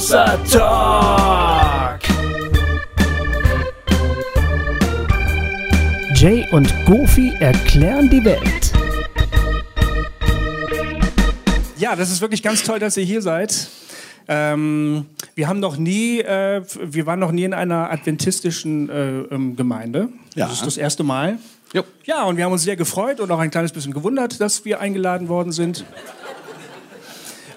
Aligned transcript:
Hossa 0.00 0.38
Talk. 0.50 2.00
Jay 6.14 6.46
und 6.52 6.72
Goofy 6.86 7.34
erklären 7.38 8.08
die 8.08 8.24
Welt. 8.24 8.72
Ja, 11.76 11.96
das 11.96 12.10
ist 12.10 12.22
wirklich 12.22 12.42
ganz 12.42 12.62
toll, 12.62 12.78
dass 12.78 12.96
ihr 12.96 13.04
hier 13.04 13.20
seid. 13.20 13.68
Ähm, 14.26 15.04
wir 15.34 15.48
haben 15.48 15.60
noch 15.60 15.76
nie, 15.76 16.20
äh, 16.20 16.62
wir 16.82 17.04
waren 17.04 17.18
noch 17.18 17.32
nie 17.32 17.44
in 17.44 17.52
einer 17.52 17.92
adventistischen 17.92 18.88
äh, 18.88 19.18
ähm, 19.34 19.54
Gemeinde. 19.54 20.08
Ja. 20.34 20.46
Das 20.46 20.54
ist 20.54 20.66
das 20.66 20.78
erste 20.78 21.02
Mal. 21.02 21.38
Jo. 21.74 21.82
Ja, 22.04 22.24
und 22.24 22.38
wir 22.38 22.46
haben 22.46 22.52
uns 22.52 22.62
sehr 22.62 22.76
gefreut 22.76 23.20
und 23.20 23.30
auch 23.30 23.38
ein 23.38 23.50
kleines 23.50 23.72
bisschen 23.72 23.92
gewundert, 23.92 24.40
dass 24.40 24.64
wir 24.64 24.80
eingeladen 24.80 25.28
worden 25.28 25.52
sind. 25.52 25.84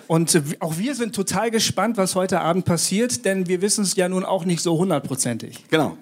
Und 0.07 0.41
auch 0.59 0.77
wir 0.77 0.95
sind 0.95 1.15
total 1.15 1.49
gespannt, 1.51 1.97
was 1.97 2.15
heute 2.15 2.41
Abend 2.41 2.65
passiert, 2.65 3.25
denn 3.25 3.47
wir 3.47 3.61
wissen 3.61 3.83
es 3.83 3.95
ja 3.95 4.09
nun 4.09 4.25
auch 4.25 4.45
nicht 4.45 4.61
so 4.61 4.77
hundertprozentig. 4.77 5.65
Genau. 5.69 5.97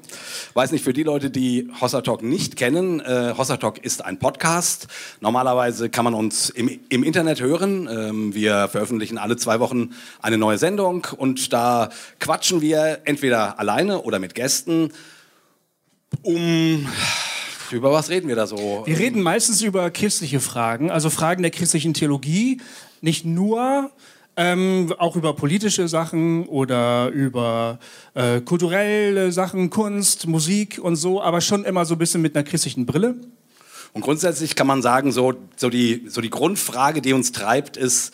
Weiß 0.53 0.71
nicht, 0.71 0.83
für 0.83 0.93
die 0.93 1.03
Leute, 1.03 1.29
die 1.29 1.69
Hossa 1.79 2.01
Talk 2.01 2.23
nicht 2.23 2.55
kennen, 2.55 2.99
äh, 2.99 3.33
Hossa 3.37 3.57
Talk 3.57 3.77
ist 3.77 4.03
ein 4.03 4.19
Podcast. 4.19 4.87
Normalerweise 5.19 5.89
kann 5.89 6.03
man 6.03 6.13
uns 6.13 6.49
im, 6.49 6.79
im 6.89 7.03
Internet 7.03 7.41
hören. 7.41 7.87
Ähm, 7.91 8.33
wir 8.33 8.67
veröffentlichen 8.67 9.17
alle 9.17 9.37
zwei 9.37 9.59
Wochen 9.59 9.91
eine 10.21 10.37
neue 10.37 10.57
Sendung 10.57 11.07
und 11.17 11.53
da 11.53 11.89
quatschen 12.19 12.61
wir 12.61 12.99
entweder 13.05 13.59
alleine 13.59 14.01
oder 14.01 14.19
mit 14.19 14.35
Gästen 14.35 14.91
um... 16.23 16.87
Über 17.71 17.93
was 17.93 18.09
reden 18.09 18.27
wir 18.27 18.35
da 18.35 18.47
so? 18.47 18.83
Wir 18.85 18.99
reden 18.99 19.21
meistens 19.21 19.61
über 19.61 19.89
christliche 19.91 20.41
Fragen, 20.41 20.91
also 20.91 21.09
Fragen 21.09 21.41
der 21.41 21.51
christlichen 21.51 21.93
Theologie, 21.93 22.59
nicht 23.01 23.25
nur, 23.25 23.91
ähm, 24.37 24.93
auch 24.97 25.15
über 25.15 25.35
politische 25.35 25.87
Sachen 25.87 26.45
oder 26.47 27.09
über 27.09 27.79
äh, 28.13 28.41
kulturelle 28.41 29.31
Sachen, 29.31 29.69
Kunst, 29.69 30.27
Musik 30.27 30.79
und 30.81 30.95
so, 30.95 31.21
aber 31.21 31.41
schon 31.41 31.65
immer 31.65 31.85
so 31.85 31.95
ein 31.95 31.97
bisschen 31.97 32.21
mit 32.21 32.35
einer 32.35 32.43
christlichen 32.43 32.85
Brille. 32.85 33.15
Und 33.93 34.01
grundsätzlich 34.01 34.55
kann 34.55 34.67
man 34.67 34.81
sagen, 34.81 35.11
so, 35.11 35.33
so, 35.57 35.69
die, 35.69 36.05
so 36.07 36.21
die 36.21 36.29
Grundfrage, 36.29 37.01
die 37.01 37.11
uns 37.13 37.33
treibt, 37.33 37.75
ist, 37.75 38.13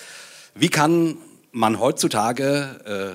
wie 0.55 0.69
kann 0.69 1.17
man 1.51 1.79
heutzutage 1.79 3.13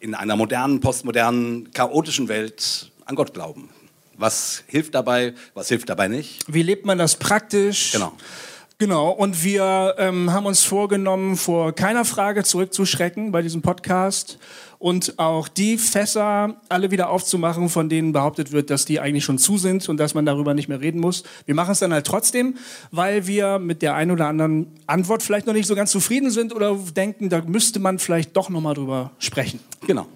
äh, 0.00 0.04
in 0.04 0.14
einer 0.14 0.34
modernen, 0.36 0.80
postmodernen, 0.80 1.70
chaotischen 1.72 2.28
Welt 2.28 2.90
an 3.04 3.14
Gott 3.14 3.32
glauben? 3.32 3.68
Was 4.16 4.64
hilft 4.66 4.94
dabei, 4.94 5.34
was 5.54 5.68
hilft 5.68 5.88
dabei 5.88 6.08
nicht? 6.08 6.44
Wie 6.46 6.62
lebt 6.62 6.84
man 6.84 6.98
das 6.98 7.16
praktisch? 7.16 7.92
Genau. 7.92 8.12
Genau, 8.80 9.10
und 9.10 9.44
wir 9.44 9.94
ähm, 9.98 10.32
haben 10.32 10.46
uns 10.46 10.64
vorgenommen, 10.64 11.36
vor 11.36 11.74
keiner 11.74 12.06
Frage 12.06 12.44
zurückzuschrecken 12.44 13.30
bei 13.30 13.42
diesem 13.42 13.60
Podcast 13.60 14.38
und 14.78 15.18
auch 15.18 15.48
die 15.48 15.76
Fässer 15.76 16.56
alle 16.70 16.90
wieder 16.90 17.10
aufzumachen, 17.10 17.68
von 17.68 17.90
denen 17.90 18.14
behauptet 18.14 18.52
wird, 18.52 18.70
dass 18.70 18.86
die 18.86 18.98
eigentlich 18.98 19.22
schon 19.22 19.36
zu 19.36 19.58
sind 19.58 19.86
und 19.90 19.98
dass 19.98 20.14
man 20.14 20.24
darüber 20.24 20.54
nicht 20.54 20.68
mehr 20.68 20.80
reden 20.80 20.98
muss. 20.98 21.24
Wir 21.44 21.54
machen 21.54 21.72
es 21.72 21.80
dann 21.80 21.92
halt 21.92 22.06
trotzdem, 22.06 22.56
weil 22.90 23.26
wir 23.26 23.58
mit 23.58 23.82
der 23.82 23.96
einen 23.96 24.12
oder 24.12 24.28
anderen 24.28 24.68
Antwort 24.86 25.22
vielleicht 25.22 25.46
noch 25.46 25.52
nicht 25.52 25.66
so 25.66 25.74
ganz 25.74 25.90
zufrieden 25.90 26.30
sind 26.30 26.54
oder 26.54 26.74
denken, 26.96 27.28
da 27.28 27.42
müsste 27.42 27.80
man 27.80 27.98
vielleicht 27.98 28.34
doch 28.34 28.48
noch 28.48 28.62
mal 28.62 28.72
drüber 28.72 29.10
sprechen. 29.18 29.60
Genau. 29.86 30.06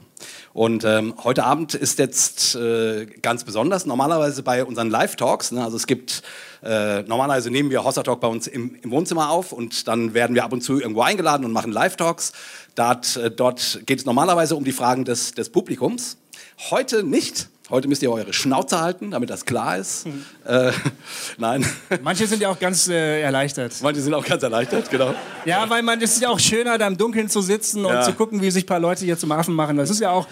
Und 0.55 0.85
ähm, 0.85 1.15
heute 1.25 1.43
Abend 1.43 1.75
ist 1.75 1.99
jetzt 1.99 2.55
äh, 2.55 3.07
ganz 3.23 3.43
besonders, 3.43 3.87
normalerweise 3.87 4.45
bei 4.45 4.65
unseren 4.65 4.89
Live-Talks, 4.89 5.51
ne, 5.51 5.65
also 5.65 5.77
es 5.77 5.89
gibt, 5.89 6.23
äh, 6.63 7.03
normalerweise 7.03 7.51
nehmen 7.51 7.71
wir 7.71 7.83
Hossa 7.83 8.05
Talk 8.05 8.21
bei 8.21 8.29
uns 8.29 8.47
im, 8.47 8.77
im, 8.81 8.93
Wohnzimmer 8.93 9.31
auf 9.31 9.51
und 9.51 9.89
dann 9.89 10.15
werden 10.15 10.37
wir 10.37 10.45
ab 10.45 10.53
und 10.53 10.61
zu 10.61 10.79
irgendwo 10.81 11.03
eingeladen 11.03 11.45
und 11.45 11.51
machen 11.51 11.73
Live-Talks. 11.73 12.33
Dort, 12.77 13.17
äh, 13.17 13.33
dort 13.33 13.81
geht 13.85 13.99
es 13.99 14.05
normalerweise 14.05 14.55
um 14.55 14.63
die 14.63 14.71
Fragen 14.71 15.05
des, 15.05 15.35
des 15.35 15.51
Publikums. 15.51 16.19
Heute 16.71 17.03
nicht. 17.03 17.49
Heute 17.71 17.89
müsst 17.89 18.03
ihr 18.03 18.13
eure 18.13 18.33
Schnauze 18.35 18.79
halten, 18.81 19.11
damit 19.11 19.31
das 19.31 19.47
klar 19.47 19.79
ist. 19.79 20.07
Mhm. 20.07 20.23
Äh, 20.47 20.71
nein. 21.39 21.65
Manche 22.03 22.27
sind 22.27 22.43
ja 22.43 22.51
auch 22.51 22.59
ganz 22.59 22.89
äh, 22.89 23.23
erleichtert. 23.23 23.73
Manche 23.83 24.03
sind 24.03 24.13
auch 24.13 24.25
ganz 24.25 24.43
erleichtert, 24.43 24.91
genau. 24.91 25.15
Ja, 25.47 25.69
weil 25.71 25.83
man 25.83 26.01
es 26.03 26.13
ist 26.15 26.23
ja 26.23 26.29
auch 26.29 26.39
schöner, 26.39 26.77
da 26.77 26.87
im 26.87 26.99
Dunkeln 26.99 27.29
zu 27.31 27.41
sitzen 27.41 27.85
und 27.87 27.93
Ja. 27.95 28.03
zu 28.03 28.13
gucken, 28.13 28.43
wie 28.43 28.51
sich 28.51 28.65
ein 28.65 28.67
paar 28.67 28.81
Leute 28.81 29.05
hier 29.07 29.17
zum 29.19 29.33
Affen 29.33 29.55
machen. 29.55 29.79
Das 29.79 29.89
ist 29.89 30.01
ja 30.01 30.11
auch, 30.11 30.27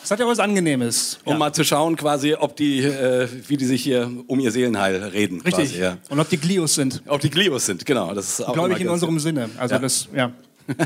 das 0.00 0.10
hat 0.10 0.18
ja 0.18 0.26
auch 0.26 0.30
was 0.30 0.40
Angenehmes. 0.40 1.20
Um 1.24 1.34
ja. 1.34 1.38
mal 1.38 1.52
zu 1.52 1.62
schauen, 1.64 1.94
quasi, 1.96 2.34
ob 2.34 2.56
die, 2.56 2.80
äh, 2.80 3.28
wie 3.46 3.56
die 3.56 3.66
sich 3.66 3.84
hier 3.84 4.10
um 4.26 4.40
ihr 4.40 4.50
Seelenheil 4.50 4.96
reden. 5.04 5.40
Richtig. 5.42 5.70
Quasi, 5.70 5.80
ja. 5.80 5.98
Und 6.10 6.18
ob 6.18 6.28
die 6.30 6.38
Glios 6.38 6.74
sind. 6.74 7.00
Ob 7.06 7.20
die 7.20 7.30
Glios 7.30 7.64
sind, 7.64 7.86
genau. 7.86 8.12
Das 8.12 8.28
ist 8.28 8.40
auch 8.44 8.54
Glaube 8.54 8.72
ich 8.74 8.80
in 8.80 8.88
unserem 8.88 9.20
Sinne. 9.20 9.48
Also 9.56 9.76
Ja. 9.76 9.80
das, 9.80 10.08
ja. 10.12 10.32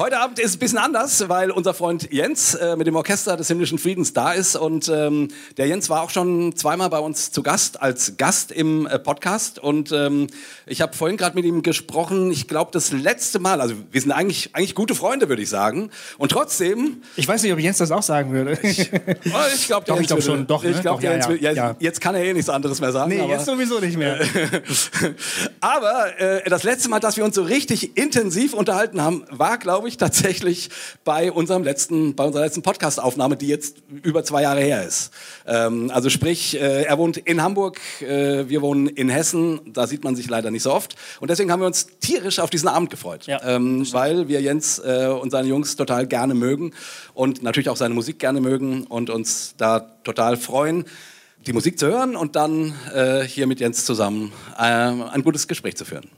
Heute 0.00 0.18
Abend 0.18 0.38
ist 0.38 0.46
es 0.46 0.56
ein 0.56 0.60
bisschen 0.60 0.78
anders, 0.78 1.28
weil 1.28 1.50
unser 1.50 1.74
Freund 1.74 2.10
Jens 2.10 2.54
äh, 2.54 2.74
mit 2.74 2.86
dem 2.86 2.96
Orchester 2.96 3.36
des 3.36 3.48
Himmlischen 3.48 3.76
Friedens 3.76 4.14
da 4.14 4.32
ist. 4.32 4.56
Und 4.56 4.88
ähm, 4.88 5.28
der 5.58 5.66
Jens 5.66 5.90
war 5.90 6.00
auch 6.00 6.08
schon 6.08 6.56
zweimal 6.56 6.88
bei 6.88 7.00
uns 7.00 7.32
zu 7.32 7.42
Gast, 7.42 7.82
als 7.82 8.16
Gast 8.16 8.50
im 8.50 8.86
äh, 8.86 8.98
Podcast. 8.98 9.58
Und 9.58 9.92
ähm, 9.92 10.28
ich 10.64 10.80
habe 10.80 10.96
vorhin 10.96 11.18
gerade 11.18 11.34
mit 11.36 11.44
ihm 11.44 11.62
gesprochen. 11.62 12.30
Ich 12.30 12.48
glaube, 12.48 12.70
das 12.72 12.92
letzte 12.92 13.40
Mal, 13.40 13.60
also 13.60 13.74
wir 13.90 14.00
sind 14.00 14.10
eigentlich, 14.12 14.54
eigentlich 14.54 14.74
gute 14.74 14.94
Freunde, 14.94 15.28
würde 15.28 15.42
ich 15.42 15.50
sagen. 15.50 15.90
Und 16.16 16.32
trotzdem, 16.32 17.02
Ich 17.16 17.28
weiß 17.28 17.42
nicht, 17.42 17.52
ob 17.52 17.58
Jens 17.58 17.76
das 17.76 17.90
auch 17.90 18.02
sagen 18.02 18.32
würde. 18.32 18.52
oh, 18.62 19.38
ich 19.54 19.66
glaube, 19.66 19.84
Doch, 19.84 20.00
ich 20.00 20.06
glaub 20.06 20.22
schon, 20.22 20.46
doch, 20.46 20.64
Ich 20.64 20.76
ne? 20.76 20.80
glaube, 20.80 21.02
Doch, 21.02 21.10
ja, 21.10 21.12
Jens, 21.12 21.42
ja, 21.42 21.52
ja. 21.52 21.76
jetzt 21.78 22.00
kann 22.00 22.14
er 22.14 22.24
eh 22.24 22.32
nichts 22.32 22.48
anderes 22.48 22.80
mehr 22.80 22.92
sagen. 22.92 23.10
nee, 23.10 23.20
aber 23.20 23.32
jetzt 23.32 23.44
sowieso 23.44 23.78
nicht 23.80 23.98
mehr. 23.98 24.18
Aber 25.60 26.18
äh, 26.18 26.48
das 26.48 26.62
letzte 26.62 26.88
Mal, 26.88 27.00
dass 27.00 27.18
wir 27.18 27.24
uns 27.26 27.34
so 27.34 27.42
richtig 27.42 27.98
intensiv 27.98 28.54
unterhalten 28.54 29.02
haben, 29.02 29.26
war, 29.28 29.58
glaube 29.58 29.88
ich, 29.88 29.89
tatsächlich 29.96 30.70
bei 31.04 31.32
unserem 31.32 31.62
letzten, 31.62 32.14
bei 32.14 32.24
unserer 32.24 32.44
letzten 32.44 32.62
Podcast-Aufnahme, 32.62 33.36
die 33.36 33.48
jetzt 33.48 33.78
über 34.02 34.24
zwei 34.24 34.42
Jahre 34.42 34.60
her 34.60 34.86
ist. 34.86 35.12
Ähm, 35.46 35.90
also 35.92 36.10
sprich, 36.10 36.56
äh, 36.56 36.82
er 36.84 36.98
wohnt 36.98 37.16
in 37.16 37.42
Hamburg, 37.42 37.80
äh, 38.00 38.48
wir 38.48 38.62
wohnen 38.62 38.86
in 38.86 39.08
Hessen. 39.08 39.60
Da 39.72 39.86
sieht 39.86 40.04
man 40.04 40.16
sich 40.16 40.28
leider 40.28 40.50
nicht 40.50 40.62
so 40.62 40.72
oft. 40.72 40.96
Und 41.20 41.30
deswegen 41.30 41.50
haben 41.50 41.60
wir 41.60 41.66
uns 41.66 41.86
tierisch 42.00 42.38
auf 42.38 42.50
diesen 42.50 42.68
Abend 42.68 42.90
gefreut, 42.90 43.26
Ja, 43.26 43.40
ähm, 43.44 43.86
weil 43.92 44.28
wir 44.28 44.40
Jens 44.40 44.78
äh, 44.78 45.06
und 45.06 45.30
seine 45.30 45.48
Jungs 45.48 45.76
total 45.76 46.06
gerne 46.06 46.34
mögen 46.34 46.72
und 47.14 47.42
natürlich 47.42 47.68
auch 47.68 47.76
seine 47.76 47.94
Musik 47.94 48.18
gerne 48.18 48.40
mögen 48.40 48.84
und 48.84 49.10
uns 49.10 49.54
da 49.56 49.80
total 49.80 50.36
freuen 50.36 50.84
die 51.46 51.52
Musik 51.52 51.78
zu 51.78 51.86
hören 51.86 52.16
und 52.16 52.36
dann 52.36 52.74
äh, 52.94 53.22
hier 53.22 53.46
mit 53.46 53.60
Jens 53.60 53.84
zusammen 53.84 54.32
äh, 54.58 54.62
ein 54.62 55.22
gutes 55.22 55.48
Gespräch 55.48 55.76
zu 55.76 55.84
führen. 55.84 56.08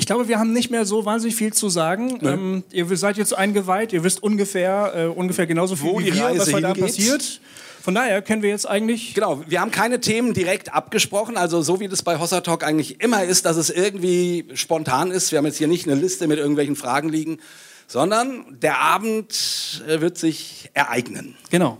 Ich 0.00 0.06
glaube, 0.06 0.28
wir 0.28 0.38
haben 0.38 0.54
nicht 0.54 0.70
mehr 0.70 0.86
so 0.86 1.04
wahnsinnig 1.04 1.36
viel 1.36 1.52
zu 1.52 1.68
sagen. 1.68 2.20
Ähm, 2.22 2.64
ihr 2.72 2.86
seid 2.96 3.18
jetzt 3.18 3.36
eingeweiht, 3.36 3.92
ihr 3.92 4.02
wisst 4.02 4.22
ungefähr, 4.22 4.92
äh, 4.96 5.04
ungefähr 5.08 5.46
genauso 5.46 5.76
viel 5.76 5.90
Wo 5.90 5.98
wie 5.98 6.04
die 6.04 6.14
wir, 6.14 6.24
Reise 6.24 6.40
was 6.40 6.52
heute 6.54 6.68
Abend 6.68 6.82
passiert. 6.82 7.38
Von 7.82 7.94
daher 7.94 8.22
können 8.22 8.40
wir 8.40 8.48
jetzt 8.48 8.66
eigentlich... 8.66 9.12
Genau, 9.12 9.42
wir 9.46 9.60
haben 9.60 9.70
keine 9.70 10.00
Themen 10.00 10.32
direkt 10.32 10.72
abgesprochen, 10.72 11.36
also 11.36 11.60
so 11.60 11.80
wie 11.80 11.88
das 11.88 12.02
bei 12.02 12.18
Hossa 12.18 12.40
Talk 12.40 12.64
eigentlich 12.64 13.02
immer 13.02 13.24
ist, 13.24 13.44
dass 13.44 13.58
es 13.58 13.68
irgendwie 13.68 14.46
spontan 14.54 15.10
ist. 15.10 15.32
Wir 15.32 15.38
haben 15.38 15.44
jetzt 15.44 15.58
hier 15.58 15.68
nicht 15.68 15.86
eine 15.86 16.00
Liste 16.00 16.26
mit 16.28 16.38
irgendwelchen 16.38 16.76
Fragen 16.76 17.10
liegen, 17.10 17.38
sondern 17.86 18.58
der 18.62 18.80
Abend 18.80 19.82
äh, 19.86 20.00
wird 20.00 20.16
sich 20.16 20.70
ereignen. 20.72 21.36
Genau. 21.50 21.76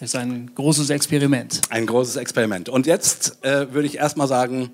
Das 0.00 0.14
ist 0.14 0.16
ein 0.16 0.50
großes 0.54 0.88
Experiment. 0.88 1.60
Ein 1.68 1.84
großes 1.84 2.16
Experiment. 2.16 2.70
Und 2.70 2.86
jetzt 2.86 3.44
äh, 3.44 3.70
würde 3.74 3.86
ich 3.86 3.98
erstmal 3.98 4.28
sagen, 4.28 4.70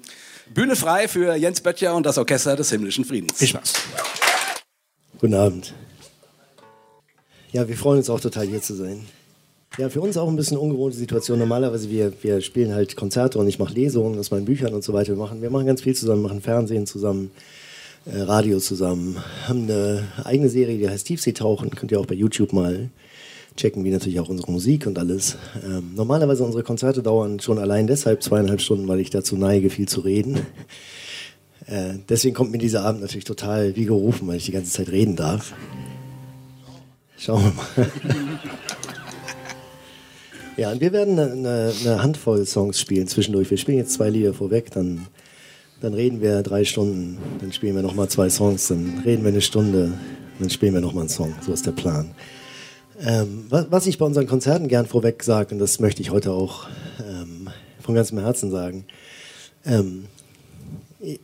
Bühne 0.52 0.74
frei 0.74 1.06
für 1.06 1.36
Jens 1.36 1.60
Böttcher 1.60 1.94
und 1.94 2.04
das 2.04 2.18
Orchester 2.18 2.56
des 2.56 2.70
Himmlischen 2.70 3.04
Friedens. 3.04 3.38
Viel 3.38 3.48
Spaß. 3.48 3.72
Guten 5.20 5.34
Abend. 5.34 5.74
Ja, 7.52 7.68
wir 7.68 7.76
freuen 7.76 7.98
uns 7.98 8.10
auch 8.10 8.20
total 8.20 8.46
hier 8.46 8.60
zu 8.60 8.74
sein. 8.74 9.06
Ja, 9.78 9.88
für 9.88 10.00
uns 10.00 10.16
auch 10.16 10.28
ein 10.28 10.34
bisschen 10.34 10.56
ungewohnte 10.56 10.96
Situation. 10.96 11.38
Normalerweise 11.38 11.88
wir, 11.88 12.12
wir 12.22 12.40
spielen 12.40 12.74
halt 12.74 12.96
Konzerte 12.96 13.38
und 13.38 13.46
ich 13.46 13.60
mache 13.60 13.74
Lesungen 13.74 14.18
aus 14.18 14.32
meinen 14.32 14.44
Büchern 14.44 14.74
und 14.74 14.82
so 14.82 14.92
weiter. 14.92 15.12
Wir 15.12 15.16
machen, 15.16 15.40
wir 15.40 15.50
machen 15.50 15.66
ganz 15.66 15.82
viel 15.82 15.94
zusammen, 15.94 16.22
machen 16.22 16.40
Fernsehen 16.40 16.84
zusammen, 16.84 17.30
äh, 18.06 18.20
Radio 18.22 18.58
zusammen, 18.58 19.22
haben 19.46 19.70
eine 19.70 20.08
eigene 20.24 20.48
Serie, 20.48 20.78
die 20.78 20.88
heißt 20.88 21.06
Tiefseetauchen. 21.06 21.70
Könnt 21.70 21.92
ihr 21.92 22.00
auch 22.00 22.06
bei 22.06 22.16
YouTube 22.16 22.52
mal 22.52 22.90
checken, 23.56 23.84
wie 23.84 23.90
natürlich 23.90 24.20
auch 24.20 24.28
unsere 24.28 24.50
Musik 24.50 24.86
und 24.86 24.98
alles. 24.98 25.36
Ähm, 25.64 25.92
normalerweise 25.94 26.44
unsere 26.44 26.62
Konzerte 26.62 27.02
dauern 27.02 27.40
schon 27.40 27.58
allein 27.58 27.86
deshalb 27.86 28.22
zweieinhalb 28.22 28.60
Stunden, 28.60 28.88
weil 28.88 29.00
ich 29.00 29.10
dazu 29.10 29.36
neige, 29.36 29.70
viel 29.70 29.88
zu 29.88 30.00
reden. 30.00 30.40
Äh, 31.66 31.98
deswegen 32.08 32.34
kommt 32.34 32.50
mir 32.50 32.58
dieser 32.58 32.84
Abend 32.84 33.00
natürlich 33.00 33.24
total 33.24 33.76
wie 33.76 33.84
gerufen, 33.84 34.26
weil 34.26 34.36
ich 34.36 34.46
die 34.46 34.52
ganze 34.52 34.72
Zeit 34.72 34.90
reden 34.90 35.16
darf. 35.16 35.52
Schauen 37.16 37.44
wir 37.44 37.84
mal. 37.84 37.92
ja, 40.56 40.72
und 40.72 40.80
wir 40.80 40.92
werden 40.92 41.18
eine, 41.18 41.32
eine, 41.32 41.72
eine 41.80 42.02
Handvoll 42.02 42.46
Songs 42.46 42.80
spielen 42.80 43.06
zwischendurch. 43.08 43.50
Wir 43.50 43.58
spielen 43.58 43.78
jetzt 43.78 43.92
zwei 43.92 44.08
Lieder 44.08 44.32
vorweg, 44.32 44.70
dann, 44.70 45.06
dann 45.80 45.92
reden 45.92 46.22
wir 46.22 46.42
drei 46.42 46.64
Stunden, 46.64 47.18
dann 47.40 47.52
spielen 47.52 47.76
wir 47.76 47.82
nochmal 47.82 48.08
zwei 48.08 48.30
Songs, 48.30 48.68
dann 48.68 49.02
reden 49.04 49.22
wir 49.22 49.30
eine 49.30 49.42
Stunde, 49.42 49.92
dann 50.38 50.50
spielen 50.50 50.72
wir 50.72 50.80
nochmal 50.80 51.02
einen 51.02 51.10
Song. 51.10 51.34
So 51.42 51.52
ist 51.52 51.66
der 51.66 51.72
Plan. 51.72 52.14
Ähm, 53.02 53.46
was, 53.48 53.86
ich 53.86 53.96
bei 53.96 54.04
unseren 54.04 54.26
Konzerten 54.26 54.68
gern 54.68 54.84
vorweg 54.84 55.22
sage, 55.22 55.54
und 55.54 55.58
das 55.58 55.80
möchte 55.80 56.02
ich 56.02 56.10
heute 56.10 56.32
auch 56.32 56.68
ähm, 56.98 57.48
von 57.80 57.94
ganzem 57.94 58.18
Herzen 58.18 58.50
sagen, 58.50 58.84
ähm, 59.64 60.04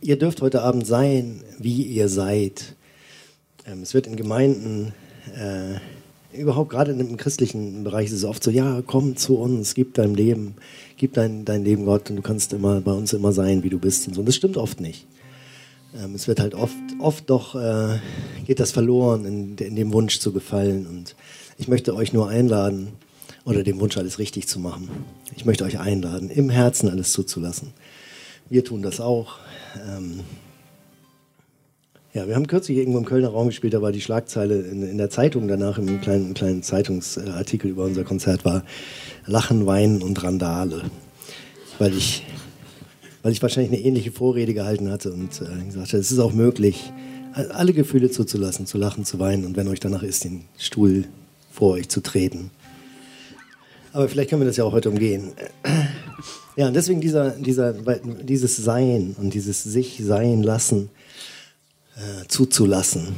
ihr 0.01 0.17
dürft 0.17 0.41
heute 0.41 0.63
Abend 0.63 0.87
sein, 0.87 1.43
wie 1.59 1.83
ihr 1.83 2.09
seid. 2.09 2.75
Ähm, 3.67 3.83
es 3.83 3.93
wird 3.93 4.07
in 4.07 4.15
Gemeinden 4.15 4.93
äh, 5.35 5.75
überhaupt 6.35 6.71
gerade 6.71 6.93
im 6.93 7.15
christlichen 7.15 7.83
Bereich 7.83 8.07
ist 8.07 8.13
es 8.13 8.23
oft 8.23 8.43
so, 8.43 8.49
ja, 8.49 8.81
komm 8.85 9.15
zu 9.15 9.37
uns, 9.37 9.75
gib 9.75 9.93
dein 9.93 10.15
Leben, 10.15 10.55
gib 10.97 11.13
dein, 11.13 11.45
dein 11.45 11.63
Leben 11.63 11.85
Gott 11.85 12.09
und 12.09 12.15
du 12.15 12.23
kannst 12.23 12.53
immer 12.53 12.81
bei 12.81 12.91
uns 12.91 13.13
immer 13.13 13.33
sein, 13.33 13.61
wie 13.61 13.69
du 13.69 13.77
bist 13.77 14.07
und 14.07 14.15
so. 14.15 14.21
Und 14.21 14.25
das 14.25 14.35
stimmt 14.35 14.57
oft 14.57 14.81
nicht. 14.81 15.05
Ähm, 15.95 16.15
es 16.15 16.27
wird 16.27 16.39
halt 16.39 16.55
oft, 16.55 16.75
oft 16.99 17.29
doch, 17.29 17.53
äh, 17.53 17.99
geht 18.45 18.59
das 18.59 18.71
verloren, 18.71 19.25
in, 19.25 19.57
in 19.57 19.75
dem 19.75 19.93
Wunsch 19.93 20.19
zu 20.19 20.33
gefallen. 20.33 20.87
Und 20.87 21.15
ich 21.57 21.67
möchte 21.67 21.95
euch 21.95 22.13
nur 22.13 22.29
einladen, 22.29 22.89
oder 23.47 23.63
dem 23.63 23.79
Wunsch, 23.79 23.97
alles 23.97 24.19
richtig 24.19 24.47
zu 24.47 24.59
machen. 24.59 24.89
Ich 25.35 25.45
möchte 25.45 25.63
euch 25.63 25.79
einladen, 25.79 26.29
im 26.29 26.49
Herzen 26.49 26.89
alles 26.89 27.13
zuzulassen. 27.13 27.69
Wir 28.49 28.65
tun 28.65 28.81
das 28.81 28.99
auch. 28.99 29.37
Ähm, 29.75 30.19
ja, 32.13 32.27
wir 32.27 32.35
haben 32.35 32.47
kürzlich 32.47 32.77
irgendwo 32.77 32.97
im 32.97 33.05
Kölner 33.05 33.29
Raum 33.29 33.47
gespielt, 33.47 33.73
da 33.73 33.81
war 33.81 33.93
die 33.93 34.01
Schlagzeile 34.01 34.59
in, 34.61 34.83
in 34.83 34.97
der 34.97 35.09
Zeitung 35.09 35.47
danach, 35.47 35.77
im 35.77 36.01
kleinen, 36.01 36.33
kleinen 36.33 36.61
Zeitungsartikel 36.61 37.71
über 37.71 37.85
unser 37.85 38.03
Konzert 38.03 38.43
war 38.43 38.63
Lachen, 39.25 39.65
Weinen 39.65 40.01
und 40.01 40.21
Randale. 40.23 40.83
Weil 41.79 41.95
ich, 41.95 42.25
weil 43.23 43.31
ich 43.31 43.41
wahrscheinlich 43.41 43.71
eine 43.71 43.81
ähnliche 43.81 44.11
Vorrede 44.11 44.53
gehalten 44.53 44.91
hatte 44.91 45.13
und 45.13 45.41
äh, 45.41 45.65
gesagt 45.65 45.89
habe, 45.89 45.99
es 45.99 46.11
ist 46.11 46.19
auch 46.19 46.33
möglich, 46.33 46.91
alle 47.33 47.71
Gefühle 47.71 48.09
zuzulassen, 48.09 48.65
zu 48.65 48.77
lachen, 48.77 49.05
zu 49.05 49.19
weinen 49.19 49.45
und 49.45 49.55
wenn 49.55 49.67
euch 49.67 49.79
danach 49.79 50.03
ist, 50.03 50.23
den 50.23 50.45
Stuhl 50.57 51.05
vor 51.57 51.73
euch 51.73 51.89
zu 51.89 52.01
treten. 52.01 52.51
Aber 53.91 54.07
vielleicht 54.07 54.29
können 54.29 54.41
wir 54.41 54.47
das 54.47 54.57
ja 54.57 54.63
auch 54.63 54.73
heute 54.73 54.89
umgehen. 54.89 55.31
Ja, 56.55 56.67
und 56.67 56.73
deswegen 56.73 57.01
dieser, 57.01 57.31
dieser, 57.31 57.73
dieses 57.73 58.57
Sein 58.57 59.15
und 59.19 59.33
dieses 59.33 59.63
sich 59.63 60.01
sein 60.03 60.43
lassen 60.43 60.89
äh, 61.95 62.27
zuzulassen. 62.27 63.15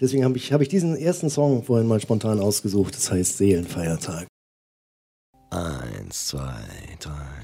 Deswegen 0.00 0.24
habe 0.24 0.36
ich, 0.36 0.52
hab 0.52 0.60
ich 0.60 0.68
diesen 0.68 0.96
ersten 0.96 1.30
Song 1.30 1.62
vorhin 1.62 1.86
mal 1.86 2.00
spontan 2.00 2.40
ausgesucht. 2.40 2.94
Das 2.96 3.10
heißt 3.10 3.38
Seelenfeiertag. 3.38 4.26
Eins, 5.50 6.28
zwei, 6.28 6.64
drei. 7.00 7.39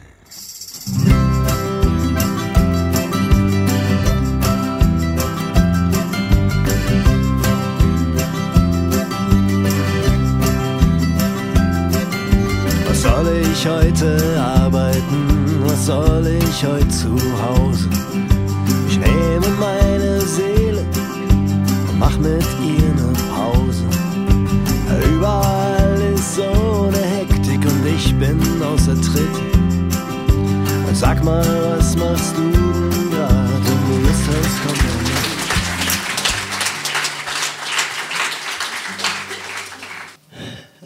Ich 13.59 13.67
heute 13.67 14.19
arbeiten? 14.39 15.63
Was 15.65 15.87
soll 15.87 16.27
ich 16.27 16.65
heute 16.65 16.89
zu 16.89 17.17
Hause? 17.43 17.89
Ich 18.89 18.99
nehme 18.99 19.49
meine 19.59 20.21
Seele 20.21 20.85
und 21.89 21.99
mach 21.99 22.19
mit 22.19 22.45
ihr 22.63 22.93
ne 22.99 23.13
Pause. 23.35 23.85
Überall 25.11 26.03
ist 26.15 26.37
so 26.37 26.91
ne 26.91 26.99
Hektik 26.99 27.61
und 27.65 27.87
ich 27.87 28.15
bin 28.17 28.41
außer 28.63 29.01
Tritt. 29.01 29.37
Sag 30.93 31.23
mal, 31.25 31.45
was 31.79 31.97
machst 31.97 32.37
du 32.37 32.51
denn 32.51 33.11
grad? 33.11 33.63
Wenn 33.67 33.83
du 33.89 34.07
Lust 34.07 34.25
hast, 34.29 34.86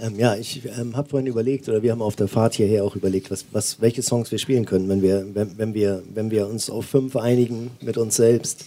Ähm, 0.00 0.18
ja, 0.18 0.34
ich 0.34 0.62
ähm, 0.78 0.96
habe 0.96 1.10
vorhin 1.10 1.26
überlegt, 1.26 1.68
oder 1.68 1.82
wir 1.82 1.92
haben 1.92 2.00
auf 2.00 2.16
der 2.16 2.28
Fahrt 2.28 2.54
hierher 2.54 2.84
auch 2.84 2.96
überlegt, 2.96 3.30
was, 3.30 3.44
was, 3.52 3.80
welche 3.80 4.02
Songs 4.02 4.30
wir 4.30 4.38
spielen 4.38 4.64
können, 4.64 4.88
wenn 4.88 5.02
wir, 5.02 5.26
wenn, 5.34 5.58
wenn, 5.58 5.74
wir, 5.74 6.02
wenn 6.14 6.30
wir 6.30 6.46
uns 6.46 6.70
auf 6.70 6.86
fünf 6.86 7.16
einigen 7.16 7.70
mit 7.82 7.98
uns 7.98 8.16
selbst. 8.16 8.64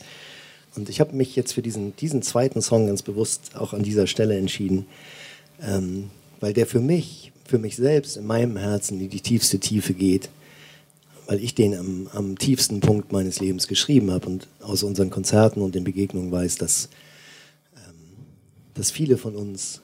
Und 0.75 0.89
ich 0.89 0.99
habe 0.99 1.15
mich 1.15 1.35
jetzt 1.35 1.53
für 1.53 1.63
diesen, 1.63 1.95
diesen 1.95 2.21
zweiten 2.21 2.61
Song 2.61 2.87
ganz 2.87 3.01
bewusst 3.01 3.55
auch 3.55 3.73
an 3.73 3.81
dieser 3.81 4.05
Stelle 4.05 4.37
entschieden, 4.37 4.85
ähm, 5.61 6.09
weil 6.39 6.53
der 6.53 6.67
für 6.67 6.79
mich, 6.79 7.31
für 7.45 7.57
mich 7.57 7.77
selbst 7.77 8.15
in 8.17 8.27
meinem 8.27 8.57
Herzen 8.57 8.99
in 9.01 9.09
die 9.09 9.21
tiefste 9.21 9.59
Tiefe 9.59 9.93
geht, 9.93 10.29
weil 11.25 11.43
ich 11.43 11.55
den 11.55 11.75
am, 11.75 12.07
am 12.13 12.37
tiefsten 12.37 12.79
Punkt 12.79 13.11
meines 13.11 13.39
Lebens 13.39 13.67
geschrieben 13.67 14.11
habe 14.11 14.27
und 14.27 14.47
aus 14.61 14.83
unseren 14.83 15.09
Konzerten 15.09 15.61
und 15.61 15.73
den 15.73 15.83
Begegnungen 15.83 16.31
weiß, 16.31 16.57
dass, 16.57 16.89
ähm, 17.75 17.95
dass 18.75 18.91
viele 18.91 19.17
von 19.17 19.35
uns 19.35 19.82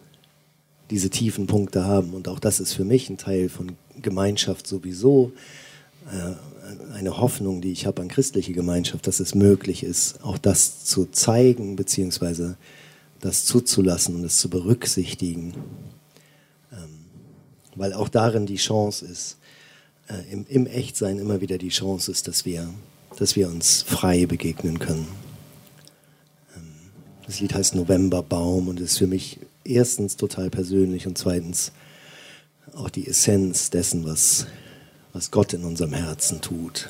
diese 0.89 1.09
tiefen 1.09 1.47
Punkte 1.47 1.85
haben. 1.85 2.13
Und 2.13 2.27
auch 2.27 2.39
das 2.39 2.59
ist 2.59 2.73
für 2.73 2.85
mich 2.85 3.09
ein 3.09 3.17
Teil 3.17 3.49
von 3.49 3.73
Gemeinschaft 4.01 4.67
sowieso. 4.67 5.31
Äh, 6.11 6.35
eine 6.93 7.17
Hoffnung, 7.17 7.61
die 7.61 7.71
ich 7.71 7.85
habe 7.85 8.01
an 8.01 8.07
christliche 8.07 8.53
Gemeinschaft, 8.53 9.07
dass 9.07 9.19
es 9.19 9.33
möglich 9.33 9.83
ist, 9.83 10.23
auch 10.23 10.37
das 10.37 10.83
zu 10.85 11.05
zeigen, 11.05 11.75
beziehungsweise 11.75 12.57
das 13.21 13.45
zuzulassen 13.45 14.15
und 14.15 14.23
es 14.23 14.37
zu 14.37 14.49
berücksichtigen. 14.49 15.53
Ähm, 16.71 17.05
weil 17.75 17.93
auch 17.93 18.09
darin 18.09 18.45
die 18.45 18.57
Chance 18.57 19.05
ist, 19.05 19.37
äh, 20.07 20.33
im, 20.49 20.65
Echtsein 20.67 21.19
immer 21.19 21.41
wieder 21.41 21.57
die 21.57 21.69
Chance 21.69 22.11
ist, 22.11 22.27
dass 22.27 22.45
wir, 22.45 22.69
dass 23.17 23.35
wir 23.35 23.49
uns 23.49 23.81
frei 23.83 24.25
begegnen 24.25 24.79
können. 24.79 25.07
Ähm, 26.55 26.63
das 27.25 27.39
Lied 27.39 27.53
heißt 27.53 27.75
Novemberbaum 27.75 28.67
und 28.67 28.79
ist 28.79 28.97
für 28.97 29.07
mich 29.07 29.39
erstens 29.69 30.17
total 30.17 30.49
persönlich 30.49 31.07
und 31.07 31.17
zweitens 31.17 31.71
auch 32.75 32.89
die 32.89 33.07
Essenz 33.07 33.69
dessen, 33.69 34.05
was, 34.05 34.47
was 35.13 35.31
Gott 35.31 35.53
in 35.53 35.63
unserem 35.63 35.93
Herzen 35.93 36.41
tut. 36.41 36.89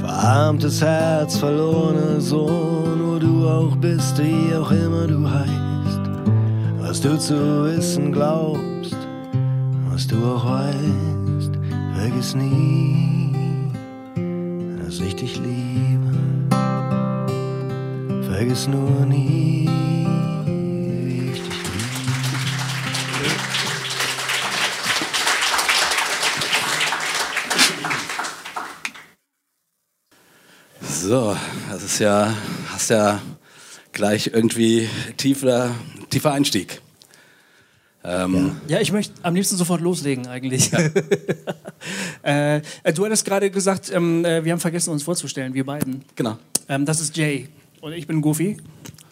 Verarmtes 0.00 0.80
Herz, 0.80 1.36
verlorene 1.38 2.20
Sohn, 2.20 3.06
wo 3.06 3.18
du 3.18 3.48
auch 3.48 3.76
bist, 3.76 4.18
wie 4.18 4.54
auch 4.54 4.70
immer 4.70 5.06
du 5.06 5.28
heißt, 5.28 6.80
was 6.80 7.00
du 7.00 7.18
zu 7.18 7.64
wissen 7.64 8.12
glaubst 8.12 8.75
was 9.96 10.06
du 10.06 10.16
auch 10.26 10.44
weißt, 10.44 11.52
vergiss 11.94 12.34
nie, 12.34 13.32
dass 14.84 15.00
ich 15.00 15.16
dich 15.16 15.36
liebe. 15.38 16.12
Vergiss 18.28 18.68
nur 18.68 19.06
nie, 19.06 19.66
wie 20.44 21.30
ich 21.32 21.40
dich 21.40 21.48
liebe. 21.48 21.96
So, 30.82 31.34
das 31.70 31.82
ist 31.82 32.00
ja, 32.00 32.34
hast 32.68 32.90
ja 32.90 33.22
gleich 33.92 34.26
irgendwie 34.34 34.90
tiefer, 35.16 35.70
tiefer 36.10 36.32
Einstieg. 36.32 36.82
Ähm 38.06 38.52
ja. 38.68 38.76
ja. 38.76 38.80
ich 38.80 38.92
möchte 38.92 39.14
am 39.22 39.34
liebsten 39.34 39.56
sofort 39.56 39.80
loslegen 39.80 40.26
eigentlich. 40.28 40.70
Ja. 40.70 40.78
äh, 42.54 42.92
du 42.94 43.04
hattest 43.04 43.24
gerade 43.24 43.50
gesagt, 43.50 43.90
ähm, 43.92 44.24
äh, 44.24 44.44
wir 44.44 44.52
haben 44.52 44.60
vergessen 44.60 44.90
uns 44.90 45.02
vorzustellen, 45.02 45.52
wir 45.54 45.66
beiden. 45.66 46.04
Genau. 46.14 46.38
Ähm, 46.68 46.84
das 46.84 47.00
ist 47.00 47.16
Jay 47.16 47.48
und 47.80 47.92
ich 47.92 48.06
bin 48.06 48.20
Goofy. 48.20 48.56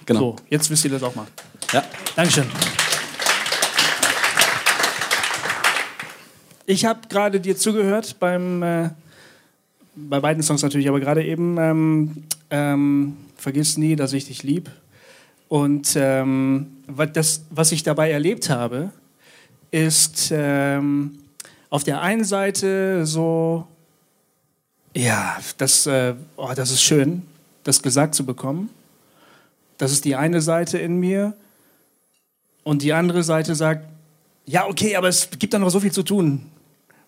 Genau. 0.07 0.21
So, 0.21 0.37
jetzt 0.49 0.71
wisst 0.71 0.85
ihr 0.85 0.91
das 0.93 1.03
auch 1.03 1.15
mal. 1.15 1.27
Ja. 1.73 1.83
Dankeschön. 2.15 2.45
Ich 6.67 6.85
habe 6.85 7.01
gerade 7.09 7.41
dir 7.41 7.57
zugehört 7.57 8.17
beim, 8.21 8.63
äh, 8.63 8.91
bei 9.97 10.21
beiden 10.21 10.43
Songs 10.43 10.63
natürlich, 10.63 10.89
aber 10.89 11.01
gerade 11.01 11.25
eben 11.25 11.59
ähm, 11.59 12.25
ähm, 12.51 13.17
Vergiss 13.37 13.77
nie, 13.77 13.97
dass 13.97 14.13
ich 14.13 14.27
dich 14.27 14.43
lieb. 14.43 14.71
Und 15.49 15.95
ähm, 15.97 16.74
das, 16.87 17.43
was 17.51 17.73
ich 17.73 17.83
dabei 17.83 18.11
erlebt 18.11 18.51
habe, 18.51 18.91
ist 19.71 20.31
ähm, 20.33 21.19
auf 21.71 21.85
der 21.85 22.01
einen 22.01 22.25
Seite 22.25 23.07
so, 23.07 23.67
ja, 24.95 25.37
das, 25.59 25.87
äh, 25.87 26.15
oh, 26.37 26.53
das 26.55 26.71
ist 26.71 26.83
schön, 26.83 27.23
das 27.65 27.83
gesagt 27.83 28.15
zu 28.15 28.25
bekommen. 28.25 28.71
Das 29.79 29.91
ist 29.91 30.05
die 30.05 30.15
eine 30.15 30.41
Seite 30.41 30.79
in 30.79 31.01
mir. 31.01 31.35
Und 32.63 32.83
die 32.83 32.93
andere 32.93 33.23
Seite 33.25 33.55
sagt, 33.55 33.87
ja, 34.47 34.67
okay, 34.67 34.97
aber 34.97 35.09
es 35.09 35.29
gibt 35.39 35.53
da 35.53 35.59
noch 35.59 35.71
so 35.71 35.81
viel 35.81 35.93
zu 35.93 36.03
tun. 36.03 36.47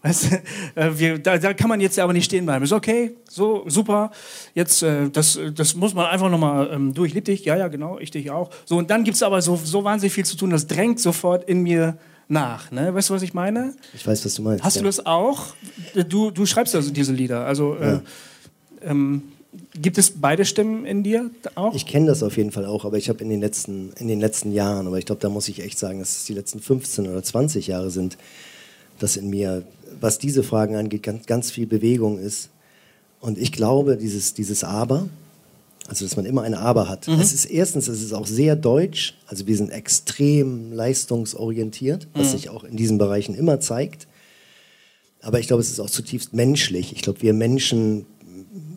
Weißt 0.06 0.30
du, 0.30 0.80
äh, 0.80 0.98
wir, 0.98 1.18
da, 1.18 1.36
da, 1.36 1.52
kann 1.52 1.68
man 1.68 1.80
jetzt 1.80 1.98
aber 1.98 2.12
nicht 2.12 2.26
stehen 2.26 2.44
bleiben. 2.44 2.64
Ist 2.64 2.72
okay, 2.72 3.16
so 3.28 3.64
super. 3.66 4.12
Jetzt, 4.54 4.82
äh, 4.82 5.10
das, 5.10 5.38
das 5.54 5.74
muss 5.74 5.94
man 5.94 6.06
einfach 6.06 6.30
nochmal 6.30 6.70
ähm, 6.72 6.94
du, 6.94 7.04
ich 7.04 7.12
liebe 7.12 7.24
dich, 7.24 7.44
ja, 7.44 7.56
ja, 7.56 7.66
genau, 7.66 7.98
ich 7.98 8.12
dich 8.12 8.30
auch. 8.30 8.50
So, 8.64 8.76
und 8.76 8.90
dann 8.90 9.02
gibt 9.02 9.16
es 9.16 9.22
aber 9.24 9.42
so, 9.42 9.56
so 9.56 9.82
wahnsinnig 9.82 10.12
viel 10.12 10.24
zu 10.24 10.36
tun, 10.36 10.50
das 10.50 10.68
drängt 10.68 11.00
sofort 11.00 11.48
in 11.48 11.62
mir 11.62 11.98
nach. 12.28 12.70
Ne? 12.70 12.94
Weißt 12.94 13.10
du, 13.10 13.14
was 13.14 13.22
ich 13.22 13.34
meine? 13.34 13.74
Ich 13.94 14.06
weiß, 14.06 14.24
was 14.24 14.34
du 14.34 14.42
meinst. 14.42 14.62
Hast 14.62 14.76
ja. 14.76 14.82
du 14.82 14.86
das 14.86 15.04
auch? 15.04 15.54
Du, 16.08 16.30
du 16.30 16.46
schreibst 16.46 16.74
also 16.76 16.90
diese 16.92 17.12
Lieder. 17.12 17.44
Also, 17.44 17.76
äh, 17.76 17.86
ja. 17.86 18.02
ähm, 18.84 19.22
Gibt 19.74 19.96
es 19.96 20.10
beide 20.10 20.44
Stimmen 20.44 20.84
in 20.84 21.02
dir 21.02 21.30
auch? 21.54 21.74
Ich 21.74 21.86
kenne 21.86 22.06
das 22.06 22.22
auf 22.22 22.36
jeden 22.36 22.52
Fall 22.52 22.66
auch, 22.66 22.84
aber 22.84 22.98
ich 22.98 23.08
habe 23.08 23.22
in, 23.24 23.30
den 23.30 23.40
letzten, 23.40 23.92
in 23.98 24.06
den 24.06 24.20
letzten 24.20 24.52
Jahren, 24.52 24.86
aber 24.86 24.98
ich 24.98 25.06
glaube, 25.06 25.20
da 25.20 25.30
muss 25.30 25.48
ich 25.48 25.62
echt 25.62 25.78
sagen, 25.78 25.98
dass 25.98 26.16
es 26.16 26.24
die 26.26 26.34
letzten 26.34 26.60
15 26.60 27.08
oder 27.08 27.22
20 27.22 27.66
Jahre 27.66 27.90
sind, 27.90 28.18
dass 28.98 29.16
in 29.16 29.30
mir 29.30 29.64
was 30.00 30.18
diese 30.18 30.42
Fragen 30.42 30.76
angeht, 30.76 31.02
ganz, 31.02 31.26
ganz 31.26 31.50
viel 31.50 31.66
Bewegung 31.66 32.18
ist. 32.18 32.50
Und 33.20 33.38
ich 33.38 33.52
glaube, 33.52 33.96
dieses, 33.96 34.34
dieses 34.34 34.64
Aber, 34.64 35.08
also 35.88 36.04
dass 36.04 36.16
man 36.16 36.26
immer 36.26 36.42
ein 36.42 36.54
Aber 36.54 36.88
hat. 36.88 37.08
Mhm. 37.08 37.20
Es 37.20 37.32
ist 37.32 37.46
erstens, 37.46 37.88
es 37.88 38.02
ist 38.02 38.12
auch 38.12 38.26
sehr 38.26 38.56
deutsch, 38.56 39.14
also 39.26 39.46
wir 39.46 39.56
sind 39.56 39.70
extrem 39.70 40.72
leistungsorientiert, 40.72 42.08
was 42.14 42.28
mhm. 42.28 42.32
sich 42.32 42.50
auch 42.50 42.64
in 42.64 42.76
diesen 42.76 42.98
Bereichen 42.98 43.34
immer 43.34 43.60
zeigt. 43.60 44.06
Aber 45.22 45.40
ich 45.40 45.46
glaube, 45.46 45.62
es 45.62 45.70
ist 45.70 45.80
auch 45.80 45.90
zutiefst 45.90 46.34
menschlich. 46.34 46.92
Ich 46.92 47.02
glaube, 47.02 47.22
wir 47.22 47.34
Menschen 47.34 48.06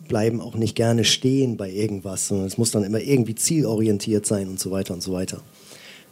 bleiben 0.08 0.40
auch 0.40 0.56
nicht 0.56 0.74
gerne 0.74 1.04
stehen 1.04 1.56
bei 1.56 1.70
irgendwas, 1.70 2.26
sondern 2.26 2.48
es 2.48 2.58
muss 2.58 2.72
dann 2.72 2.82
immer 2.82 3.00
irgendwie 3.00 3.36
zielorientiert 3.36 4.26
sein 4.26 4.48
und 4.48 4.58
so 4.58 4.72
weiter 4.72 4.92
und 4.92 5.02
so 5.02 5.12
weiter. 5.12 5.40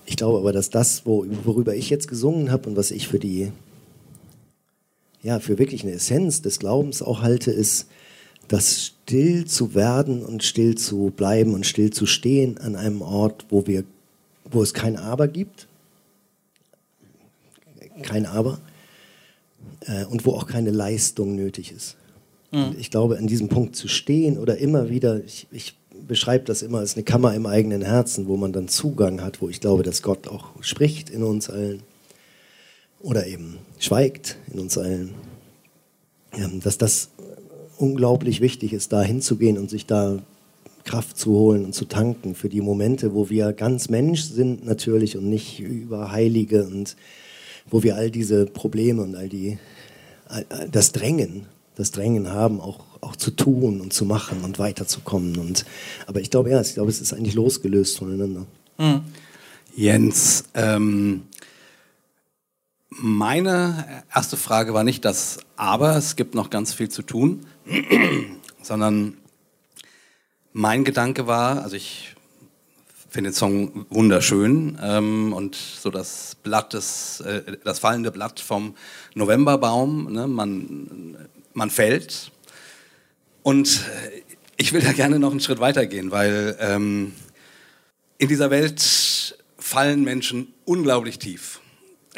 Ich 0.07 0.17
glaube 0.17 0.39
aber, 0.39 0.53
dass 0.53 0.71
das, 0.71 1.05
worüber 1.05 1.75
ich 1.75 1.91
jetzt 1.91 2.07
gesungen 2.07 2.53
habe 2.53 2.69
und 2.69 2.77
was 2.77 2.93
ich 2.93 3.09
für 3.09 3.19
die, 3.19 3.51
ja, 5.29 5.41
für 5.41 5.59
wirklich 5.59 5.83
eine 5.83 5.93
Essenz 5.93 6.41
des 6.41 6.59
Glaubens 6.59 7.03
auch 7.03 7.21
halte, 7.21 7.51
ist, 7.51 7.87
das 8.49 8.87
still 8.87 9.45
zu 9.45 9.75
werden 9.75 10.25
und 10.25 10.43
still 10.43 10.75
zu 10.75 11.13
bleiben 11.15 11.53
und 11.53 11.67
still 11.67 11.91
zu 11.91 12.07
stehen 12.07 12.57
an 12.57 12.77
einem 12.77 13.03
Ort, 13.03 13.45
wo 13.51 13.67
wir, 13.67 13.85
wo 14.51 14.63
es 14.63 14.73
kein 14.73 14.97
Aber 14.97 15.29
gibt, 15.29 15.69
kein 18.01 18.25
Aber, 18.25 18.59
äh, 19.83 20.07
und 20.07 20.25
wo 20.25 20.33
auch 20.33 20.47
keine 20.47 20.71
Leistung 20.71 21.37
nötig 21.37 21.73
ist. 21.73 21.97
Mhm. 22.51 22.77
Ich 22.79 22.91
glaube, 22.91 23.19
an 23.19 23.27
diesem 23.27 23.49
Punkt 23.49 23.77
zu 23.77 23.87
stehen 23.87 24.39
oder 24.39 24.57
immer 24.57 24.89
wieder, 24.89 25.23
ich, 25.23 25.47
ich 25.51 25.77
beschreibe 26.07 26.47
das 26.47 26.63
immer 26.63 26.79
als 26.79 26.95
eine 26.95 27.05
Kammer 27.05 27.35
im 27.35 27.45
eigenen 27.45 27.83
Herzen, 27.83 28.29
wo 28.29 28.39
man 28.39 28.55
dann 28.55 28.69
Zugang 28.69 29.21
hat, 29.21 29.43
wo 29.43 29.51
ich 29.51 29.61
glaube, 29.61 29.83
dass 29.83 30.01
Gott 30.01 30.27
auch 30.27 30.53
spricht 30.63 31.11
in 31.11 31.23
uns 31.23 31.51
allen 31.51 31.83
oder 33.01 33.27
eben 33.27 33.59
schweigt 33.79 34.37
in 34.53 34.61
uns 34.61 34.77
allen. 34.79 35.15
Dass 36.63 36.79
das 36.79 37.11
unglaublich 37.79 38.41
wichtig 38.41 38.73
ist, 38.73 38.93
da 38.93 39.03
hinzugehen 39.03 39.57
und 39.59 39.71
sich 39.71 39.87
da 39.87 40.19
Kraft 40.85 41.19
zu 41.19 41.33
holen 41.33 41.65
und 41.65 41.75
zu 41.75 41.85
tanken 41.85 42.35
für 42.35 42.49
die 42.49 42.61
Momente, 42.61 43.15
wo 43.15 43.31
wir 43.31 43.53
ganz 43.53 43.89
Mensch 43.89 44.23
sind 44.23 44.65
natürlich 44.67 45.17
und 45.17 45.29
nicht 45.29 45.61
über 45.61 46.13
Heilige 46.13 46.65
und 46.65 46.97
wo 47.71 47.83
wir 47.83 47.97
all 47.97 48.11
diese 48.11 48.47
Probleme 48.47 49.03
und 49.03 49.15
all 49.15 49.29
die 49.29 49.59
das 50.71 50.93
Drängen, 50.93 51.47
das 51.77 51.91
Drängen 51.91 52.31
haben, 52.31 52.61
auch, 52.61 52.81
auch 53.01 53.17
zu 53.17 53.31
tun 53.31 53.81
und 53.81 53.93
zu 53.93 54.05
machen 54.05 54.43
und 54.45 54.59
weiterzukommen. 54.59 55.37
Und, 55.37 55.65
aber 56.07 56.21
ich 56.21 56.31
glaube, 56.31 56.51
ja, 56.51 56.61
ich 56.61 56.75
glaube, 56.75 56.91
es 56.91 57.01
ist 57.01 57.13
eigentlich 57.13 57.35
losgelöst 57.35 57.99
voneinander. 57.99 58.47
Mhm. 58.79 59.01
Jens, 59.75 60.45
ähm, 60.55 61.23
meine 62.91 64.05
erste 64.15 64.37
Frage 64.37 64.75
war 64.75 64.85
nicht 64.85 65.05
das 65.05 65.41
Aber, 65.57 65.97
es 65.97 66.17
gibt 66.17 66.35
noch 66.35 66.51
ganz 66.51 66.73
viel 66.73 66.89
zu 66.89 67.03
tun, 67.03 67.47
sondern 68.63 69.19
mein 70.53 70.85
Gedanke 70.85 71.27
war, 71.27 71.63
also 71.63 71.77
ich 71.77 72.15
finde 73.09 73.31
den 73.31 73.35
Song 73.35 73.87
wunderschön 73.91 74.79
ähm, 74.83 75.33
und 75.33 75.55
so 75.55 75.91
das 75.91 76.37
Blatt, 76.43 76.75
des, 76.75 77.21
äh, 77.21 77.59
das 77.65 77.79
fallende 77.79 78.11
Blatt 78.11 78.41
vom 78.41 78.75
Novemberbaum, 79.15 80.13
ne, 80.13 80.27
man, 80.27 81.17
man 81.55 81.71
fällt. 81.71 82.31
Und 83.43 83.85
ich 84.57 84.73
will 84.73 84.83
da 84.83 84.93
gerne 84.93 85.19
noch 85.19 85.31
einen 85.31 85.41
Schritt 85.41 85.61
weiter 85.61 85.87
gehen, 85.87 86.11
weil 86.11 86.57
ähm, 86.61 87.13
in 88.19 88.29
dieser 88.29 88.51
Welt 88.51 89.37
fallen 89.59 90.03
Menschen 90.03 90.53
unglaublich 90.65 91.19
tief. 91.19 91.58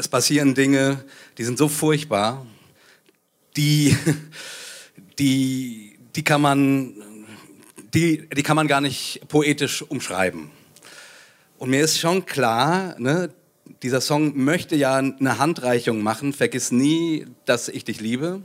Es 0.01 0.09
passieren 0.09 0.55
Dinge, 0.55 1.05
die 1.37 1.45
sind 1.45 1.59
so 1.59 1.69
furchtbar, 1.69 2.47
die, 3.55 3.95
die, 5.19 5.99
die, 6.17 6.25
kann, 6.25 6.41
man, 6.41 6.95
die, 7.93 8.27
die 8.31 8.43
kann 8.43 8.57
man 8.57 8.67
gar 8.67 8.81
nicht 8.81 9.21
poetisch 9.29 9.83
umschreiben. 9.83 10.51
Und 11.59 11.69
mir 11.69 11.85
ist 11.85 11.99
schon 11.99 12.25
klar, 12.25 12.99
ne, 12.99 13.29
dieser 13.83 14.01
Song 14.01 14.43
möchte 14.43 14.75
ja 14.75 14.97
eine 14.97 15.37
Handreichung 15.37 16.03
machen, 16.03 16.33
vergiss 16.33 16.73
nie, 16.73 17.27
dass 17.45 17.69
ich 17.69 17.85
dich 17.85 18.01
liebe. 18.01 18.41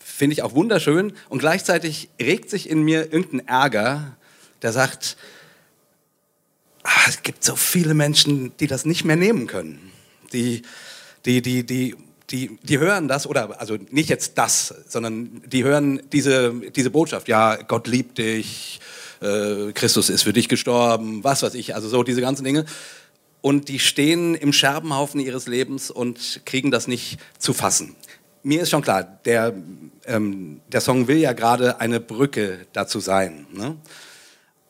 Finde 0.00 0.32
ich 0.32 0.42
auch 0.42 0.56
wunderschön. 0.56 1.12
Und 1.28 1.38
gleichzeitig 1.38 2.08
regt 2.20 2.50
sich 2.50 2.68
in 2.68 2.82
mir 2.82 3.12
irgendein 3.12 3.46
Ärger, 3.46 4.16
der 4.62 4.72
sagt, 4.72 5.16
ah, 6.82 7.04
es 7.08 7.22
gibt 7.22 7.44
so 7.44 7.54
viele 7.54 7.94
Menschen, 7.94 8.52
die 8.56 8.66
das 8.66 8.84
nicht 8.84 9.04
mehr 9.04 9.14
nehmen 9.14 9.46
können. 9.46 9.91
Die, 10.32 10.62
die, 11.24 11.42
die, 11.42 11.64
die, 11.64 11.94
die, 12.30 12.58
die 12.62 12.78
hören 12.78 13.08
das, 13.08 13.26
oder 13.26 13.60
also 13.60 13.76
nicht 13.90 14.08
jetzt 14.08 14.38
das, 14.38 14.74
sondern 14.88 15.42
die 15.46 15.64
hören 15.64 16.02
diese, 16.12 16.52
diese 16.74 16.90
Botschaft, 16.90 17.28
ja, 17.28 17.56
Gott 17.56 17.86
liebt 17.86 18.18
dich, 18.18 18.80
äh, 19.20 19.72
Christus 19.72 20.08
ist 20.08 20.22
für 20.22 20.32
dich 20.32 20.48
gestorben, 20.48 21.22
was 21.22 21.42
weiß 21.42 21.54
ich, 21.54 21.74
also 21.74 21.88
so 21.88 22.02
diese 22.02 22.20
ganzen 22.20 22.44
Dinge. 22.44 22.64
Und 23.40 23.68
die 23.68 23.80
stehen 23.80 24.34
im 24.34 24.52
Scherbenhaufen 24.52 25.20
ihres 25.20 25.46
Lebens 25.46 25.90
und 25.90 26.42
kriegen 26.44 26.70
das 26.70 26.86
nicht 26.86 27.18
zu 27.38 27.52
fassen. 27.52 27.96
Mir 28.44 28.62
ist 28.62 28.70
schon 28.70 28.82
klar, 28.82 29.02
der, 29.24 29.54
ähm, 30.06 30.60
der 30.68 30.80
Song 30.80 31.08
will 31.08 31.18
ja 31.18 31.32
gerade 31.32 31.80
eine 31.80 32.00
Brücke 32.00 32.66
dazu 32.72 32.98
sein. 33.00 33.46
Ne? 33.52 33.76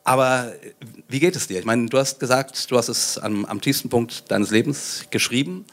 Aber 0.03 0.53
wie 1.07 1.19
geht 1.19 1.35
es 1.35 1.47
dir? 1.47 1.59
Ich 1.59 1.65
meine, 1.65 1.87
du 1.87 1.97
hast 1.97 2.19
gesagt, 2.19 2.69
du 2.69 2.77
hast 2.77 2.89
es 2.89 3.17
am, 3.17 3.45
am 3.45 3.61
tiefsten 3.61 3.89
Punkt 3.89 4.29
deines 4.29 4.51
Lebens 4.51 5.05
geschrieben. 5.09 5.65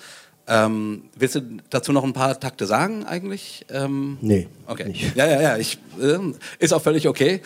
Ähm, 0.47 1.05
willst 1.17 1.37
du 1.37 1.43
dazu 1.69 1.93
noch 1.93 2.05
ein 2.05 2.13
paar 2.13 2.39
Takte 2.39 2.67
sagen 2.67 3.05
eigentlich? 3.05 3.67
Ähm, 3.71 4.19
nee. 4.21 4.49
Okay. 4.67 4.89
Nicht. 4.89 5.17
Ja, 5.17 5.27
ja, 5.27 5.41
ja. 5.41 5.57
Ich, 5.57 5.79
äh, 6.01 6.19
ist 6.59 6.73
auch 6.73 6.83
völlig 6.83 7.09
okay. 7.09 7.41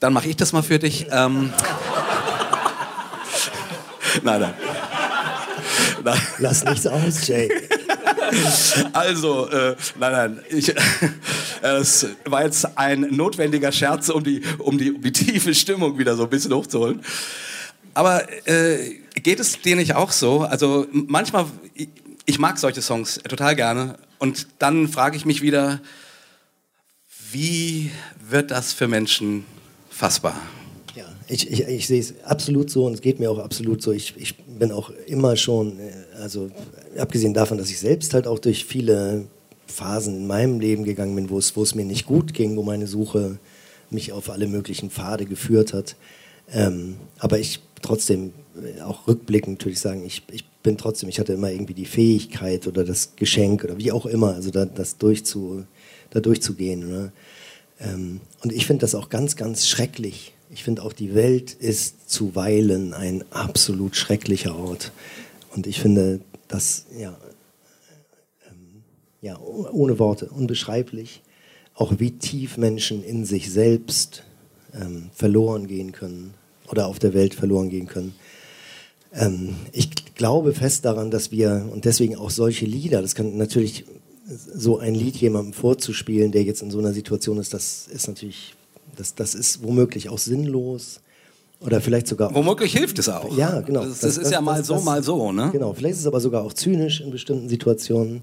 Dann 0.00 0.12
mache 0.12 0.28
ich 0.28 0.36
das 0.36 0.52
mal 0.52 0.62
für 0.62 0.78
dich. 0.78 1.06
Ähm, 1.10 1.52
nein, 4.22 4.40
nein, 4.40 4.54
nein. 6.04 6.20
Lass 6.38 6.64
nichts 6.64 6.86
aus, 6.86 7.26
Jay. 7.26 7.50
Also, 8.92 9.48
äh, 9.48 9.76
nein, 9.98 10.12
nein, 10.12 10.40
ich, 10.50 10.74
es 11.62 12.06
war 12.24 12.44
jetzt 12.44 12.78
ein 12.78 13.00
notwendiger 13.10 13.72
Scherz, 13.72 14.08
um 14.08 14.24
die, 14.24 14.42
um, 14.58 14.78
die, 14.78 14.92
um 14.92 15.02
die 15.02 15.12
tiefe 15.12 15.54
Stimmung 15.54 15.98
wieder 15.98 16.16
so 16.16 16.24
ein 16.24 16.30
bisschen 16.30 16.52
hochzuholen. 16.52 17.02
Aber 17.94 18.26
äh, 18.48 18.94
geht 19.22 19.40
es 19.40 19.60
dir 19.60 19.76
nicht 19.76 19.94
auch 19.94 20.12
so? 20.12 20.40
Also 20.40 20.86
manchmal, 20.92 21.46
ich 22.24 22.38
mag 22.38 22.58
solche 22.58 22.80
Songs 22.80 23.20
total 23.28 23.54
gerne. 23.54 23.98
Und 24.18 24.46
dann 24.58 24.88
frage 24.88 25.16
ich 25.16 25.26
mich 25.26 25.42
wieder, 25.42 25.80
wie 27.32 27.90
wird 28.28 28.50
das 28.50 28.72
für 28.72 28.88
Menschen 28.88 29.44
fassbar? 29.90 30.40
Ja, 30.94 31.04
ich, 31.28 31.50
ich, 31.50 31.60
ich 31.62 31.86
sehe 31.86 32.00
es 32.00 32.14
absolut 32.24 32.70
so 32.70 32.86
und 32.86 32.94
es 32.94 33.00
geht 33.00 33.18
mir 33.18 33.30
auch 33.30 33.38
absolut 33.38 33.82
so. 33.82 33.92
Ich, 33.92 34.14
ich 34.16 34.36
bin 34.36 34.72
auch 34.72 34.90
immer 35.06 35.36
schon, 35.36 35.78
äh, 35.78 35.92
also 36.20 36.50
abgesehen 36.96 37.34
davon, 37.34 37.58
dass 37.58 37.70
ich 37.70 37.78
selbst 37.78 38.14
halt 38.14 38.26
auch 38.26 38.38
durch 38.38 38.64
viele 38.64 39.26
Phasen 39.66 40.16
in 40.16 40.26
meinem 40.26 40.60
Leben 40.60 40.84
gegangen 40.84 41.14
bin, 41.14 41.30
wo 41.30 41.38
es, 41.38 41.56
wo 41.56 41.62
es 41.62 41.74
mir 41.74 41.84
nicht 41.84 42.06
gut 42.06 42.34
ging, 42.34 42.56
wo 42.56 42.62
meine 42.62 42.86
Suche 42.86 43.38
mich 43.90 44.12
auf 44.12 44.30
alle 44.30 44.46
möglichen 44.46 44.90
Pfade 44.90 45.26
geführt 45.26 45.72
hat. 45.72 45.96
Ähm, 46.52 46.96
aber 47.18 47.38
ich 47.38 47.60
trotzdem, 47.80 48.32
äh, 48.62 48.80
auch 48.82 49.06
rückblickend 49.06 49.62
würde 49.62 49.72
ich 49.72 49.80
sagen, 49.80 50.04
ich, 50.04 50.22
ich 50.30 50.44
bin 50.62 50.76
trotzdem, 50.76 51.08
ich 51.08 51.18
hatte 51.18 51.32
immer 51.32 51.50
irgendwie 51.50 51.74
die 51.74 51.86
Fähigkeit 51.86 52.66
oder 52.66 52.84
das 52.84 53.16
Geschenk 53.16 53.64
oder 53.64 53.78
wie 53.78 53.92
auch 53.92 54.06
immer, 54.06 54.34
also 54.34 54.50
da, 54.50 54.64
das 54.64 54.98
durchzu, 54.98 55.64
da 56.10 56.20
durchzugehen. 56.20 56.88
Ne? 56.88 57.12
Ähm, 57.80 58.20
und 58.42 58.52
ich 58.52 58.66
finde 58.66 58.82
das 58.82 58.94
auch 58.94 59.08
ganz, 59.08 59.36
ganz 59.36 59.66
schrecklich. 59.68 60.34
Ich 60.50 60.64
finde 60.64 60.82
auch, 60.82 60.92
die 60.92 61.14
Welt 61.14 61.52
ist 61.52 62.10
zuweilen 62.10 62.92
ein 62.92 63.24
absolut 63.30 63.96
schrecklicher 63.96 64.54
Ort. 64.56 64.92
Und 65.54 65.66
ich 65.66 65.80
finde 65.80 66.20
das, 66.52 66.86
ja, 66.96 67.16
ähm, 68.48 68.82
ja 69.20 69.38
ohne 69.38 69.98
Worte, 69.98 70.26
unbeschreiblich, 70.26 71.22
auch 71.74 71.94
wie 71.98 72.12
tief 72.12 72.56
Menschen 72.56 73.02
in 73.02 73.24
sich 73.24 73.50
selbst 73.50 74.24
ähm, 74.74 75.10
verloren 75.14 75.66
gehen 75.66 75.92
können 75.92 76.34
oder 76.68 76.86
auf 76.86 76.98
der 76.98 77.14
Welt 77.14 77.34
verloren 77.34 77.70
gehen 77.70 77.86
können. 77.86 78.14
Ähm, 79.12 79.56
ich 79.72 80.14
glaube 80.14 80.54
fest 80.54 80.84
daran, 80.84 81.10
dass 81.10 81.30
wir, 81.30 81.68
und 81.72 81.84
deswegen 81.84 82.16
auch 82.16 82.30
solche 82.30 82.66
Lieder, 82.66 83.02
das 83.02 83.14
kann 83.14 83.36
natürlich 83.36 83.84
so 84.26 84.78
ein 84.78 84.94
Lied 84.94 85.16
jemandem 85.16 85.52
vorzuspielen, 85.52 86.32
der 86.32 86.44
jetzt 86.44 86.62
in 86.62 86.70
so 86.70 86.78
einer 86.78 86.92
Situation 86.92 87.38
ist, 87.38 87.52
das 87.52 87.88
ist 87.88 88.08
natürlich, 88.08 88.54
das, 88.96 89.14
das 89.14 89.34
ist 89.34 89.62
womöglich 89.62 90.08
auch 90.08 90.18
sinnlos. 90.18 91.00
Oder 91.64 91.80
vielleicht 91.80 92.08
sogar. 92.08 92.34
Womöglich 92.34 92.72
hilft 92.72 92.98
es 92.98 93.08
auch. 93.08 93.36
Ja, 93.36 93.60
genau. 93.60 93.84
Das, 93.84 94.00
das, 94.00 94.16
das 94.16 94.26
ist 94.26 94.32
ja 94.32 94.40
mal 94.40 94.64
so, 94.64 94.80
mal 94.80 95.02
so, 95.02 95.30
ne? 95.32 95.50
Genau, 95.52 95.72
vielleicht 95.72 95.94
ist 95.94 96.00
es 96.00 96.06
aber 96.06 96.20
sogar 96.20 96.42
auch 96.42 96.52
zynisch 96.52 97.00
in 97.00 97.10
bestimmten 97.10 97.48
Situationen. 97.48 98.22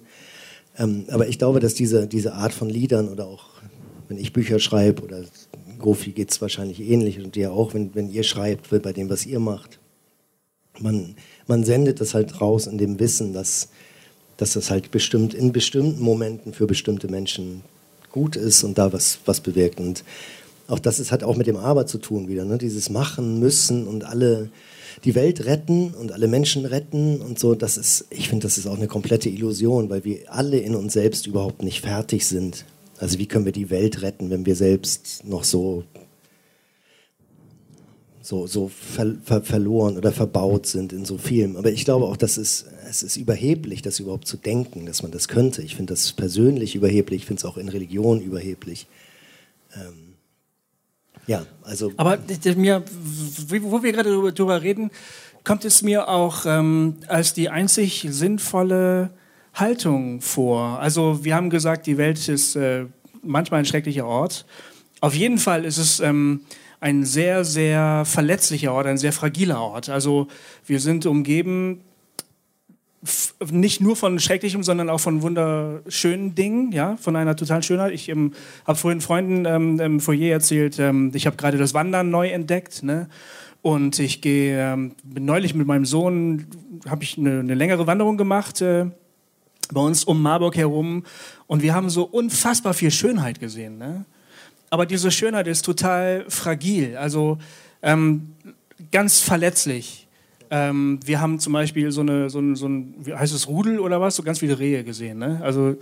Ähm, 0.77 1.05
aber 1.09 1.27
ich 1.27 1.37
glaube, 1.37 1.59
dass 1.59 1.73
diese, 1.73 2.07
diese 2.07 2.33
Art 2.33 2.53
von 2.53 2.69
Liedern 2.69 3.09
oder 3.09 3.27
auch, 3.27 3.45
wenn 4.07 4.17
ich 4.17 4.33
Bücher 4.33 4.59
schreibe 4.59 5.03
oder 5.03 5.23
Gofi 5.77 6.11
geht 6.11 6.31
es 6.31 6.41
wahrscheinlich 6.41 6.81
ähnlich 6.81 7.19
und 7.19 7.35
dir 7.35 7.53
auch, 7.53 7.73
wenn, 7.73 7.95
wenn 7.95 8.11
ihr 8.11 8.23
schreibt, 8.23 8.69
bei 8.69 8.93
dem, 8.93 9.09
was 9.09 9.25
ihr 9.25 9.39
macht, 9.39 9.79
man, 10.79 11.15
man 11.47 11.63
sendet 11.63 12.01
das 12.01 12.13
halt 12.13 12.41
raus 12.41 12.67
in 12.67 12.77
dem 12.77 12.99
Wissen, 12.99 13.33
dass, 13.33 13.69
dass 14.37 14.53
das 14.53 14.69
halt 14.69 14.91
bestimmt 14.91 15.33
in 15.33 15.51
bestimmten 15.51 16.01
Momenten 16.01 16.53
für 16.53 16.67
bestimmte 16.67 17.07
Menschen 17.07 17.63
gut 18.11 18.35
ist 18.35 18.63
und 18.63 18.77
da 18.77 18.91
was, 18.91 19.19
was 19.25 19.41
bewirkt. 19.41 19.79
Und 19.79 20.03
auch 20.69 20.79
das 20.79 20.99
ist, 20.99 21.11
hat 21.11 21.23
auch 21.23 21.35
mit 21.35 21.47
dem 21.47 21.57
Aber 21.57 21.85
zu 21.85 21.97
tun 21.97 22.27
wieder. 22.27 22.45
Ne? 22.45 22.57
Dieses 22.57 22.89
Machen 22.89 23.39
müssen 23.39 23.87
und 23.87 24.03
alle 24.03 24.49
die 25.03 25.15
Welt 25.15 25.45
retten 25.45 25.93
und 25.93 26.11
alle 26.11 26.27
Menschen 26.27 26.65
retten 26.65 27.21
und 27.21 27.39
so. 27.39 27.55
Das 27.55 27.77
ist, 27.77 28.05
ich 28.09 28.29
finde, 28.29 28.43
das 28.43 28.57
ist 28.57 28.67
auch 28.67 28.77
eine 28.77 28.87
komplette 28.87 29.29
Illusion, 29.29 29.89
weil 29.89 30.03
wir 30.03 30.31
alle 30.31 30.59
in 30.59 30.75
uns 30.75 30.93
selbst 30.93 31.27
überhaupt 31.27 31.63
nicht 31.63 31.81
fertig 31.81 32.25
sind. 32.27 32.65
Also 32.97 33.17
wie 33.17 33.27
können 33.27 33.45
wir 33.45 33.51
die 33.51 33.69
Welt 33.69 34.01
retten, 34.01 34.29
wenn 34.29 34.45
wir 34.45 34.55
selbst 34.55 35.23
noch 35.25 35.43
so 35.43 35.83
so, 38.29 38.45
so 38.45 38.67
ver, 38.67 39.15
ver, 39.23 39.41
verloren 39.41 39.97
oder 39.97 40.11
verbaut 40.11 40.67
sind 40.67 40.93
in 40.93 41.03
so 41.03 41.17
vielem. 41.17 41.55
Aber 41.55 41.71
ich 41.71 41.83
glaube 41.83 42.05
auch, 42.05 42.15
dass 42.15 42.37
es, 42.37 42.65
es 42.87 43.01
ist 43.01 43.17
überheblich, 43.17 43.81
das 43.81 43.99
überhaupt 43.99 44.27
zu 44.27 44.37
denken, 44.37 44.85
dass 44.85 45.01
man 45.01 45.11
das 45.11 45.29
könnte. 45.29 45.63
Ich 45.63 45.75
finde 45.75 45.93
das 45.93 46.11
persönlich 46.13 46.75
überheblich, 46.75 47.21
ich 47.21 47.25
finde 47.25 47.39
es 47.39 47.45
auch 47.45 47.57
in 47.57 47.69
Religion 47.69 48.21
überheblich. 48.21 48.85
Ähm, 49.73 50.08
ja, 51.29 51.45
also. 51.61 51.91
Aber 51.95 52.17
mir, 52.55 52.83
wo 53.61 53.83
wir 53.83 53.91
gerade 53.91 54.31
darüber, 54.33 54.61
reden, 54.63 54.89
kommt 55.43 55.63
es 55.63 55.83
mir 55.83 56.09
auch 56.09 56.47
ähm, 56.47 56.95
als 57.07 57.35
die 57.35 57.49
einzig 57.49 58.07
sinnvolle 58.09 59.11
Haltung 59.53 60.21
vor. 60.21 60.79
Also 60.79 61.23
wir 61.23 61.35
haben 61.35 61.51
gesagt, 61.51 61.85
die 61.85 61.99
Welt 61.99 62.27
ist 62.27 62.55
äh, 62.55 62.85
manchmal 63.21 63.59
ein 63.59 63.65
schrecklicher 63.65 64.07
Ort. 64.07 64.47
Auf 65.01 65.13
jeden 65.13 65.37
Fall 65.37 65.65
ist 65.65 65.77
es 65.77 65.99
ähm, 65.99 66.41
ein 66.79 67.05
sehr, 67.05 67.45
sehr 67.45 68.05
verletzlicher 68.05 68.73
Ort, 68.73 68.87
ein 68.87 68.97
sehr 68.97 69.13
fragiler 69.13 69.61
Ort. 69.61 69.87
Also 69.87 70.29
wir 70.65 70.79
sind 70.79 71.05
umgeben 71.05 71.81
nicht 73.49 73.79
nur 73.79 73.95
von 73.95 74.19
Schrecklichem, 74.19 74.63
sondern 74.63 74.89
auch 74.89 74.99
von 74.99 75.21
wunderschönen 75.21 76.35
Dingen, 76.35 76.71
ja, 76.71 76.97
von 76.97 77.15
einer 77.15 77.35
totalen 77.35 77.63
Schönheit. 77.63 77.93
Ich 77.93 78.09
ähm, 78.09 78.33
habe 78.65 78.77
vorhin 78.77 78.99
Freunden 78.99 79.45
ähm, 79.45 79.79
im 79.79 79.99
Foyer 79.99 80.33
erzählt, 80.33 80.79
ähm, 80.79 81.11
ich 81.13 81.25
habe 81.25 81.37
gerade 81.37 81.57
das 81.57 81.73
Wandern 81.73 82.09
neu 82.09 82.29
entdeckt, 82.29 82.83
ne? 82.83 83.07
Und 83.61 83.99
ich 83.99 84.21
gehe 84.21 84.73
ähm, 84.73 84.95
neulich 85.03 85.53
mit 85.53 85.67
meinem 85.67 85.85
Sohn, 85.85 86.47
habe 86.87 87.03
ich 87.03 87.17
eine, 87.17 87.39
eine, 87.39 87.55
längere 87.55 87.87
Wanderung 87.87 88.15
gemacht 88.15 88.61
äh, 88.61 88.85
bei 89.73 89.81
uns 89.81 90.05
um 90.05 90.21
Marburg 90.21 90.55
herum 90.55 91.03
und 91.45 91.61
wir 91.61 91.73
haben 91.73 91.89
so 91.89 92.03
unfassbar 92.03 92.73
viel 92.73 92.89
Schönheit 92.89 93.39
gesehen, 93.41 93.77
ne? 93.77 94.05
aber 94.69 94.85
diese 94.85 95.11
Schönheit 95.11 95.47
ist 95.47 95.63
total 95.65 96.25
fragil, 96.29 96.95
also 96.95 97.37
ähm, 97.81 98.33
ganz 98.91 99.19
verletzlich. 99.19 100.07
Ähm, 100.51 100.99
wir 101.05 101.21
haben 101.21 101.39
zum 101.39 101.53
Beispiel 101.53 101.91
so 101.91 102.01
eine, 102.01 102.29
so 102.29 102.39
ein, 102.39 102.55
so 102.55 102.67
ein, 102.67 102.95
wie 102.99 103.13
heißt 103.13 103.33
es, 103.33 103.47
Rudel 103.47 103.79
oder 103.79 104.01
was, 104.01 104.15
so 104.15 104.23
ganz 104.23 104.39
viele 104.39 104.57
Rehe 104.57 104.83
gesehen. 104.83 105.19
Ne? 105.19 105.39
Also 105.43 105.75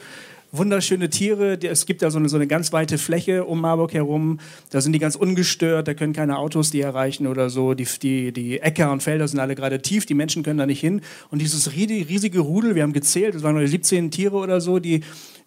wunderschöne 0.58 1.10
Tiere. 1.10 1.58
Es 1.62 1.86
gibt 1.86 2.02
da 2.02 2.12
so 2.12 2.20
eine, 2.20 2.30
so 2.30 2.36
eine 2.36 2.48
ganz 2.48 2.74
weite 2.74 2.98
Fläche 2.98 3.46
um 3.46 3.62
Marburg 3.62 3.94
herum. 3.94 4.40
Da 4.70 4.82
sind 4.82 4.94
die 4.94 5.00
ganz 5.00 5.16
ungestört, 5.16 5.88
da 5.88 5.94
können 5.94 6.14
keine 6.14 6.38
Autos 6.38 6.72
die 6.72 6.82
erreichen 6.82 7.28
oder 7.28 7.50
so. 7.50 7.74
Die, 7.74 7.88
die, 8.02 8.32
die 8.32 8.60
Äcker 8.60 8.92
und 8.92 9.04
Felder 9.04 9.28
sind 9.28 9.40
alle 9.40 9.56
gerade 9.56 9.82
tief, 9.82 10.06
die 10.06 10.14
Menschen 10.14 10.44
können 10.44 10.60
da 10.60 10.66
nicht 10.66 10.80
hin. 10.80 11.02
Und 11.32 11.42
dieses 11.42 11.76
riesige 11.76 12.40
Rudel, 12.40 12.76
wir 12.76 12.84
haben 12.84 12.94
gezählt, 12.94 13.36
es 13.36 13.44
waren 13.44 13.56
nur 13.56 13.68
17 13.68 14.12
Tiere 14.12 14.36
oder 14.36 14.62
so, 14.62 14.80
die 14.80 15.02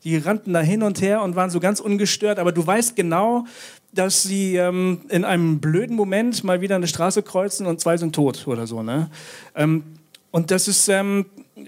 die 0.04 0.16
rannten 0.16 0.52
da 0.52 0.60
hin 0.60 0.82
und 0.82 1.02
her 1.02 1.22
und 1.22 1.36
waren 1.36 1.50
so 1.50 1.60
ganz 1.60 1.80
ungestört, 1.80 2.38
aber 2.38 2.52
du 2.52 2.66
weißt 2.66 2.96
genau, 2.96 3.44
dass 3.92 4.22
sie 4.22 4.56
ähm, 4.56 5.02
in 5.08 5.24
einem 5.24 5.60
blöden 5.60 5.96
Moment 5.96 6.44
mal 6.44 6.60
wieder 6.60 6.76
eine 6.76 6.86
Straße 6.86 7.22
kreuzen 7.22 7.66
und 7.66 7.80
zwei 7.80 7.96
sind 7.96 8.14
tot 8.14 8.46
oder 8.46 8.66
so. 8.66 8.82
Ne? 8.82 9.10
Ähm, 9.54 9.82
und 10.30 10.50
das 10.50 10.68
ist, 10.68 10.88
ähm, 10.88 11.26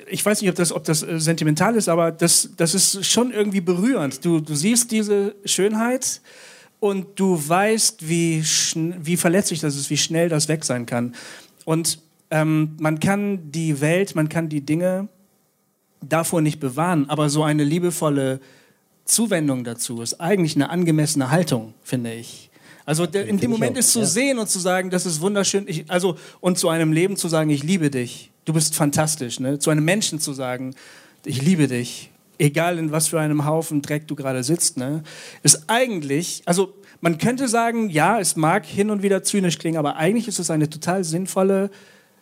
ich 0.09 0.25
weiß 0.25 0.41
nicht, 0.41 0.51
ob 0.51 0.57
das, 0.57 0.73
ob 0.73 0.85
das 0.85 1.03
äh, 1.03 1.19
sentimental 1.19 1.75
ist, 1.75 1.89
aber 1.89 2.13
das, 2.13 2.51
das 2.57 2.75
ist 2.75 3.05
schon 3.05 3.33
irgendwie 3.33 3.61
berührend. 3.61 4.25
Du, 4.25 4.41
du 4.41 4.55
siehst 4.55 4.91
diese 4.93 5.35
Schönheit 5.45 6.21
und 6.79 7.19
du 7.19 7.41
weißt, 7.49 8.09
wie, 8.09 8.45
wie 8.75 9.17
verletzlich 9.17 9.61
das 9.61 9.77
ist, 9.77 9.91
wie 9.91 9.97
schnell 9.97 10.29
das 10.29 10.49
weg 10.49 10.65
sein 10.65 10.87
kann. 10.87 11.15
Und 11.65 11.99
ähm, 12.31 12.77
man 12.79 13.01
kann 13.01 13.51
die 13.51 13.81
Welt, 13.81 14.15
man 14.15 14.29
kann 14.29 14.49
die 14.49 14.63
Dinge 14.63 15.09
davor 16.01 16.41
nicht 16.41 16.61
bewahren, 16.61 17.09
aber 17.09 17.29
so 17.29 17.43
eine 17.43 17.65
liebevolle 17.65 18.41
Zuwendung 19.05 19.65
dazu 19.65 20.01
ist 20.03 20.21
eigentlich 20.21 20.57
eine 20.57 20.71
angemessene 20.71 21.31
Haltung, 21.31 21.75
finde 21.83 22.15
ich. 22.15 22.51
Also 22.85 23.05
in 23.05 23.39
dem 23.39 23.51
Moment 23.51 23.77
ist 23.77 23.93
zu 23.93 24.05
sehen 24.05 24.39
und 24.39 24.49
zu 24.49 24.59
sagen, 24.59 24.91
das 24.91 25.07
ist 25.07 25.21
wunderschön, 25.21 25.67
ich, 25.69 25.89
also 25.89 26.17
und 26.41 26.59
zu 26.59 26.69
einem 26.69 26.93
Leben 26.93 27.17
zu 27.17 27.29
sagen, 27.29 27.51
ich 27.51 27.63
liebe 27.63 27.91
dich, 27.91 28.32
du 28.45 28.53
bist 28.53 28.75
fantastisch, 28.75 29.41
ne? 29.41 29.59
zu 29.59 29.71
einem 29.71 29.85
Menschen 29.85 30.21
zu 30.21 30.33
sagen, 30.33 30.75
ich 31.25 31.43
liebe 31.43 31.69
dich, 31.69 32.11
egal 32.39 32.79
in 32.79 32.93
was 32.93 33.09
für 33.09 33.21
einem 33.21 33.45
Haufen 33.47 33.83
Dreck 33.83 34.09
du 34.09 34.15
gerade 34.15 34.43
sitzt, 34.43 34.77
ne? 34.77 35.03
ist 35.43 35.65
eigentlich, 35.69 36.43
also 36.47 36.75
man 37.01 37.19
könnte 37.19 37.49
sagen, 37.49 37.91
ja, 37.91 38.21
es 38.21 38.37
mag 38.37 38.65
hin 38.65 38.91
und 38.91 39.03
wieder 39.03 39.23
zynisch 39.23 39.59
klingen, 39.59 39.77
aber 39.77 39.97
eigentlich 39.97 40.29
ist 40.29 40.39
es 40.39 40.51
eine 40.51 40.69
total 40.71 41.05
sinnvolle 41.05 41.71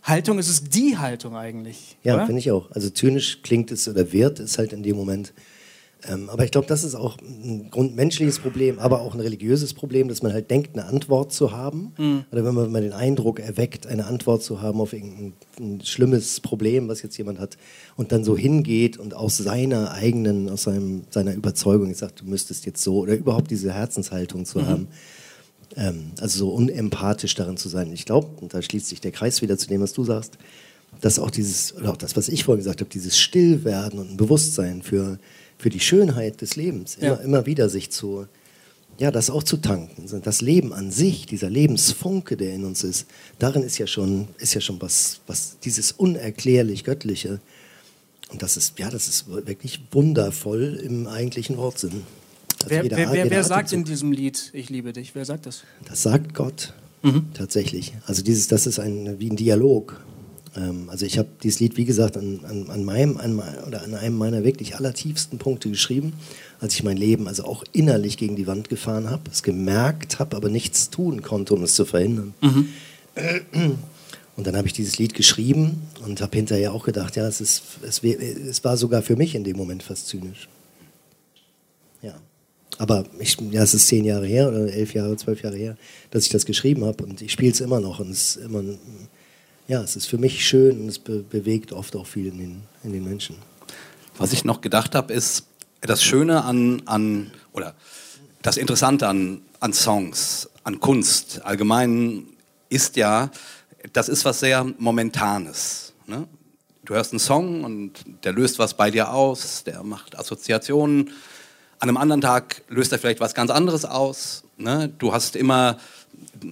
Haltung, 0.03 0.39
es 0.39 0.49
ist 0.49 0.75
die 0.75 0.97
Haltung 0.97 1.37
eigentlich. 1.37 1.99
Ja, 2.03 2.25
finde 2.25 2.41
ich 2.41 2.51
auch. 2.51 2.71
Also 2.71 2.89
zynisch 2.89 3.43
klingt 3.43 3.71
es 3.71 3.87
oder 3.87 4.13
wird 4.13 4.41
es 4.41 4.57
halt 4.57 4.73
in 4.73 4.83
dem 4.83 4.97
Moment. 4.97 5.35
Ähm, 6.09 6.31
aber 6.31 6.45
ich 6.45 6.51
glaube, 6.51 6.67
das 6.67 6.85
ist 6.85 6.95
auch 6.95 7.19
ein 7.19 7.71
grundmenschliches 7.71 8.39
Problem, 8.39 8.79
aber 8.79 9.03
auch 9.03 9.15
ein 9.15 9.21
religiöses 9.21 9.75
Problem, 9.75 10.09
dass 10.09 10.23
man 10.23 10.33
halt 10.33 10.51
denkt, 10.51 10.77
eine 10.77 10.87
Antwort 10.87 11.33
zu 11.33 11.53
haben. 11.53 11.93
Mhm. 11.99 12.25
Oder 12.33 12.45
wenn 12.45 12.55
man, 12.55 12.65
wenn 12.65 12.73
man 12.73 12.83
den 12.83 12.93
Eindruck 12.93 13.41
erweckt, 13.41 13.87
eine 13.87 14.07
Antwort 14.07 14.43
zu 14.43 14.63
haben 14.63 14.81
auf 14.81 14.93
irgendein 14.93 15.35
schlimmes 15.85 16.41
Problem, 16.41 16.89
was 16.89 17.03
jetzt 17.03 17.17
jemand 17.19 17.39
hat, 17.39 17.59
und 17.97 18.13
dann 18.13 18.25
so 18.25 18.37
hingeht 18.37 18.97
und 18.97 19.15
aus 19.15 19.37
seiner 19.37 19.93
eigenen, 19.93 20.49
aus 20.49 20.63
seinem, 20.63 21.03
seiner 21.11 21.35
Überzeugung 21.35 21.93
sagt, 21.95 22.21
du 22.21 22.25
müsstest 22.25 22.65
jetzt 22.67 22.83
so, 22.83 23.01
oder 23.01 23.15
überhaupt 23.15 23.51
diese 23.51 23.73
Herzenshaltung 23.73 24.45
zu 24.47 24.61
mhm. 24.61 24.67
haben 24.67 24.89
ähm, 25.77 26.13
also 26.21 26.39
so 26.39 26.51
unempathisch 26.51 27.35
darin 27.35 27.57
zu 27.57 27.69
sein. 27.69 27.93
Ich 27.93 28.05
glaube, 28.05 28.29
und 28.41 28.55
da 28.55 28.61
schließt 28.63 28.89
sich 28.89 29.01
der 29.01 29.13
Kreis 29.13 29.41
wieder 29.43 29.57
zu 29.57 29.69
dem, 29.69 29.81
was 29.81 29.93
du 29.93 30.05
sagst, 30.05 30.37
dass 31.01 31.19
auch 31.19 31.31
dieses, 31.31 31.75
oder 31.77 31.93
auch 31.93 31.97
das, 31.97 32.17
was 32.17 32.29
ich 32.29 32.45
vorhin 32.45 32.61
gesagt 32.61 32.81
habe, 32.81 32.91
dieses 32.91 33.19
Stillwerden 33.19 33.99
und 33.99 34.11
ein 34.13 34.17
Bewusstsein 34.17 34.83
für, 34.83 35.19
für 35.61 35.71
die 35.71 35.81
Schönheit 35.81 36.41
des 36.41 36.57
Lebens, 36.57 36.97
ja. 37.01 37.15
immer, 37.15 37.21
immer 37.21 37.47
wieder 37.47 37.69
sich 37.69 37.91
zu, 37.91 38.27
ja, 38.99 39.11
das 39.11 39.31
auch 39.31 39.43
zu 39.43 39.59
tanken. 39.59 40.07
Das 40.23 40.41
Leben 40.41 40.73
an 40.73 40.91
sich, 40.91 41.27
dieser 41.27 41.51
Lebensfunke, 41.51 42.37
der 42.37 42.55
in 42.55 42.65
uns 42.65 42.83
ist, 42.83 43.07
darin 43.39 43.63
ist 43.63 43.79
ja 43.79 43.87
schon, 43.87 44.29
ist 44.39 44.55
ja 44.55 44.61
schon 44.61 44.81
was, 44.81 45.21
was 45.27 45.59
dieses 45.63 45.93
unerklärlich 45.93 46.85
Göttliche. 46.85 47.41
Und 48.31 48.43
das 48.43 48.57
ist, 48.57 48.79
ja, 48.79 48.91
das 48.91 49.09
ist 49.09 49.29
wirklich 49.29 49.81
wundervoll 49.91 50.81
im 50.83 51.07
eigentlichen 51.07 51.57
Wortsinn. 51.57 52.03
Also 52.63 52.71
wer, 52.71 52.91
wer, 52.91 53.13
wer, 53.13 53.31
wer 53.31 53.45
sagt 53.45 53.73
in 53.73 53.85
diesem 53.85 54.13
Lied, 54.13 54.51
ich 54.53 54.71
liebe 54.71 54.93
dich? 54.93 55.15
Wer 55.15 55.25
sagt 55.25 55.47
das? 55.47 55.63
Das 55.87 56.03
sagt 56.03 56.35
Gott 56.35 56.75
mhm. 57.03 57.33
tatsächlich. 57.35 57.95
Also 58.07 58.23
dieses, 58.23 58.49
das 58.49 58.67
ist 58.67 58.79
ein, 58.79 59.19
wie 59.19 59.31
ein 59.31 59.37
Dialog. 59.37 60.03
Ähm, 60.57 60.89
also 60.89 61.07
ich 61.07 61.19
habe 61.19 61.29
dieses 61.43 61.61
Lied, 61.61 61.77
wie 61.77 61.85
gesagt, 61.85 62.17
an, 62.17 62.41
an, 62.45 62.71
an 62.71 62.85
meinem 62.85 63.17
an, 63.17 63.41
oder 63.67 63.83
an 63.83 63.95
einem 63.95 64.17
meiner 64.17 64.45
wirklich 64.45 64.77
allertiefsten 64.77 65.39
Punkte 65.39 65.69
geschrieben, 65.71 66.15
als 66.61 66.75
ich 66.75 66.83
mein 66.83 66.97
Leben 66.97 67.29
also 67.29 67.45
auch 67.45 67.65
innerlich 67.73 68.17
gegen 68.17 68.37
die 68.37 68.47
Wand 68.47 68.69
gefahren 68.69 69.11
habe, 69.11 69.23
es 69.31 69.43
gemerkt 69.43 70.19
habe, 70.19 70.37
aber 70.37 70.49
nichts 70.49 70.91
tun 70.91 71.23
konnte, 71.23 71.55
um 71.55 71.63
es 71.63 71.75
zu 71.75 71.85
verhindern. 71.85 72.35
Mhm. 72.41 72.69
Und 74.37 74.47
dann 74.47 74.57
habe 74.57 74.67
ich 74.67 74.73
dieses 74.73 74.97
Lied 74.97 75.13
geschrieben 75.13 75.83
und 76.03 76.23
habe 76.23 76.35
hinterher 76.35 76.73
auch 76.73 76.85
gedacht, 76.85 77.15
ja, 77.15 77.29
es, 77.29 77.43
ist, 77.43 77.63
es, 77.83 78.03
es 78.03 78.65
war 78.65 78.79
sogar 78.79 79.03
für 79.03 79.15
mich 79.15 79.35
in 79.35 79.45
dem 79.45 79.55
Moment 79.55 79.83
fast 79.83 80.07
zynisch. 80.07 80.49
Ja. 82.01 82.15
Aber 82.79 83.05
ich, 83.19 83.37
ja, 83.51 83.63
es 83.63 83.75
ist 83.75 83.89
zehn 83.89 84.07
Jahre 84.07 84.27
her 84.27 84.49
oder 84.49 84.73
elf 84.73 84.95
Jahre, 84.95 85.15
zwölf 85.17 85.43
Jahre 85.43 85.59
her, 85.59 85.77
dass 86.11 86.25
ich 86.25 86.31
das 86.31 86.47
geschrieben 86.47 86.87
habe 86.87 87.05
und 87.05 87.21
ich 87.21 87.33
spiele 87.33 87.53
es 87.53 87.61
immer 87.61 87.81
noch 87.81 88.01
und 88.01 88.13
es 88.13 88.37
ist 88.37 88.45
immer, 88.45 88.63
ja, 89.71 89.81
es 89.83 89.95
ist 89.95 90.07
für 90.07 90.19
mich 90.19 90.45
schön 90.45 90.81
und 90.81 90.89
es 90.89 90.99
be 90.99 91.23
bewegt 91.23 91.73
oft 91.73 91.95
auch 91.95 92.07
viel 92.09 92.27
in 92.27 92.39
den, 92.39 92.63
in 92.83 92.93
den 92.93 93.05
Menschen. 93.05 93.37
Was 94.19 94.33
ich 94.33 94.45
noch 94.45 94.63
gedacht 94.63 94.97
habe, 94.97 95.13
ist 95.13 95.47
das 95.81 96.03
Schöne 96.03 96.43
an, 96.43 96.83
an 96.87 97.31
oder 97.53 97.77
das 98.43 98.57
Interessante 98.57 99.07
an, 99.07 99.43
an 99.61 99.73
Songs, 99.73 100.51
an 100.65 100.81
Kunst 100.81 101.43
allgemein 101.45 102.27
ist 102.69 102.97
ja, 102.97 103.31
das 103.93 104.09
ist 104.09 104.25
was 104.25 104.41
sehr 104.41 104.65
Momentanes. 104.65 105.93
Ne? 106.09 106.27
Du 106.85 106.95
hörst 106.95 107.13
einen 107.13 107.21
Song 107.21 107.63
und 107.63 107.93
der 108.25 108.33
löst 108.33 108.59
was 108.59 108.75
bei 108.75 108.91
dir 108.91 109.13
aus, 109.13 109.63
der 109.63 109.85
macht 109.85 110.19
Assoziationen 110.19 111.13
an 111.81 111.89
einem 111.89 111.97
anderen 111.97 112.21
Tag 112.21 112.63
löst 112.69 112.93
er 112.93 112.99
vielleicht 112.99 113.21
was 113.21 113.35
ganz 113.35 113.51
anderes 113.51 113.87
aus. 113.87 114.45
Ne? 114.59 114.93
Du 114.99 115.15
hast 115.15 115.35
immer, 115.35 115.79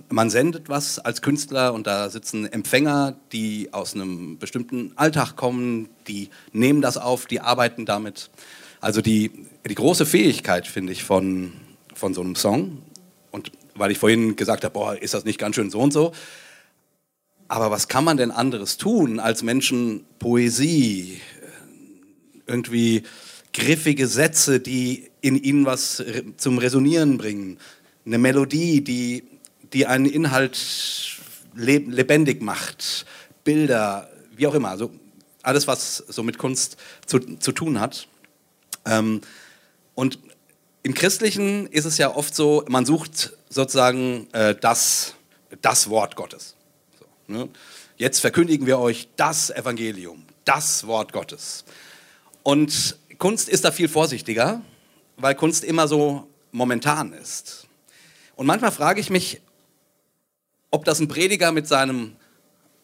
man 0.09 0.31
sendet 0.31 0.69
was 0.69 0.99
als 0.99 1.23
Künstler 1.23 1.73
und 1.73 1.87
da 1.87 2.11
sitzen 2.11 2.51
Empfänger, 2.51 3.17
die 3.33 3.73
aus 3.73 3.95
einem 3.95 4.39
bestimmten 4.39 4.93
Alltag 4.97 5.37
kommen, 5.37 5.89
die 6.07 6.31
nehmen 6.53 6.83
das 6.83 6.97
auf, 6.97 7.27
die 7.27 7.41
arbeiten 7.41 7.87
damit. 7.87 8.31
Also 8.81 9.01
die, 9.01 9.31
die 9.69 9.75
große 9.75 10.07
Fähigkeit, 10.07 10.67
finde 10.67 10.93
ich, 10.93 11.05
von, 11.05 11.53
von 11.95 12.15
so 12.15 12.21
einem 12.21 12.37
Song, 12.37 12.83
und 13.31 13.53
weil 13.75 13.91
ich 13.91 13.99
vorhin 13.99 14.37
gesagt 14.37 14.65
habe, 14.65 14.73
boah, 14.73 14.97
ist 14.97 15.15
das 15.15 15.25
nicht 15.25 15.39
ganz 15.39 15.57
schön 15.57 15.71
so 15.71 15.81
und 15.81 15.93
so, 15.93 16.13
aber 17.49 17.71
was 17.71 17.89
kann 17.89 18.05
man 18.05 18.17
denn 18.17 18.31
anderes 18.31 18.77
tun, 18.77 19.21
als 19.21 19.43
Menschen 19.43 20.05
Poesie, 20.19 21.21
irgendwie 22.47 23.03
griffige 23.53 24.07
Sätze, 24.07 24.61
die 24.61 25.11
in 25.21 25.43
ihnen 25.43 25.65
was 25.65 26.03
zum 26.37 26.59
Resonieren 26.59 27.19
bringen, 27.19 27.59
eine 28.05 28.19
Melodie, 28.19 28.83
die, 28.83 29.25
die 29.73 29.87
einen 29.87 30.07
Inhalt 30.07 30.59
lebendig 31.55 32.43
macht, 32.43 33.05
Bilder, 33.45 34.11
wie 34.37 34.47
auch 34.47 34.55
immer, 34.55 34.71
also 34.71 34.91
alles, 35.43 35.67
was 35.67 35.97
so 36.09 36.23
mit 36.23 36.39
Kunst 36.39 36.77
zu, 37.07 37.19
zu 37.19 37.53
tun 37.53 37.81
hat. 37.81 38.07
Ähm, 38.85 39.21
und 39.95 40.19
im 40.83 40.95
Christlichen 40.95 41.67
ist 41.67 41.85
es 41.85 41.99
ja 41.99 42.15
oft 42.15 42.35
so, 42.35 42.65
man 42.69 42.87
sucht 42.87 43.33
sozusagen 43.49 44.29
äh, 44.33 44.55
das, 44.55 45.15
das 45.63 45.91
Wort 45.91 46.17
Gottes. 46.17 46.55
So, 46.99 47.07
ne? 47.33 47.49
Jetzt 47.97 48.21
verkündigen 48.21 48.67
wir 48.67 48.79
euch 48.79 49.09
das 49.17 49.51
Evangelium, 49.51 50.25
das 50.45 50.87
Wort 50.87 51.13
Gottes. 51.13 51.65
Und 52.45 52.97
Kunst 53.19 53.49
ist 53.49 53.65
da 53.65 53.73
viel 53.73 53.89
vorsichtiger, 53.89 54.63
weil 55.17 55.35
Kunst 55.35 55.65
immer 55.65 55.89
so 55.89 56.29
momentan 56.53 57.13
ist. 57.13 57.67
Und 58.37 58.47
manchmal 58.47 58.71
frage 58.71 59.01
ich 59.01 59.11
mich, 59.11 59.41
ob 60.71 60.85
das 60.85 61.01
ein 61.01 61.09
Prediger 61.09 61.53
mit 61.53 61.67
seinem 61.67 62.13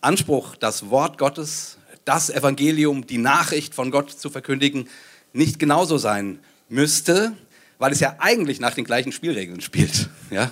Anspruch, 0.00 0.56
das 0.56 0.90
Wort 0.90 1.18
Gottes, 1.18 1.78
das 2.04 2.30
Evangelium, 2.30 3.06
die 3.06 3.18
Nachricht 3.18 3.74
von 3.74 3.90
Gott 3.90 4.10
zu 4.10 4.30
verkündigen, 4.30 4.88
nicht 5.32 5.58
genauso 5.58 5.98
sein 5.98 6.38
müsste, 6.68 7.32
weil 7.78 7.92
es 7.92 8.00
ja 8.00 8.16
eigentlich 8.18 8.60
nach 8.60 8.74
den 8.74 8.84
gleichen 8.84 9.12
Spielregeln 9.12 9.60
spielt. 9.60 10.08
Ja? 10.30 10.50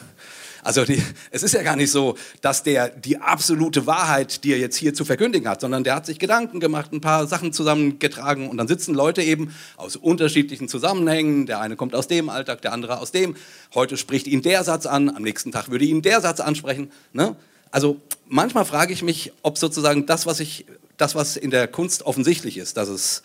Also 0.65 0.85
die, 0.85 1.03
es 1.33 1.43
ist 1.43 1.55
ja 1.55 1.63
gar 1.63 1.75
nicht 1.75 1.91
so, 1.91 2.17
dass 2.41 2.63
der 2.63 2.89
die 2.89 3.19
absolute 3.19 3.85
Wahrheit, 3.87 4.45
die 4.45 4.53
er 4.53 4.59
jetzt 4.59 4.77
hier 4.77 4.95
zu 4.95 5.05
verkündigen 5.05 5.49
hat, 5.49 5.61
sondern 5.61 5.83
der 5.83 5.97
hat 5.97 6.07
sich 6.07 6.21
Gedanken 6.21 6.61
gemacht, 6.61 6.93
ein 6.93 7.01
paar 7.01 7.27
Sachen 7.27 7.53
zusammengetragen 7.53 8.49
und 8.49 8.59
dann 8.59 8.69
sitzen 8.69 8.95
Leute 8.95 9.23
eben 9.23 9.53
aus 9.77 9.97
unterschiedlichen 9.97 10.69
Zusammenhängen. 10.69 11.47
Der 11.47 11.61
eine 11.61 11.75
kommt 11.75 11.97
aus 11.97 12.07
dem 12.07 12.29
Alltag, 12.29 12.63
der 12.63 12.73
andere 12.73 13.01
aus 13.01 13.11
dem. 13.11 13.35
Heute 13.75 13.97
spricht 13.97 14.29
ihn 14.29 14.41
der 14.43 14.63
Satz 14.63 14.87
an, 14.87 15.11
am 15.11 15.23
nächsten 15.23 15.51
Tag 15.51 15.69
würde 15.69 15.85
ihn 15.85 16.01
der 16.01 16.21
Satz 16.21 16.39
ansprechen. 16.39 16.93
Ne? 17.13 17.35
Also 17.73 18.01
manchmal 18.29 18.65
frage 18.65 18.93
ich 18.93 19.03
mich, 19.03 19.33
ob 19.43 19.59
sozusagen 19.59 20.07
das, 20.07 20.27
was 20.27 20.39
ich, 20.39 20.67
das, 20.97 21.17
was 21.17 21.37
in 21.37 21.51
der 21.51 21.67
Kunst 21.67 22.03
offensichtlich 22.05 22.57
ist, 22.57 22.77
dass 22.77 22.89
es 22.89 23.25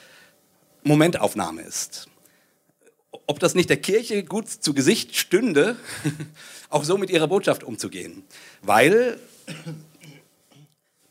Momentaufnahme 0.84 1.62
ist, 1.62 2.08
ob 3.28 3.39
das 3.39 3.54
nicht 3.54 3.69
der 3.69 3.78
Kirche 3.78 4.23
gut 4.23 4.50
zu 4.50 4.73
Gesicht 4.73 5.15
stünde, 5.15 5.76
auch 6.69 6.84
so 6.84 6.97
mit 6.97 7.10
ihrer 7.10 7.27
Botschaft 7.27 7.63
umzugehen. 7.63 8.23
Weil, 8.62 9.19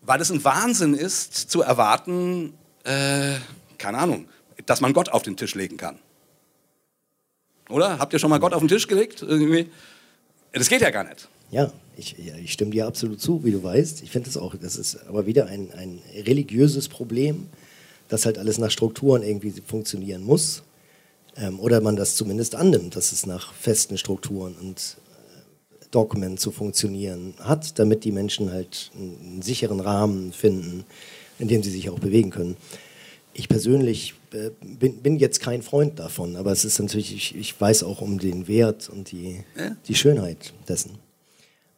weil 0.03 0.21
es 0.21 0.31
ein 0.31 0.45
Wahnsinn 0.45 0.95
ist, 0.95 1.35
zu 1.51 1.62
erwarten, 1.62 2.55
äh, 2.85 3.37
keine 3.79 3.99
Ahnung, 3.99 4.29
dass 4.66 4.81
man 4.81 4.92
Gott 4.92 5.09
auf 5.09 5.23
den 5.23 5.37
Tisch 5.37 5.55
legen 5.55 5.77
kann. 5.77 5.99
Oder? 7.69 7.99
Habt 7.99 8.12
ihr 8.12 8.19
schon 8.19 8.31
mal 8.31 8.38
Gott 8.38 8.53
auf 8.53 8.61
den 8.61 8.69
Tisch 8.69 8.87
gelegt? 8.87 9.23
Irgendwie? 9.23 9.69
Das 10.53 10.69
geht 10.69 10.81
ja 10.81 10.90
gar 10.90 11.05
nicht. 11.05 11.29
Ja, 11.51 11.73
ich, 11.97 12.16
ja, 12.19 12.35
ich 12.37 12.53
stimme 12.53 12.71
dir 12.71 12.87
absolut 12.87 13.21
zu, 13.21 13.45
wie 13.45 13.51
du 13.51 13.62
weißt. 13.62 14.03
Ich 14.03 14.11
finde 14.11 14.29
das 14.29 14.37
auch, 14.37 14.55
das 14.57 14.77
ist 14.77 15.07
aber 15.09 15.27
wieder 15.27 15.47
ein, 15.47 15.73
ein 15.73 16.01
religiöses 16.14 16.88
Problem, 16.88 17.49
dass 18.09 18.27
halt 18.27 18.38
alles 18.38 18.59
nach 18.59 18.71
Strukturen 18.71 19.23
irgendwie 19.23 19.53
funktionieren 19.64 20.23
muss. 20.23 20.62
Ähm, 21.37 21.61
oder 21.61 21.81
man 21.81 21.97
das 21.97 22.16
zumindest 22.16 22.55
annimmt, 22.55 22.97
dass 22.97 23.12
es 23.12 23.27
nach 23.27 23.53
festen 23.53 23.99
Strukturen 23.99 24.55
und 24.55 24.97
Dogmen 25.96 26.37
zu 26.37 26.50
funktionieren 26.50 27.32
hat, 27.40 27.78
damit 27.78 28.04
die 28.04 28.12
Menschen 28.12 28.52
halt 28.52 28.90
einen 28.94 29.40
sicheren 29.40 29.80
Rahmen 29.80 30.30
finden, 30.30 30.85
in 31.38 31.48
dem 31.48 31.62
sie 31.62 31.70
sich 31.70 31.88
auch 31.88 31.98
bewegen 31.98 32.28
können. 32.28 32.59
Ich 33.32 33.48
persönlich 33.48 34.12
äh, 34.32 34.50
bin, 34.61 34.98
bin, 34.98 35.16
jetzt 35.16 35.40
kein 35.40 35.62
Freund 35.62 35.98
davon, 35.98 36.37
aber 36.37 36.52
es 36.52 36.66
ist 36.66 36.78
natürlich, 36.80 37.14
ich, 37.14 37.35
ich 37.35 37.59
weiß 37.59 37.82
auch 37.82 38.02
um 38.02 38.18
den 38.18 38.46
Wert 38.46 38.90
und 38.90 39.11
die, 39.11 39.42
ja. 39.59 39.74
die 39.88 39.94
Schönheit 39.94 40.52
dessen. 40.68 40.98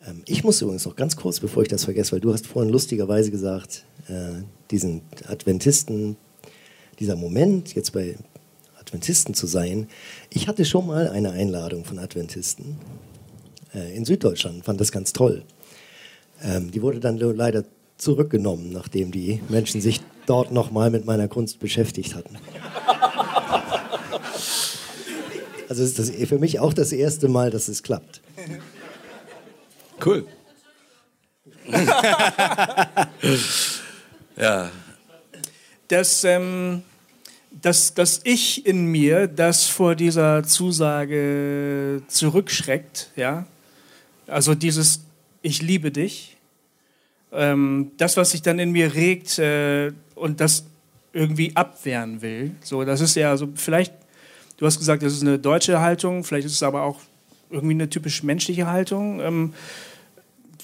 Ähm, 0.04 0.22
ich 0.26 0.42
muss 0.42 0.60
übrigens 0.62 0.84
noch 0.84 0.96
ganz 0.96 1.14
kurz, 1.14 1.38
bevor 1.38 1.62
ich 1.62 1.68
das 1.68 1.84
vergesse, 1.84 2.10
weil 2.10 2.20
du 2.20 2.32
hast 2.32 2.48
vorhin 2.48 2.72
lustigerweise 2.72 3.30
gesagt, 3.30 3.84
äh, 4.08 4.42
diesen 4.72 5.02
Adventisten, 5.28 6.16
dieser 6.98 7.14
Moment 7.14 7.72
jetzt 7.76 7.92
bei 7.92 8.16
Adventisten 8.80 9.34
zu 9.34 9.46
sein. 9.46 9.86
Ich 10.30 10.48
hatte 10.48 10.64
schon 10.64 10.88
mal 10.88 11.08
eine 11.08 11.30
Einladung 11.30 11.84
von 11.84 12.00
Adventisten 12.00 12.78
äh, 13.74 13.96
in 13.96 14.04
Süddeutschland, 14.04 14.64
fand 14.64 14.80
das 14.80 14.92
ganz 14.92 15.12
toll. 15.12 15.42
Ähm, 16.42 16.70
die 16.70 16.82
wurde 16.82 17.00
dann 17.00 17.18
leider 17.18 17.64
zurückgenommen, 17.96 18.70
nachdem 18.72 19.10
die 19.10 19.40
Menschen 19.48 19.80
sich 19.80 20.00
dort 20.26 20.52
nochmal 20.52 20.90
mit 20.90 21.04
meiner 21.04 21.28
Kunst 21.28 21.58
beschäftigt 21.58 22.14
hatten. 22.14 22.36
Also 25.68 25.82
ist 25.82 25.98
das 25.98 26.10
für 26.10 26.38
mich 26.38 26.60
auch 26.60 26.72
das 26.72 26.92
erste 26.92 27.28
Mal, 27.28 27.50
dass 27.50 27.68
es 27.68 27.82
klappt. 27.82 28.22
Cool. 30.04 30.26
ja. 34.36 34.70
Das 35.88 36.24
ähm, 36.24 36.82
dass 37.62 37.94
das 37.94 38.20
Ich 38.24 38.66
in 38.66 38.86
mir, 38.86 39.26
das 39.26 39.66
vor 39.66 39.94
dieser 39.94 40.42
Zusage 40.44 42.02
zurückschreckt, 42.08 43.10
ja, 43.16 43.46
also 44.28 44.54
dieses 44.54 45.04
Ich 45.42 45.62
liebe 45.62 45.90
dich, 45.90 46.36
ähm, 47.32 47.92
das, 47.96 48.16
was 48.16 48.30
sich 48.30 48.42
dann 48.42 48.58
in 48.58 48.72
mir 48.72 48.94
regt 48.94 49.38
äh, 49.38 49.92
und 50.14 50.40
das 50.40 50.64
irgendwie 51.12 51.54
abwehren 51.56 52.22
will, 52.22 52.52
so, 52.62 52.84
das 52.84 53.00
ist 53.00 53.14
ja 53.16 53.36
so, 53.36 53.48
vielleicht, 53.54 53.92
du 54.56 54.66
hast 54.66 54.78
gesagt, 54.78 55.02
das 55.02 55.12
ist 55.12 55.22
eine 55.22 55.38
deutsche 55.38 55.80
Haltung, 55.80 56.24
vielleicht 56.24 56.46
ist 56.46 56.54
es 56.54 56.62
aber 56.62 56.82
auch 56.82 57.00
irgendwie 57.50 57.74
eine 57.74 57.88
typisch 57.88 58.22
menschliche 58.22 58.66
Haltung. 58.66 59.20
Ähm, 59.20 59.54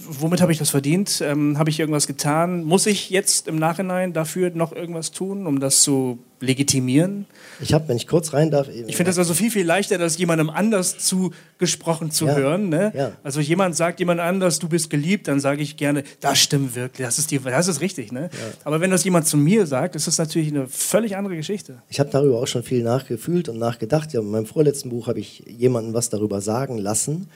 womit 0.01 0.41
habe 0.41 0.53
ich 0.53 0.59
das 0.59 0.71
verdient? 0.71 1.23
Ähm, 1.25 1.59
habe 1.59 1.71
ich 1.71 1.79
irgendwas 1.79 2.07
getan? 2.07 2.65
Muss 2.65 2.87
ich 2.87 3.11
jetzt 3.11 3.49
im 3.49 3.57
Nachhinein 3.57 4.13
dafür 4.13 4.51
noch 4.51 4.73
irgendwas 4.73 5.13
tun, 5.13 5.47
um 5.47 5.61
das 5.61 5.83
zu 5.83 6.19
legitimieren? 6.41 7.27
Ich 7.61 7.73
habe, 7.73 7.89
wenn 7.89 7.97
ich 7.97 8.07
kurz 8.07 8.33
rein 8.33 8.51
darf. 8.51 8.69
Ich 8.69 8.97
finde 8.97 9.11
das 9.11 9.19
also 9.19 9.35
viel, 9.35 9.51
viel 9.51 9.65
leichter, 9.65 9.99
das 9.99 10.19
jemandem 10.19 10.51
anders 10.51 10.99
zugesprochen 10.99 12.11
zu 12.11 12.27
ja, 12.27 12.35
hören. 12.35 12.69
Ne? 12.69 12.93
Ja. 12.95 13.13
Also 13.23 13.41
jemand 13.41 13.77
sagt 13.77 14.01
jemand 14.01 14.21
anders, 14.21 14.59
du 14.59 14.69
bist 14.69 14.91
geliebt, 14.91 15.29
dann 15.29 15.41
sage 15.41 15.63
ich 15.63 15.77
gerne, 15.77 16.03
das 16.21 16.39
stimmt 16.39 16.75
wirklich, 16.75 17.07
das 17.07 17.19
ist, 17.19 17.31
die, 17.31 17.39
das 17.39 17.69
ist 17.69 17.81
richtig. 17.81 18.13
Ne? 18.13 18.31
Ja. 18.33 18.39
Aber 18.65 18.81
wenn 18.81 18.91
das 18.91 19.05
jemand 19.05 19.27
zu 19.27 19.37
mir 19.37 19.67
sagt, 19.67 19.97
ist 19.97 20.07
das 20.07 20.19
natürlich 20.19 20.49
eine 20.49 20.67
völlig 20.69 21.17
andere 21.17 21.37
Geschichte. 21.37 21.83
Ich 21.89 22.01
habe 22.01 22.11
darüber 22.11 22.41
auch 22.41 22.47
schon 22.47 22.63
viel 22.63 22.83
nachgefühlt 22.83 23.49
und 23.49 23.59
nachgedacht. 23.59 24.13
Ja, 24.13 24.21
in 24.21 24.31
meinem 24.31 24.47
vorletzten 24.47 24.91
Buch 24.91 25.07
habe 25.07 25.21
ich 25.21 25.45
jemandem 25.47 25.95
was 25.95 26.11
darüber 26.11 26.41
sagen 26.41 26.79
lassen. 26.79 27.29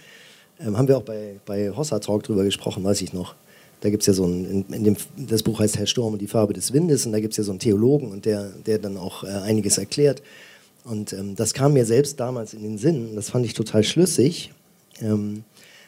Ähm, 0.60 0.76
haben 0.76 0.88
wir 0.88 0.96
auch 0.96 1.02
bei, 1.02 1.40
bei 1.44 1.70
Hossa 1.70 1.98
Talk 1.98 2.22
drüber 2.24 2.44
gesprochen, 2.44 2.84
weiß 2.84 3.02
ich 3.02 3.12
noch. 3.12 3.34
Da 3.80 3.90
gibt 3.90 4.02
es 4.02 4.06
ja 4.08 4.12
so 4.12 4.24
ein, 4.24 4.44
in, 4.44 4.74
in, 4.74 4.84
dem, 4.84 4.96
das 5.16 5.42
Buch 5.42 5.60
heißt 5.60 5.78
Herr 5.78 5.86
Sturm 5.86 6.14
und 6.14 6.18
die 6.20 6.26
Farbe 6.26 6.52
des 6.52 6.72
Windes 6.72 7.06
und 7.06 7.12
da 7.12 7.20
gibt 7.20 7.32
es 7.32 7.36
ja 7.36 7.44
so 7.44 7.52
einen 7.52 7.60
Theologen 7.60 8.10
und 8.10 8.24
der, 8.24 8.50
der 8.66 8.78
dann 8.78 8.96
auch 8.96 9.22
äh, 9.22 9.28
einiges 9.28 9.78
erklärt. 9.78 10.22
Und 10.84 11.12
ähm, 11.12 11.36
das 11.36 11.54
kam 11.54 11.74
mir 11.74 11.84
selbst 11.84 12.18
damals 12.18 12.54
in 12.54 12.62
den 12.62 12.78
Sinn, 12.78 13.14
das 13.14 13.30
fand 13.30 13.46
ich 13.46 13.54
total 13.54 13.84
schlüssig, 13.84 14.52
ähm, 15.00 15.44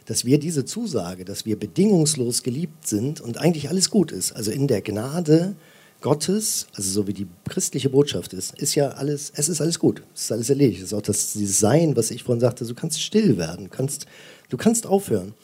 dass 0.07 0.25
wir 0.25 0.39
diese 0.39 0.65
Zusage, 0.65 1.25
dass 1.25 1.47
wir 1.47 1.59
bedingungslos 1.59 2.43
geliebt 2.43 2.87
sind 2.87 3.21
und 3.21 3.39
eigentlich 3.39 3.69
alles 3.71 3.91
gut 3.91 4.13
ist, 4.13 4.33
also 4.33 4.51
in 4.51 4.67
der 4.69 4.83
Gnade 4.83 5.57
Gottes, 6.01 6.67
also 6.75 6.91
so 6.91 7.07
wie 7.07 7.13
die 7.13 7.27
christliche 7.49 7.91
Botschaft 7.91 8.33
ist, 8.33 8.59
ist 8.59 8.75
ja 8.75 8.89
alles, 8.89 9.33
es 9.35 9.49
ist 9.49 9.61
alles 9.61 9.79
gut, 9.79 10.03
es 10.15 10.23
ist 10.23 10.33
alles 10.33 10.49
erledigt. 10.49 10.81
Es 10.81 10.87
ist 10.89 10.95
auch 10.95 11.03
das, 11.03 11.35
dieses 11.35 11.59
Sein, 11.59 11.95
was 11.97 12.11
ich 12.11 12.23
vorhin 12.23 12.41
sagte, 12.41 12.65
du 12.65 12.75
kannst 12.75 13.03
still 13.03 13.37
werden, 13.37 13.71
kannst 13.71 14.07
Du 14.51 14.57
kannst 14.57 14.87
aufhören, 14.87 15.35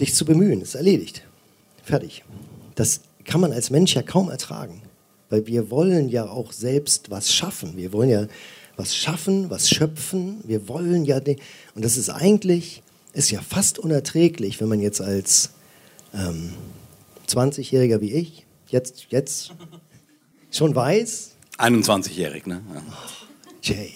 dich 0.00 0.14
zu 0.14 0.24
bemühen. 0.24 0.62
Ist 0.62 0.74
erledigt. 0.74 1.22
Fertig. 1.84 2.24
Das 2.74 3.00
kann 3.24 3.40
man 3.40 3.52
als 3.52 3.70
Mensch 3.70 3.94
ja 3.94 4.02
kaum 4.02 4.30
ertragen. 4.30 4.80
Weil 5.28 5.46
wir 5.46 5.70
wollen 5.70 6.08
ja 6.08 6.26
auch 6.26 6.52
selbst 6.52 7.10
was 7.10 7.34
schaffen. 7.34 7.76
Wir 7.76 7.92
wollen 7.92 8.08
ja 8.08 8.26
was 8.76 8.96
schaffen, 8.96 9.50
was 9.50 9.68
schöpfen. 9.68 10.40
Wir 10.44 10.68
wollen 10.68 11.04
ja. 11.04 11.20
Und 11.74 11.84
das 11.84 11.98
ist 11.98 12.08
eigentlich, 12.08 12.82
ist 13.12 13.30
ja 13.30 13.42
fast 13.42 13.78
unerträglich, 13.78 14.60
wenn 14.60 14.68
man 14.68 14.80
jetzt 14.80 15.02
als 15.02 15.50
ähm, 16.14 16.54
20-Jähriger 17.28 18.00
wie 18.00 18.12
ich 18.12 18.46
jetzt, 18.68 19.06
jetzt 19.10 19.52
schon 20.50 20.74
weiß. 20.74 21.32
21-jährig, 21.58 22.46
ne? 22.46 22.62
Ja. 22.72 22.82
Jay. 23.62 23.92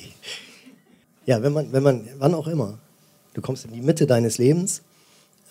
Ja, 1.24 1.42
wenn 1.42 1.52
man, 1.52 1.72
wenn 1.72 1.82
man, 1.82 2.08
wann 2.18 2.34
auch 2.34 2.48
immer, 2.48 2.78
Du 3.34 3.40
kommst 3.40 3.64
in 3.64 3.72
die 3.72 3.80
Mitte 3.80 4.06
deines 4.06 4.38
Lebens 4.38 4.82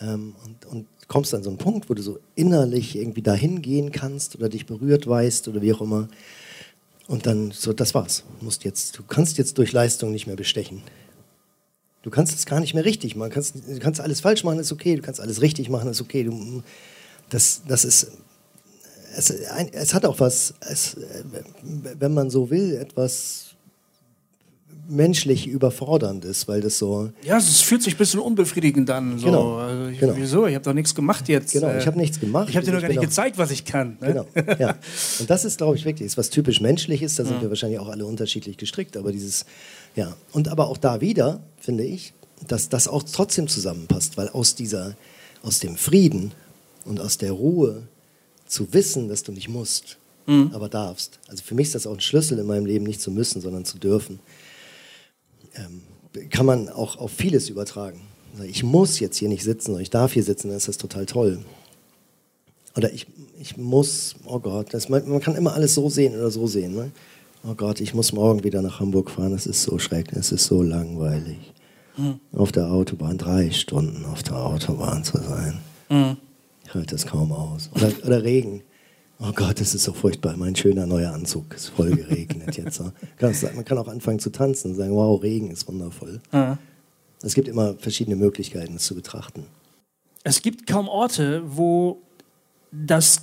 ähm, 0.02 0.36
und, 0.46 0.66
und, 0.66 0.88
kommst 1.08 1.34
an 1.34 1.44
so 1.44 1.50
einen 1.50 1.58
Punkt, 1.58 1.90
wo 1.90 1.94
du 1.94 2.02
so 2.02 2.20
innerlich 2.36 2.96
irgendwie 2.96 3.22
dahin 3.22 3.62
gehen 3.62 3.92
kannst 3.92 4.38
oder 4.38 4.48
dich 4.48 4.66
berührt 4.66 5.08
weißt 5.08 5.50
oder 5.50 5.62
wie 5.62 5.74
auch 5.74 5.82
immer. 5.82 6.08
Und 7.08 7.26
dann 7.26 7.52
so, 7.52 7.74
das 7.74 7.94
war's. 7.94 8.24
Du, 8.40 8.46
musst 8.46 8.64
jetzt, 8.64 8.98
du 8.98 9.04
kannst 9.04 9.38
jetzt 9.38 9.58
durch 9.58 9.74
Leistung 9.74 10.14
nicht 10.14 10.26
mehr 10.26 10.38
bestechen. 10.38 10.82
Du 12.02 12.12
kannst 12.12 12.34
es 12.34 12.46
gar 12.46 12.62
nicht 12.62 12.74
mehr 12.74 12.86
richtig 12.86 13.18
machen. 13.18 13.30
Du 13.30 13.34
kannst, 13.34 13.56
du 13.56 13.80
kannst 13.80 14.00
alles 14.00 14.22
falsch 14.22 14.46
machen, 14.46 14.60
ist 14.60 14.72
okay. 14.72 14.96
Du 14.96 15.02
kannst 15.02 15.20
alles 15.20 15.42
richtig 15.42 15.68
machen, 15.68 15.90
ist 15.90 16.00
okay. 16.00 16.24
Du, 16.24 16.64
das, 17.30 17.64
das 17.68 17.84
ist 17.84 18.08
es, 19.16 19.30
es 19.30 19.94
hat 19.94 20.06
auch 20.06 20.20
was, 20.20 20.54
es, 20.62 20.98
wenn 21.64 22.14
man 22.14 22.30
so 22.30 22.50
will, 22.50 22.76
etwas 22.76 23.51
menschlich 24.92 25.48
überforderndes, 25.48 26.48
weil 26.48 26.62
das 26.62 26.78
so. 26.78 27.12
Ja, 27.24 27.38
es 27.38 27.62
fühlt 27.62 27.82
sich 27.82 27.96
ein 27.96 27.98
bisschen 27.98 28.20
unbefriedigend 28.20 28.90
an. 28.90 29.18
So. 29.18 29.26
Genau, 29.28 29.58
Also 29.58 29.88
ich, 29.88 30.00
genau. 30.00 30.14
Wieso? 30.16 30.46
Ich 30.48 30.56
habe 30.56 30.64
doch 30.66 30.74
nichts 30.74 30.94
gemacht 30.94 31.28
jetzt. 31.30 31.54
Genau, 31.54 31.68
Äh, 31.68 31.80
ich 31.80 31.88
habe 31.88 31.98
nichts 31.98 32.20
gemacht. 32.20 32.50
Ich 32.50 32.56
habe 32.56 32.66
dir 32.66 32.74
noch 32.74 32.82
gar 32.82 32.90
nicht 32.90 33.02
gezeigt, 33.02 33.38
was 33.38 33.52
ich 33.52 33.66
kann. 33.66 33.98
Ne? 34.02 34.08
Genau, 34.08 34.28
ja. 34.60 34.76
Und 35.20 35.30
das 35.30 35.46
ist, 35.46 35.58
glaube 35.58 35.76
ich, 35.78 35.86
wirklich, 35.86 36.06
ist 36.06 36.18
was 36.18 36.30
typisch 36.30 36.62
menschlich 36.62 37.02
ist. 37.02 37.18
Da 37.18 37.26
sind 37.26 37.42
wir 37.42 37.50
wahrscheinlich 37.50 37.80
auch 37.80 37.90
alle 37.90 38.06
unterschiedlich 38.06 38.58
gestrickt. 38.58 38.98
Aber 38.98 39.12
dieses, 39.12 39.46
ja. 39.96 40.16
Und 40.34 40.50
aber 40.50 40.68
auch 40.68 40.78
da 40.78 41.02
wieder, 41.02 41.42
finde 41.60 41.84
ich, 41.86 42.14
dass 42.48 42.70
das 42.70 42.88
auch 42.88 43.04
trotzdem 43.04 43.48
zusammenpasst, 43.48 44.18
weil 44.18 44.30
aus 44.30 44.56
dieser, 44.56 44.96
aus 45.44 45.60
dem 45.60 45.76
Frieden 45.78 46.32
und 46.86 47.00
aus 47.00 47.18
der 47.18 47.32
Ruhe 47.32 47.84
zu 48.48 48.74
wissen, 48.74 49.08
dass 49.08 49.24
du 49.24 49.32
nicht 49.32 49.48
musst, 49.50 49.98
aber 50.54 50.70
darfst. 50.70 51.20
Also 51.28 51.44
für 51.44 51.56
mich 51.56 51.68
ist 51.68 51.76
das 51.76 51.86
auch 51.88 51.94
ein 51.94 52.00
Schlüssel 52.00 52.40
in 52.40 52.46
meinem 52.48 52.66
Leben, 52.66 52.86
nicht 52.86 53.02
zu 53.02 53.12
müssen, 53.12 53.42
sondern 53.42 53.66
zu 53.66 53.78
dürfen. 53.78 54.20
Ähm, 55.56 55.82
kann 56.30 56.46
man 56.46 56.70
auch 56.70 56.98
auf 56.98 57.12
vieles 57.12 57.50
übertragen. 57.50 58.02
Also 58.34 58.44
Ich 58.44 58.64
muss 58.64 59.00
jetzt 59.00 59.18
hier 59.18 59.30
nicht 59.30 59.44
sitzen, 59.44 59.72
oder 59.72 59.82
ich 59.82 59.90
darf 59.90 60.14
hier 60.14 60.24
sitzen, 60.24 60.50
dann 60.50 60.58
ist 60.58 60.68
das 60.68 60.78
total 60.78 61.06
toll. 61.06 61.40
Oder 62.76 62.94
ich, 62.94 63.08
ich 63.40 63.58
muss, 63.58 64.16
oh 64.26 64.40
Gott, 64.40 64.74
das, 64.74 64.88
man, 64.90 65.08
man 65.08 65.20
kann 65.20 65.36
immer 65.36 65.54
alles 65.54 65.74
so 65.74 65.90
sehen 65.90 66.16
oder 66.16 66.32
so 66.32 66.48
sehen. 66.48 66.74
Ne? 66.76 66.92
Oh 67.44 67.54
Gott, 67.56 67.82
ich 67.82 67.94
muss 67.94 68.14
morgen 68.14 68.44
wieder 68.44 68.62
nach 68.62 68.80
Hamburg 68.80 69.10
fahren, 69.12 69.34
es 69.34 69.46
ist 69.46 69.64
so 69.64 69.78
schrecklich, 69.80 70.20
es 70.20 70.32
ist 70.32 70.46
so 70.46 70.62
langweilig. 70.62 71.38
Auf 72.32 72.52
der 72.54 72.72
Autobahn, 72.72 73.18
drei 73.18 73.52
Stunden 73.52 74.06
auf 74.06 74.24
der 74.24 74.38
Autobahn 74.38 75.04
zu 75.04 75.18
sein. 75.18 75.60
Ich 76.66 76.74
halte 76.74 76.96
das 76.96 77.06
kaum 77.06 77.34
aus. 77.34 77.70
Oder, 77.76 77.92
oder 78.06 78.24
Regen. 78.24 78.62
Oh 79.24 79.32
Gott, 79.34 79.62
es 79.62 79.76
ist 79.76 79.84
so 79.84 79.94
furchtbar, 79.94 80.36
mein 80.36 80.56
schöner 80.56 80.88
neuer 80.88 81.14
Anzug 81.14 81.54
ist 81.54 81.70
voll 81.70 81.92
geregnet 81.92 82.58
jetzt. 82.58 82.82
Man 83.56 83.66
kann 83.66 83.78
auch 83.78 83.88
anfangen 83.88 84.18
zu 84.18 84.32
tanzen 84.32 84.72
und 84.72 84.78
sagen, 84.78 84.96
wow, 84.96 85.22
Regen 85.22 85.52
ist 85.52 85.68
wundervoll. 85.68 86.20
Es 87.22 87.36
gibt 87.36 87.48
immer 87.48 87.76
verschiedene 87.76 88.16
Möglichkeiten, 88.16 88.76
es 88.78 88.84
zu 88.86 88.96
betrachten. 88.96 89.46
Es 90.24 90.42
gibt 90.42 90.66
kaum 90.66 90.88
Orte, 90.88 91.44
wo 91.46 92.02
das 92.72 93.20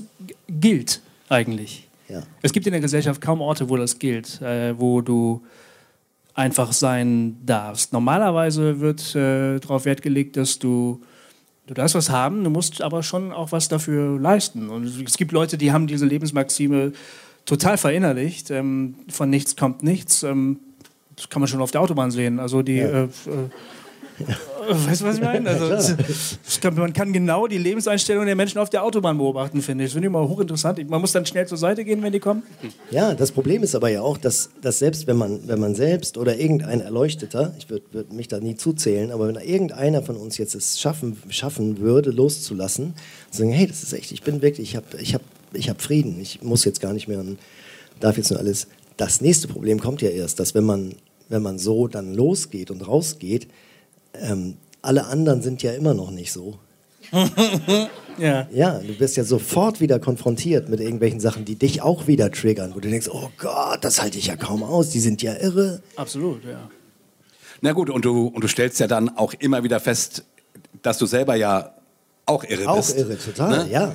gilt, 0.48 1.00
eigentlich. 1.28 1.88
Ja. 2.08 2.22
Es 2.42 2.52
gibt 2.52 2.66
in 2.66 2.72
der 2.72 2.80
Gesellschaft 2.80 3.20
kaum 3.20 3.40
Orte, 3.40 3.68
wo 3.68 3.76
das 3.76 3.98
gilt, 3.98 4.40
äh, 4.40 4.78
wo 4.78 5.00
du 5.00 5.42
einfach 6.34 6.72
sein 6.72 7.36
darfst. 7.44 7.92
Normalerweise 7.92 8.80
wird 8.80 9.14
äh, 9.14 9.58
darauf 9.58 9.84
Wert 9.84 10.02
gelegt, 10.02 10.36
dass 10.36 10.58
du, 10.58 11.00
du 11.68 11.74
darfst 11.74 11.94
was 11.94 12.10
haben, 12.10 12.42
du 12.42 12.50
musst 12.50 12.82
aber 12.82 13.02
schon 13.02 13.30
auch 13.30 13.52
was 13.52 13.68
dafür 13.68 14.18
leisten. 14.18 14.70
Und 14.70 14.84
es 14.84 15.16
gibt 15.16 15.32
Leute, 15.32 15.56
die 15.58 15.70
haben 15.70 15.86
diese 15.86 16.06
Lebensmaxime 16.06 16.92
total 17.44 17.78
verinnerlicht. 17.78 18.50
Ähm, 18.50 18.96
von 19.08 19.30
nichts 19.30 19.54
kommt 19.54 19.82
nichts. 19.82 20.22
Ähm, 20.22 20.58
das 21.14 21.28
kann 21.28 21.40
man 21.40 21.48
schon 21.48 21.60
auf 21.60 21.70
der 21.70 21.80
Autobahn 21.80 22.10
sehen. 22.10 22.40
Also 22.40 22.62
die. 22.62 22.78
Äh, 22.78 23.04
äh, 23.04 23.08
Weißt 24.68 25.00
du, 25.00 25.06
was 25.06 25.16
ich 25.16 25.22
meine? 25.22 25.48
Also, 25.48 25.66
klar. 25.66 26.08
ich 26.46 26.60
glaub, 26.60 26.76
man 26.76 26.92
kann 26.92 27.12
genau 27.12 27.46
die 27.46 27.58
Lebenseinstellung 27.58 28.26
der 28.26 28.36
Menschen 28.36 28.58
auf 28.58 28.68
der 28.68 28.84
Autobahn 28.84 29.16
beobachten, 29.16 29.62
finde 29.62 29.84
ich. 29.84 29.88
Das 29.90 29.94
finde 29.94 30.08
ich 30.08 30.10
immer 30.10 30.28
hochinteressant. 30.28 30.88
Man 30.90 31.00
muss 31.00 31.12
dann 31.12 31.24
schnell 31.24 31.46
zur 31.46 31.58
Seite 31.58 31.84
gehen, 31.84 32.02
wenn 32.02 32.12
die 32.12 32.20
kommen. 32.20 32.42
Ja, 32.90 33.14
das 33.14 33.32
Problem 33.32 33.62
ist 33.62 33.74
aber 33.74 33.88
ja 33.88 34.02
auch, 34.02 34.18
dass, 34.18 34.50
dass 34.60 34.78
selbst 34.78 35.06
wenn 35.06 35.16
man, 35.16 35.40
wenn 35.46 35.60
man 35.60 35.74
selbst 35.74 36.18
oder 36.18 36.36
irgendein 36.36 36.80
Erleuchteter, 36.80 37.54
ich 37.58 37.70
würde 37.70 37.84
würd 37.92 38.12
mich 38.12 38.28
da 38.28 38.40
nie 38.40 38.56
zuzählen, 38.56 39.10
aber 39.10 39.28
wenn 39.28 39.36
irgendeiner 39.36 40.02
von 40.02 40.16
uns 40.16 40.36
jetzt 40.36 40.54
es 40.54 40.78
schaffen, 40.80 41.16
schaffen 41.30 41.78
würde, 41.78 42.10
loszulassen, 42.10 42.94
zu 43.30 43.38
sagen, 43.38 43.50
hey, 43.50 43.66
das 43.66 43.82
ist 43.82 43.92
echt, 43.92 44.12
ich 44.12 44.22
bin 44.22 44.42
wirklich, 44.42 44.70
ich 44.70 44.76
habe 44.76 44.86
ich 45.00 45.14
hab, 45.14 45.22
ich 45.52 45.70
hab 45.70 45.80
Frieden, 45.80 46.20
ich 46.20 46.42
muss 46.42 46.64
jetzt 46.64 46.80
gar 46.80 46.92
nicht 46.92 47.08
mehr 47.08 47.20
und 47.20 47.38
darf 48.00 48.16
jetzt 48.16 48.30
nur 48.30 48.38
alles. 48.38 48.66
Das 48.96 49.20
nächste 49.20 49.48
Problem 49.48 49.80
kommt 49.80 50.02
ja 50.02 50.10
erst, 50.10 50.40
dass 50.40 50.54
wenn 50.54 50.64
man, 50.64 50.94
wenn 51.28 51.42
man 51.42 51.58
so 51.58 51.88
dann 51.88 52.14
losgeht 52.14 52.70
und 52.70 52.86
rausgeht, 52.86 53.48
ähm, 54.14 54.56
alle 54.82 55.06
anderen 55.06 55.42
sind 55.42 55.62
ja 55.62 55.72
immer 55.72 55.94
noch 55.94 56.10
nicht 56.10 56.32
so. 56.32 56.58
Ja. 58.18 58.48
Ja, 58.50 58.80
du 58.80 58.98
wirst 58.98 59.16
ja 59.16 59.22
sofort 59.22 59.80
wieder 59.80 60.00
konfrontiert 60.00 60.68
mit 60.68 60.80
irgendwelchen 60.80 61.20
Sachen, 61.20 61.44
die 61.44 61.54
dich 61.54 61.82
auch 61.82 62.08
wieder 62.08 62.32
triggern, 62.32 62.74
wo 62.74 62.80
du 62.80 62.88
denkst, 62.90 63.08
oh 63.12 63.30
Gott, 63.38 63.78
das 63.84 64.02
halte 64.02 64.18
ich 64.18 64.26
ja 64.26 64.34
kaum 64.34 64.64
aus, 64.64 64.90
die 64.90 64.98
sind 64.98 65.22
ja 65.22 65.34
irre. 65.36 65.82
Absolut, 65.94 66.44
ja. 66.44 66.68
Na 67.60 67.70
gut, 67.72 67.90
und 67.90 68.04
du, 68.04 68.26
und 68.26 68.42
du 68.42 68.48
stellst 68.48 68.80
ja 68.80 68.88
dann 68.88 69.16
auch 69.16 69.34
immer 69.34 69.62
wieder 69.62 69.78
fest, 69.78 70.24
dass 70.82 70.98
du 70.98 71.06
selber 71.06 71.36
ja 71.36 71.74
auch 72.26 72.42
irre 72.42 72.68
Auch 72.68 72.76
bist. 72.78 72.96
irre, 72.96 73.16
total, 73.18 73.70
ja. 73.70 73.94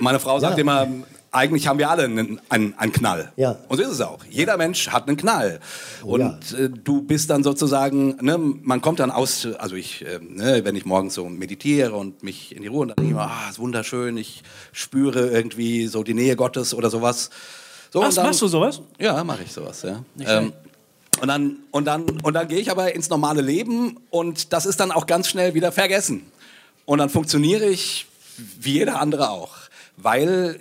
Meine 0.00 0.18
Frau 0.18 0.40
sagt 0.40 0.56
Ja. 0.56 0.62
immer, 0.62 0.88
eigentlich 1.32 1.66
haben 1.68 1.78
wir 1.78 1.90
alle 1.90 2.04
einen, 2.04 2.40
einen, 2.48 2.74
einen 2.76 2.92
Knall. 2.92 3.32
Ja. 3.36 3.56
Und 3.68 3.76
so 3.76 3.82
ist 3.84 3.90
es 3.90 4.00
auch. 4.00 4.24
Jeder 4.28 4.56
Mensch 4.56 4.88
hat 4.88 5.06
einen 5.06 5.16
Knall. 5.16 5.60
Oh 6.02 6.14
und 6.14 6.50
ja. 6.50 6.58
äh, 6.58 6.68
du 6.70 7.02
bist 7.02 7.30
dann 7.30 7.44
sozusagen, 7.44 8.16
ne, 8.20 8.36
man 8.38 8.80
kommt 8.80 9.00
dann 9.00 9.10
aus, 9.10 9.46
also 9.58 9.76
ich, 9.76 10.04
äh, 10.04 10.18
ne, 10.20 10.64
wenn 10.64 10.74
ich 10.74 10.84
morgens 10.84 11.14
so 11.14 11.28
meditiere 11.28 11.94
und 11.94 12.22
mich 12.22 12.54
in 12.54 12.62
die 12.62 12.68
Ruhe 12.68 12.82
und 12.82 12.88
dann 12.88 12.96
denke 12.96 13.10
ich 13.10 13.12
immer, 13.12 13.30
ah, 13.30 13.48
ist 13.50 13.58
wunderschön, 13.58 14.16
ich 14.16 14.42
spüre 14.72 15.28
irgendwie 15.28 15.86
so 15.86 16.02
die 16.02 16.14
Nähe 16.14 16.34
Gottes 16.36 16.74
oder 16.74 16.90
sowas. 16.90 17.30
So, 17.92 18.02
Ach, 18.02 18.08
und 18.08 18.16
dann- 18.16 18.26
machst 18.26 18.42
du 18.42 18.48
sowas? 18.48 18.80
ja, 18.98 19.22
mache 19.22 19.42
ich 19.44 19.52
sowas, 19.52 19.82
ja. 19.82 20.02
Ähm, 20.20 20.52
und 21.20 21.28
dann, 21.28 21.56
und 21.70 21.84
dann, 21.84 22.04
und 22.22 22.34
dann 22.34 22.48
gehe 22.48 22.58
ich 22.58 22.70
aber 22.70 22.94
ins 22.94 23.08
normale 23.10 23.42
Leben 23.42 23.98
und 24.10 24.52
das 24.52 24.64
ist 24.64 24.80
dann 24.80 24.90
auch 24.90 25.06
ganz 25.06 25.28
schnell 25.28 25.54
wieder 25.54 25.70
vergessen. 25.70 26.22
Und 26.86 26.98
dann 26.98 27.10
funktioniere 27.10 27.66
ich 27.66 28.06
wie 28.60 28.72
jeder 28.74 29.00
andere 29.00 29.30
auch, 29.30 29.56
weil, 29.96 30.58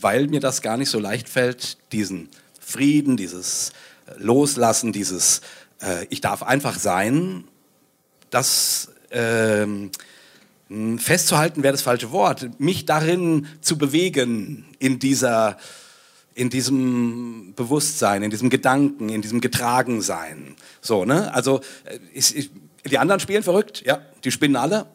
weil 0.00 0.28
mir 0.28 0.40
das 0.40 0.62
gar 0.62 0.76
nicht 0.76 0.90
so 0.90 0.98
leicht 0.98 1.28
fällt, 1.28 1.78
diesen 1.92 2.28
Frieden, 2.60 3.16
dieses 3.16 3.70
äh, 4.06 4.12
Loslassen, 4.18 4.92
dieses 4.92 5.40
äh, 5.82 6.06
Ich 6.10 6.20
darf 6.20 6.42
einfach 6.42 6.78
sein, 6.78 7.44
das 8.30 8.90
mh, 9.10 9.90
festzuhalten 10.98 11.62
wäre 11.62 11.72
das 11.72 11.82
falsche 11.82 12.10
Wort, 12.10 12.58
mich 12.58 12.84
darin 12.84 13.46
zu 13.60 13.78
bewegen 13.78 14.64
in 14.80 14.98
dieser 14.98 15.56
in 16.34 16.50
diesem 16.50 17.54
Bewusstsein, 17.54 18.22
in 18.22 18.30
diesem 18.30 18.50
Gedanken, 18.50 19.08
in 19.08 19.22
diesem 19.22 19.40
Getragensein. 19.40 20.56
So, 20.80 21.04
ne? 21.04 21.32
Also 21.32 21.60
äh, 21.84 21.98
ich, 22.12 22.36
ich, 22.36 22.50
die 22.84 22.98
anderen 22.98 23.20
spielen 23.20 23.42
verrückt, 23.42 23.82
ja, 23.86 24.00
die 24.24 24.30
spinnen 24.30 24.56
alle, 24.56 24.86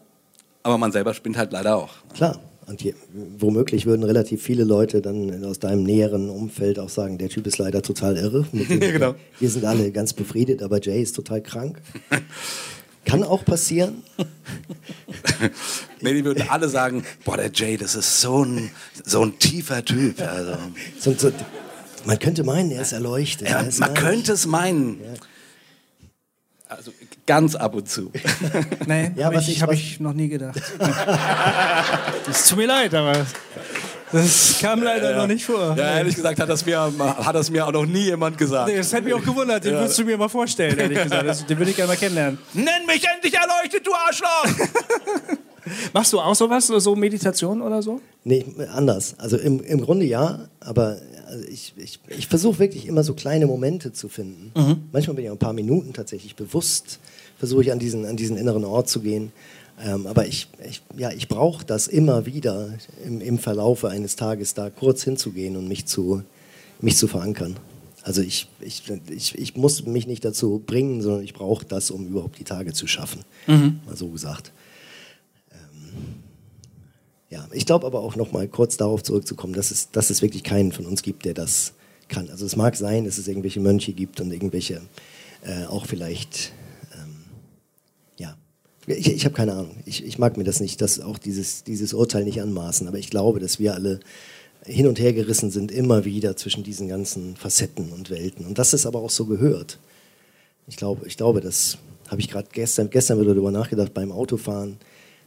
aber 0.63 0.77
man 0.77 0.91
selber 0.91 1.13
spinnt 1.13 1.37
halt 1.37 1.53
leider 1.53 1.77
auch. 1.77 1.93
Klar. 2.13 2.39
Und 2.69 2.83
je, 2.83 2.93
womöglich 3.39 3.87
würden 3.87 4.03
relativ 4.03 4.43
viele 4.43 4.63
Leute 4.63 5.01
dann 5.01 5.43
aus 5.43 5.57
deinem 5.57 5.81
näheren 5.81 6.29
Umfeld 6.29 6.77
auch 6.77 6.89
sagen, 6.89 7.17
der 7.17 7.29
Typ 7.29 7.47
ist 7.47 7.57
leider 7.57 7.81
total 7.81 8.15
irre. 8.15 8.45
Ja, 8.53 8.91
genau. 8.91 9.15
Wir 9.39 9.49
sind 9.49 9.65
alle 9.65 9.91
ganz 9.91 10.13
befriedet, 10.13 10.61
aber 10.61 10.79
Jay 10.79 11.01
ist 11.01 11.15
total 11.15 11.41
krank. 11.41 11.81
Kann 13.05 13.23
auch 13.23 13.43
passieren. 13.43 14.03
Nee, 16.01 16.13
die 16.13 16.23
würden 16.23 16.43
alle 16.47 16.69
sagen, 16.69 17.03
boah, 17.25 17.37
der 17.37 17.49
Jay, 17.51 17.75
das 17.75 17.95
ist 17.95 18.21
so 18.21 18.43
ein, 18.45 18.69
so 19.03 19.23
ein 19.23 19.39
tiefer 19.39 19.83
Typ. 19.83 20.21
Also, 20.21 20.53
So, 20.99 21.13
so, 21.17 21.31
man 22.05 22.19
könnte 22.19 22.43
meinen, 22.43 22.69
er 22.71 22.83
ist 22.83 22.91
erleuchtet. 22.93 23.49
ja, 23.49 23.65
man 23.79 23.93
könnte 23.95 24.33
es 24.33 24.45
meinen. 24.45 24.99
Also 26.69 26.91
ganz 27.25 27.55
ab 27.55 27.73
und 27.75 27.89
zu. 27.89 28.11
Nee, 28.85 29.11
Ja, 29.15 29.25
hab 29.27 29.33
was 29.33 29.43
ich, 29.47 29.55
ich- 29.57 29.61
habe 29.63 29.73
ich 29.73 29.99
noch 29.99 30.13
nie 30.13 30.29
gedacht. 30.29 30.61
Es 32.29 32.47
tut 32.47 32.59
mir 32.59 32.67
leid, 32.67 32.93
aber 32.93 33.25
das 34.11 34.57
kam 34.61 34.81
leider 34.83 35.15
noch 35.15 35.25
nicht 35.27 35.45
vor. 35.45 35.75
Ja, 35.77 35.97
ehrlich 35.97 36.15
gesagt 36.15 36.39
hat 36.39 36.47
das 36.49 36.65
mir, 36.65 36.79
hat 36.79 37.35
das 37.35 37.49
mir 37.49 37.65
auch 37.67 37.71
noch 37.71 37.85
nie 37.85 38.05
jemand 38.05 38.37
gesagt. 38.37 38.69
Nee, 38.69 38.77
das 38.77 38.91
hätte 38.93 39.03
mich 39.03 39.13
auch 39.15 39.23
gewundert, 39.23 39.65
den 39.65 39.73
würdest 39.73 39.97
du 39.97 40.03
mir 40.03 40.17
mal 40.17 40.29
vorstellen, 40.29 40.77
ehrlich 40.77 41.01
gesagt. 41.03 41.27
Das, 41.27 41.45
den 41.45 41.57
würde 41.57 41.71
ich 41.71 41.77
gerne 41.77 41.89
mal 41.89 41.97
kennenlernen. 41.97 42.37
Nenn 42.53 42.85
mich 42.87 43.03
endlich 43.07 43.33
erleuchtet, 43.33 43.85
du 43.85 43.91
Arschloch! 43.93 44.45
Machst 45.93 46.13
du 46.13 46.19
auch 46.19 46.35
sowas, 46.35 46.67
so 46.67 46.95
Meditation 46.95 47.61
oder 47.61 47.81
so? 47.81 48.01
Nee, 48.23 48.45
anders. 48.73 49.15
Also 49.17 49.37
im, 49.37 49.61
im 49.63 49.81
Grunde 49.81 50.05
ja, 50.05 50.47
aber 50.59 50.97
also 51.27 51.45
ich, 51.45 51.73
ich, 51.77 51.99
ich 52.07 52.27
versuche 52.27 52.59
wirklich 52.59 52.87
immer 52.87 53.03
so 53.03 53.13
kleine 53.13 53.45
Momente 53.47 53.93
zu 53.93 54.09
finden. 54.09 54.51
Manchmal 54.91 55.15
bin 55.15 55.25
ich 55.25 55.29
auch 55.29 55.35
ein 55.35 55.39
paar 55.39 55.53
Minuten 55.53 55.93
tatsächlich 55.93 56.35
bewusst, 56.35 56.99
versuche 57.37 57.61
ich 57.61 57.71
an 57.71 57.79
diesen, 57.79 58.05
an 58.05 58.17
diesen 58.17 58.37
inneren 58.37 58.65
Ort 58.65 58.89
zu 58.89 59.01
gehen. 59.01 59.31
Ähm, 59.81 60.07
aber 60.07 60.27
ich, 60.27 60.49
ich, 60.67 60.81
ja, 60.97 61.11
ich 61.11 61.27
brauche 61.27 61.63
das 61.63 61.87
immer 61.87 62.25
wieder 62.25 62.73
im, 63.05 63.21
im 63.21 63.39
Verlaufe 63.39 63.89
eines 63.89 64.15
Tages 64.15 64.53
da 64.53 64.69
kurz 64.69 65.03
hinzugehen 65.03 65.55
und 65.55 65.67
mich 65.67 65.85
zu, 65.85 66.23
mich 66.81 66.97
zu 66.97 67.07
verankern. 67.07 67.55
Also 68.01 68.21
ich, 68.21 68.49
ich, 68.59 68.83
ich, 69.09 69.37
ich 69.37 69.55
muss 69.55 69.85
mich 69.85 70.07
nicht 70.07 70.25
dazu 70.25 70.61
bringen, 70.65 71.01
sondern 71.01 71.23
ich 71.23 71.33
brauche 71.33 71.65
das, 71.65 71.91
um 71.91 72.07
überhaupt 72.07 72.39
die 72.39 72.43
Tage 72.43 72.73
zu 72.73 72.87
schaffen. 72.87 73.21
Mal 73.47 73.95
so 73.95 74.07
gesagt. 74.07 74.51
Ja, 77.29 77.47
ich 77.51 77.65
glaube 77.65 77.85
aber 77.85 77.99
auch 77.99 78.15
noch 78.15 78.31
mal 78.31 78.47
kurz 78.47 78.77
darauf 78.77 79.03
zurückzukommen, 79.03 79.53
dass 79.53 79.69
es, 79.69 79.91
dass 79.91 80.09
es 80.09 80.21
wirklich 80.21 80.43
keinen 80.43 80.71
von 80.71 80.85
uns 80.85 81.03
gibt, 81.03 81.25
der 81.25 81.35
das 81.35 81.73
kann. 82.07 82.29
Also 82.29 82.45
es 82.45 82.55
mag 82.55 82.75
sein, 82.75 83.05
dass 83.05 83.17
es 83.17 83.27
irgendwelche 83.27 83.59
Mönche 83.59 83.93
gibt 83.93 84.19
und 84.19 84.31
irgendwelche 84.31 84.81
äh, 85.43 85.65
auch 85.65 85.85
vielleicht, 85.85 86.51
ähm, 86.95 87.25
ja, 88.17 88.35
ich, 88.87 89.11
ich 89.11 89.25
habe 89.25 89.35
keine 89.35 89.53
Ahnung. 89.53 89.77
Ich, 89.85 90.03
ich 90.03 90.17
mag 90.17 90.37
mir 90.37 90.43
das 90.43 90.59
nicht, 90.59 90.81
das 90.81 90.99
auch 90.99 91.19
dieses, 91.19 91.63
dieses 91.63 91.93
Urteil 91.93 92.23
nicht 92.23 92.41
anmaßen. 92.41 92.87
Aber 92.87 92.97
ich 92.97 93.11
glaube, 93.11 93.39
dass 93.39 93.59
wir 93.59 93.75
alle 93.75 93.99
hin 94.65 94.87
und 94.87 94.99
her 94.99 95.13
gerissen 95.13 95.51
sind, 95.51 95.71
immer 95.71 96.05
wieder 96.05 96.35
zwischen 96.35 96.63
diesen 96.63 96.87
ganzen 96.87 97.35
Facetten 97.35 97.91
und 97.91 98.09
Welten. 98.09 98.45
Und 98.45 98.57
dass 98.57 98.73
es 98.73 98.87
aber 98.87 98.99
auch 98.99 99.11
so 99.11 99.25
gehört. 99.25 99.77
Ich 100.67 100.77
glaube, 100.77 101.07
ich 101.07 101.15
glaube 101.15 101.41
das 101.41 101.77
habe 102.09 102.21
ich 102.21 102.29
gerade 102.29 102.47
gestern, 102.51 102.89
gestern 102.89 103.19
wieder 103.19 103.35
darüber 103.35 103.51
nachgedacht 103.51 103.93
beim 103.93 104.11
Autofahren. 104.11 104.77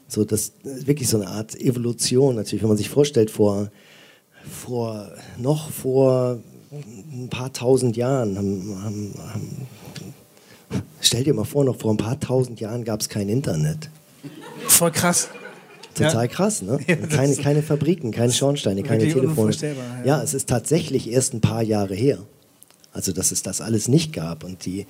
So, 0.09 0.25
das 0.25 0.53
ist 0.63 0.87
wirklich 0.87 1.09
so 1.09 1.17
eine 1.17 1.29
Art 1.29 1.59
Evolution 1.59 2.37
natürlich, 2.37 2.63
wenn 2.63 2.69
man 2.69 2.77
sich 2.77 2.91
vorstellt, 2.91 3.31
vor, 3.31 3.71
vor 4.51 5.11
noch 5.39 5.71
vor 5.71 6.39
ein 6.71 7.29
paar 7.29 7.53
tausend 7.53 7.97
Jahren 7.97 8.37
haben, 8.37 8.83
haben, 8.83 9.15
haben 9.33 9.67
Stell 11.01 11.25
dir 11.25 11.35
mal 11.35 11.45
vor, 11.45 11.65
noch 11.65 11.79
vor 11.79 11.93
ein 11.93 11.97
paar 11.97 12.19
tausend 12.19 12.61
Jahren 12.61 12.85
gab 12.85 13.01
es 13.01 13.09
kein 13.09 13.29
Internet. 13.29 13.91
Voll 14.69 14.93
krass. 14.93 15.29
Total 15.95 16.25
ja. 16.25 16.27
krass, 16.27 16.63
ne? 16.63 16.79
Ja, 16.87 16.97
keine, 16.97 17.37
keine 17.37 17.63
Fabriken, 17.63 18.13
keine 18.13 18.33
Schornsteine, 18.33 18.83
keine 18.83 19.07
Telefone. 19.13 19.55
Ja. 19.61 20.05
ja, 20.05 20.23
es 20.23 20.33
ist 20.33 20.49
tatsächlich 20.49 21.11
erst 21.11 21.35
ein 21.35 21.41
paar 21.41 21.63
Jahre 21.63 21.95
her. 21.95 22.19
Also, 22.93 23.13
dass 23.13 23.33
es 23.33 23.43
das 23.43 23.61
alles 23.61 23.89
nicht 23.89 24.13
gab. 24.13 24.45
Und 24.45 24.65
die, 24.65 24.87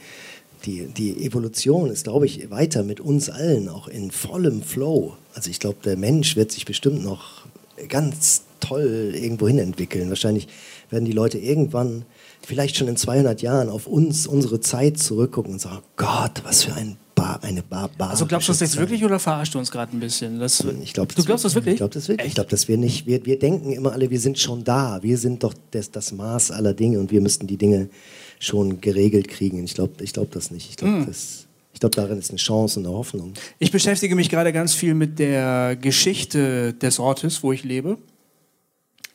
die, 0.65 0.87
die 0.87 1.25
Evolution 1.25 1.91
ist, 1.91 2.05
glaube 2.05 2.27
ich, 2.27 2.51
weiter 2.51 2.83
mit 2.83 3.01
uns 3.01 3.31
allen, 3.31 3.69
auch 3.69 3.89
in 3.89 4.11
vollem 4.11 4.63
Flow. 4.63 5.17
Also, 5.35 5.51
ich 5.51 5.61
glaube, 5.61 5.79
der 5.85 5.97
Mensch 5.97 6.37
wird 6.37 6.53
sich 6.53 6.65
bestimmt 6.65 7.05
noch 7.05 7.47
ganz 7.89 8.43
toll 8.61 9.13
irgendwo 9.15 9.49
hin 9.49 9.59
entwickeln. 9.59 10.09
Wahrscheinlich 10.09 10.49
werden 10.91 11.05
die 11.05 11.13
Leute 11.13 11.39
irgendwann, 11.39 12.05
vielleicht 12.47 12.77
schon 12.77 12.89
in 12.89 12.97
200 12.97 13.43
Jahren, 13.43 13.69
auf 13.69 13.87
uns, 13.87 14.27
unsere 14.27 14.61
Zeit 14.61 14.99
zurückgucken 14.99 15.53
und 15.53 15.61
sagen: 15.61 15.79
oh 15.81 15.89
Gott, 15.97 16.43
was 16.45 16.65
für 16.65 16.75
ein 16.75 16.97
Bar, 17.15 17.41
eine 17.43 17.63
Barbar. 17.63 18.11
Also 18.11 18.27
glaubst 18.27 18.49
du 18.49 18.53
das 18.53 18.61
jetzt 18.61 18.77
wirklich 18.79 19.05
oder 19.05 19.19
verarschst 19.19 19.55
du 19.55 19.59
uns 19.59 19.71
gerade 19.71 19.97
ein 19.97 20.01
bisschen? 20.01 20.41
Das, 20.41 20.65
ich 20.83 20.93
glaub, 20.93 21.15
du 21.15 21.23
glaubst 21.25 21.45
das 21.45 21.55
wirklich? 21.55 21.75
Ich 21.75 21.79
glaube 21.79 21.95
das 21.95 22.09
wirklich. 22.09 22.29
Ich 22.29 22.35
glaube, 22.35 22.51
dass 22.51 22.69
wir 22.69 22.79
nicht, 22.79 23.07
wir, 23.07 23.27
wir 23.27 23.39
denken 23.39 23.73
immer 23.73 23.93
alle, 23.93 24.11
wir 24.11 24.19
sind 24.19 24.39
schon 24.39 24.65
da. 24.65 25.03
Wir 25.03 25.19
sind 25.19 25.45
doch 25.45 25.55
das, 25.73 25.91
das 25.91 26.13
Maß 26.13 26.53
aller 26.53 26.73
Dinge 26.75 26.99
und 26.99 27.11
wir 27.11 27.21
müssten 27.21 27.47
die 27.47 27.59
Dinge 27.59 27.91
schon 28.43 28.81
geregelt 28.81 29.29
kriegen. 29.29 29.63
Ich 29.65 29.75
glaube 29.75 30.03
ich 30.03 30.13
glaub 30.13 30.31
das 30.33 30.51
nicht. 30.51 30.69
Ich 30.71 30.77
glaube, 30.77 30.95
mm. 30.95 31.07
das 31.07 31.47
ich 31.73 31.81
glaube, 31.81 31.97
darin 31.97 32.19
ist 32.19 32.31
eine 32.31 32.39
Chance 32.39 32.81
und 32.81 32.87
eine 32.87 32.95
Hoffnung. 32.95 33.33
Ich 33.59 33.73
beschäftige 33.73 34.15
mich 34.15 34.29
gerade 34.29 34.53
ganz 34.53 34.75
viel 34.75 34.95
mit 34.95 35.19
der 35.19 35.77
Geschichte 35.77 36.75
des 36.75 36.99
Ortes, 36.99 37.43
wo 37.43 37.53
ich 37.53 37.65
lebe. 37.65 37.99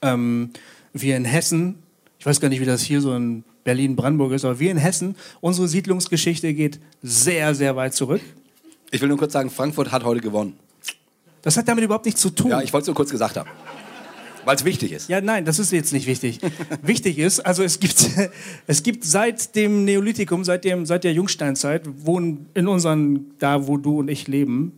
Ähm, 0.02 0.52
wir 0.94 1.16
in 1.18 1.26
Hessen, 1.26 1.76
ich 2.20 2.26
weiß 2.26 2.40
gar 2.40 2.50
nicht, 2.50 2.60
wie 2.60 2.66
das 2.66 2.82
hier 2.82 3.00
so 3.00 3.14
in 3.16 3.44
Berlin-Brandenburg 3.64 4.32
ist, 4.32 4.44
aber 4.44 4.60
wir 4.60 4.72
in 4.72 4.78
Hessen, 4.78 5.16
unsere 5.40 5.68
Siedlungsgeschichte 5.68 6.54
geht 6.54 6.80
sehr, 7.04 7.54
sehr 7.54 7.76
weit 7.76 7.94
zurück. 7.94 8.22
Ich 8.92 9.02
will 9.02 9.10
nur 9.10 9.18
kurz 9.18 9.34
sagen, 9.34 9.50
Frankfurt 9.50 9.92
hat 9.92 10.04
heute 10.04 10.22
gewonnen. 10.22 10.58
Das 11.42 11.58
hat 11.58 11.68
damit 11.68 11.84
überhaupt 11.84 12.06
nichts 12.06 12.22
zu 12.22 12.30
tun. 12.30 12.50
Ja, 12.52 12.62
ich 12.62 12.74
wollte 12.74 12.84
es 12.84 12.88
nur 12.88 12.96
kurz 12.96 13.12
gesagt 13.12 13.38
haben. 13.38 13.50
Weil 14.48 14.56
es 14.56 14.64
wichtig 14.64 14.94
ist. 14.94 15.10
Ja, 15.10 15.20
nein, 15.20 15.44
das 15.44 15.60
ist 15.60 15.74
jetzt 15.74 15.92
nicht 15.92 16.08
wichtig. 16.08 16.40
wichtig 16.82 17.20
ist, 17.20 17.42
also 17.42 17.64
es 17.64 17.82
gibt, 17.82 18.12
es 18.68 18.82
gibt 18.82 19.04
seit 19.04 19.56
dem 19.58 19.84
Neolithikum, 19.84 20.46
seit, 20.46 20.64
dem, 20.64 20.86
seit 20.86 21.04
der 21.04 21.12
Jungsteinzeit, 21.12 21.82
wohnen 22.06 22.46
in 22.54 22.70
unseren, 22.70 23.26
da 23.40 23.68
wo 23.68 23.76
du 23.76 24.00
und 24.00 24.10
ich 24.10 24.30
leben, 24.30 24.72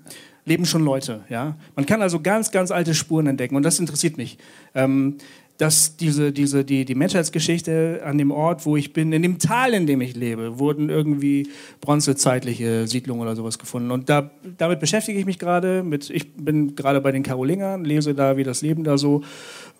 leben 0.46 0.66
schon 0.66 0.84
Leute. 0.84 1.24
Ja? 1.30 1.56
Man 1.76 1.86
kann 1.86 2.02
also 2.02 2.20
ganz, 2.20 2.50
ganz 2.50 2.72
alte 2.72 2.96
Spuren 2.96 3.28
entdecken 3.28 3.56
und 3.56 3.62
das 3.62 3.80
interessiert 3.80 4.18
mich. 4.18 4.40
Ähm, 4.74 5.18
dass 5.60 5.98
diese, 5.98 6.32
diese, 6.32 6.64
die, 6.64 6.86
die 6.86 6.96
Menschheitsgeschichte 6.96 8.00
an 8.06 8.18
dem 8.18 8.32
Ort, 8.32 8.66
wo 8.66 8.78
ich 8.78 8.94
bin, 8.94 9.12
in 9.12 9.22
dem 9.22 9.40
Tal, 9.40 9.74
in 9.74 9.88
dem 9.88 10.00
ich 10.00 10.16
lebe, 10.16 10.58
wurden 10.58 10.90
irgendwie 10.90 11.50
bronzezeitliche 11.82 12.88
Siedlungen 12.88 13.22
oder 13.22 13.36
sowas 13.36 13.60
gefunden. 13.60 13.92
Und 13.92 14.08
da, 14.08 14.32
damit 14.58 14.80
beschäftige 14.80 15.20
ich 15.20 15.26
mich 15.26 15.38
gerade. 15.38 15.86
ich 16.08 16.34
bin 16.34 16.78
gerade 16.78 17.02
bei 17.02 17.12
den 17.12 17.24
Karolingern, 17.24 17.84
lese 17.84 18.16
da, 18.16 18.38
wie 18.38 18.46
das 18.46 18.62
Leben 18.62 18.86
da 18.86 18.98
so 18.98 19.22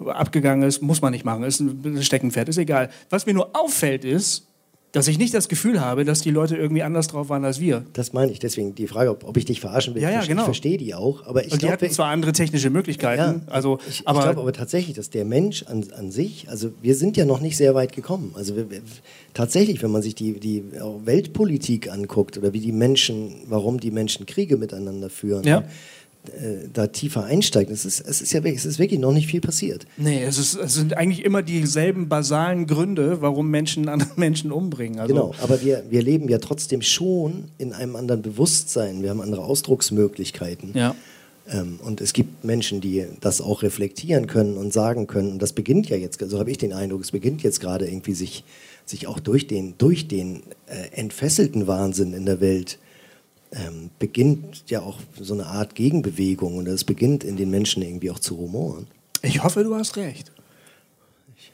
abgegangen 0.06 0.68
ist. 0.68 0.82
Muss 0.82 1.02
man 1.02 1.14
nicht 1.14 1.24
machen, 1.24 1.44
ist 1.44 1.62
ein 1.62 2.04
Steckenpferd, 2.04 2.50
ist 2.50 2.58
egal. 2.58 2.90
Was 3.10 3.26
mir 3.26 3.34
nur 3.34 3.56
auffällt 3.56 4.04
ist, 4.04 4.49
dass 4.92 5.08
ich 5.08 5.20
nicht 5.20 5.34
das 5.36 5.50
Gefühl 5.50 5.80
habe, 5.80 6.04
dass 6.04 6.22
die 6.22 6.32
Leute 6.32 6.58
irgendwie 6.58 6.82
anders 6.82 7.08
drauf 7.08 7.30
waren 7.30 7.46
als 7.46 7.60
wir. 7.60 7.86
Das 7.94 8.12
meine 8.12 8.32
ich. 8.32 8.40
Deswegen 8.40 8.74
die 8.74 8.88
Frage, 8.88 9.12
ob, 9.12 9.24
ob 9.24 9.38
ich 9.38 9.46
dich 9.46 9.62
verarschen 9.62 9.94
will. 9.94 10.02
Ja, 10.02 10.10
ja, 10.10 10.26
genau. 10.26 10.42
Ich 10.42 10.46
verstehe 10.46 10.78
die 10.78 10.96
auch. 10.96 11.28
Aber 11.28 11.46
ich 11.46 11.52
Und 11.52 11.62
die 11.62 11.68
glaub, 11.68 11.74
hatten 11.74 11.92
zwar 11.92 12.08
andere 12.08 12.32
technische 12.32 12.72
Möglichkeiten. 12.72 13.44
Ja, 13.46 13.54
also, 13.54 13.78
ich, 13.88 14.08
aber 14.08 14.20
ich 14.20 14.26
glaube 14.26 14.42
aber 14.42 14.54
tatsächlich, 14.54 14.96
dass 14.96 15.12
der 15.12 15.26
Mensch 15.26 15.64
an, 15.64 15.86
an 15.96 16.10
sich, 16.10 16.50
also 16.50 16.72
wir 16.82 16.96
sind 16.96 17.18
ja 17.18 17.26
noch 17.26 17.40
nicht 17.40 17.56
sehr 17.56 17.76
weit 17.76 17.94
gekommen. 17.94 18.32
Also 18.36 18.56
wir, 18.56 18.66
tatsächlich, 19.36 19.84
wenn 19.84 19.92
man 19.92 20.02
sich 20.02 20.16
die, 20.16 20.40
die 20.40 20.64
Weltpolitik 21.06 21.92
anguckt 21.92 22.38
oder 22.40 22.54
wie 22.54 22.60
die 22.60 22.72
Menschen, 22.72 23.36
warum 23.48 23.80
die 23.80 23.92
Menschen 23.92 24.26
Kriege 24.26 24.58
miteinander 24.58 25.12
führen. 25.12 25.44
Ja 25.44 25.60
äh, 25.60 25.64
da 26.74 26.88
tiefer 26.88 27.24
einsteigt. 27.24 27.72
Es 27.72 27.86
ist, 27.86 28.02
es, 28.02 28.22
ist 28.22 28.34
ja, 28.34 28.42
es 28.42 28.66
ist 28.66 28.78
wirklich 28.78 29.00
noch 29.00 29.14
nicht 29.14 29.28
viel 29.28 29.42
passiert. 29.42 29.86
Nee, 29.98 30.24
es, 30.24 30.38
ist, 30.38 30.56
es 30.56 30.76
sind 30.76 30.96
eigentlich 30.96 31.24
immer 31.24 31.42
dieselben 31.42 32.10
basalen 32.10 32.68
Gründe, 32.68 33.22
warum 33.22 33.50
Menschen 33.50 33.88
andere 33.90 34.12
Menschen 34.16 34.52
umbringen. 34.52 35.00
Also 35.00 35.14
genau, 35.14 35.34
aber 35.42 35.62
wir, 35.62 35.84
wir 35.90 36.02
leben 36.02 36.28
ja 36.30 36.38
trotzdem 36.38 36.82
schon 36.82 37.46
in 37.58 37.74
einem 37.74 37.96
anderen 37.96 38.22
Bewusstsein. 38.22 39.02
Wir 39.02 39.10
haben 39.10 39.22
andere 39.22 39.44
Ausdrucksmöglichkeiten. 39.44 40.72
Ja. 40.74 40.96
Ähm, 41.52 41.80
und 41.84 42.02
es 42.02 42.14
gibt 42.14 42.44
Menschen, 42.44 42.82
die 42.82 43.06
das 43.22 43.42
auch 43.42 43.64
reflektieren 43.64 44.28
können 44.28 44.58
und 44.58 44.74
sagen 44.74 45.08
können. 45.08 45.32
Und 45.34 45.42
das 45.42 45.54
beginnt 45.54 45.90
ja 45.90 45.98
jetzt, 45.98 46.20
so 46.20 46.40
habe 46.40 46.52
ich 46.52 46.58
den 46.58 46.74
Eindruck, 46.74 47.02
es 47.02 47.12
beginnt 47.12 47.44
jetzt 47.44 47.60
gerade 47.60 47.88
irgendwie 47.88 48.14
sich, 48.14 48.44
sich 48.86 49.08
auch 49.08 49.20
durch 49.20 49.48
den, 49.48 49.76
durch 49.78 50.08
den 50.08 50.44
äh, 50.68 50.96
entfesselten 50.96 51.66
Wahnsinn 51.68 52.14
in 52.14 52.26
der 52.26 52.42
Welt 52.42 52.78
ähm, 53.52 53.90
beginnt 54.00 54.64
ja 54.68 54.82
auch 54.82 55.00
so 55.20 55.34
eine 55.34 55.48
Art 55.48 55.76
Gegenbewegung 55.76 56.58
und 56.58 56.68
es 56.68 56.84
beginnt 56.84 57.24
in 57.24 57.38
den 57.38 57.50
Menschen 57.50 57.82
irgendwie 57.82 58.12
auch 58.12 58.20
zu 58.20 58.36
rumoren. 58.36 58.88
Ich 59.22 59.44
hoffe, 59.44 59.64
du 59.64 59.76
hast 59.76 59.98
recht. 59.98 60.32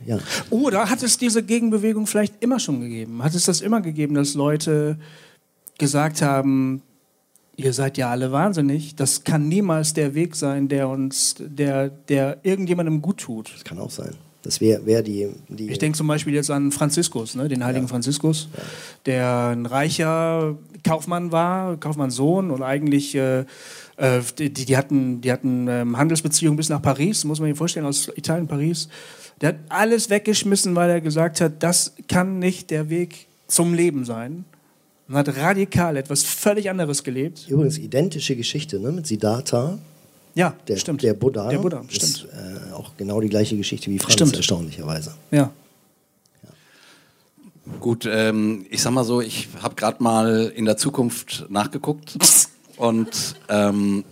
Ja. 0.05 0.19
Oder 0.49 0.89
hat 0.89 1.03
es 1.03 1.17
diese 1.17 1.41
Gegenbewegung 1.41 2.05
vielleicht 2.05 2.43
immer 2.43 2.59
schon 2.59 2.81
gegeben? 2.81 3.23
Hat 3.23 3.33
es 3.33 3.45
das 3.45 3.61
immer 3.61 3.81
gegeben, 3.81 4.15
dass 4.15 4.33
Leute 4.33 4.97
gesagt 5.77 6.21
haben, 6.21 6.81
ihr 7.55 7.73
seid 7.73 7.97
ja 7.97 8.09
alle 8.09 8.31
wahnsinnig, 8.31 8.95
das 8.95 9.23
kann 9.23 9.47
niemals 9.47 9.93
der 9.93 10.13
Weg 10.13 10.35
sein, 10.35 10.67
der 10.67 10.89
uns, 10.89 11.35
der, 11.39 11.89
der 11.89 12.39
irgendjemandem 12.43 13.01
gut 13.01 13.17
tut. 13.17 13.53
Das 13.53 13.63
kann 13.63 13.79
auch 13.79 13.91
sein. 13.91 14.15
Das 14.45 14.61
wäre 14.61 14.85
wär 14.85 15.01
die, 15.01 15.29
die. 15.49 15.69
Ich 15.71 15.79
denke 15.79 15.97
zum 15.97 16.07
Beispiel 16.07 16.33
jetzt 16.35 16.51
an 16.51 16.71
Franziskus, 16.71 17.35
ne, 17.35 17.47
den 17.47 17.65
heiligen 17.65 17.85
ja. 17.85 17.89
Franziskus, 17.89 18.47
ja. 18.55 18.63
der 19.07 19.47
ein 19.47 19.65
reicher 19.65 20.55
Kaufmann 20.83 21.31
war, 21.31 21.77
Kaufmannssohn 21.77 22.51
und 22.51 22.61
eigentlich. 22.61 23.15
Äh, 23.15 23.45
äh, 23.97 24.19
die, 24.37 24.51
die, 24.51 24.75
hatten, 24.75 25.21
die 25.21 25.31
hatten 25.31 25.67
ähm, 25.69 25.97
Handelsbeziehungen 25.97 26.57
bis 26.57 26.67
nach 26.67 26.81
Paris, 26.81 27.23
muss 27.23 27.39
man 27.39 27.49
sich 27.49 27.57
vorstellen, 27.57 27.85
aus 27.85 28.11
Italien, 28.15 28.45
Paris. 28.45 28.89
Der 29.39 29.49
hat 29.49 29.55
alles 29.69 30.09
weggeschmissen, 30.09 30.75
weil 30.75 30.89
er 30.89 31.01
gesagt 31.01 31.41
hat, 31.41 31.63
das 31.63 31.93
kann 32.09 32.39
nicht 32.39 32.71
der 32.71 32.89
Weg 32.89 33.27
zum 33.47 33.73
Leben 33.73 34.05
sein. 34.05 34.45
Und 35.07 35.15
hat 35.15 35.37
radikal 35.37 35.97
etwas 35.97 36.23
völlig 36.23 36.69
anderes 36.69 37.03
gelebt. 37.03 37.45
Übrigens 37.47 37.77
identische 37.77 38.35
Geschichte 38.35 38.79
ne, 38.79 38.91
mit 38.91 39.07
Siddhartha. 39.07 39.77
Ja, 40.35 40.53
der, 40.67 40.75
stimmt. 40.75 41.01
Der 41.01 41.13
Buddha. 41.13 41.49
Der 41.49 41.57
Buddha, 41.57 41.81
stimmt. 41.87 42.03
Ist, 42.03 42.25
äh, 42.25 42.73
auch 42.73 42.91
genau 42.97 43.21
die 43.21 43.29
gleiche 43.29 43.55
Geschichte 43.55 43.89
wie 43.89 43.97
Franz, 43.99 44.13
stimmt. 44.13 44.35
erstaunlicherweise. 44.35 45.15
Ja. 45.31 45.51
Gut, 47.79 48.05
ähm, 48.05 48.65
ich 48.69 48.81
sag 48.81 48.91
mal 48.91 49.05
so, 49.05 49.21
ich 49.21 49.47
habe 49.61 49.75
gerade 49.75 50.03
mal 50.03 50.51
in 50.55 50.65
der 50.65 50.77
Zukunft 50.77 51.45
nachgeguckt 51.49 52.17
und 52.77 53.35
ähm, 53.49 54.03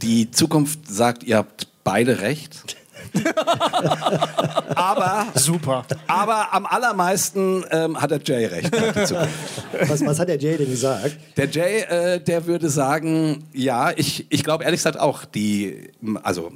die 0.00 0.30
Zukunft 0.30 0.88
sagt, 0.88 1.24
ihr 1.24 1.36
habt 1.36 1.66
beide 1.84 2.20
recht. 2.20 2.76
aber 4.74 5.26
super. 5.34 5.84
Aber 6.06 6.52
am 6.52 6.66
allermeisten 6.66 7.64
ähm, 7.70 8.00
hat 8.00 8.10
der 8.10 8.20
Jay 8.24 8.46
recht. 8.46 8.70
Was, 8.72 10.04
was, 10.04 10.18
hat 10.18 10.28
der 10.28 10.38
Jay 10.38 10.56
denn 10.56 10.70
gesagt? 10.70 11.16
Der 11.36 11.48
Jay, 11.48 11.80
äh, 11.82 12.20
der 12.20 12.46
würde 12.46 12.68
sagen, 12.70 13.44
ja, 13.52 13.92
ich, 13.96 14.26
ich 14.30 14.44
glaube 14.44 14.64
ehrlich 14.64 14.78
gesagt 14.78 14.98
auch, 14.98 15.24
die, 15.24 15.90
also 16.22 16.52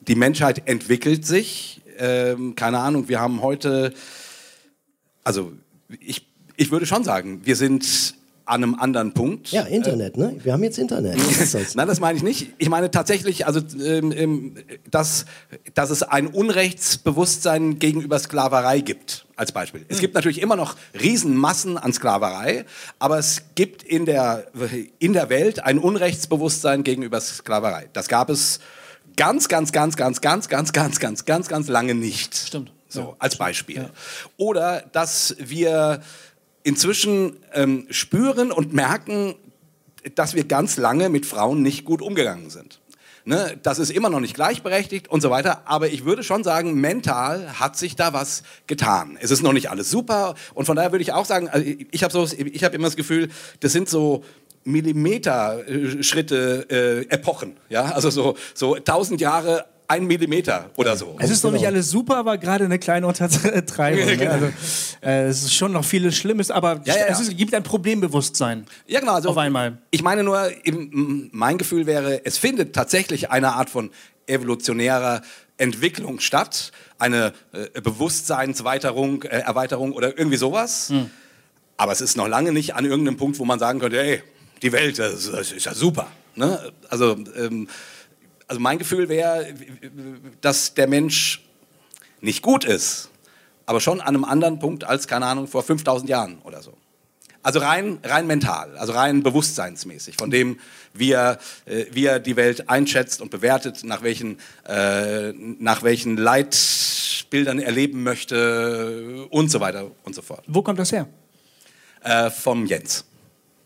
die 0.00 0.14
Menschheit 0.14 0.62
entwickelt 0.66 1.26
sich. 1.26 1.80
Ähm, 1.98 2.54
keine 2.54 2.78
Ahnung, 2.78 3.08
wir 3.08 3.20
haben 3.20 3.42
heute, 3.42 3.92
also 5.24 5.52
ich, 6.00 6.26
ich 6.56 6.70
würde 6.70 6.86
schon 6.86 7.04
sagen, 7.04 7.40
wir 7.44 7.56
sind 7.56 8.17
an 8.48 8.62
einem 8.62 8.74
anderen 8.74 9.12
Punkt. 9.12 9.48
Ja, 9.52 9.62
Internet, 9.62 10.16
ne? 10.16 10.36
Wir 10.42 10.54
haben 10.54 10.62
jetzt 10.62 10.78
Internet. 10.78 11.18
Nein, 11.74 11.86
das 11.86 12.00
meine 12.00 12.16
ich 12.16 12.22
nicht. 12.22 12.52
Ich 12.56 12.70
meine 12.70 12.90
tatsächlich, 12.90 13.46
also 13.46 13.60
ähm, 13.78 14.10
ähm, 14.12 14.54
dass, 14.90 15.26
dass 15.74 15.90
es 15.90 16.02
ein 16.02 16.26
Unrechtsbewusstsein 16.28 17.78
gegenüber 17.78 18.18
Sklaverei 18.18 18.80
gibt, 18.80 19.26
als 19.36 19.52
Beispiel. 19.52 19.84
Es 19.88 20.00
gibt 20.00 20.14
natürlich 20.14 20.40
immer 20.40 20.56
noch 20.56 20.76
Riesenmassen 20.98 21.76
an 21.76 21.92
Sklaverei, 21.92 22.64
aber 22.98 23.18
es 23.18 23.42
gibt 23.54 23.82
in 23.82 24.06
der, 24.06 24.46
in 24.98 25.12
der 25.12 25.28
Welt 25.28 25.62
ein 25.64 25.78
Unrechtsbewusstsein 25.78 26.84
gegenüber 26.84 27.20
Sklaverei. 27.20 27.90
Das 27.92 28.08
gab 28.08 28.30
es 28.30 28.60
ganz, 29.16 29.48
ganz, 29.48 29.72
ganz, 29.72 29.96
ganz, 29.96 30.22
ganz, 30.22 30.48
ganz, 30.48 30.72
ganz, 30.72 31.00
ganz, 31.00 31.24
ganz, 31.26 31.48
ganz 31.48 31.68
lange 31.68 31.94
nicht. 31.94 32.34
Stimmt. 32.34 32.72
So, 32.88 33.14
als 33.18 33.36
Beispiel. 33.36 33.76
Ja. 33.76 33.90
Oder 34.38 34.84
dass 34.92 35.36
wir 35.38 36.00
inzwischen 36.62 37.36
ähm, 37.52 37.86
spüren 37.90 38.52
und 38.52 38.72
merken, 38.72 39.34
dass 40.14 40.34
wir 40.34 40.44
ganz 40.44 40.76
lange 40.76 41.08
mit 41.08 41.26
Frauen 41.26 41.62
nicht 41.62 41.84
gut 41.84 42.02
umgegangen 42.02 42.50
sind. 42.50 42.80
Ne? 43.28 43.58
Das 43.62 43.78
ist 43.78 43.90
immer 43.90 44.08
noch 44.08 44.20
nicht 44.20 44.34
gleichberechtigt 44.34 45.08
und 45.08 45.20
so 45.20 45.28
weiter. 45.28 45.60
Aber 45.66 45.88
ich 45.88 46.06
würde 46.06 46.22
schon 46.22 46.44
sagen, 46.44 46.80
mental 46.80 47.60
hat 47.60 47.76
sich 47.76 47.94
da 47.94 48.14
was 48.14 48.42
getan. 48.66 49.18
Es 49.20 49.30
ist 49.30 49.42
noch 49.42 49.52
nicht 49.52 49.70
alles 49.70 49.90
super. 49.90 50.34
Und 50.54 50.64
von 50.64 50.76
daher 50.76 50.92
würde 50.92 51.02
ich 51.02 51.12
auch 51.12 51.26
sagen, 51.26 51.50
also 51.50 51.66
ich 51.90 52.02
habe 52.02 52.12
so, 52.12 52.26
habe 52.26 52.74
immer 52.74 52.86
das 52.86 52.96
Gefühl, 52.96 53.28
das 53.60 53.72
sind 53.72 53.88
so 53.88 54.24
Millimeter-Schritte, 54.64 56.66
äh, 56.70 57.14
Epochen. 57.14 57.58
Ja? 57.68 57.92
Also 57.92 58.08
so, 58.08 58.34
so 58.54 58.76
tausend 58.76 59.20
Jahre 59.20 59.66
ein 59.88 60.06
Millimeter 60.06 60.70
oder 60.76 60.96
so. 60.96 61.16
Es 61.18 61.30
ist 61.30 61.42
noch 61.42 61.50
nicht 61.50 61.66
alles 61.66 61.90
super, 61.90 62.16
aber 62.16 62.36
gerade 62.36 62.66
eine 62.66 62.78
kleine 62.78 63.06
Untertreibung. 63.06 64.04
ne? 64.06 64.16
Genau. 64.18 64.32
also, 64.32 64.46
äh, 65.02 65.24
es 65.24 65.42
ist 65.42 65.54
schon 65.54 65.72
noch 65.72 65.84
vieles 65.84 66.16
Schlimmes, 66.16 66.50
aber 66.50 66.82
Ja, 66.84 66.94
ja, 66.94 67.06
es 67.08 67.20
ist, 67.20 67.36
gibt 67.36 67.54
ein 67.54 67.62
Problembewusstsein. 67.62 68.66
Ja, 68.86 69.00
genau. 69.00 69.14
Also 69.14 69.30
Auf 69.30 69.38
einmal. 69.38 69.78
Ich 69.90 70.02
meine 70.02 70.22
nur, 70.22 70.50
eben, 70.64 71.30
mein 71.32 71.56
Gefühl 71.56 71.86
wäre, 71.86 72.24
es 72.26 72.36
findet 72.36 72.74
tatsächlich 72.74 73.30
eine 73.30 73.54
Art 73.54 73.70
von 73.70 73.90
evolutionärer 74.26 75.22
Entwicklung 75.56 76.20
statt, 76.20 76.70
eine 76.98 77.32
äh, 77.52 77.80
Bewusstseinsweiterung, 77.80 79.22
äh, 79.22 79.38
Erweiterung 79.38 79.92
oder 79.92 80.18
irgendwie 80.18 80.36
sowas. 80.36 80.90
Hm. 80.90 81.10
Aber 81.78 81.92
es 81.92 82.02
ist 82.02 82.16
noch 82.16 82.28
lange 82.28 82.52
nicht 82.52 82.74
an 82.74 82.84
irgendeinem 82.84 83.16
Punkt, 83.16 83.38
wo 83.38 83.46
man 83.46 83.58
sagen 83.58 83.80
könnte, 83.80 84.00
ey, 84.02 84.22
die 84.60 84.72
Welt, 84.72 84.98
das, 84.98 85.30
das 85.30 85.52
ist 85.52 85.64
ja 85.64 85.74
super. 85.74 86.08
Ne? 86.34 86.72
Also, 86.90 87.16
ähm, 87.36 87.68
also 88.48 88.60
mein 88.60 88.78
Gefühl 88.78 89.08
wäre, 89.08 89.54
dass 90.40 90.74
der 90.74 90.88
Mensch 90.88 91.44
nicht 92.20 92.42
gut 92.42 92.64
ist, 92.64 93.10
aber 93.66 93.80
schon 93.80 94.00
an 94.00 94.08
einem 94.08 94.24
anderen 94.24 94.58
Punkt 94.58 94.84
als, 94.84 95.06
keine 95.06 95.26
Ahnung, 95.26 95.46
vor 95.46 95.62
5000 95.62 96.08
Jahren 96.08 96.38
oder 96.42 96.62
so. 96.62 96.72
Also 97.42 97.60
rein, 97.60 97.98
rein 98.02 98.26
mental, 98.26 98.76
also 98.76 98.92
rein 98.92 99.22
bewusstseinsmäßig, 99.22 100.16
von 100.16 100.30
dem, 100.30 100.58
wie 100.92 101.12
er, 101.12 101.38
äh, 101.66 101.84
wie 101.92 102.06
er 102.06 102.18
die 102.18 102.36
Welt 102.36 102.68
einschätzt 102.68 103.22
und 103.22 103.30
bewertet, 103.30 103.84
nach 103.84 104.02
welchen, 104.02 104.38
äh, 104.66 105.32
nach 105.32 105.82
welchen 105.82 106.16
Leitbildern 106.16 107.60
er 107.60 107.70
leben 107.70 108.02
möchte 108.02 109.26
und 109.30 109.50
so 109.50 109.60
weiter 109.60 109.90
und 110.02 110.14
so 110.14 110.22
fort. 110.22 110.42
Wo 110.48 110.62
kommt 110.62 110.78
das 110.78 110.90
her? 110.90 111.06
Äh, 112.02 112.30
vom 112.30 112.66
Jens. 112.66 113.04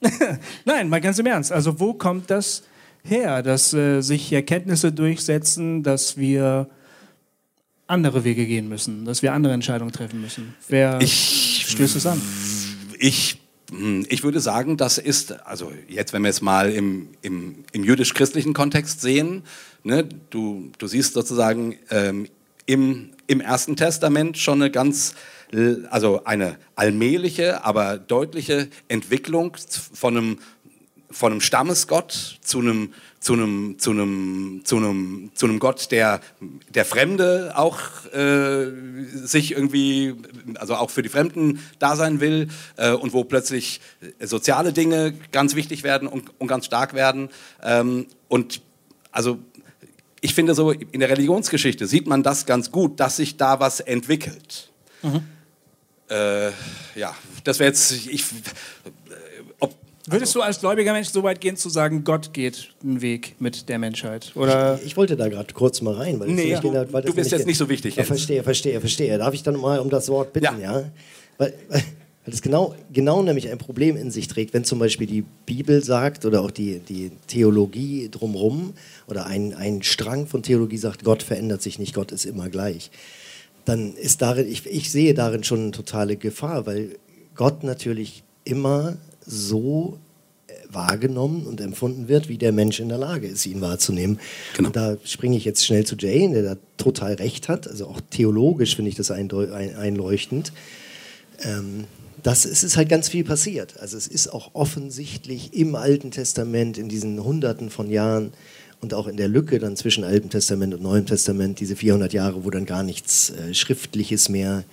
Nein, 0.64 0.89
mal 0.89 1.01
ganz 1.01 1.18
im 1.18 1.26
Ernst. 1.26 1.51
Also 1.51 1.80
wo 1.80 1.95
kommt 1.95 2.30
das 2.30 2.62
her, 3.05 3.43
dass 3.43 3.73
äh, 3.75 4.01
sich 4.01 4.33
Erkenntnisse 4.33 4.93
durchsetzen, 4.93 5.83
dass 5.83 6.17
wir 6.17 6.69
andere 7.87 8.25
Wege 8.25 8.47
gehen 8.47 8.69
müssen, 8.69 9.05
dass 9.05 9.23
wir 9.23 9.33
andere 9.33 9.53
Entscheidungen 9.53 9.93
treffen 9.93 10.21
müssen? 10.21 10.55
Wer 10.69 11.01
Ich- 11.01 11.67
stößt 11.69 11.97
es 11.97 12.07
an? 12.07 12.21
Ich, 12.99 13.41
hm, 13.71 14.07
ich 14.09 14.23
würde 14.23 14.41
sagen, 14.41 14.77
das 14.77 14.99
ist, 14.99 15.33
also 15.47 15.73
jetzt, 15.89 16.13
wenn 16.13 16.23
wir 16.23 16.31
es 16.31 16.41
mal 16.43 16.71
im, 16.71 17.09
im, 17.23 17.65
im 17.73 17.85
jüdisch-christlichen 17.85 18.53
Kontext 18.55 19.01
sehen, 19.01 19.43
ne, 19.83 20.09
du, 20.31 20.71
du 20.79 20.87
siehst 20.87 21.15
sozusagen 21.15 21.77
ähm, 21.91 22.27
im, 22.67 23.11
im 23.27 23.41
Ersten 23.41 23.75
Testament 23.77 24.39
schon 24.39 24.63
eine 24.63 24.71
ganz, 24.71 25.15
also 25.91 26.25
eine 26.25 26.57
allmähliche, 26.77 27.65
aber 27.65 27.99
deutliche 27.99 28.69
Entwicklung 28.89 29.57
von 29.93 30.17
einem, 30.17 30.39
von 31.13 31.33
einem 31.33 31.41
Stammesgott 31.41 32.39
zu 32.43 32.61
einem, 32.61 32.93
zu 33.21 33.35
einem, 33.35 33.79
zu 33.79 33.91
einem, 33.91 34.63
zu 34.65 34.77
einem, 34.77 35.31
zu 35.35 35.47
einem 35.47 35.59
Gott, 35.59 35.91
der, 35.91 36.21
der 36.71 36.85
Fremde 36.85 37.53
auch 37.57 37.79
äh, 38.13 38.67
sich 39.15 39.53
irgendwie, 39.53 40.15
also 40.57 40.75
auch 40.75 40.91
für 40.91 41.03
die 41.03 41.09
Fremden 41.09 41.61
da 41.79 41.97
sein 41.97 42.21
will 42.21 42.49
äh, 42.77 42.93
und 42.93 43.13
wo 43.13 43.25
plötzlich 43.25 43.81
soziale 44.21 44.73
Dinge 44.73 45.15
ganz 45.31 45.55
wichtig 45.55 45.83
werden 45.83 46.09
und, 46.09 46.33
und 46.39 46.49
ganz 46.49 46.67
stark 46.67 46.95
werden. 46.95 47.29
Ähm, 47.63 48.07
und 48.29 48.61
also 49.11 49.39
ich 50.21 50.35
finde 50.35 50.55
so, 50.55 50.71
in 50.71 51.01
der 51.01 51.11
Religionsgeschichte 51.11 51.87
sieht 51.87 52.07
man 52.07 52.23
das 52.23 52.47
ganz 52.47 52.71
gut, 52.71 53.01
dass 53.01 53.17
sich 53.17 53.37
da 53.37 53.61
was 53.61 53.81
entwickelt. 53.81 54.71
Äh, 56.09 56.51
ja, 56.95 57.15
das 57.45 57.59
wäre 57.59 57.69
jetzt, 57.69 57.91
ich, 57.91 58.25
Würdest 60.09 60.35
du 60.35 60.43
als 60.43 60.59
gläubiger 60.61 60.93
Mensch 60.93 61.09
so 61.11 61.23
weit 61.23 61.41
gehen 61.41 61.57
zu 61.57 61.69
sagen, 61.69 62.03
Gott 62.03 62.33
geht 62.33 62.71
einen 62.83 63.01
Weg 63.03 63.37
mit 63.39 63.69
der 63.69 63.79
Menschheit? 63.79 64.33
Oder 64.35 64.81
Ich 64.85 64.97
wollte 64.97 65.17
da 65.17 65.29
gerade 65.29 65.55
kurz 65.55 65.81
mal 65.81 65.95
rein. 65.95 66.19
Weil 66.19 66.29
Nee, 66.29 66.35
nämlich 66.35 66.61
du- 66.61 66.71
genau- 66.73 66.85
weil 66.93 67.03
du 67.03 67.15
bist 67.15 67.31
jetzt 67.31 67.47
nicht 67.47 67.59
so 67.59 67.69
wichtig, 67.69 67.95
Ja, 67.97 68.03
verstehe, 68.05 68.43
verstehe, 68.43 68.81
verstehe. 68.81 69.17
Darf 69.19 69.33
ich 69.35 69.43
dann 69.45 69.61
mal 69.61 69.79
um 69.79 69.91
das 69.91 70.09
Wort 70.09 70.33
bitten, 70.33 70.61
Ja. 70.61 70.81
ja? 70.81 70.91
Weil, 71.39 71.55
weil 71.69 71.83
das 72.27 72.43
genau, 72.43 72.75
genau 72.93 73.23
nämlich 73.23 73.49
ein 73.49 73.59
Problem 73.59 73.97
in 73.97 74.11
sich 74.11 74.27
trägt, 74.27 74.55
wenn 74.55 74.65
zum 74.65 74.81
Beispiel 74.81 75.07
die 75.07 75.23
Bibel 75.47 75.83
sagt 75.85 76.25
oder 76.25 76.41
auch 76.43 76.51
die, 76.51 76.81
die 76.81 77.13
Theologie 77.29 78.09
drumherum 78.11 78.73
oder 79.09 79.27
ein, 79.27 79.55
ein 79.55 79.83
Strang 79.85 80.27
von 80.27 80.43
Theologie 80.43 80.79
sagt, 80.79 81.05
Gott 81.05 81.23
verändert 81.23 81.63
sich 81.63 81.79
nicht, 81.79 81.95
Gott 81.95 82.11
ist 82.11 82.25
immer 82.25 82.49
gleich. 82.49 82.91
Dann 83.65 83.95
ist 83.95 84.21
darin, 84.23 84.49
ich, 84.51 84.67
ich 84.67 84.91
sehe 84.91 85.15
darin 85.15 85.45
schon 85.45 85.61
eine 85.61 85.71
totale 85.71 86.17
Gefahr, 86.17 86.67
weil 86.67 86.97
Gott 87.37 87.63
natürlich 87.63 88.25
immer 88.45 88.97
so 89.27 89.99
äh, 90.47 90.53
wahrgenommen 90.70 91.47
und 91.47 91.61
empfunden 91.61 92.09
wird, 92.09 92.29
wie 92.29 92.39
der 92.39 92.53
Mensch 92.53 92.81
in 92.81 92.89
der 92.89 92.99
Lage 92.99 93.27
ist, 93.27 93.47
ihn 93.47 93.61
wahrzunehmen. 93.61 94.18
Genau. 94.57 94.68
Und 94.68 94.77
da 94.77 94.97
springe 95.05 95.37
ich 95.37 95.45
jetzt 95.45 95.64
schnell 95.64 95.85
zu 95.85 95.97
Jane, 95.97 96.35
der 96.35 96.55
da 96.55 96.61
total 96.77 97.14
recht 97.14 97.49
hat. 97.49 97.68
Also 97.68 97.87
auch 97.87 98.01
theologisch 98.11 98.77
finde 98.77 98.91
ich 98.91 98.97
das 98.97 99.11
ein, 99.11 99.31
einleuchtend. 99.33 100.53
Ähm, 101.43 101.85
das 102.23 102.45
es 102.45 102.62
ist 102.62 102.77
halt 102.77 102.89
ganz 102.89 103.09
viel 103.09 103.25
passiert. 103.25 103.81
Also 103.81 103.97
es 103.97 104.07
ist 104.07 104.29
auch 104.29 104.51
offensichtlich 104.55 105.55
im 105.55 105.75
Alten 105.75 106.11
Testament 106.11 106.79
in 106.79 106.89
diesen 106.89 107.23
Hunderten 107.23 107.70
von 107.70 107.91
Jahren 107.91 108.33
und 108.81 108.95
auch 108.95 109.07
in 109.07 109.16
der 109.16 109.29
Lücke 109.29 109.59
dann 109.59 109.77
zwischen 109.77 110.05
Altem 110.05 110.29
Testament 110.29 110.75
und 110.75 110.83
Neuem 110.83 111.07
Testament, 111.07 111.61
diese 111.61 111.77
400 111.77 112.12
Jahre, 112.12 112.45
wo 112.45 112.51
dann 112.51 112.66
gar 112.66 112.83
nichts 112.83 113.31
äh, 113.31 113.55
Schriftliches 113.55 114.29
mehr, 114.29 114.64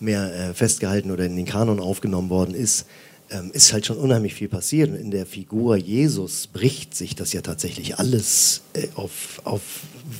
mehr 0.00 0.34
äh, 0.34 0.54
festgehalten 0.54 1.10
oder 1.10 1.24
in 1.24 1.36
den 1.36 1.46
Kanon 1.46 1.80
aufgenommen 1.80 2.30
worden 2.30 2.54
ist, 2.54 2.86
ähm, 3.30 3.50
ist 3.52 3.72
halt 3.72 3.86
schon 3.86 3.96
unheimlich 3.96 4.34
viel 4.34 4.48
passiert. 4.48 4.94
In 4.94 5.10
der 5.10 5.26
Figur 5.26 5.76
Jesus 5.76 6.46
bricht 6.46 6.94
sich 6.94 7.14
das 7.14 7.32
ja 7.32 7.40
tatsächlich 7.40 7.98
alles 7.98 8.62
äh, 8.74 8.88
auf, 8.94 9.40
auf 9.44 9.62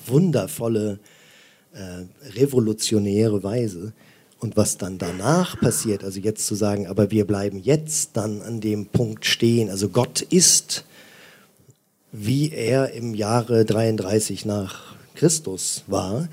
wundervolle, 0.07 0.99
äh, 1.75 2.05
revolutionäre 2.35 3.43
Weise. 3.43 3.93
Und 4.41 4.57
was 4.57 4.77
dann 4.77 4.99
danach 4.99 5.59
passiert, 5.59 6.05
also 6.05 6.21
jetzt 6.21 6.47
zu 6.47 6.55
sagen, 6.55 6.87
aber 6.87 7.11
wir 7.11 7.27
bleiben 7.27 7.59
jetzt 7.59 8.11
dann 8.15 8.43
an 8.43 8.61
dem 8.61 8.87
Punkt 8.87 9.25
stehen, 9.25 9.71
also 9.71 9.89
Gott 9.89 10.21
ist, 10.21 10.85
wie 12.13 12.53
er 12.53 12.93
im 12.93 13.15
Jahre 13.15 13.65
33 13.65 14.45
nach 14.45 14.95
Christus 15.15 15.85
war, 15.87 16.29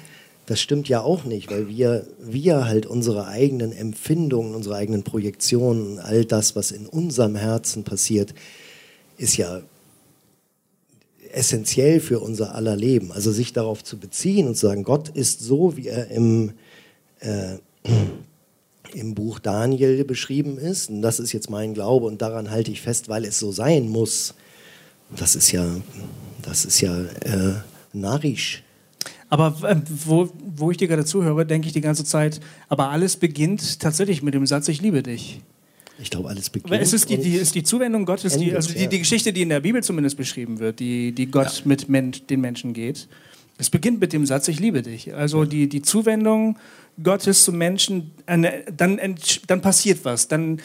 das 0.46 0.60
stimmt 0.60 0.90
ja 0.90 1.02
auch 1.02 1.24
nicht, 1.24 1.52
weil 1.52 1.68
wir, 1.68 2.06
wir 2.20 2.66
halt 2.66 2.86
unsere 2.86 3.28
eigenen 3.28 3.72
Empfindungen, 3.72 4.56
unsere 4.56 4.76
eigenen 4.76 5.04
Projektionen, 5.04 6.00
all 6.00 6.26
das, 6.26 6.56
was 6.56 6.72
in 6.72 6.88
unserem 6.88 7.36
Herzen 7.36 7.84
passiert, 7.84 8.34
ist 9.18 9.38
ja 9.38 9.62
essentiell 11.32 12.00
für 12.00 12.20
unser 12.20 12.56
aller 12.56 12.76
Leben. 12.76 13.12
Also 13.12 13.32
sich 13.32 13.54
darauf 13.54 13.84
zu 13.84 13.98
beziehen 13.98 14.48
und 14.48 14.56
zu 14.56 14.68
sagen, 14.68 14.84
Gott 14.84 15.10
ist 15.10 15.40
so, 15.40 15.78
wie 15.78 15.88
er 15.88 16.10
im, 16.10 16.54
äh, 17.20 17.58
im 18.94 19.16
Buch 19.16 19.40
Daniel 19.40 20.04
beschrieben 20.04 20.58
ist. 20.58 20.90
Und 20.90 21.02
das 21.02 21.20
ist 21.20 21.32
jetzt 21.32 21.50
mein 21.50 21.74
Glaube 21.74 22.06
und 22.08 22.22
daran 22.22 22.52
halte 22.52 22.72
ich 22.72 22.82
fest, 22.82 23.10
weil 23.10 23.26
es 23.26 23.40
so 23.40 23.52
sein 23.52 23.88
muss. 23.88 24.34
Das 25.16 25.36
ist 25.36 25.52
ja, 25.52 25.66
das 26.42 26.66
ist 26.66 26.82
ja 26.82 27.04
äh, 27.04 27.54
narrisch. 27.94 28.64
Aber 29.32 29.56
äh, 29.64 29.78
wo, 30.06 30.30
wo 30.56 30.72
ich 30.72 30.78
dir 30.78 30.90
gerade 30.90 31.06
zuhöre, 31.06 31.46
denke 31.46 31.66
ich 31.66 31.74
die 31.74 31.82
ganze 31.82 32.04
Zeit, 32.04 32.42
aber 32.68 32.90
alles 32.90 33.16
beginnt 33.16 33.80
tatsächlich 33.80 34.22
mit 34.22 34.34
dem 34.34 34.46
Satz, 34.46 34.68
ich 34.68 34.82
liebe 34.82 35.02
dich. 35.02 35.40
Ich 36.00 36.10
glaube, 36.10 36.28
alles 36.28 36.50
beginnt. 36.50 36.70
Weil 36.70 36.82
es 36.82 36.92
ist 36.92 37.10
die, 37.10 37.18
die, 37.18 37.36
ist 37.36 37.56
die 37.56 37.64
Zuwendung 37.64 38.06
Gottes, 38.06 38.38
die, 38.38 38.54
also 38.54 38.74
die, 38.74 38.82
ja. 38.82 38.88
die 38.88 39.00
Geschichte, 39.00 39.32
die 39.32 39.44
in 39.44 39.50
der 39.50 39.62
Bibel 39.62 39.82
zumindest 39.82 40.18
beschrieben 40.18 40.60
wird, 40.60 40.82
die, 40.82 41.14
die 41.14 41.28
Gott 41.28 41.62
mit 41.64 41.88
Men 41.88 42.12
den 42.30 42.42
Menschen 42.42 42.74
geht. 42.74 43.08
Es 43.58 43.70
beginnt 43.70 44.02
mit 44.02 44.12
dem 44.12 44.26
Satz, 44.26 44.50
ich 44.50 44.60
liebe 44.60 44.82
dich. 44.82 45.14
Also 45.14 45.46
die, 45.46 45.70
die 45.70 45.82
Zuwendung 45.82 46.58
Gottes 47.02 47.46
zum 47.46 47.58
Menschen, 47.58 48.12
dann, 48.26 48.46
dann 49.48 49.62
passiert 49.62 50.04
was. 50.04 50.28
Dann 50.28 50.60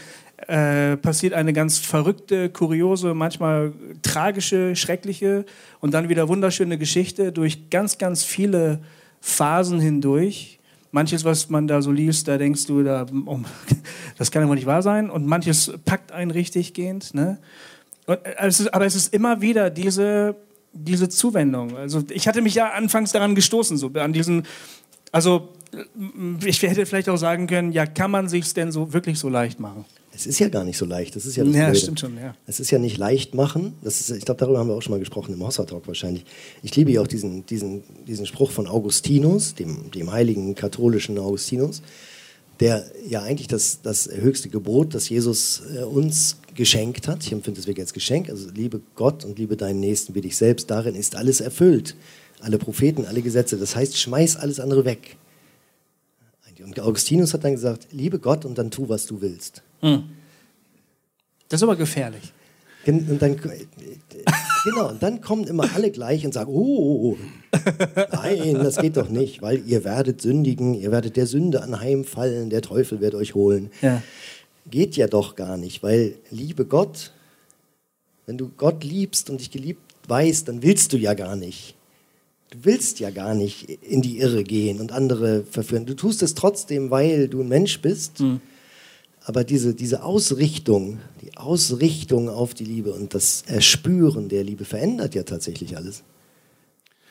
äh, 0.49 0.97
passiert 0.97 1.35
eine 1.35 1.53
ganz 1.53 1.79
verrückte, 1.79 2.49
kuriose, 2.51 3.15
manchmal 3.15 3.73
tragische, 4.03 4.77
schreckliche 4.77 5.45
und 5.81 5.93
dann 5.93 6.09
wieder 6.09 6.29
wunderschöne 6.29 6.79
Geschichte 6.79 7.33
durch 7.33 7.69
ganz, 7.71 7.99
ganz 7.99 8.23
viele 8.23 8.81
Phasen 9.21 9.81
hindurch. 9.81 10.61
Manches, 10.93 11.25
was 11.25 11.51
man 11.51 11.67
da 11.67 11.83
so 11.83 11.91
liest, 11.91 12.29
da 12.29 12.39
denkst 12.39 12.67
du, 12.67 12.85
da, 12.85 13.07
oh, 13.27 13.41
das 14.19 14.31
kann 14.31 14.43
ja 14.43 14.49
wohl 14.49 14.55
nicht 14.55 14.67
wahr 14.67 14.83
sein. 14.83 15.11
Und 15.11 15.27
manches 15.27 15.73
packt 15.85 16.13
einen 16.13 16.31
richtig 16.31 16.75
gehend. 16.75 17.13
Ne? 17.13 17.39
Und, 18.07 18.25
äh, 18.25 18.47
es 18.47 18.67
aber 18.69 18.87
es 18.87 18.95
ist 18.95 19.13
immer 19.13 19.41
wieder 19.41 19.69
diese, 19.69 20.37
diese 20.73 21.09
Zuwendung. 21.09 21.77
Also 21.77 22.05
ich 22.11 22.29
hatte 22.29 22.41
mich 22.41 22.55
ja 22.55 22.71
anfangs 22.71 23.13
daran 23.13 23.35
gestoßen, 23.35 23.77
so 23.77 23.91
an 23.95 24.13
diesen, 24.13 24.45
also 25.11 25.49
ich 26.45 26.63
hätte 26.63 26.87
vielleicht 26.87 27.09
auch 27.09 27.17
sagen 27.17 27.47
können, 27.47 27.73
ja, 27.73 27.85
kann 27.85 28.11
man 28.11 28.29
sich's 28.29 28.55
denn 28.55 28.71
so 28.71 28.93
wirklich 28.93 29.19
so 29.19 29.29
leicht 29.29 29.59
machen? 29.61 29.85
Es 30.17 30.27
ist 30.27 30.39
ja 30.39 30.49
gar 30.49 30.65
nicht 30.65 30.79
so 30.79 30.87
leicht. 30.87 31.15
Das 31.15 31.27
ist 31.27 31.37
ja 31.37 31.45
das 31.45 31.55
Ja, 31.55 31.65
Blöde. 31.67 31.79
stimmt 31.79 32.01
schon, 32.01 32.17
ja. 32.17 32.35
Es 32.47 32.59
ist 32.59 32.71
ja 32.71 32.79
nicht 32.79 32.97
leicht 32.97 33.35
machen. 33.35 33.75
Das 33.83 34.01
ist, 34.01 34.11
ich 34.11 34.25
glaube, 34.25 34.39
darüber 34.41 34.59
haben 34.59 34.69
wir 34.69 34.75
auch 34.75 34.81
schon 34.83 34.93
mal 34.93 34.99
gesprochen 34.99 35.35
im 35.35 35.45
Hossa 35.45 35.65
Talk 35.65 35.87
wahrscheinlich. 35.87 36.25
Ich 36.63 36.75
liebe 36.75 36.91
ja 36.91 37.03
auch 37.03 37.07
diesen, 37.07 37.45
diesen, 37.47 37.83
diesen 38.09 38.25
Spruch 38.25 38.51
von 38.51 38.67
Augustinus, 38.67 39.55
dem, 39.55 39.91
dem 39.91 40.11
heiligen 40.11 40.55
katholischen 40.55 41.19
Augustinus, 41.19 41.83
der 42.61 42.87
ja 43.07 43.23
eigentlich 43.23 43.49
das, 43.49 43.83
das 43.83 44.09
höchste 44.11 44.49
Gebot, 44.49 44.95
das 44.95 45.09
Jesus 45.11 45.63
äh, 45.77 45.83
uns 45.83 46.39
geschenkt 46.55 47.07
hat. 47.07 47.23
Ich 47.23 47.33
empfinde 47.33 47.61
es 47.61 47.67
wirklich 47.67 47.85
als 47.85 47.93
Geschenk. 47.93 48.31
Also 48.31 48.49
liebe 48.51 48.81
Gott 48.95 49.25
und 49.27 49.39
liebe 49.39 49.57
deinen 49.59 49.81
Nächsten 49.81 50.15
wie 50.15 50.23
dich 50.23 50.37
selbst. 50.39 50.71
Darin 50.71 50.95
ist 50.95 51.15
alles 51.17 51.41
erfüllt. 51.43 51.95
Alle 52.41 52.57
Propheten, 52.57 53.05
alle 53.05 53.21
Gesetze. 53.21 53.59
Das 53.59 53.77
heißt, 53.77 53.99
schmeiß 53.99 54.37
alles 54.37 54.61
andere 54.61 54.85
weg. 54.87 55.17
Und 56.65 56.81
Augustinus 56.81 57.35
hat 57.35 57.45
dann 57.45 57.53
gesagt, 57.53 57.89
liebe 57.93 58.19
Gott 58.19 58.47
und 58.47 58.57
dann 58.57 58.71
tu, 58.71 58.89
was 58.89 59.05
du 59.05 59.21
willst. 59.21 59.63
Das 59.81 61.61
ist 61.61 61.63
aber 61.63 61.77
gefährlich. 61.77 62.33
Gen- 62.85 63.09
Und 63.11 63.21
dann, 63.21 63.37
genau, 63.37 64.91
und 64.91 65.03
dann 65.03 65.21
kommen 65.21 65.45
immer 65.45 65.69
alle 65.75 65.91
gleich 65.91 66.25
und 66.25 66.33
sagen, 66.33 66.53
oh, 66.55 67.17
nein, 68.13 68.55
das 68.55 68.77
geht 68.77 68.97
doch 68.97 69.09
nicht, 69.09 69.43
weil 69.43 69.63
ihr 69.67 69.83
werdet 69.85 70.21
sündigen, 70.21 70.75
ihr 70.75 70.93
werdet 70.93 71.17
der 71.17 71.27
Sünde 71.27 71.63
anheimfallen, 71.63 72.49
der 72.51 72.63
Teufel 72.63 73.01
wird 73.01 73.15
euch 73.15 73.35
holen. 73.35 73.71
Ja. 73.83 74.03
Geht 74.71 74.97
ja 74.97 75.07
doch 75.09 75.35
gar 75.37 75.57
nicht, 75.57 75.83
weil 75.83 76.15
liebe 76.31 76.65
Gott, 76.65 77.13
wenn 78.27 78.39
du 78.39 78.51
Gott 78.57 78.83
liebst 78.85 79.31
und 79.31 79.41
dich 79.41 79.51
geliebt 79.51 79.81
weißt, 80.09 80.49
dann 80.49 80.63
willst 80.63 80.93
du 80.93 80.97
ja 80.97 81.15
gar 81.15 81.35
nicht. 81.37 81.75
Du 82.51 82.59
willst 82.63 83.01
ja 83.01 83.11
gar 83.11 83.35
nicht 83.35 83.69
in 83.69 84.03
die 84.03 84.19
Irre 84.19 84.45
gehen 84.45 84.81
und 84.81 84.93
andere 84.93 85.43
verführen. 85.45 85.87
Du 85.87 85.95
tust 85.95 86.23
es 86.23 86.35
trotzdem, 86.35 86.91
weil 86.93 87.27
du 87.29 87.41
ein 87.43 87.49
Mensch 87.49 87.81
bist. 87.81 88.23
Aber 89.27 89.43
diese, 89.43 89.75
diese 89.75 90.05
Ausrichtung, 90.05 91.01
die 91.21 91.37
Ausrichtung 91.37 92.29
auf 92.29 92.55
die 92.55 92.65
Liebe 92.65 92.93
und 92.93 93.13
das 93.13 93.43
Erspüren 93.49 94.29
der 94.29 94.45
Liebe 94.45 94.65
verändert 94.65 95.17
ja 95.17 95.25
tatsächlich 95.25 95.77
alles. 95.77 96.05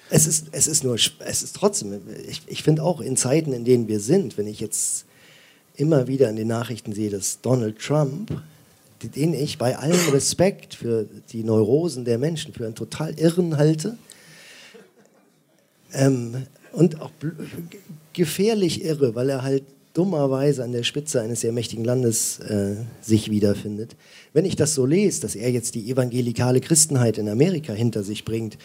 Es 0.10 0.26
ist, 0.26 0.48
es 0.54 0.68
ist 0.68 0.86
nur, 0.86 0.96
es 0.96 1.44
ist 1.44 1.58
trotzdem, 1.58 2.00
ich, 2.26 2.42
ich 2.48 2.64
finde 2.64 2.84
auch 2.84 3.02
in 3.02 3.18
Zeiten, 3.18 3.52
in 3.52 3.66
denen 3.66 3.90
wir 3.90 4.00
sind, 4.00 4.38
wenn 4.38 4.48
ich 4.48 4.62
jetzt 4.62 5.06
immer 5.76 6.08
wieder 6.08 6.30
in 6.30 6.38
den 6.38 6.48
Nachrichten 6.48 6.94
sehe, 6.94 7.10
dass 7.10 7.42
Donald 7.42 7.80
Trump, 7.80 8.32
den 9.04 9.34
ich 9.34 9.58
bei 9.58 9.78
allem 9.78 10.00
Respekt 10.14 10.74
für 10.74 11.10
die 11.34 11.44
Neurosen 11.44 12.06
der 12.06 12.18
Menschen 12.18 12.54
für 12.54 12.66
einen 12.66 12.76
total 12.76 13.20
Irren 13.20 13.58
halte, 13.58 13.98
ähm, 15.92 16.48
und 16.72 17.02
auch 17.02 17.12
gefährlich 18.14 18.86
irre, 18.86 19.16
weil 19.16 19.30
er 19.30 19.44
halt 19.44 19.64
dummerweise 19.96 20.64
an 20.64 20.72
der 20.72 20.84
Spitze 20.84 21.22
eines 21.22 21.42
sehr 21.42 21.52
mächtigen 21.52 21.84
Landes 21.84 22.40
äh, 22.40 22.76
sich 23.02 23.32
wiederfindet. 23.32 23.96
Wenn 24.34 24.46
ich 24.46 24.56
das 24.56 24.76
so 24.76 24.86
lese, 24.86 25.22
dass 25.22 25.36
er 25.36 25.50
jetzt 25.50 25.74
die 25.74 25.90
evangelikale 25.90 26.62
Christenheit 26.62 27.18
in 27.18 27.28
Amerika 27.28 27.74
hinter 27.74 28.04
sich 28.04 28.26
bringt 28.26 28.58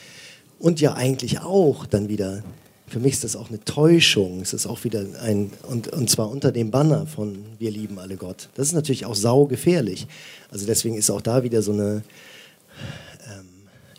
und 0.59 0.81
ja 0.81 0.95
eigentlich 0.95 1.41
auch 1.41 1.87
dann 1.87 2.09
wieder, 2.09 2.43
für 2.87 2.99
mich 2.99 3.15
ist 3.15 3.25
das 3.25 3.37
auch 3.37 3.49
eine 3.49 3.65
Täuschung, 3.65 4.41
es 4.43 4.53
ist 4.53 4.67
auch 4.67 4.85
wieder 4.85 5.07
ein, 5.23 5.51
und, 5.69 5.89
und 5.89 6.11
zwar 6.11 6.31
unter 6.31 6.53
dem 6.53 6.71
Banner 6.71 7.07
von 7.07 7.39
wir 7.59 7.71
lieben 7.71 7.99
alle 7.99 8.17
Gott. 8.17 8.49
Das 8.55 8.67
ist 8.67 8.75
natürlich 8.75 9.07
auch 9.07 9.15
saugefährlich. 9.15 10.09
Also 10.51 10.67
deswegen 10.67 10.97
ist 10.97 11.11
auch 11.11 11.23
da 11.23 11.45
wieder 11.45 11.63
so 11.63 11.73
eine, 11.73 12.03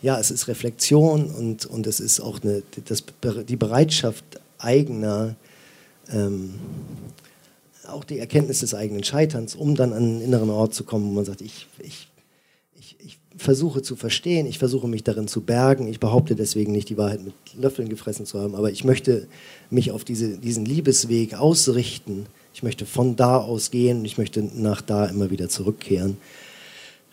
ja, 0.01 0.19
es 0.19 0.31
ist 0.31 0.47
Reflexion 0.47 1.25
und, 1.27 1.65
und 1.65 1.87
es 1.87 1.99
ist 1.99 2.19
auch 2.19 2.41
eine, 2.41 2.63
das, 2.85 3.03
die 3.47 3.55
Bereitschaft 3.55 4.23
eigener, 4.57 5.35
ähm, 6.09 6.55
auch 7.87 8.03
die 8.03 8.19
Erkenntnis 8.19 8.59
des 8.59 8.73
eigenen 8.73 9.03
Scheiterns, 9.03 9.55
um 9.55 9.75
dann 9.75 9.93
an 9.93 10.03
einen 10.03 10.21
inneren 10.21 10.49
Ort 10.49 10.73
zu 10.73 10.83
kommen, 10.83 11.09
wo 11.09 11.13
man 11.13 11.25
sagt, 11.25 11.41
ich, 11.41 11.67
ich, 11.79 12.07
ich, 12.79 12.95
ich 12.99 13.19
versuche 13.37 13.81
zu 13.81 13.95
verstehen, 13.95 14.45
ich 14.45 14.59
versuche 14.59 14.87
mich 14.87 15.03
darin 15.03 15.27
zu 15.27 15.41
bergen, 15.41 15.87
ich 15.87 15.99
behaupte 15.99 16.35
deswegen 16.35 16.71
nicht, 16.71 16.89
die 16.89 16.97
Wahrheit 16.97 17.23
mit 17.23 17.33
Löffeln 17.59 17.89
gefressen 17.89 18.25
zu 18.25 18.39
haben, 18.39 18.55
aber 18.55 18.71
ich 18.71 18.83
möchte 18.83 19.27
mich 19.69 19.91
auf 19.91 20.03
diese, 20.03 20.37
diesen 20.37 20.65
Liebesweg 20.65 21.33
ausrichten, 21.35 22.27
ich 22.53 22.63
möchte 22.63 22.85
von 22.85 23.15
da 23.15 23.37
aus 23.37 23.71
gehen 23.71 23.99
und 23.99 24.05
ich 24.05 24.17
möchte 24.17 24.41
nach 24.41 24.81
da 24.81 25.05
immer 25.05 25.31
wieder 25.31 25.49
zurückkehren. 25.49 26.17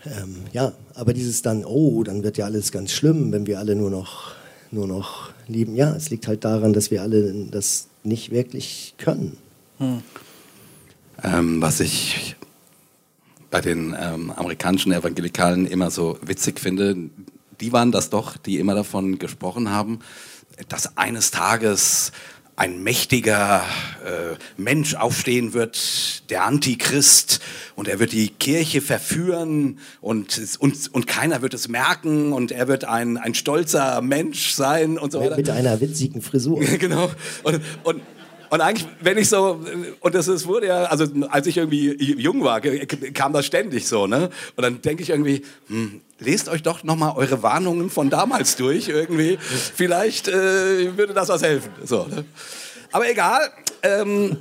Ähm, 0.05 0.37
ja, 0.53 0.73
aber 0.95 1.13
dieses 1.13 1.43
dann, 1.43 1.65
oh, 1.65 2.03
dann 2.03 2.23
wird 2.23 2.39
ja 2.39 2.45
alles 2.45 2.73
ganz 2.73 2.93
schlimm, 2.93 3.33
wenn 3.33 3.47
wir 3.47 3.59
alle 3.59 3.75
nur 3.75 3.91
noch, 3.91 4.33
nur 4.71 4.87
noch 4.87 5.31
lieben. 5.47 5.75
Ja, 5.77 5.95
es 5.95 6.11
liegt 6.11 6.27
halt 6.27 6.45
daran, 6.45 6.73
dass 6.73 6.91
wir 6.91 7.03
alle 7.03 7.33
das 7.51 7.89
nicht 8.09 8.31
wirklich 8.31 8.95
können. 8.99 9.37
Ähm, 11.23 11.63
was 11.63 11.81
ich 11.81 12.37
bei 13.51 13.61
den 13.61 13.97
ähm, 13.99 14.31
amerikanischen 14.31 14.93
Evangelikalen 14.93 15.67
immer 15.67 15.91
so 15.91 16.19
witzig 16.23 16.61
finde, 16.61 16.97
die 17.61 17.73
waren 17.73 17.93
das 17.93 18.11
doch, 18.11 18.37
die 18.37 18.59
immer 18.59 18.75
davon 18.75 19.19
gesprochen 19.19 19.71
haben, 19.71 20.01
dass 20.69 20.97
eines 20.97 21.31
Tages 21.31 22.13
ein 22.59 22.83
mächtiger 22.83 23.63
äh, 24.05 24.35
Mensch 24.57 24.97
aufstehen 24.97 25.55
wird, 25.55 26.29
der 26.29 26.45
Antichrist, 26.45 27.39
und 27.77 27.87
er 27.87 28.01
wird 28.01 28.11
die 28.11 28.31
Kirche 28.31 28.81
verführen 28.81 29.79
und, 30.01 30.41
und, 30.59 30.93
und 30.93 31.07
keiner 31.07 31.41
wird 31.41 31.55
es 31.55 31.69
merken 31.69 32.33
und 32.33 32.51
er 32.51 32.67
wird 32.67 32.85
ein, 32.85 33.17
ein 33.17 33.35
stolzer 33.35 34.03
Mensch 34.03 34.51
sein 34.51 34.99
und 34.99 35.13
so 35.13 35.21
weiter. 35.21 35.37
Mit 35.37 35.51
einer 35.51 35.81
witzigen 35.81 36.21
Frisur. 36.21 36.59
genau. 36.79 37.13
Und, 37.45 37.61
und, 37.85 38.03
und 38.51 38.61
eigentlich, 38.61 38.87
wenn 39.01 39.19
ich 39.19 39.29
so, 39.29 39.61
und 40.01 40.15
das 40.15 40.29
ist, 40.29 40.47
wurde 40.47 40.67
ja, 40.69 40.85
also 40.85 41.07
als 41.29 41.47
ich 41.47 41.57
irgendwie 41.57 41.93
jung 42.21 42.43
war, 42.43 42.61
kam 42.61 43.33
das 43.33 43.47
ständig 43.47 43.87
so, 43.87 44.07
ne? 44.07 44.31
Und 44.57 44.63
dann 44.63 44.81
denke 44.83 45.03
ich 45.03 45.11
irgendwie, 45.11 45.43
hm, 45.69 46.01
lest 46.19 46.49
euch 46.49 46.63
doch 46.63 46.85
nochmal 46.85 47.15
eure 47.17 47.43
Warnungen 47.43 47.91
von 47.91 48.11
damals 48.11 48.57
durch, 48.57 48.89
irgendwie. 48.89 49.39
Vielleicht 49.41 50.29
äh, 50.29 50.97
würde 50.97 51.15
das 51.15 51.29
was 51.29 51.43
helfen. 51.43 51.71
So, 51.85 52.05
ne? 52.07 52.25
Aber 52.93 53.11
egal. 53.11 53.51
Ähm, 53.83 54.39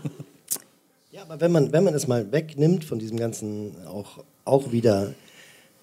Ja, 1.18 1.24
aber 1.24 1.42
wenn 1.42 1.52
man, 1.52 1.72
wenn 1.72 1.84
man 1.84 1.96
es 1.96 2.08
mal 2.08 2.32
wegnimmt 2.32 2.86
von 2.86 3.00
diesem 3.00 3.18
ganzen, 3.18 3.76
auch, 3.88 4.24
auch 4.46 4.72
wieder, 4.72 5.16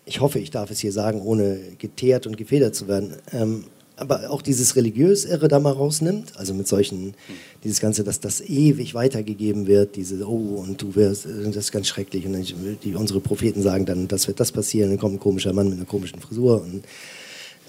ich 0.04 0.20
hoffe, 0.20 0.38
ich 0.38 0.52
darf 0.52 0.70
es 0.70 0.78
hier 0.78 0.92
sagen, 0.92 1.22
ohne 1.22 1.58
geteert 1.78 2.28
und 2.28 2.36
gefedert 2.36 2.76
zu 2.76 2.86
werden, 2.86 3.16
ähm, 3.32 3.64
aber 3.96 4.30
auch 4.30 4.42
dieses 4.42 4.74
religiös-Irre 4.76 5.48
da 5.48 5.60
mal 5.60 5.72
rausnimmt, 5.72 6.36
also 6.36 6.52
mit 6.52 6.66
solchen, 6.66 7.14
dieses 7.62 7.80
Ganze, 7.80 8.02
dass 8.02 8.20
das 8.20 8.40
ewig 8.40 8.94
weitergegeben 8.94 9.66
wird, 9.66 9.96
diese, 9.96 10.26
oh, 10.28 10.64
und 10.66 10.82
du 10.82 10.94
wirst, 10.96 11.26
das 11.26 11.56
ist 11.56 11.72
ganz 11.72 11.86
schrecklich, 11.86 12.26
und 12.26 12.32
dann, 12.32 12.78
die, 12.82 12.94
unsere 12.94 13.20
Propheten 13.20 13.62
sagen 13.62 13.86
dann, 13.86 14.08
das 14.08 14.26
wird 14.26 14.40
das 14.40 14.50
passieren, 14.50 14.90
dann 14.90 14.98
kommt 14.98 15.14
ein 15.14 15.20
komischer 15.20 15.52
Mann 15.52 15.68
mit 15.68 15.78
einer 15.78 15.86
komischen 15.86 16.20
Frisur 16.20 16.62
und 16.62 16.84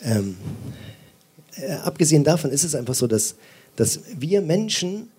ähm, 0.03 0.35
äh, 1.57 1.73
abgesehen 1.73 2.23
davon 2.23 2.51
ist 2.51 2.63
es 2.63 2.75
einfach 2.75 2.95
so, 2.95 3.07
dass, 3.07 3.35
dass 3.75 3.99
wir 4.17 4.41
Menschen, 4.41 5.09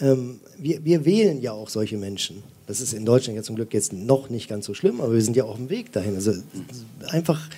ähm, 0.00 0.40
wir, 0.58 0.84
wir 0.84 1.04
wählen 1.04 1.40
ja 1.40 1.52
auch 1.52 1.68
solche 1.68 1.96
Menschen. 1.96 2.42
Das 2.66 2.80
ist 2.80 2.92
in 2.92 3.06
Deutschland 3.06 3.36
ja 3.36 3.42
zum 3.42 3.56
Glück 3.56 3.72
jetzt 3.72 3.92
noch 3.92 4.28
nicht 4.28 4.48
ganz 4.48 4.66
so 4.66 4.74
schlimm, 4.74 5.00
aber 5.00 5.14
wir 5.14 5.22
sind 5.22 5.36
ja 5.36 5.44
auch 5.44 5.50
auf 5.50 5.56
dem 5.56 5.70
Weg 5.70 5.92
dahin. 5.92 6.14
Also 6.14 6.34
einfach 7.06 7.48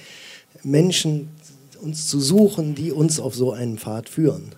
Menschen 0.63 1.29
uns 1.81 2.09
zu 2.09 2.21
suchen, 2.21 2.75
die 2.75 2.93
uns 2.93 3.19
auf 3.21 3.35
so 3.35 3.53
einen 3.53 3.79
Pfad 3.79 4.09
führen. 4.09 4.55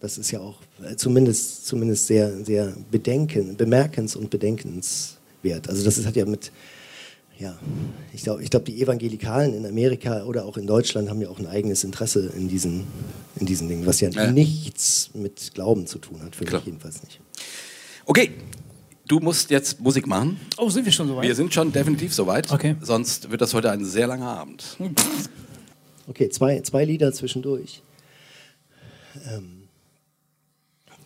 Das 0.00 0.18
ist 0.18 0.30
ja 0.30 0.40
auch 0.40 0.56
äh, 0.84 0.96
zumindest, 0.96 1.66
zumindest 1.66 2.06
sehr, 2.06 2.44
sehr 2.44 2.74
bedenken, 2.90 3.56
bemerkens- 3.56 4.14
und 4.16 4.30
bedenkenswert. 4.30 5.68
Also 5.68 5.84
das 5.84 5.96
ist, 5.98 6.06
hat 6.06 6.16
ja 6.16 6.26
mit, 6.26 6.52
ja, 7.38 7.56
ich 8.12 8.22
glaube, 8.22 8.42
ich 8.42 8.50
glaub, 8.50 8.64
die 8.64 8.80
Evangelikalen 8.82 9.54
in 9.54 9.66
Amerika 9.66 10.24
oder 10.24 10.44
auch 10.44 10.56
in 10.58 10.66
Deutschland 10.66 11.08
haben 11.08 11.20
ja 11.20 11.28
auch 11.28 11.38
ein 11.38 11.46
eigenes 11.46 11.82
Interesse 11.84 12.30
in 12.36 12.48
diesen, 12.48 12.84
in 13.36 13.46
diesen 13.46 13.68
Dingen, 13.68 13.86
was 13.86 14.00
ja, 14.00 14.10
Ja. 14.10 14.30
nichts 14.30 15.10
mit 15.14 15.52
Glauben 15.54 15.86
zu 15.86 15.98
tun 15.98 16.22
hat, 16.22 16.36
für 16.36 16.44
Klar. 16.44 16.60
mich 16.60 16.66
jedenfalls 16.66 17.02
nicht. 17.02 17.20
okay, 18.04 18.30
du 19.08 19.18
musst 19.20 19.50
jetzt 19.50 19.80
Musik 19.80 20.06
machen. 20.06 20.38
Oh, 20.58 20.68
sind 20.68 20.84
wir 20.84 20.92
schon 20.92 21.08
so 21.08 21.16
weit? 21.16 21.24
Wir 21.24 21.34
sind 21.34 21.52
schon 21.54 21.72
definitiv 21.72 22.12
soweit. 22.14 22.50
Okay. 22.52 22.76
Sonst 22.82 23.30
wird 23.30 23.40
das 23.40 23.54
heute 23.54 23.70
ein 23.70 23.84
sehr 23.84 24.06
langer 24.06 24.28
Abend. 24.28 24.76
Okay, 26.08 26.28
zwei, 26.28 26.60
zwei 26.60 26.84
Lieder 26.84 27.12
zwischendurch. 27.12 27.82
Ähm, 29.30 29.68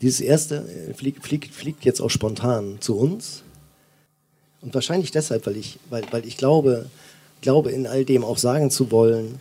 dieses 0.01 0.21
erste 0.21 0.57
äh, 0.57 0.95
fliegt, 0.95 1.25
fliegt, 1.25 1.55
fliegt 1.55 1.85
jetzt 1.85 2.01
auch 2.01 2.11
spontan 2.11 2.79
zu 2.81 2.97
uns. 2.97 3.43
Und 4.61 4.75
wahrscheinlich 4.75 5.11
deshalb, 5.11 5.47
weil 5.47 5.57
ich, 5.57 5.79
weil, 5.89 6.05
weil 6.11 6.27
ich 6.27 6.37
glaube, 6.37 6.87
glaube, 7.41 7.71
in 7.71 7.87
all 7.87 8.05
dem 8.05 8.25
auch 8.25 8.39
sagen 8.39 8.71
zu 8.71 8.91
wollen, 8.91 9.39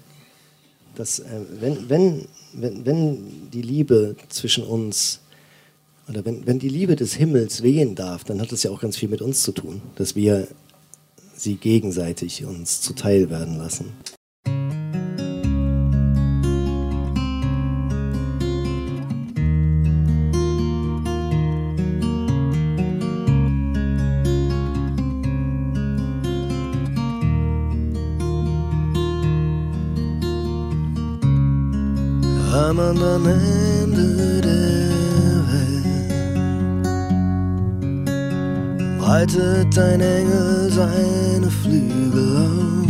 dass 0.95 1.19
äh, 1.19 1.25
wenn, 1.59 1.89
wenn, 1.89 2.27
wenn, 2.53 2.85
wenn 2.85 3.49
die 3.51 3.61
Liebe 3.61 4.15
zwischen 4.29 4.63
uns 4.63 5.19
oder 6.07 6.25
wenn, 6.25 6.45
wenn 6.47 6.59
die 6.59 6.69
Liebe 6.69 6.95
des 6.95 7.13
Himmels 7.13 7.61
wehen 7.61 7.95
darf, 7.95 8.23
dann 8.23 8.41
hat 8.41 8.51
das 8.51 8.63
ja 8.63 8.71
auch 8.71 8.81
ganz 8.81 8.97
viel 8.97 9.09
mit 9.09 9.21
uns 9.21 9.43
zu 9.43 9.51
tun, 9.51 9.81
dass 9.95 10.15
wir 10.15 10.47
sie 11.35 11.55
gegenseitig 11.55 12.45
uns 12.45 12.81
zuteil 12.81 13.29
werden 13.29 13.57
lassen. 13.57 13.93
Anderen 32.79 33.25
Ende 33.25 34.41
der 34.41 34.89
Welt 35.51 35.79
breitet 38.99 39.77
ein 39.77 40.01
Engel 40.01 40.71
seine 40.71 41.49
Flügel 41.49 42.37
aus. 42.37 42.87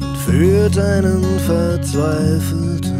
und 0.00 0.16
Führt 0.24 0.78
einen 0.78 1.22
Verzweifelten 1.40 2.92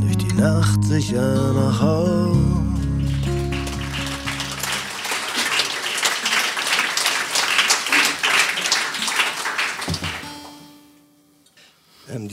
durch 0.00 0.16
die 0.18 0.34
Nacht 0.34 0.84
sicher 0.84 1.52
nach 1.54 1.80
Haus. 1.80 2.51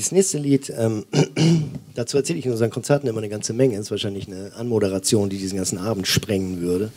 Dieses 0.10 0.34
nächste 0.34 0.38
Lied, 0.39 0.74
ähm, 0.76 1.05
dazu 1.93 2.18
erzähle 2.18 2.39
ich 2.39 2.45
in 2.47 2.51
unseren 2.51 2.72
Konzerten 2.72 3.05
immer 3.05 3.20
eine 3.20 3.30
ganze 3.30 3.53
Menge. 3.53 3.76
Das 3.76 3.86
ist 3.86 3.91
wahrscheinlich 3.91 4.26
eine 4.26 4.53
Anmoderation, 4.55 5.30
die 5.30 5.38
diesen 5.38 5.57
ganzen 5.57 5.78
Abend 5.78 6.07
sprengen 6.07 6.62
würde. 6.62 6.91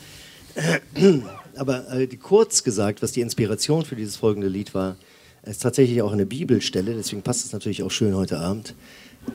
Aber 1.56 1.92
äh, 1.92 2.06
kurz 2.06 2.64
gesagt, 2.64 3.02
was 3.02 3.12
die 3.12 3.20
Inspiration 3.20 3.84
für 3.84 3.96
dieses 3.96 4.16
folgende 4.16 4.48
Lied 4.48 4.72
war, 4.72 4.96
ist 5.44 5.60
tatsächlich 5.60 6.00
auch 6.00 6.12
eine 6.12 6.24
Bibelstelle, 6.24 6.94
deswegen 6.94 7.20
passt 7.20 7.44
es 7.44 7.52
natürlich 7.52 7.82
auch 7.82 7.90
schön 7.90 8.16
heute 8.16 8.38
Abend. 8.38 8.74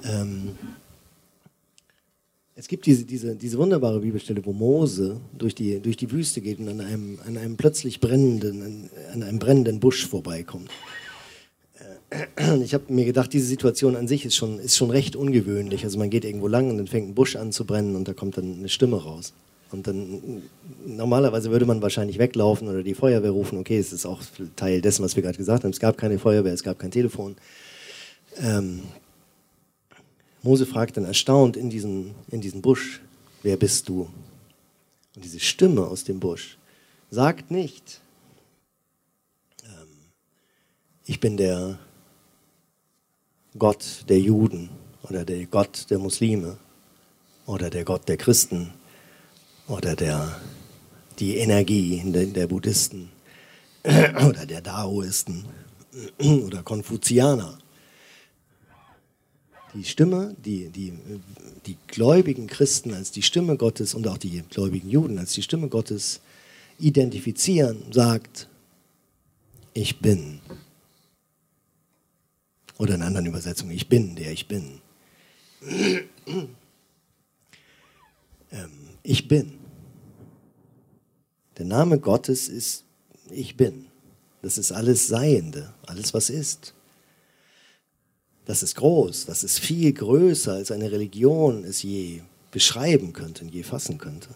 Ähm, 0.04 0.56
es 2.56 2.68
gibt 2.68 2.88
diese, 2.88 3.06
diese, 3.06 3.36
diese 3.36 3.60
wunderbare 3.60 4.00
Bibelstelle, 4.00 4.44
wo 4.44 4.54
Mose 4.54 5.22
durch 5.38 5.54
die, 5.54 5.80
durch 5.80 5.98
die 5.98 6.10
Wüste 6.10 6.42
geht 6.42 6.58
und 6.58 6.68
an 6.70 6.82
einem, 6.82 7.20
an 7.28 7.38
einem 7.38 7.58
plötzlich 7.58 8.00
brennenden, 8.00 8.90
an 9.14 9.22
einem 9.22 9.38
brennenden 9.38 9.80
Busch 9.80 10.08
vorbeikommt. 10.08 10.72
Ich 12.64 12.74
habe 12.74 12.92
mir 12.94 13.06
gedacht, 13.06 13.34
diese 13.34 13.48
Situation 13.48 13.96
an 13.96 14.08
sich 14.08 14.26
ist 14.26 14.36
schon, 14.36 14.60
ist 14.60 14.78
schon 14.78 14.92
recht 14.92 15.16
ungewöhnlich. 15.16 15.84
Also 15.84 16.00
man 16.00 16.10
geht 16.10 16.26
irgendwo 16.26 16.48
lang 16.48 16.70
und 16.70 16.78
dann 16.78 16.88
fängt 16.88 17.10
ein 17.10 17.16
Busch 17.16 17.36
an 17.36 17.52
zu 17.52 17.66
brennen 17.66 17.96
und 17.96 18.08
da 18.08 18.14
kommt 18.14 18.38
dann 18.38 18.60
eine 18.60 18.70
Stimme 18.70 19.02
raus. 19.02 19.34
Und 19.72 19.88
dann 19.88 20.44
normalerweise 20.86 21.52
würde 21.52 21.66
man 21.66 21.82
wahrscheinlich 21.82 22.20
weglaufen 22.20 22.70
oder 22.70 22.84
die 22.84 22.94
Feuerwehr 22.94 23.32
rufen. 23.32 23.58
Okay, 23.58 23.78
es 23.78 23.92
ist 23.92 24.06
auch 24.06 24.22
Teil 24.56 24.82
dessen, 24.82 25.04
was 25.04 25.16
wir 25.16 25.24
gerade 25.24 25.38
gesagt 25.38 25.64
haben. 25.64 25.72
Es 25.72 25.80
gab 25.80 25.98
keine 25.98 26.20
Feuerwehr, 26.20 26.54
es 26.54 26.64
gab 26.64 26.80
kein 26.80 26.92
Telefon. 26.92 27.36
Ähm, 28.38 28.84
Mose 30.42 30.66
fragt 30.66 30.96
dann 30.96 31.04
erstaunt 31.04 31.58
in 31.58 31.70
diesen, 31.70 32.16
in 32.32 32.40
diesen 32.40 32.62
Busch, 32.62 33.02
wer 33.44 33.58
bist 33.58 33.90
du? 33.90 34.08
Und 35.16 35.26
diese 35.26 35.40
Stimme 35.40 35.86
aus 35.86 36.06
dem 36.06 36.22
Busch 36.22 36.58
sagt 37.10 37.52
nicht, 37.52 38.00
ähm, 39.66 39.88
ich 41.06 41.20
bin 41.20 41.36
der 41.36 41.80
Gott 43.58 44.06
der 44.10 44.20
Juden 44.20 44.70
oder 45.04 45.26
der 45.26 45.46
Gott 45.46 45.86
der 45.90 46.00
Muslime 46.00 46.58
oder 47.46 47.70
der 47.70 47.86
Gott 47.86 48.08
der 48.08 48.18
Christen 48.18 48.74
oder 49.68 49.96
der, 49.96 50.40
die 51.20 51.38
Energie 51.38 52.02
der, 52.06 52.48
Buddhisten 52.48 53.10
oder 53.84 54.46
der 54.46 54.62
Daoisten 54.62 55.46
oder 56.46 56.64
Konfuzianer. 56.64 57.58
Die 59.74 59.84
Stimme, 59.84 60.36
die, 60.44 60.70
die, 60.70 60.94
die 61.66 61.78
gläubigen 61.88 62.48
Christen 62.48 62.94
als 62.94 63.12
die 63.12 63.22
Stimme 63.22 63.58
Gottes 63.58 63.94
und 63.94 64.08
auch 64.08 64.18
die 64.18 64.42
gläubigen 64.50 64.90
Juden 64.90 65.20
als 65.20 65.34
die 65.34 65.44
Stimme 65.44 65.68
Gottes 65.68 66.22
identifizieren, 66.80 67.84
sagt, 67.92 68.48
ich 69.74 70.00
bin. 70.00 70.40
Oder 72.78 72.96
in 72.96 73.02
anderen 73.02 73.26
Übersetzungen, 73.26 73.72
ich 73.72 73.90
bin, 73.90 74.16
der 74.16 74.32
ich 74.32 74.48
bin. 74.48 74.82
ähm, 78.52 78.72
ich 79.04 79.28
bin. 79.28 79.54
Der 81.58 81.66
Name 81.66 82.00
Gottes 82.00 82.48
ist 82.48 82.84
ich 83.32 83.58
bin. 83.58 83.88
Das 84.42 84.58
ist 84.58 84.72
alles 84.72 85.08
Seiende, 85.08 85.74
alles 85.86 86.14
was 86.14 86.30
ist. 86.30 86.74
Das 88.46 88.64
ist 88.64 88.76
groß, 88.76 89.26
das 89.26 89.44
ist 89.44 89.60
viel 89.60 89.92
größer, 89.92 90.54
als 90.54 90.72
eine 90.72 90.92
Religion 90.92 91.66
es 91.66 91.84
je 91.84 92.22
beschreiben 92.52 93.12
könnte 93.12 93.44
und 93.44 93.54
je 93.54 93.64
fassen 93.64 93.98
könnte. 93.98 94.30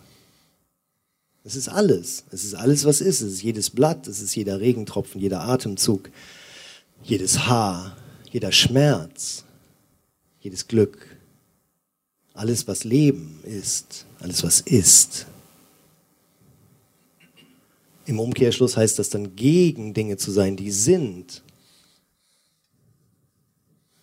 Es 1.44 1.56
ist 1.56 1.70
alles. 1.70 2.26
Es 2.30 2.44
ist 2.44 2.56
alles, 2.56 2.84
was 2.86 3.02
ist. 3.02 3.22
Es 3.22 3.34
ist 3.34 3.44
jedes 3.44 3.70
Blatt, 3.70 4.08
es 4.08 4.22
ist 4.22 4.36
jeder 4.36 4.60
Regentropfen, 4.60 5.22
jeder 5.22 5.42
Atemzug, 5.42 6.10
jedes 7.04 7.48
Haar, 7.48 7.96
jeder 8.32 8.52
Schmerz, 8.52 9.44
jedes 10.40 10.68
Glück, 10.68 11.18
alles, 12.34 12.68
was 12.68 12.84
Leben 12.84 13.40
ist, 13.44 14.06
alles, 14.20 14.44
was 14.44 14.62
ist. 14.62 15.28
Im 18.06 18.20
Umkehrschluss 18.20 18.78
heißt 18.78 18.98
das 19.00 19.10
dann, 19.10 19.36
gegen 19.36 19.94
Dinge 19.94 20.18
zu 20.18 20.32
sein, 20.32 20.56
die 20.56 20.72
sind. 20.72 21.44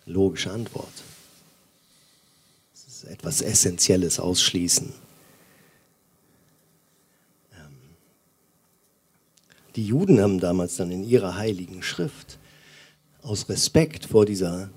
Logische 0.05 0.51
Antwort. 0.51 0.93
Das 2.71 2.87
ist 2.87 3.03
etwas 3.03 3.41
Essentielles 3.41 4.19
ausschließen. 4.19 4.93
Ähm, 7.53 7.75
die 9.75 9.85
Juden 9.85 10.19
haben 10.21 10.39
damals 10.39 10.77
dann 10.77 10.91
in 10.91 11.03
ihrer 11.03 11.35
heiligen 11.35 11.83
Schrift 11.83 12.38
aus 13.23 13.49
Respekt 13.49 14.05
vor 14.05 14.25
dieser, 14.25 14.69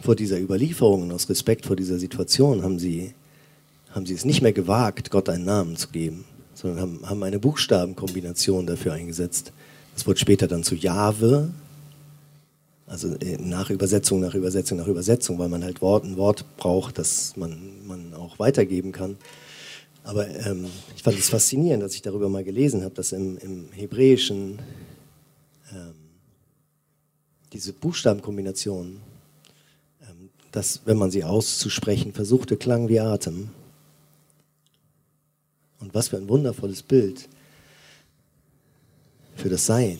vor 0.00 0.16
dieser 0.16 0.40
Überlieferung 0.40 1.02
und 1.02 1.12
aus 1.12 1.28
Respekt 1.28 1.66
vor 1.66 1.76
dieser 1.76 1.98
Situation 1.98 2.62
haben 2.62 2.78
sie, 2.78 3.14
haben 3.90 4.06
sie 4.06 4.14
es 4.14 4.24
nicht 4.24 4.42
mehr 4.42 4.52
gewagt, 4.52 5.10
Gott 5.10 5.28
einen 5.28 5.44
Namen 5.44 5.76
zu 5.76 5.88
geben, 5.88 6.24
sondern 6.54 6.80
haben, 6.80 7.10
haben 7.10 7.22
eine 7.22 7.38
Buchstabenkombination 7.38 8.66
dafür 8.66 8.92
eingesetzt. 8.92 9.52
Das 9.94 10.06
wurde 10.06 10.18
später 10.18 10.46
dann 10.46 10.62
zu 10.62 10.74
Jahwe, 10.74 11.50
also 12.86 13.08
äh, 13.16 13.36
nach 13.38 13.70
Übersetzung, 13.70 14.20
nach 14.20 14.34
Übersetzung, 14.34 14.78
nach 14.78 14.86
Übersetzung, 14.86 15.38
weil 15.38 15.48
man 15.48 15.64
halt 15.64 15.80
Wort, 15.82 16.04
ein 16.04 16.16
Wort 16.16 16.44
braucht, 16.56 16.98
das 16.98 17.36
man, 17.36 17.86
man 17.86 18.14
auch 18.14 18.38
weitergeben 18.38 18.92
kann. 18.92 19.16
Aber 20.04 20.28
ähm, 20.28 20.66
ich 20.96 21.02
fand 21.02 21.18
es 21.18 21.28
faszinierend, 21.28 21.82
als 21.82 21.94
ich 21.94 22.02
darüber 22.02 22.28
mal 22.28 22.44
gelesen 22.44 22.82
habe, 22.82 22.94
dass 22.94 23.12
im, 23.12 23.38
im 23.38 23.66
Hebräischen 23.72 24.58
ähm, 25.72 26.01
diese 27.52 27.72
Buchstabenkombination, 27.72 29.00
ähm, 30.02 30.30
dass, 30.50 30.80
wenn 30.84 30.96
man 30.96 31.10
sie 31.10 31.24
auszusprechen 31.24 32.12
versuchte, 32.12 32.56
klang 32.56 32.88
wie 32.88 33.00
Atem. 33.00 33.50
Und 35.80 35.94
was 35.94 36.08
für 36.08 36.16
ein 36.16 36.28
wundervolles 36.28 36.82
Bild 36.82 37.28
für 39.36 39.48
das 39.48 39.66
Sein. 39.66 39.98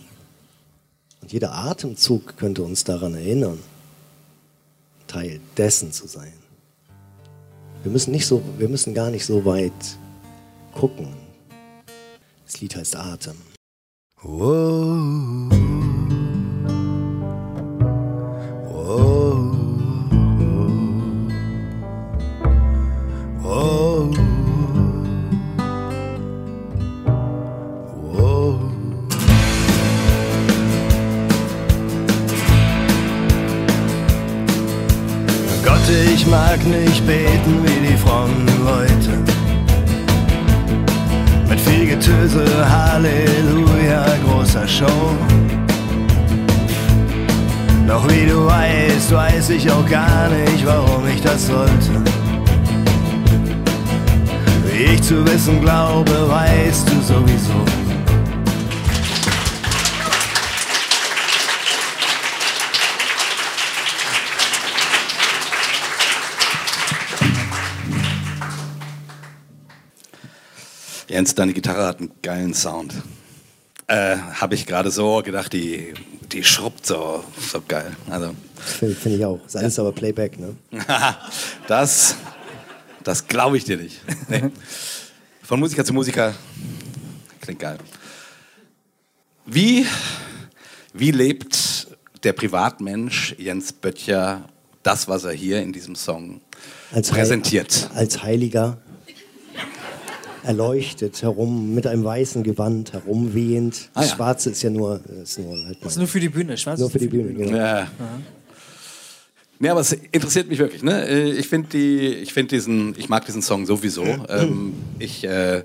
Und 1.20 1.32
jeder 1.32 1.55
Atemzug 1.55 2.36
könnte 2.36 2.62
uns 2.62 2.84
daran 2.84 3.14
erinnern, 3.14 3.59
Teil 5.07 5.40
dessen 5.57 5.92
zu 5.92 6.07
sein. 6.07 6.32
Wir 7.82 7.90
müssen, 7.90 8.12
nicht 8.12 8.26
so, 8.26 8.42
wir 8.59 8.68
müssen 8.68 8.94
gar 8.94 9.11
nicht 9.11 9.26
so 9.26 9.44
weit 9.44 9.72
gucken. 10.72 11.09
Das 12.44 12.61
Lied 12.61 12.76
heißt 12.76 12.96
Atem. 12.96 13.36
Whoa. 14.22 15.61
Mag 36.62 36.80
nicht 36.80 37.06
beten 37.06 37.64
wie 37.64 37.88
die 37.88 37.96
frommen 37.96 38.46
Leute. 38.64 39.18
Mit 41.48 41.60
viel 41.60 41.86
Getöse, 41.86 42.44
Halleluja, 42.68 44.04
großer 44.26 44.66
Show. 44.66 45.16
Doch 47.86 48.08
wie 48.08 48.26
du 48.26 48.46
weißt, 48.46 49.12
weiß 49.12 49.50
ich 49.50 49.70
auch 49.70 49.86
gar 49.88 50.28
nicht, 50.28 50.64
warum 50.64 51.06
ich 51.06 51.20
das 51.20 51.46
sollte. 51.46 52.02
Wie 54.66 54.94
ich 54.94 55.02
zu 55.02 55.24
wissen 55.26 55.60
glaube, 55.60 56.28
weißt 56.28 56.88
du 56.88 57.02
sowieso. 57.02 57.81
Jens, 71.12 71.34
deine 71.34 71.52
Gitarre 71.52 71.86
hat 71.86 71.98
einen 72.00 72.10
geilen 72.22 72.54
Sound. 72.54 72.94
äh, 73.86 74.16
habe 74.16 74.54
ich 74.54 74.64
gerade 74.66 74.90
so 74.90 75.20
gedacht, 75.22 75.52
die, 75.52 75.92
die 76.32 76.42
schrubbt 76.42 76.86
so, 76.86 77.22
so 77.38 77.60
geil. 77.66 77.94
Also, 78.08 78.34
Finde 78.56 78.94
find 78.94 79.16
ich 79.16 79.24
auch. 79.24 79.38
Das 79.42 79.54
ist 79.54 79.56
alles 79.56 79.78
aber 79.78 79.92
Playback, 79.92 80.38
ne? 80.38 80.56
das 81.68 82.16
das 83.04 83.26
glaube 83.26 83.56
ich 83.58 83.64
dir 83.64 83.76
nicht. 83.76 84.00
Nee. 84.28 84.44
Von 85.42 85.60
Musiker 85.60 85.84
zu 85.84 85.92
Musiker 85.92 86.34
klingt 87.42 87.60
geil. 87.60 87.76
Wie, 89.44 89.84
wie 90.94 91.10
lebt 91.10 91.88
der 92.22 92.32
Privatmensch 92.32 93.34
Jens 93.38 93.72
Böttcher 93.72 94.48
das, 94.84 95.08
was 95.08 95.24
er 95.24 95.32
hier 95.32 95.60
in 95.60 95.72
diesem 95.72 95.96
Song 95.96 96.40
Als 96.92 97.10
Heil- 97.10 97.18
präsentiert? 97.18 97.90
Als 97.94 98.22
Heiliger. 98.22 98.78
Erleuchtet 100.45 101.22
herum 101.22 101.74
mit 101.74 101.86
einem 101.86 102.05
weißen 102.05 102.43
Gewand 102.43 102.93
herumwehend. 102.93 103.90
Ah, 103.95 104.01
Das 104.01 104.11
ja. 104.11 104.16
Schwarze 104.16 104.51
ist 104.51 104.62
ja 104.62 104.70
nur, 104.70 105.01
ist 105.22 105.38
nur, 105.38 105.57
halt 105.64 105.78
Das 105.82 105.93
ist 105.93 105.99
nur 105.99 106.09
für 106.09 106.20
die 106.20 106.28
Bühne, 106.28 106.57
schwarz. 106.57 106.80
nur 106.80 106.90
für 106.90 106.99
die 106.99 107.07
Bühne. 107.09 107.32
Genau. 107.32 107.57
Ja. 107.57 107.88
Nee, 109.59 109.68
aber 109.68 109.80
es 109.80 109.93
interessiert 109.93 110.49
mich 110.49 110.59
wirklich. 110.59 110.82
Ne? 110.82 111.07
Äh, 111.07 111.32
Ich 111.34 111.49
finde 111.49 111.68
die, 111.68 111.99
ich 112.09 112.32
finde 112.32 112.57
diesen, 112.57 112.99
ich 112.99 113.09
mag 113.09 113.24
diesen 113.24 113.43
Song 113.43 113.64
sowieso. 113.66 114.05
Ähm, 114.28 114.74
ich, 114.99 115.22
äh, 115.22 115.62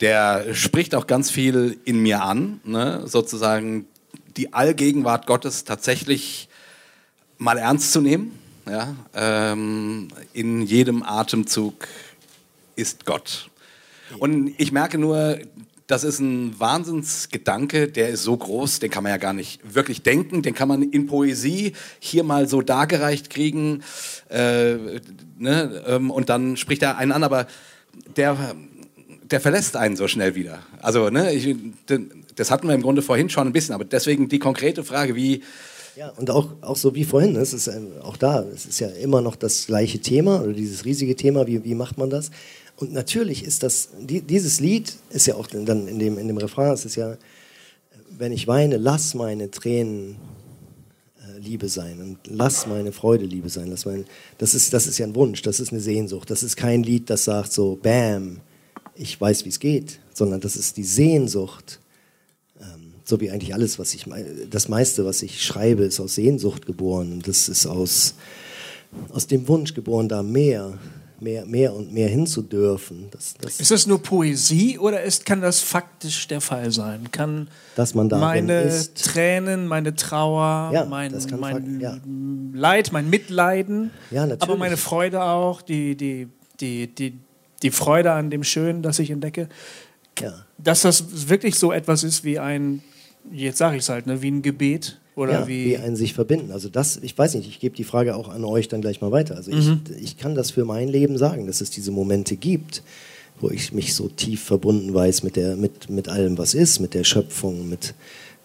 der 0.00 0.54
spricht 0.54 0.94
auch 0.94 1.06
ganz 1.06 1.30
viel 1.30 1.78
in 1.86 2.00
mir 2.00 2.22
an, 2.22 2.60
ne? 2.64 3.02
sozusagen 3.06 3.86
die 4.36 4.52
Allgegenwart 4.52 5.26
Gottes 5.26 5.64
tatsächlich 5.64 6.48
mal 7.38 7.56
ernst 7.56 7.92
zu 7.92 8.02
nehmen. 8.02 8.32
Ja? 8.68 8.94
Ähm, 9.14 10.08
in 10.34 10.60
jedem 10.62 11.02
Atemzug 11.02 11.88
ist 12.76 13.06
Gott. 13.06 13.47
Und 14.18 14.54
ich 14.58 14.72
merke 14.72 14.98
nur, 14.98 15.38
das 15.88 16.04
ist 16.04 16.20
ein 16.20 16.58
Wahnsinnsgedanke, 16.60 17.88
der 17.88 18.10
ist 18.10 18.22
so 18.22 18.36
groß, 18.36 18.78
den 18.78 18.90
kann 18.90 19.02
man 19.02 19.10
ja 19.10 19.16
gar 19.16 19.32
nicht 19.32 19.74
wirklich 19.74 20.02
denken, 20.02 20.42
den 20.42 20.54
kann 20.54 20.68
man 20.68 20.82
in 20.82 21.06
Poesie 21.06 21.72
hier 21.98 22.24
mal 22.24 22.46
so 22.46 22.60
dargereicht 22.60 23.30
kriegen 23.30 23.82
äh, 24.28 24.74
ne, 25.38 25.82
ähm, 25.86 26.10
und 26.10 26.28
dann 26.28 26.58
spricht 26.58 26.82
er 26.82 26.98
einen 26.98 27.10
an, 27.10 27.24
aber 27.24 27.46
der, 28.16 28.54
der 29.30 29.40
verlässt 29.40 29.76
einen 29.76 29.96
so 29.96 30.08
schnell 30.08 30.34
wieder. 30.34 30.58
Also, 30.82 31.08
ne, 31.08 31.32
ich, 31.32 31.56
das 32.36 32.50
hatten 32.50 32.68
wir 32.68 32.74
im 32.74 32.82
Grunde 32.82 33.00
vorhin 33.00 33.30
schon 33.30 33.46
ein 33.46 33.52
bisschen, 33.54 33.74
aber 33.74 33.86
deswegen 33.86 34.28
die 34.28 34.38
konkrete 34.38 34.84
Frage, 34.84 35.16
wie, 35.16 35.42
Ja, 35.96 36.10
und 36.10 36.30
auch, 36.30 36.50
auch 36.60 36.76
so 36.76 36.94
wie 36.94 37.04
vorhin, 37.04 37.34
es 37.34 37.54
ist 37.54 37.66
ähm, 37.66 37.88
auch 38.02 38.18
da, 38.18 38.44
es 38.54 38.66
ist 38.66 38.78
ja 38.78 38.88
immer 38.88 39.22
noch 39.22 39.36
das 39.36 39.66
gleiche 39.66 40.00
Thema 40.00 40.42
oder 40.42 40.52
dieses 40.52 40.84
riesige 40.84 41.16
Thema, 41.16 41.46
wie, 41.46 41.64
wie 41.64 41.74
macht 41.74 41.96
man 41.96 42.10
das? 42.10 42.30
Und 42.78 42.92
natürlich 42.92 43.44
ist 43.44 43.62
das, 43.62 43.90
die, 44.00 44.20
dieses 44.20 44.60
Lied 44.60 44.94
ist 45.10 45.26
ja 45.26 45.34
auch 45.34 45.46
dann 45.46 45.88
in 45.88 45.98
dem, 45.98 46.18
in 46.18 46.28
dem 46.28 46.38
Refrain, 46.38 46.72
es 46.72 46.84
ist 46.84 46.96
ja, 46.96 47.16
wenn 48.10 48.32
ich 48.32 48.46
weine, 48.46 48.76
lass 48.76 49.14
meine 49.14 49.50
Tränen 49.50 50.16
äh, 51.20 51.38
Liebe 51.38 51.68
sein 51.68 52.00
und 52.00 52.18
lass 52.26 52.66
meine 52.66 52.92
Freude 52.92 53.24
Liebe 53.24 53.48
sein. 53.48 53.68
Lass 53.68 53.84
mein, 53.84 54.04
das, 54.38 54.54
ist, 54.54 54.72
das 54.72 54.86
ist 54.86 54.98
ja 54.98 55.06
ein 55.06 55.14
Wunsch, 55.14 55.42
das 55.42 55.60
ist 55.60 55.72
eine 55.72 55.80
Sehnsucht. 55.80 56.30
Das 56.30 56.42
ist 56.42 56.56
kein 56.56 56.82
Lied, 56.82 57.10
das 57.10 57.24
sagt 57.24 57.52
so, 57.52 57.76
bam, 57.80 58.40
ich 58.94 59.20
weiß, 59.20 59.44
wie 59.44 59.50
es 59.50 59.60
geht, 59.60 59.98
sondern 60.14 60.40
das 60.40 60.56
ist 60.56 60.76
die 60.76 60.84
Sehnsucht 60.84 61.80
so 63.08 63.20
wie 63.20 63.30
eigentlich 63.30 63.54
alles, 63.54 63.78
was 63.78 63.94
ich, 63.94 64.04
das 64.50 64.68
meiste, 64.68 65.04
was 65.06 65.22
ich 65.22 65.42
schreibe, 65.42 65.84
ist 65.84 65.98
aus 65.98 66.14
Sehnsucht 66.14 66.66
geboren. 66.66 67.12
Und 67.12 67.26
das 67.26 67.48
ist 67.48 67.66
aus, 67.66 68.14
aus 69.08 69.26
dem 69.26 69.48
Wunsch 69.48 69.72
geboren, 69.72 70.08
da 70.08 70.22
mehr, 70.22 70.78
mehr, 71.20 71.44
mehr 71.46 71.74
und 71.74 71.92
mehr 71.92 72.08
hinzudürfen. 72.08 73.08
Das, 73.10 73.34
das, 73.40 73.60
Ist 73.60 73.70
das 73.70 73.86
nur 73.86 74.02
Poesie 74.02 74.78
oder 74.78 75.02
ist, 75.02 75.26
kann 75.26 75.40
das 75.40 75.60
faktisch 75.60 76.28
der 76.28 76.40
Fall 76.40 76.70
sein? 76.70 77.10
Kann 77.10 77.48
Dass 77.76 77.94
man 77.94 78.08
meine 78.08 78.62
ist. 78.62 78.96
Tränen, 79.04 79.66
meine 79.66 79.94
Trauer, 79.94 80.70
Ja, 80.72 80.84
mein, 80.84 81.14
mein 81.38 81.80
ja. 81.80 81.98
Leid, 82.52 82.92
mein 82.92 83.10
Mitleiden, 83.10 83.90
Ja, 84.10 84.28
aber 84.38 84.56
meine 84.56 84.76
Freude 84.76 85.22
auch, 85.22 85.62
die, 85.62 85.96
die, 85.96 86.28
die, 86.60 86.86
die, 86.94 87.18
die 87.62 87.70
Freude 87.70 88.12
an 88.12 88.30
dem 88.30 88.44
Schönen, 88.44 88.82
das 88.82 88.98
ich 88.98 89.10
entdecke, 89.10 89.48
dass 90.58 90.82
das 90.82 91.28
wirklich 91.28 91.58
so 91.58 91.72
etwas 91.72 92.02
ist 92.02 92.24
wie 92.24 92.38
ein, 92.38 92.82
jetzt 93.32 93.58
sage 93.58 93.76
ich 93.76 93.82
es 93.82 93.88
halt, 93.88 94.06
ne, 94.06 94.22
wie 94.22 94.30
ein 94.30 94.42
Gebet 94.42 94.98
oder 95.16 95.32
ja, 95.32 95.48
wie, 95.48 95.66
wie 95.66 95.76
ein 95.76 95.96
sich 95.96 96.14
verbinden. 96.14 96.52
Also 96.52 96.68
das, 96.68 96.98
ich 97.02 97.16
weiß 97.16 97.34
nicht, 97.34 97.48
ich 97.48 97.60
gebe 97.60 97.74
die 97.76 97.84
Frage 97.84 98.14
auch 98.16 98.28
an 98.28 98.44
euch 98.44 98.68
dann 98.68 98.80
gleich 98.80 99.00
mal 99.00 99.10
weiter. 99.10 99.36
Also 99.36 99.50
Mhm. 99.50 99.82
ich, 99.96 100.02
ich 100.02 100.16
kann 100.16 100.34
das 100.34 100.50
für 100.52 100.64
mein 100.64 100.88
Leben 100.88 101.18
sagen, 101.18 101.46
dass 101.46 101.60
es 101.60 101.70
diese 101.70 101.90
Momente 101.90 102.36
gibt, 102.36 102.82
wo 103.40 103.50
ich 103.50 103.72
mich 103.72 103.94
so 103.94 104.08
tief 104.08 104.42
verbunden 104.42 104.92
weiß 104.94 105.22
mit, 105.22 105.36
der, 105.36 105.56
mit, 105.56 105.90
mit 105.90 106.08
allem, 106.08 106.38
was 106.38 106.54
ist, 106.54 106.80
mit 106.80 106.94
der 106.94 107.04
Schöpfung, 107.04 107.68
mit, 107.68 107.94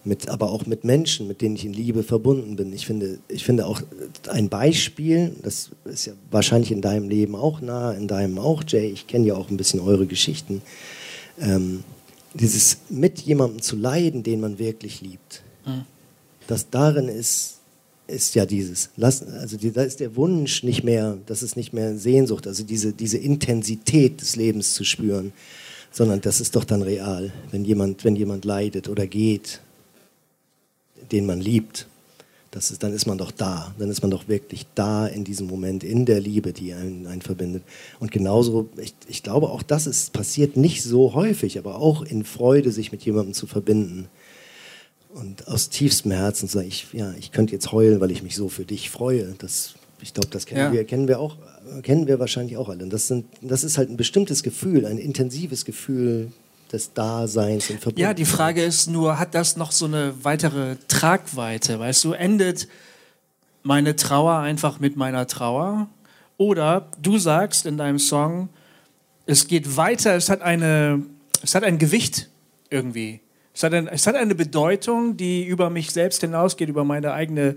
mit, 0.04 0.28
aber 0.28 0.50
auch 0.50 0.66
mit 0.66 0.84
Menschen, 0.84 1.26
mit 1.26 1.40
denen 1.40 1.56
ich 1.56 1.64
in 1.64 1.72
Liebe 1.72 2.02
verbunden 2.02 2.56
bin. 2.56 2.72
Ich 2.72 2.86
finde, 2.86 3.18
ich 3.28 3.44
finde 3.44 3.66
auch 3.66 3.80
ein 4.28 4.48
Beispiel, 4.48 5.32
das 5.42 5.70
ist 5.84 6.06
ja 6.06 6.12
wahrscheinlich 6.30 6.70
in 6.70 6.80
deinem 6.80 7.08
Leben 7.08 7.34
auch 7.34 7.60
nah, 7.60 7.92
in 7.92 8.06
deinem 8.06 8.38
auch, 8.38 8.62
Jay, 8.66 8.88
ich 8.90 9.06
kenne 9.06 9.26
ja 9.26 9.34
auch 9.34 9.48
ein 9.48 9.56
bisschen 9.56 9.80
eure 9.80 10.06
Geschichten. 10.06 10.60
Ähm, 11.40 11.82
dieses 12.34 12.78
mit 12.90 13.20
jemandem 13.20 13.62
zu 13.62 13.76
leiden, 13.76 14.22
den 14.22 14.40
man 14.40 14.58
wirklich 14.58 15.00
liebt 15.00 15.42
das 16.46 16.70
darin 16.70 17.08
ist, 17.08 17.58
ist 18.06 18.34
ja 18.34 18.44
dieses, 18.44 18.90
lass, 18.96 19.22
also 19.22 19.56
die, 19.56 19.72
da 19.72 19.82
ist 19.82 20.00
der 20.00 20.14
Wunsch 20.16 20.62
nicht 20.62 20.84
mehr, 20.84 21.16
das 21.26 21.42
ist 21.42 21.56
nicht 21.56 21.72
mehr 21.72 21.96
Sehnsucht, 21.96 22.46
also 22.46 22.62
diese, 22.62 22.92
diese 22.92 23.16
Intensität 23.16 24.20
des 24.20 24.36
Lebens 24.36 24.74
zu 24.74 24.84
spüren, 24.84 25.32
sondern 25.90 26.20
das 26.20 26.40
ist 26.40 26.54
doch 26.54 26.64
dann 26.64 26.82
real, 26.82 27.32
wenn 27.50 27.64
jemand, 27.64 28.04
wenn 28.04 28.16
jemand 28.16 28.44
leidet 28.44 28.88
oder 28.88 29.06
geht, 29.06 29.60
den 31.12 31.24
man 31.24 31.40
liebt, 31.40 31.86
das 32.54 32.70
ist, 32.70 32.84
dann 32.84 32.92
ist 32.94 33.06
man 33.06 33.18
doch 33.18 33.32
da, 33.32 33.74
dann 33.80 33.90
ist 33.90 34.00
man 34.02 34.12
doch 34.12 34.28
wirklich 34.28 34.64
da 34.76 35.08
in 35.08 35.24
diesem 35.24 35.48
Moment, 35.48 35.82
in 35.82 36.06
der 36.06 36.20
Liebe, 36.20 36.52
die 36.52 36.72
einen, 36.72 37.08
einen 37.08 37.20
verbindet. 37.20 37.64
Und 37.98 38.12
genauso, 38.12 38.68
ich, 38.80 38.94
ich 39.08 39.24
glaube, 39.24 39.50
auch 39.50 39.64
das 39.64 39.88
ist, 39.88 40.12
passiert 40.12 40.56
nicht 40.56 40.84
so 40.84 41.14
häufig, 41.14 41.58
aber 41.58 41.74
auch 41.80 42.02
in 42.02 42.24
Freude, 42.24 42.70
sich 42.70 42.92
mit 42.92 43.02
jemandem 43.04 43.34
zu 43.34 43.48
verbinden 43.48 44.06
und 45.14 45.48
aus 45.48 45.68
tiefstem 45.68 46.12
Herzen 46.12 46.48
zu 46.48 46.58
sagen, 46.58 46.68
ich, 46.68 46.86
ja, 46.92 47.12
ich 47.18 47.32
könnte 47.32 47.52
jetzt 47.52 47.72
heulen, 47.72 48.00
weil 48.00 48.12
ich 48.12 48.22
mich 48.22 48.36
so 48.36 48.48
für 48.48 48.64
dich 48.64 48.88
freue. 48.88 49.34
Das, 49.38 49.74
ich 50.00 50.14
glaube, 50.14 50.28
das 50.30 50.46
kennen, 50.46 50.60
Ja. 50.60 50.72
wir, 50.72 50.84
kennen 50.84 51.08
wir 51.08 51.18
auch, 51.18 51.36
kennen 51.82 52.06
wir 52.06 52.20
wahrscheinlich 52.20 52.56
auch 52.56 52.68
alle. 52.68 52.84
Und 52.84 52.92
das, 52.92 53.08
sind, 53.08 53.26
das 53.42 53.64
ist 53.64 53.78
halt 53.78 53.90
ein 53.90 53.96
bestimmtes 53.96 54.44
Gefühl, 54.44 54.86
ein 54.86 54.98
intensives 54.98 55.64
Gefühl 55.64 56.30
des 56.74 56.92
Daseins 56.92 57.70
und 57.70 57.80
Verbundenseins. 57.80 58.00
Ja, 58.00 58.14
die 58.14 58.24
Frage 58.24 58.62
ist 58.62 58.90
nur, 58.90 59.18
hat 59.18 59.34
das 59.34 59.56
noch 59.56 59.72
so 59.72 59.86
eine 59.86 60.12
weitere 60.22 60.76
Tragweite? 60.88 61.78
Weißt 61.78 62.04
du, 62.04 62.12
endet 62.12 62.68
meine 63.62 63.96
Trauer 63.96 64.38
einfach 64.38 64.80
mit 64.80 64.96
meiner 64.96 65.26
Trauer? 65.26 65.88
Oder 66.36 66.88
du 67.00 67.16
sagst 67.18 67.64
in 67.64 67.78
deinem 67.78 67.98
Song, 67.98 68.48
es 69.24 69.46
geht 69.46 69.76
weiter, 69.76 70.14
es 70.16 70.28
hat, 70.28 70.42
eine, 70.42 71.02
es 71.42 71.54
hat 71.54 71.64
ein 71.64 71.78
Gewicht 71.78 72.28
irgendwie. 72.70 73.20
Es 73.54 73.62
hat, 73.62 73.72
ein, 73.72 73.86
es 73.86 74.06
hat 74.08 74.16
eine 74.16 74.34
Bedeutung, 74.34 75.16
die 75.16 75.44
über 75.44 75.70
mich 75.70 75.92
selbst 75.92 76.20
hinausgeht, 76.22 76.68
über 76.68 76.84
meine 76.84 77.12
eigene 77.12 77.54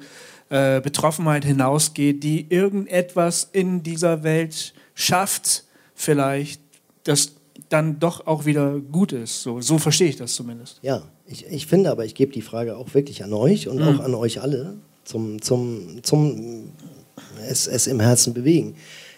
äh, 0.49 0.79
Betroffenheit 0.79 1.43
hinausgeht, 1.43 2.23
die 2.23 2.45
irgendetwas 2.49 3.49
in 3.51 3.81
dieser 3.81 4.21
Welt 4.21 4.75
schafft, 4.93 5.63
vielleicht, 5.95 6.61
das 7.03 7.36
dann 7.69 7.99
doch 7.99 8.27
auch 8.27 8.45
wieder 8.45 8.79
gut 8.79 9.11
ist. 9.11 9.41
So, 9.41 9.61
so 9.61 9.77
verstehe 9.77 10.09
ich 10.09 10.15
das 10.15 10.33
zumindest. 10.33 10.79
Ja, 10.81 11.03
ich, 11.25 11.45
ich 11.47 11.67
finde 11.67 11.91
aber, 11.91 12.05
ich 12.05 12.15
gebe 12.15 12.31
die 12.31 12.41
Frage 12.41 12.77
auch 12.77 12.93
wirklich 12.93 13.23
an 13.23 13.33
euch 13.33 13.67
und 13.67 13.81
auch 13.81 13.99
an 13.99 14.15
euch 14.15 14.41
alle 14.41 14.75
zum, 15.03 15.41
zum, 15.41 16.03
zum 16.03 16.71
es, 17.47 17.67
es 17.67 17.87
im 17.87 17.99
Herzen 17.99 18.33
bewegen. 18.33 18.75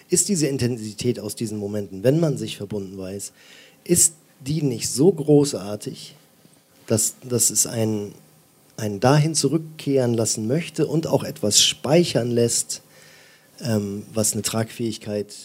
Ist 0.10 0.30
diese 0.30 0.48
Intensität 0.48 1.20
aus 1.20 1.36
diesen 1.36 1.58
Momenten, 1.58 2.04
wenn 2.04 2.20
man 2.20 2.38
sich 2.38 2.58
verbunden 2.58 2.98
weiß, 2.98 3.32
ist 3.84 4.14
die 4.40 4.62
nicht 4.62 4.90
so 4.90 5.12
großartig, 5.12 6.16
dass, 6.88 7.16
dass 7.24 7.50
es 7.50 7.68
einen, 7.68 8.14
einen 8.78 9.00
dahin 9.00 9.36
zurückkehren 9.36 10.14
lassen 10.14 10.48
möchte 10.48 10.88
und 10.88 11.08
auch 11.08 11.24
etwas 11.24 11.62
speichern 11.62 12.32
lässt, 12.32 12.82
ähm, 13.62 14.04
was 14.14 14.34
eine 14.34 14.42
Tragfähigkeit 14.42 15.36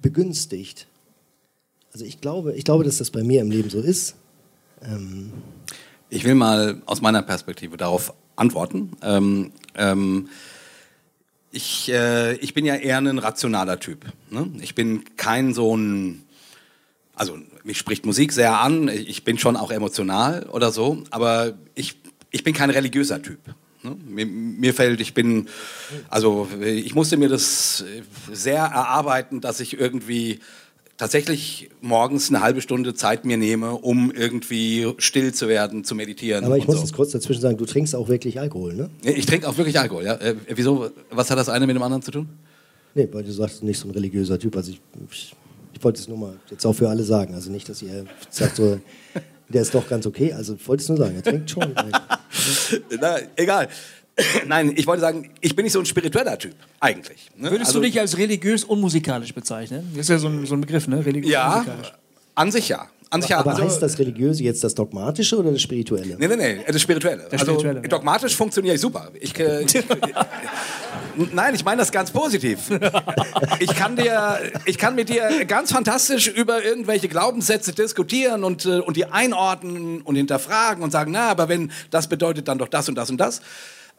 begünstigt? 0.00 0.86
Also 1.96 2.04
ich 2.04 2.20
glaube, 2.20 2.52
ich 2.52 2.64
glaube, 2.64 2.84
dass 2.84 2.98
das 2.98 3.10
bei 3.10 3.22
mir 3.22 3.40
im 3.40 3.50
Leben 3.50 3.70
so 3.70 3.80
ist. 3.80 4.16
Ähm, 4.82 5.32
Ich 6.10 6.24
will 6.24 6.34
mal 6.34 6.82
aus 6.84 7.00
meiner 7.00 7.22
Perspektive 7.22 7.78
darauf 7.78 8.12
antworten. 8.36 8.92
Ähm, 9.00 9.52
ähm, 9.74 10.28
ich, 11.52 11.90
äh, 11.90 12.34
ich 12.34 12.52
bin 12.52 12.66
ja 12.66 12.74
eher 12.74 12.98
ein 12.98 13.16
rationaler 13.16 13.80
Typ. 13.80 14.04
Ne? 14.28 14.46
Ich 14.60 14.74
bin 14.74 15.04
kein 15.16 15.54
so 15.54 15.74
ein, 15.74 16.24
also 17.14 17.38
mich 17.64 17.78
spricht 17.78 18.04
Musik 18.04 18.34
sehr 18.34 18.60
an, 18.60 18.88
ich 18.88 19.24
bin 19.24 19.38
schon 19.38 19.56
auch 19.56 19.70
emotional 19.70 20.50
oder 20.52 20.72
so, 20.72 21.02
aber 21.08 21.54
ich, 21.74 21.96
ich 22.30 22.44
bin 22.44 22.52
kein 22.52 22.68
religiöser 22.68 23.22
Typ. 23.22 23.38
Ne? 23.82 23.96
Mir, 24.06 24.26
mir 24.26 24.74
fällt, 24.74 25.00
ich 25.00 25.14
bin, 25.14 25.48
also 26.10 26.46
ich 26.62 26.94
musste 26.94 27.16
mir 27.16 27.30
das 27.30 27.86
sehr 28.30 28.64
erarbeiten, 28.64 29.40
dass 29.40 29.60
ich 29.60 29.80
irgendwie 29.80 30.40
tatsächlich 30.96 31.70
morgens 31.80 32.30
eine 32.30 32.40
halbe 32.40 32.60
Stunde 32.60 32.94
Zeit 32.94 33.24
mir 33.24 33.36
nehme, 33.36 33.72
um 33.72 34.10
irgendwie 34.10 34.92
still 34.98 35.32
zu 35.32 35.48
werden, 35.48 35.84
zu 35.84 35.94
meditieren. 35.94 36.44
Aber 36.44 36.56
ich 36.56 36.66
muss 36.66 36.76
so. 36.76 36.82
jetzt 36.82 36.94
kurz 36.94 37.12
dazwischen 37.12 37.40
sagen, 37.40 37.56
du 37.56 37.66
trinkst 37.66 37.94
auch 37.94 38.08
wirklich 38.08 38.40
Alkohol, 38.40 38.74
ne? 38.74 38.90
Ich 39.02 39.26
trinke 39.26 39.48
auch 39.48 39.56
wirklich 39.56 39.78
Alkohol, 39.78 40.04
ja. 40.04 40.14
Äh, 40.14 40.36
wieso? 40.54 40.90
Was 41.10 41.30
hat 41.30 41.38
das 41.38 41.48
eine 41.48 41.66
mit 41.66 41.76
dem 41.76 41.82
anderen 41.82 42.02
zu 42.02 42.10
tun? 42.10 42.28
Nee, 42.94 43.08
weil 43.12 43.24
du 43.24 43.32
sagst, 43.32 43.60
du 43.60 43.66
nicht 43.66 43.78
so 43.78 43.88
ein 43.88 43.90
religiöser 43.90 44.38
Typ. 44.38 44.56
Also 44.56 44.70
ich, 44.70 44.80
ich, 45.10 45.36
ich 45.74 45.84
wollte 45.84 46.00
es 46.00 46.08
nur 46.08 46.16
mal 46.16 46.34
jetzt 46.50 46.64
auch 46.64 46.72
für 46.72 46.88
alle 46.88 47.02
sagen. 47.02 47.34
Also 47.34 47.50
nicht, 47.50 47.68
dass 47.68 47.82
ihr 47.82 48.06
sagt 48.30 48.56
so, 48.56 48.80
der 49.48 49.62
ist 49.62 49.74
doch 49.74 49.86
ganz 49.86 50.06
okay. 50.06 50.32
Also 50.32 50.54
ich 50.54 50.66
wollte 50.66 50.82
es 50.82 50.88
nur 50.88 50.98
sagen, 50.98 51.14
er 51.14 51.22
trinkt 51.22 51.50
schon. 51.50 51.74
Na, 53.00 53.18
egal. 53.36 53.68
Nein, 54.46 54.72
ich 54.76 54.86
wollte 54.86 55.02
sagen, 55.02 55.30
ich 55.40 55.54
bin 55.54 55.64
nicht 55.64 55.72
so 55.74 55.78
ein 55.80 55.86
spiritueller 55.86 56.38
Typ, 56.38 56.54
eigentlich. 56.80 57.30
Ne? 57.36 57.50
Würdest 57.50 57.68
Also- 57.68 57.80
du 57.80 57.84
dich 57.86 57.98
als 58.00 58.16
religiös 58.16 58.64
unmusikalisch 58.64 59.34
bezeichnen? 59.34 59.90
Das 59.94 60.02
ist 60.06 60.08
ja 60.10 60.18
so 60.18 60.28
ein, 60.28 60.46
so 60.46 60.54
ein 60.54 60.60
Begriff, 60.62 60.88
ne? 60.88 61.04
Religiös 61.04 61.30
Ja, 61.32 61.52
unmusikalisch. 61.54 61.92
an 62.34 62.50
sich 62.52 62.68
ja. 62.70 62.86
An 63.10 63.20
sich 63.22 63.30
ja. 63.30 63.38
Aber 63.38 63.50
Also- 63.50 63.64
heißt 63.64 63.82
das 63.82 63.98
Religiöse 63.98 64.42
jetzt 64.42 64.64
das 64.64 64.74
Dogmatische 64.74 65.36
oder 65.36 65.52
das 65.52 65.60
Spirituelle? 65.62 66.16
Nee, 66.18 66.28
nee, 66.28 66.36
nee, 66.36 66.60
das 66.66 66.80
Spirituelle. 66.80 67.24
Das 67.30 67.40
also 67.42 67.52
Spirituelle, 67.52 67.82
ja. 67.82 67.88
dogmatisch 67.88 68.34
funktioniere 68.34 68.74
ich 68.76 68.80
super. 68.80 69.10
Ich, 69.20 69.38
äh, 69.38 69.62
ich, 69.64 69.84
nein, 71.32 71.54
ich 71.54 71.64
meine 71.64 71.80
das 71.80 71.92
ganz 71.92 72.10
positiv. 72.10 72.58
Ich 73.60 73.74
kann, 73.76 73.96
dir, 73.96 74.38
ich 74.64 74.78
kann 74.78 74.94
mit 74.94 75.08
dir 75.08 75.44
ganz 75.46 75.72
fantastisch 75.72 76.26
über 76.28 76.64
irgendwelche 76.64 77.08
Glaubenssätze 77.08 77.72
diskutieren 77.72 78.44
und, 78.44 78.64
äh, 78.64 78.80
und 78.80 78.96
die 78.96 79.04
einordnen 79.04 80.00
und 80.02 80.16
hinterfragen 80.16 80.82
und 80.82 80.90
sagen, 80.90 81.12
na, 81.12 81.28
aber 81.28 81.48
wenn 81.48 81.70
das 81.90 82.08
bedeutet 82.08 82.48
dann 82.48 82.58
doch 82.58 82.68
das 82.68 82.88
und 82.88 82.94
das 82.96 83.10
und 83.10 83.18
das. 83.18 83.40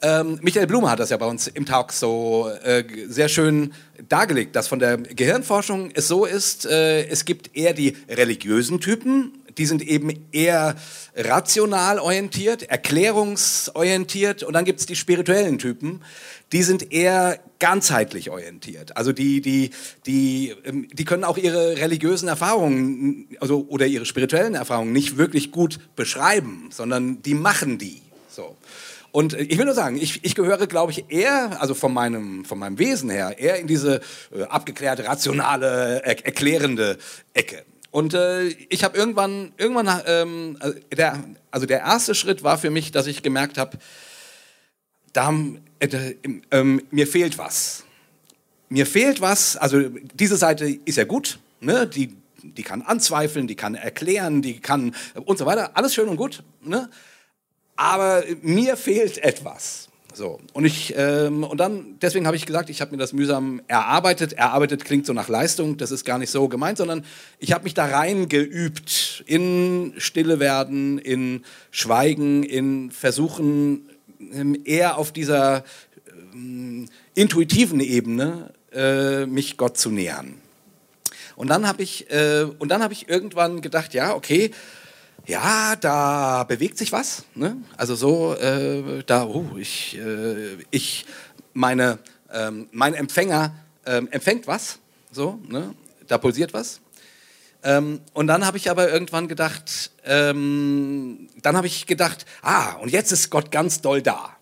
Ähm, 0.02 0.38
Michael 0.44 0.68
Blume 0.68 0.90
hat 0.92 1.00
das 1.00 1.10
ja 1.10 1.18
bei 1.18 1.26
uns 1.26 1.48
im 1.48 1.66
Talk 1.66 1.92
so 1.92 2.50
äh, 2.64 2.84
sehr 3.08 3.30
schön 3.30 3.74
dargelegt, 4.08 4.56
dass 4.56 4.68
von 4.68 4.78
der 4.78 4.98
Gehirnforschung 4.98 5.90
es 5.94 6.08
so 6.08 6.26
ist, 6.26 6.68
äh, 6.68 7.08
es 7.08 7.26
gibt 7.26 7.56
eher 7.56 7.74
die 7.74 7.98
religiösen 8.08 8.80
Typen, 8.80 9.34
die 9.58 9.66
sind 9.66 9.82
eben 9.82 10.12
eher 10.32 10.76
rational 11.16 11.98
orientiert, 11.98 12.62
erklärungsorientiert 12.62 14.44
und 14.44 14.54
dann 14.54 14.66
gibt 14.66 14.82
es 14.82 14.86
die 14.86 14.96
spirituellen 14.96 15.58
Typen, 15.58 16.02
die 16.52 16.62
sind 16.62 16.94
eher 16.94 17.40
ganzheitlich 17.58 18.30
orientiert. 18.30 18.96
Also 18.96 19.12
die, 19.12 19.42
die, 19.42 19.72
die, 20.06 20.54
ähm, 20.64 20.88
die 20.94 21.06
können 21.06 21.24
auch 21.24 21.38
ihre 21.38 21.78
religiösen 21.78 22.28
Erfahrungen 22.30 23.28
also, 23.40 23.66
oder 23.68 23.88
ihre 23.88 24.06
spirituellen 24.06 24.54
Erfahrungen 24.54 24.94
nicht 24.94 25.18
wirklich 25.18 25.52
gut 25.52 25.80
beschreiben, 25.96 26.70
sondern 26.72 27.24
die 27.24 27.34
machen 27.34 27.80
die. 27.80 28.02
Und 29.18 29.34
äh, 29.34 29.42
ich 29.42 29.58
will 29.58 29.66
nur 29.66 29.74
sagen, 29.74 29.98
ich, 29.98 30.24
ich 30.24 30.36
gehöre, 30.36 30.68
glaube 30.68 30.92
ich, 30.92 31.06
eher, 31.10 31.60
also 31.60 31.74
von 31.74 31.92
meinem, 31.92 32.46
von 32.46 32.60
meinem 32.60 32.78
Wesen 32.78 33.10
her, 33.10 33.40
eher 33.40 33.56
in 33.58 33.66
diese 33.66 34.00
äh, 34.32 34.44
abgeklärte, 34.44 35.06
rationale, 35.06 36.04
er 36.04 36.24
erklärende 36.24 37.00
Ecke. 37.34 37.66
Und 37.90 38.14
äh, 38.14 38.50
ich 38.70 38.84
habe 38.84 38.96
irgendwann, 38.96 39.54
irgendwann, 39.58 40.04
ähm, 40.06 40.58
also 40.60 40.78
der, 40.96 41.24
also 41.50 41.66
der 41.66 41.80
erste 41.80 42.14
Schritt 42.14 42.44
war 42.44 42.60
für 42.60 42.70
mich, 42.70 42.92
dass 42.92 43.08
ich 43.08 43.24
gemerkt 43.24 43.58
habe, 43.58 43.80
da, 45.14 45.34
äh, 45.80 46.14
ähm, 46.52 46.84
mir 46.92 47.08
fehlt 47.08 47.40
was. 47.40 47.86
Mir 48.70 48.86
fehlt 48.86 49.20
was, 49.20 49.58
also 49.58 49.82
diese 50.14 50.38
Seite 50.38 50.70
ist 50.86 50.98
ja 50.98 51.06
gut, 51.06 51.40
ne? 51.60 51.88
die, 51.88 52.16
die 52.44 52.62
kann 52.62 52.84
anzweifeln, 52.84 53.48
die 53.48 53.56
kann 53.56 53.74
erklären, 53.74 54.44
die 54.44 54.60
kann 54.60 54.94
und 55.26 55.40
so 55.40 55.48
weiter, 55.48 55.72
alles 55.74 55.96
schön 55.96 56.08
und 56.08 56.18
gut. 56.18 56.44
Ne? 56.62 56.88
Aber 57.78 58.24
mir 58.42 58.76
fehlt 58.76 59.18
etwas. 59.20 59.88
So. 60.14 60.40
Und, 60.54 60.66
ich, 60.66 60.96
ähm, 60.98 61.44
und 61.44 61.60
dann, 61.60 61.96
deswegen 62.02 62.26
habe 62.26 62.36
ich 62.36 62.48
gesagt, 62.48 62.72
ich 62.72 62.82
habe 62.82 62.92
mir 62.92 62.98
das 62.98 63.14
mühsam 63.14 63.62
erarbeitet. 63.68 64.34
Erarbeitet 64.34 64.84
klingt 64.84 65.06
so 65.06 65.14
nach 65.14 65.30
Leistung, 65.30 65.78
das 65.78 65.92
ist 65.92 66.06
gar 66.06 66.18
nicht 66.18 66.32
so 66.32 66.48
gemeint, 66.48 66.80
sondern 66.80 67.06
ich 67.38 67.54
habe 67.54 67.66
mich 67.66 67.76
da 67.76 67.86
reingeübt 67.86 69.24
in 69.28 69.94
Stille 69.98 70.40
werden, 70.40 70.98
in 70.98 71.44
Schweigen, 71.70 72.42
in 72.42 72.90
Versuchen, 72.90 73.88
ähm, 74.34 74.60
eher 74.66 74.98
auf 74.98 75.12
dieser 75.12 75.64
ähm, 76.34 76.88
intuitiven 77.14 77.80
Ebene 77.80 78.54
äh, 78.74 79.28
mich 79.28 79.56
Gott 79.56 79.78
zu 79.78 79.92
nähern. 79.92 80.42
Und 81.36 81.50
dann 81.50 81.68
habe 81.68 81.84
ich, 81.84 82.10
äh, 82.10 82.48
und 82.58 82.70
dann 82.70 82.82
habe 82.82 82.94
ich 82.94 83.08
irgendwann 83.08 83.62
gedacht, 83.62 83.94
ja, 83.94 84.16
okay, 84.16 84.50
ja, 85.28 85.76
da 85.76 86.46
bewegt 86.46 86.78
sich 86.78 86.92
was. 86.92 87.26
Ne? 87.36 87.58
Also 87.76 87.96
so, 87.96 88.34
äh, 88.36 89.04
da, 89.06 89.26
oh, 89.26 89.58
ich, 89.58 89.98
äh, 89.98 90.58
ich, 90.72 91.06
meine, 91.54 92.00
ähm, 92.32 92.70
mein 92.72 92.94
Empfänger 92.94 93.54
ähm, 93.86 94.08
empfängt 94.12 94.48
was, 94.48 94.80
so, 95.12 95.40
ne? 95.48 95.76
da 96.08 96.18
pulsiert 96.18 96.54
was. 96.54 96.80
Ähm, 97.64 98.00
und 98.14 98.28
dann 98.28 98.46
habe 98.46 98.58
ich 98.58 98.70
aber 98.70 98.90
irgendwann 98.90 99.28
gedacht, 99.28 99.92
ähm, 100.06 101.28
dann 101.42 101.58
habe 101.58 101.68
ich 101.68 101.86
gedacht, 101.88 102.26
ah, 102.42 102.74
und 102.74 102.90
jetzt 102.90 103.12
ist 103.12 103.30
Gott 103.30 103.52
ganz 103.52 103.82
doll 103.82 104.02
da. 104.02 104.38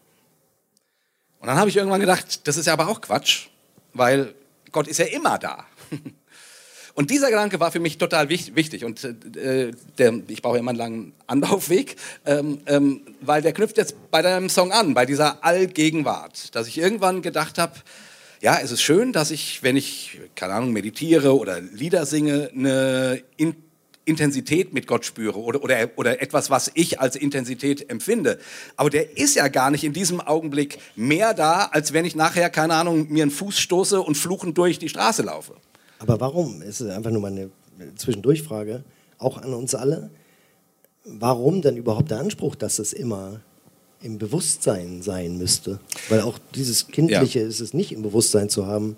Und 1.39 1.47
dann 1.47 1.57
habe 1.57 1.69
ich 1.69 1.77
irgendwann 1.77 2.01
gedacht, 2.01 2.47
das 2.47 2.57
ist 2.57 2.67
ja 2.67 2.73
aber 2.73 2.87
auch 2.87 3.01
Quatsch, 3.01 3.47
weil 3.93 4.35
Gott 4.71 4.87
ist 4.87 4.99
ja 4.99 5.05
immer 5.05 5.39
da. 5.39 5.65
Und 6.95 7.11
dieser 7.11 7.29
Gedanke 7.29 7.59
war 7.59 7.71
für 7.71 7.81
mich 7.81 7.97
total 7.97 8.29
wich 8.29 8.55
wichtig. 8.55 8.85
Und 8.85 9.03
äh, 9.03 9.71
der, 9.97 10.13
ich 10.29 10.41
brauche 10.41 10.57
immer 10.57 10.71
einen 10.71 10.77
langen 10.77 11.13
Anlaufweg, 11.27 11.97
ähm, 12.25 12.59
ähm, 12.65 13.01
weil 13.19 13.41
der 13.41 13.51
knüpft 13.51 13.77
jetzt 13.77 14.09
bei 14.11 14.21
deinem 14.21 14.49
Song 14.49 14.71
an, 14.71 14.93
bei 14.93 15.05
dieser 15.05 15.43
Allgegenwart. 15.43 16.55
Dass 16.55 16.67
ich 16.67 16.77
irgendwann 16.77 17.21
gedacht 17.21 17.57
habe, 17.57 17.73
ja, 18.41 18.59
es 18.63 18.71
ist 18.71 18.81
schön, 18.81 19.11
dass 19.11 19.31
ich, 19.31 19.61
wenn 19.61 19.75
ich, 19.75 20.19
keine 20.35 20.53
Ahnung, 20.53 20.71
meditiere 20.71 21.37
oder 21.37 21.59
Lieder 21.59 22.05
singe, 22.05 22.49
eine 22.53 23.21
In 23.37 23.55
Intensität 24.05 24.71
mit 24.71 24.85
Gott 24.87 25.03
spüre 25.03 25.39
oder, 25.39 25.63
oder, 25.63 25.89
oder 25.95 26.21
etwas, 26.21 26.49
was 26.49 26.71
ich 26.75 26.99
als 26.99 27.15
Intensität 27.15 27.89
empfinde. 27.89 28.39
Aber 28.77 28.89
der 28.89 29.17
ist 29.17 29.35
ja 29.35 29.47
gar 29.47 29.71
nicht 29.71 29.83
in 29.83 29.93
diesem 29.93 30.21
Augenblick 30.21 30.77
mehr 30.95 31.33
da, 31.33 31.69
als 31.71 31.91
wenn 31.91 32.05
ich 32.05 32.15
nachher, 32.15 32.51
keine 32.51 32.75
Ahnung, 32.75 33.07
mir 33.09 33.23
einen 33.23 33.31
Fuß 33.31 33.59
stoße 33.59 33.99
und 33.99 34.15
fluchend 34.15 34.57
durch 34.57 34.77
die 34.79 34.89
Straße 34.89 35.23
laufe. 35.23 35.55
Aber 35.99 36.19
warum? 36.19 36.61
Es 36.61 36.81
ist 36.81 36.89
einfach 36.89 37.11
nur 37.11 37.21
mal 37.21 37.31
eine 37.31 37.49
Zwischendurchfrage, 37.95 38.83
auch 39.17 39.37
an 39.37 39.53
uns 39.53 39.75
alle. 39.75 40.09
Warum 41.05 41.61
denn 41.61 41.77
überhaupt 41.77 42.11
der 42.11 42.19
Anspruch, 42.19 42.55
dass 42.55 42.79
es 42.79 42.91
immer 42.93 43.39
im 44.01 44.17
Bewusstsein 44.17 45.01
sein 45.01 45.37
müsste? 45.37 45.79
Weil 46.09 46.21
auch 46.21 46.39
dieses 46.55 46.87
Kindliche 46.87 47.39
ist 47.41 47.59
es 47.59 47.73
nicht 47.73 47.91
im 47.91 48.01
Bewusstsein 48.01 48.49
zu 48.49 48.65
haben, 48.65 48.97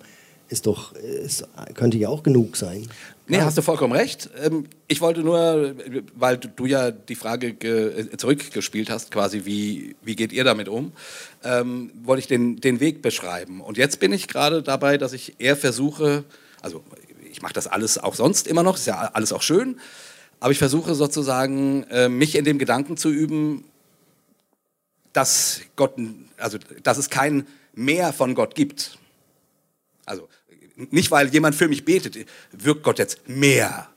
ist 0.50 0.66
doch, 0.66 0.94
ist, 0.96 1.46
könnte 1.74 1.98
ja 1.98 2.08
auch 2.08 2.24
genug 2.24 2.56
sein. 2.56 2.88
Nee, 3.28 3.42
hast 3.42 3.58
du 3.58 3.62
vollkommen 3.62 3.92
recht. 3.92 4.30
Ähm, 4.42 4.64
Ich 4.88 5.02
wollte 5.02 5.20
nur, 5.20 5.76
weil 6.16 6.38
du- 6.38 6.66
ja 6.66 6.92
die 6.92 7.16
Frage 7.16 7.52
ge- 7.52 8.00
äh, 8.14 8.16
zurückgespielt 8.16 8.90
hast, 8.90 9.12
quasi, 9.12 9.44
wie, 9.44 9.98
wie 10.02 10.16
geht 10.16 10.32
ihr 10.32 10.46
damit 10.46 10.70
um, 10.70 10.94
ähm, 11.44 11.92
wollte 12.06 12.22
ich 12.22 12.28
den, 12.28 12.62
den 12.62 12.80
Weg 12.80 13.02
beschreiben. 13.02 13.60
Und 13.60 13.78
jetzt 13.78 14.00
bin 14.00 14.14
ich 14.14 14.30
gerade 14.30 14.64
dabei, 14.64 14.98
dass 14.98 15.12
ich 15.12 15.36
eher 15.40 15.58
versuche, 15.58 16.24
also 16.62 16.84
ich 17.32 17.42
mache 17.42 17.54
das 17.54 17.68
alles 17.68 17.98
auch 17.98 18.16
sonst 18.16 18.48
immer 18.48 18.64
noch, 18.64 18.76
ist 18.76 18.88
ja 18.88 19.12
alles 19.14 19.32
auch 19.34 19.42
schön, 19.42 19.80
aber 20.40 20.52
ich 20.52 20.58
versuche 20.58 20.96
sozusagen, 20.96 21.84
äh, 21.86 22.10
mich 22.10 22.36
in 22.36 22.46
dem 22.46 22.60
Gedanken 22.60 22.98
zu 22.98 23.10
üben, 23.10 23.64
dass 25.14 25.62
Gott, 25.76 25.96
also 26.38 26.58
dass 26.84 26.98
es 26.98 27.10
kein 27.10 27.48
Mehr 27.74 28.14
von 28.14 28.34
Gott 28.34 28.56
gibt. 28.56 28.98
Also 30.06 30.28
nicht, 30.76 31.12
weil 31.12 31.28
jemand 31.30 31.56
für 31.56 31.68
mich 31.68 31.86
betet, 31.86 32.28
wirkt 32.52 32.84
Gott 32.84 33.00
jetzt 33.00 33.28
mehr. 33.28 33.88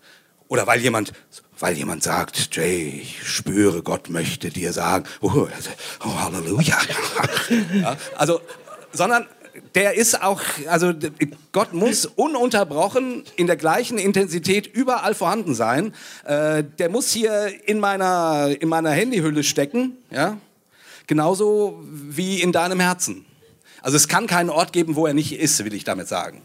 Oder 0.49 0.67
weil 0.67 0.81
jemand, 0.81 1.13
weil 1.59 1.77
jemand 1.77 2.03
sagt, 2.03 2.55
Jay, 2.55 3.01
ich 3.03 3.23
spüre, 3.27 3.83
Gott 3.83 4.11
möchte 4.11 4.51
dir 4.51 4.73
sagen, 4.73 5.05
oh, 5.21 5.47
oh 6.05 6.15
Halleluja. 6.19 6.79
Ja, 7.75 7.97
also, 8.17 8.41
sondern 8.93 9.27
der 9.75 9.95
ist 9.95 10.23
auch, 10.23 10.41
also 10.67 10.93
Gott 11.53 11.73
muss 11.73 12.07
ununterbrochen 12.07 13.25
in 13.37 13.47
der 13.47 13.57
gleichen 13.57 13.99
Intensität 13.99 14.67
überall 14.67 15.15
vorhanden 15.15 15.55
sein. 15.55 15.95
Äh, 16.25 16.65
der 16.79 16.89
muss 16.89 17.11
hier 17.13 17.53
in 17.69 17.79
meiner, 17.79 18.49
in 18.61 18.69
meiner 18.69 18.91
Handyhülle 18.91 19.45
stecken, 19.45 19.97
ja, 20.11 20.39
genauso 21.07 21.83
wie 21.89 22.41
in 22.41 22.53
deinem 22.53 22.81
Herzen. 22.81 23.25
Also 23.83 23.97
es 23.97 24.09
kann 24.09 24.27
keinen 24.27 24.51
Ort 24.51 24.73
geben, 24.73 24.97
wo 24.97 25.07
er 25.07 25.15
nicht 25.15 25.39
ist, 25.39 25.65
will 25.65 25.75
ich 25.75 25.85
damit 25.85 26.09
sagen. 26.09 26.43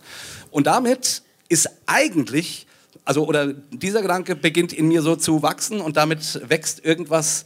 Und 0.51 0.67
damit 0.67 1.23
ist 1.49 1.69
eigentlich, 1.85 2.65
also 3.03 3.25
oder 3.27 3.53
dieser 3.53 4.01
Gedanke 4.01 4.35
beginnt 4.35 4.71
in 4.71 4.87
mir 4.87 5.01
so 5.01 5.15
zu 5.15 5.41
wachsen 5.41 5.81
und 5.81 5.97
damit 5.97 6.41
wächst 6.49 6.83
irgendwas, 6.85 7.45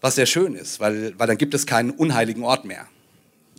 was 0.00 0.14
sehr 0.14 0.26
schön 0.26 0.54
ist, 0.54 0.78
weil, 0.78 1.18
weil 1.18 1.26
dann 1.26 1.38
gibt 1.38 1.54
es 1.54 1.66
keinen 1.66 1.90
unheiligen 1.90 2.44
Ort 2.44 2.64
mehr. 2.64 2.86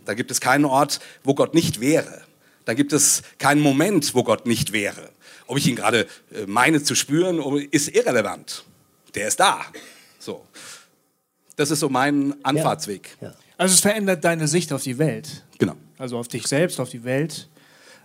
Da 0.08 0.14
gibt 0.14 0.30
es 0.30 0.40
keinen 0.40 0.64
Ort, 0.64 1.00
wo 1.22 1.34
Gott 1.34 1.52
nicht 1.52 1.80
wäre. 1.80 2.22
Da 2.64 2.72
gibt 2.72 2.94
es 2.94 3.22
keinen 3.36 3.60
Moment, 3.60 4.14
wo 4.14 4.24
Gott 4.24 4.46
nicht 4.46 4.72
wäre. 4.72 5.10
Ob 5.46 5.58
ich 5.58 5.66
ihn 5.66 5.76
gerade 5.76 6.06
äh, 6.32 6.46
meine 6.46 6.82
zu 6.82 6.94
spüren, 6.94 7.38
ist 7.70 7.94
irrelevant. 7.94 8.64
Der 9.14 9.28
ist 9.28 9.38
da. 9.38 9.60
So. 10.18 10.46
Das 11.56 11.70
ist 11.70 11.80
so 11.80 11.90
mein 11.90 12.34
Anfahrtsweg. 12.42 13.18
Ja. 13.20 13.34
Also 13.58 13.74
es 13.74 13.80
verändert 13.80 14.24
deine 14.24 14.48
Sicht 14.48 14.72
auf 14.72 14.82
die 14.82 14.96
Welt. 14.96 15.44
Genau. 15.58 15.74
Also 15.98 16.16
auf 16.16 16.28
dich 16.28 16.46
selbst, 16.46 16.80
auf 16.80 16.88
die 16.88 17.04
Welt. 17.04 17.46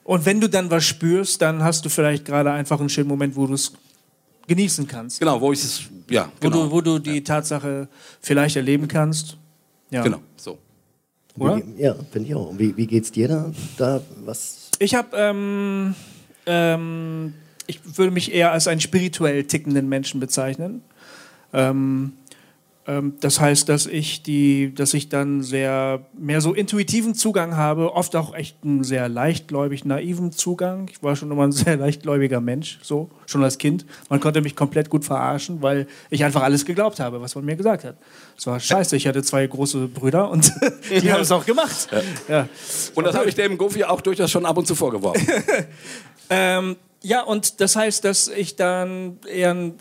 Und 0.04 0.26
wenn 0.26 0.42
du 0.42 0.50
dann 0.50 0.70
was 0.70 0.84
spürst, 0.84 1.42
dann 1.42 1.64
hast 1.64 1.86
du 1.86 1.90
vielleicht 1.90 2.26
gerade 2.26 2.52
einfach 2.52 2.82
einen 2.82 2.90
schönen 2.90 3.08
Moment, 3.08 3.38
wo 3.38 3.48
du 3.48 3.54
es 3.54 3.72
genießen 4.48 4.90
kannst. 4.90 5.22
Genau, 5.22 5.40
wo 5.40 5.54
ich 5.54 5.64
es, 5.64 5.84
ja, 6.10 6.30
Wo, 6.42 6.50
genau. 6.50 6.66
du, 6.66 6.72
wo 6.72 6.82
du 6.82 7.00
die 7.00 7.24
Tatsache 7.24 7.88
vielleicht 8.20 8.58
erleben 8.58 8.90
kannst. 8.90 9.38
Ja. 9.90 10.04
Genau, 10.04 10.20
so. 10.36 10.60
Oder? 11.38 11.58
Wie, 11.58 11.82
ja, 11.82 11.96
finde 12.12 12.30
ich 12.30 12.36
auch. 12.36 12.54
Wie, 12.58 12.76
wie 12.78 12.88
geht's 12.88 13.12
dir 13.12 13.28
da? 13.28 13.52
da 13.78 14.02
was? 14.24 14.70
Ich 14.80 14.96
habe, 14.96 15.16
ähm, 15.18 15.96
ähm, 16.46 17.34
ich 17.68 17.98
würde 17.98 18.12
mich 18.12 18.34
eher 18.34 18.52
als 18.52 18.68
einen 18.68 18.82
spirituell 18.82 19.46
tickenden 19.46 19.90
Menschen 19.90 20.20
bezeichnen. 20.20 20.82
Ähm, 21.54 22.14
das 22.86 23.40
heißt, 23.40 23.70
dass 23.70 23.86
ich 23.86 24.24
die, 24.24 24.74
dass 24.76 24.94
ich 24.94 25.08
dann 25.08 25.42
sehr 25.42 26.06
mehr 26.18 26.42
so 26.42 26.54
intuitiven 26.54 27.16
Zugang 27.16 27.56
habe, 27.56 27.94
oft 27.94 28.14
auch 28.18 28.34
echt 28.34 28.58
einen 28.64 28.84
sehr 28.84 29.08
leichtgläubig 29.08 29.86
naiven 29.86 30.34
Zugang. 30.34 30.90
Ich 30.92 31.02
war 31.02 31.16
schon 31.16 31.32
immer 31.32 31.44
ein 31.44 31.52
sehr 31.54 31.78
leichtgläubiger 31.78 32.42
Mensch, 32.42 32.80
so 32.82 33.10
schon 33.26 33.42
als 33.42 33.58
Kind. 33.58 33.86
Man 34.10 34.20
konnte 34.20 34.42
mich 34.42 34.58
komplett 34.58 34.90
gut 34.90 35.06
verarschen, 35.06 35.62
weil 35.62 35.88
ich 36.10 36.26
einfach 36.26 36.44
alles 36.44 36.66
geglaubt 36.66 37.00
habe, 37.00 37.22
was 37.22 37.36
man 37.36 37.46
mir 37.46 37.56
gesagt 37.56 37.86
hat. 37.86 37.96
Es 38.38 38.48
war 38.48 38.60
scheiße. 38.60 38.98
Ich 38.98 39.08
hatte 39.08 39.24
zwei 39.24 39.48
große 39.48 39.88
Brüder 39.88 40.30
und 40.30 40.52
die 40.90 41.10
haben 41.10 41.22
es 41.22 41.32
auch 41.32 41.46
gemacht. 41.46 41.88
Ja. 42.28 42.50
Und 42.96 43.06
das 43.06 43.16
habe 43.16 43.30
ich 43.30 43.36
dem 43.36 43.58
Goofy 43.58 43.86
auch 43.86 44.02
durchaus 44.02 44.30
schon 44.30 44.46
ab 44.46 44.58
und 44.58 44.68
zu 44.68 44.76
vorgeworfen. 44.76 45.26
Ähm, 46.30 46.78
ja, 47.04 47.22
und 47.22 47.60
das 47.60 47.76
heißt, 47.76 48.06
dass 48.06 48.30
ich 48.30 48.56
dann 48.56 49.20
eher, 49.30 49.72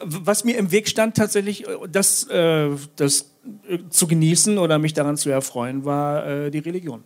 was 0.00 0.44
mir 0.44 0.56
im 0.56 0.72
Weg 0.72 0.88
stand, 0.88 1.14
tatsächlich 1.16 1.66
das, 1.90 2.24
äh, 2.24 2.70
das 2.96 3.30
äh, 3.68 3.78
zu 3.90 4.06
genießen 4.06 4.56
oder 4.56 4.78
mich 4.78 4.94
daran 4.94 5.18
zu 5.18 5.28
erfreuen, 5.28 5.84
war 5.84 6.26
äh, 6.26 6.50
die 6.50 6.60
Religion. 6.60 7.04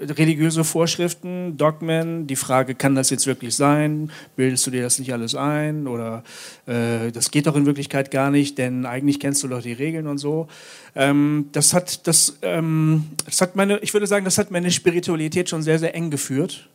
Religiöse 0.00 0.62
Vorschriften, 0.62 1.56
Dogmen, 1.56 2.28
die 2.28 2.36
Frage, 2.36 2.76
kann 2.76 2.94
das 2.94 3.10
jetzt 3.10 3.26
wirklich 3.26 3.56
sein? 3.56 4.12
Bildest 4.36 4.64
du 4.64 4.70
dir 4.70 4.82
das 4.82 5.00
nicht 5.00 5.12
alles 5.12 5.34
ein? 5.34 5.88
Oder 5.88 6.22
das 6.66 7.32
geht 7.32 7.48
doch 7.48 7.56
in 7.56 7.66
Wirklichkeit 7.66 8.12
gar 8.12 8.30
nicht, 8.30 8.58
denn 8.58 8.86
eigentlich 8.86 9.18
kennst 9.18 9.42
du 9.42 9.48
doch 9.48 9.60
die 9.60 9.72
Regeln 9.72 10.06
und 10.06 10.18
so. 10.18 10.46
Ähm, 10.94 11.48
das 11.50 11.74
hat, 11.74 12.06
das, 12.06 12.38
ähm, 12.42 13.06
das 13.24 13.40
hat 13.40 13.56
meine, 13.56 13.80
ich 13.80 13.92
würde 13.92 14.06
sagen, 14.06 14.24
das 14.24 14.38
hat 14.38 14.52
meine 14.52 14.70
Spiritualität 14.70 15.48
schon 15.48 15.64
sehr, 15.64 15.80
sehr 15.80 15.96
eng 15.96 16.10
geführt 16.10 16.68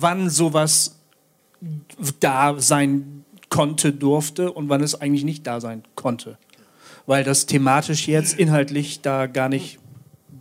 wann 0.00 0.30
sowas 0.30 0.98
da 2.20 2.58
sein 2.58 3.24
konnte, 3.48 3.92
durfte 3.92 4.50
und 4.52 4.68
wann 4.68 4.82
es 4.82 5.00
eigentlich 5.00 5.24
nicht 5.24 5.46
da 5.46 5.60
sein 5.60 5.82
konnte. 5.94 6.38
Weil 7.06 7.24
das 7.24 7.46
thematisch 7.46 8.08
jetzt 8.08 8.38
inhaltlich 8.38 9.02
da 9.02 9.26
gar 9.26 9.48
nicht 9.48 9.78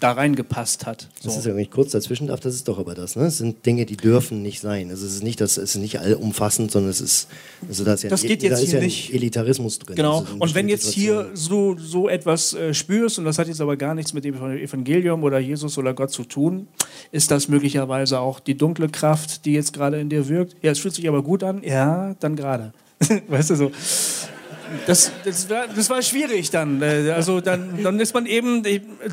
da 0.02 0.12
reingepasst 0.14 0.86
hat. 0.86 1.08
Das 1.24 1.38
ist 1.38 1.44
So. 1.44 1.50
ja, 1.50 1.56
wenn 1.56 1.62
ich 1.62 1.72
kurz 1.72 1.92
dazwischen 1.92 2.28
darf, 2.28 2.40
das 2.40 2.56
ist 2.56 2.68
doch 2.68 2.80
aber 2.80 2.96
das. 2.96 3.16
Ne? 3.16 3.26
Es 3.26 3.38
sind 3.38 3.66
Dinge, 3.66 3.86
die 3.86 3.96
dürfen 3.98 4.42
nicht 4.42 4.60
sein. 4.60 4.90
Also 4.90 5.06
es 5.06 5.14
ist 5.14 5.24
nicht, 5.24 5.40
das, 5.40 5.58
es 5.58 5.76
ist 5.76 5.82
nicht 5.82 6.00
allumfassend, 6.00 6.72
sondern 6.72 6.90
es 6.90 7.00
ist, 7.02 7.28
also 7.68 7.86
da 7.86 7.94
ist 7.94 8.04
ja, 8.04 8.10
Das 8.10 8.24
geht 8.24 8.42
da 8.42 8.48
jetzt 8.48 8.64
ist 8.64 8.72
hier 8.72 8.80
ja 8.80 8.86
nicht. 8.86 9.14
Elitarismus 9.14 9.78
drin. 9.80 9.96
Genau. 9.96 10.20
Also 10.22 10.36
Und 10.40 10.56
wenn 10.56 10.68
jetzt 10.70 10.90
hier 10.92 11.30
Situationen. 11.34 11.38
so, 11.38 11.78
so 11.78 12.10
etwas 12.10 12.54
äh, 12.54 12.74
spürst, 12.74 13.20
und 13.20 13.26
das 13.26 13.38
hat 13.38 13.48
jetzt 13.48 13.62
aber 13.62 13.78
gar 13.78 13.94
nichts 13.94 14.14
mit 14.14 14.26
dem 14.26 14.34
Evangelium 14.36 15.24
oder 15.24 15.40
Jesus 15.40 15.78
oder 15.78 15.94
Gott 15.94 16.12
zu 16.12 16.24
tun, 16.24 16.68
ist 17.12 17.30
das 17.30 17.48
möglicherweise 17.48 18.20
auch 18.20 18.40
die 18.40 18.58
dunkle 18.58 18.90
Kraft, 18.90 19.46
die 19.46 19.54
jetzt 19.54 19.72
gerade 19.72 20.00
in 20.00 20.10
dir 20.10 20.28
wirkt. 20.28 20.56
Ja, 20.64 20.72
es 20.72 20.80
fühlt 20.80 20.96
sich 20.96 21.08
aber 21.08 21.22
gut 21.22 21.44
an. 21.44 21.62
Ja, 21.64 22.16
dann 22.20 22.36
gerade. 22.36 22.74
weißt 23.28 23.52
du 23.52 23.56
so. 23.56 23.72
Das, 24.86 25.12
das, 25.24 25.50
war, 25.50 25.68
das 25.68 25.90
war 25.90 26.02
schwierig 26.02 26.50
dann. 26.50 26.82
Äh, 26.82 27.12
Also 27.16 27.42
dann, 27.42 27.82
dann 27.84 28.00
ist 28.00 28.14
man 28.14 28.26
eben, 28.26 28.64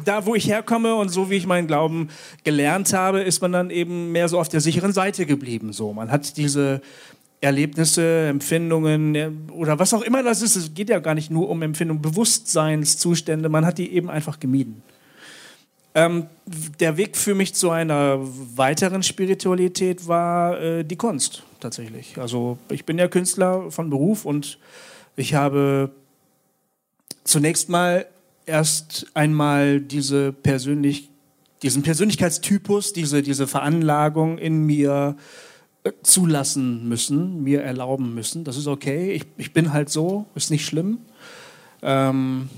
da 0.05 0.27
wo 0.27 0.35
ich 0.35 0.49
herkomme 0.49 0.95
und 0.95 1.09
so 1.09 1.31
wie 1.31 1.37
ich 1.37 1.47
meinen 1.47 1.67
Glauben 1.67 2.09
gelernt 2.45 2.93
habe, 2.93 3.21
ist 3.21 3.41
man 3.43 3.53
dann 3.53 3.71
eben 3.71 4.13
mehr 4.13 4.29
so 4.29 4.39
auf 4.39 4.49
der 4.49 4.61
sicheren 4.61 4.93
Seite 4.93 5.27
geblieben. 5.27 5.73
So, 5.73 5.93
man 5.93 6.11
hat 6.11 6.37
diese 6.37 6.81
Erlebnisse, 7.41 8.27
Empfindungen 8.27 9.49
oder 9.53 9.79
was 9.79 9.95
auch 9.95 10.03
immer 10.03 10.23
das 10.23 10.43
ist. 10.43 10.57
Es 10.57 10.75
geht 10.75 10.91
ja 10.91 10.99
gar 10.99 11.15
nicht 11.15 11.31
nur 11.31 11.49
um 11.49 11.63
Empfindungen, 11.63 12.03
Bewusstseinszustände. 12.03 13.49
Man 13.49 13.65
hat 13.65 13.79
die 13.79 13.93
eben 13.93 14.11
einfach 14.11 14.41
gemieden. 14.41 14.83
Ähm, 15.95 16.27
der 16.81 16.97
Weg 16.97 17.17
für 17.17 17.35
mich 17.35 17.55
zu 17.55 17.71
einer 17.71 18.19
weiteren 18.21 19.03
Spiritualität 19.03 20.07
war 20.07 20.61
äh, 20.61 20.85
die 20.85 20.97
Kunst 20.97 21.43
tatsächlich. 21.61 22.19
Also 22.19 22.59
ich 22.71 22.85
bin 22.85 22.99
ja 22.99 23.09
Künstler 23.09 23.71
von 23.71 23.91
Beruf 23.91 24.25
und 24.25 24.59
ich 25.19 25.35
habe 25.35 25.91
zunächst 27.25 27.69
mal 27.69 28.07
erst 28.47 29.07
einmal 29.15 29.81
diese 29.81 30.33
persönlich, 30.33 31.11
diesen 31.63 31.83
Persönlichkeitstypus, 31.83 32.93
diese, 32.93 33.23
diese 33.23 33.47
Veranlagung 33.47 34.39
in 34.39 34.65
mir 34.65 35.17
äh, 35.85 35.93
zulassen 36.03 36.89
müssen, 36.89 37.43
mir 37.43 37.63
erlauben 37.63 38.15
müssen. 38.15 38.45
Das 38.45 38.57
ist 38.57 38.67
okay, 38.67 39.13
ich, 39.13 39.27
ich 39.37 39.53
bin 39.53 39.73
halt 39.73 39.91
so, 39.91 40.27
ist 40.35 40.51
nicht 40.51 40.65
schlimm. 40.65 40.99
Ähm, 41.83 42.49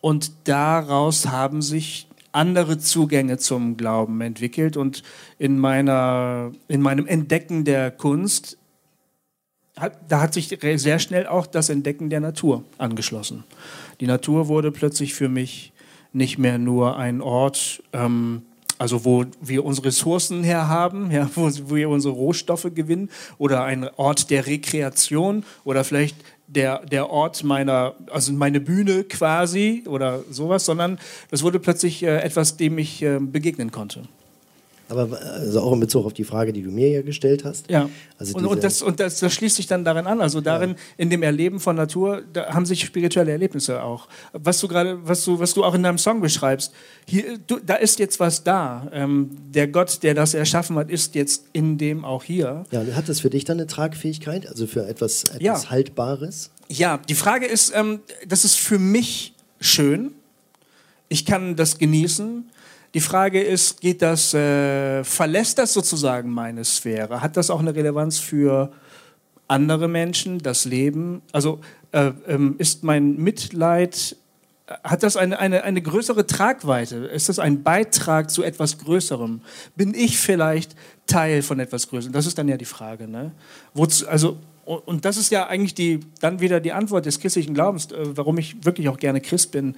und 0.00 0.32
daraus 0.44 1.26
haben 1.26 1.60
sich 1.60 2.06
andere 2.32 2.78
Zugänge 2.78 3.38
zum 3.38 3.76
Glauben 3.76 4.20
entwickelt 4.20 4.76
und 4.76 5.02
in, 5.38 5.58
meiner, 5.58 6.52
in 6.68 6.80
meinem 6.80 7.06
Entdecken 7.06 7.64
der 7.64 7.90
Kunst 7.90 8.56
da 10.08 10.20
hat 10.20 10.34
sich 10.34 10.56
sehr 10.76 10.98
schnell 10.98 11.26
auch 11.26 11.46
das 11.46 11.68
Entdecken 11.68 12.10
der 12.10 12.20
Natur 12.20 12.64
angeschlossen. 12.78 13.44
Die 14.00 14.06
Natur 14.06 14.48
wurde 14.48 14.72
plötzlich 14.72 15.14
für 15.14 15.28
mich 15.28 15.72
nicht 16.12 16.38
mehr 16.38 16.58
nur 16.58 16.96
ein 16.96 17.20
Ort, 17.20 17.82
ähm, 17.92 18.42
also 18.78 19.04
wo 19.04 19.24
wir 19.40 19.64
unsere 19.64 19.88
Ressourcen 19.88 20.42
herhaben, 20.42 21.10
ja, 21.10 21.28
wo, 21.34 21.50
wo 21.64 21.76
wir 21.76 21.88
unsere 21.88 22.14
Rohstoffe 22.14 22.68
gewinnen, 22.74 23.10
oder 23.38 23.64
ein 23.64 23.88
Ort 23.96 24.30
der 24.30 24.46
Rekreation 24.46 25.44
oder 25.64 25.84
vielleicht 25.84 26.16
der, 26.46 26.84
der 26.86 27.10
Ort 27.10 27.44
meiner, 27.44 27.94
also 28.10 28.32
meine 28.32 28.60
Bühne 28.60 29.04
quasi 29.04 29.84
oder 29.86 30.24
sowas, 30.30 30.64
sondern 30.64 30.98
das 31.30 31.42
wurde 31.42 31.60
plötzlich 31.60 32.02
äh, 32.02 32.18
etwas, 32.18 32.56
dem 32.56 32.78
ich 32.78 33.02
äh, 33.02 33.18
begegnen 33.20 33.70
konnte. 33.70 34.02
Aber 34.90 35.20
also 35.20 35.60
auch 35.60 35.72
in 35.72 35.80
Bezug 35.80 36.04
auf 36.04 36.12
die 36.12 36.24
Frage, 36.24 36.52
die 36.52 36.62
du 36.62 36.70
mir 36.70 36.88
ja 36.88 37.02
gestellt 37.02 37.44
hast. 37.44 37.70
Ja. 37.70 37.88
Also 38.18 38.36
und, 38.36 38.46
und, 38.46 38.64
das, 38.64 38.82
und 38.82 38.98
das, 38.98 39.20
das 39.20 39.32
schließt 39.32 39.56
sich 39.56 39.66
dann 39.66 39.84
darin 39.84 40.06
an. 40.06 40.20
Also 40.20 40.40
darin, 40.40 40.74
in 40.96 41.10
dem 41.10 41.22
Erleben 41.22 41.60
von 41.60 41.76
Natur, 41.76 42.22
da 42.32 42.52
haben 42.52 42.66
sich 42.66 42.84
spirituelle 42.84 43.30
Erlebnisse 43.30 43.82
auch. 43.82 44.08
Was 44.32 44.58
du 44.60 44.68
gerade, 44.68 44.98
was 45.06 45.24
du, 45.24 45.38
was 45.38 45.54
du 45.54 45.64
auch 45.64 45.74
in 45.74 45.82
deinem 45.82 45.98
Song 45.98 46.20
beschreibst, 46.20 46.72
hier, 47.06 47.38
du, 47.46 47.58
da 47.64 47.76
ist 47.76 47.98
jetzt 47.98 48.18
was 48.20 48.42
da. 48.42 48.88
Ähm, 48.92 49.30
der 49.54 49.68
Gott, 49.68 50.02
der 50.02 50.14
das 50.14 50.34
erschaffen 50.34 50.76
hat, 50.76 50.90
ist 50.90 51.14
jetzt 51.14 51.44
in 51.52 51.78
dem 51.78 52.04
auch 52.04 52.24
hier. 52.24 52.64
Ja, 52.70 52.80
und 52.80 52.96
hat 52.96 53.08
das 53.08 53.20
für 53.20 53.30
dich 53.30 53.44
dann 53.44 53.58
eine 53.58 53.66
Tragfähigkeit, 53.66 54.48
also 54.48 54.66
für 54.66 54.86
etwas, 54.86 55.24
etwas 55.24 55.40
Ja. 55.40 55.70
Haltbares? 55.70 56.50
Ja, 56.68 56.98
die 56.98 57.14
Frage 57.14 57.46
ist, 57.46 57.72
ähm, 57.74 58.00
das 58.26 58.44
ist 58.44 58.56
für 58.56 58.78
mich 58.78 59.34
schön. 59.60 60.12
Ich 61.08 61.24
kann 61.24 61.56
das 61.56 61.78
genießen. 61.78 62.50
Die 62.94 63.00
Frage 63.00 63.40
ist, 63.40 63.80
geht 63.80 64.02
das, 64.02 64.34
äh, 64.34 65.04
verlässt 65.04 65.58
das 65.58 65.72
sozusagen 65.72 66.30
meine 66.30 66.64
Sphäre? 66.64 67.22
Hat 67.22 67.36
das 67.36 67.50
auch 67.50 67.60
eine 67.60 67.74
Relevanz 67.74 68.18
für 68.18 68.72
andere 69.46 69.86
Menschen, 69.86 70.38
das 70.38 70.64
Leben? 70.64 71.22
Also 71.30 71.60
äh, 71.92 72.10
ähm, 72.26 72.56
ist 72.58 72.82
mein 72.82 73.16
Mitleid, 73.16 74.16
hat 74.82 75.04
das 75.04 75.16
eine, 75.16 75.38
eine, 75.38 75.62
eine 75.62 75.82
größere 75.82 76.26
Tragweite? 76.26 76.96
Ist 76.96 77.28
das 77.28 77.38
ein 77.38 77.62
Beitrag 77.62 78.28
zu 78.28 78.42
etwas 78.42 78.78
Größerem? 78.78 79.40
Bin 79.76 79.94
ich 79.94 80.18
vielleicht 80.18 80.74
Teil 81.06 81.42
von 81.42 81.60
etwas 81.60 81.88
Größerem? 81.88 82.12
Das 82.12 82.26
ist 82.26 82.38
dann 82.38 82.48
ja 82.48 82.56
die 82.56 82.64
Frage. 82.64 83.06
Ne? 83.06 83.30
Wozu, 83.72 84.08
also, 84.08 84.38
und 84.64 84.86
und 84.86 85.04
das 85.04 85.16
ist 85.16 85.30
ja 85.30 85.46
eigentlich 85.46 85.74
die, 85.74 86.00
dann 86.20 86.40
wieder 86.40 86.60
die 86.60 86.72
Antwort 86.72 87.06
des 87.06 87.20
christlichen 87.20 87.54
Glaubens, 87.54 87.92
äh, 87.92 88.16
warum 88.16 88.36
ich 88.38 88.64
wirklich 88.64 88.88
auch 88.88 88.98
gerne 88.98 89.20
Christ 89.20 89.52
bin 89.52 89.76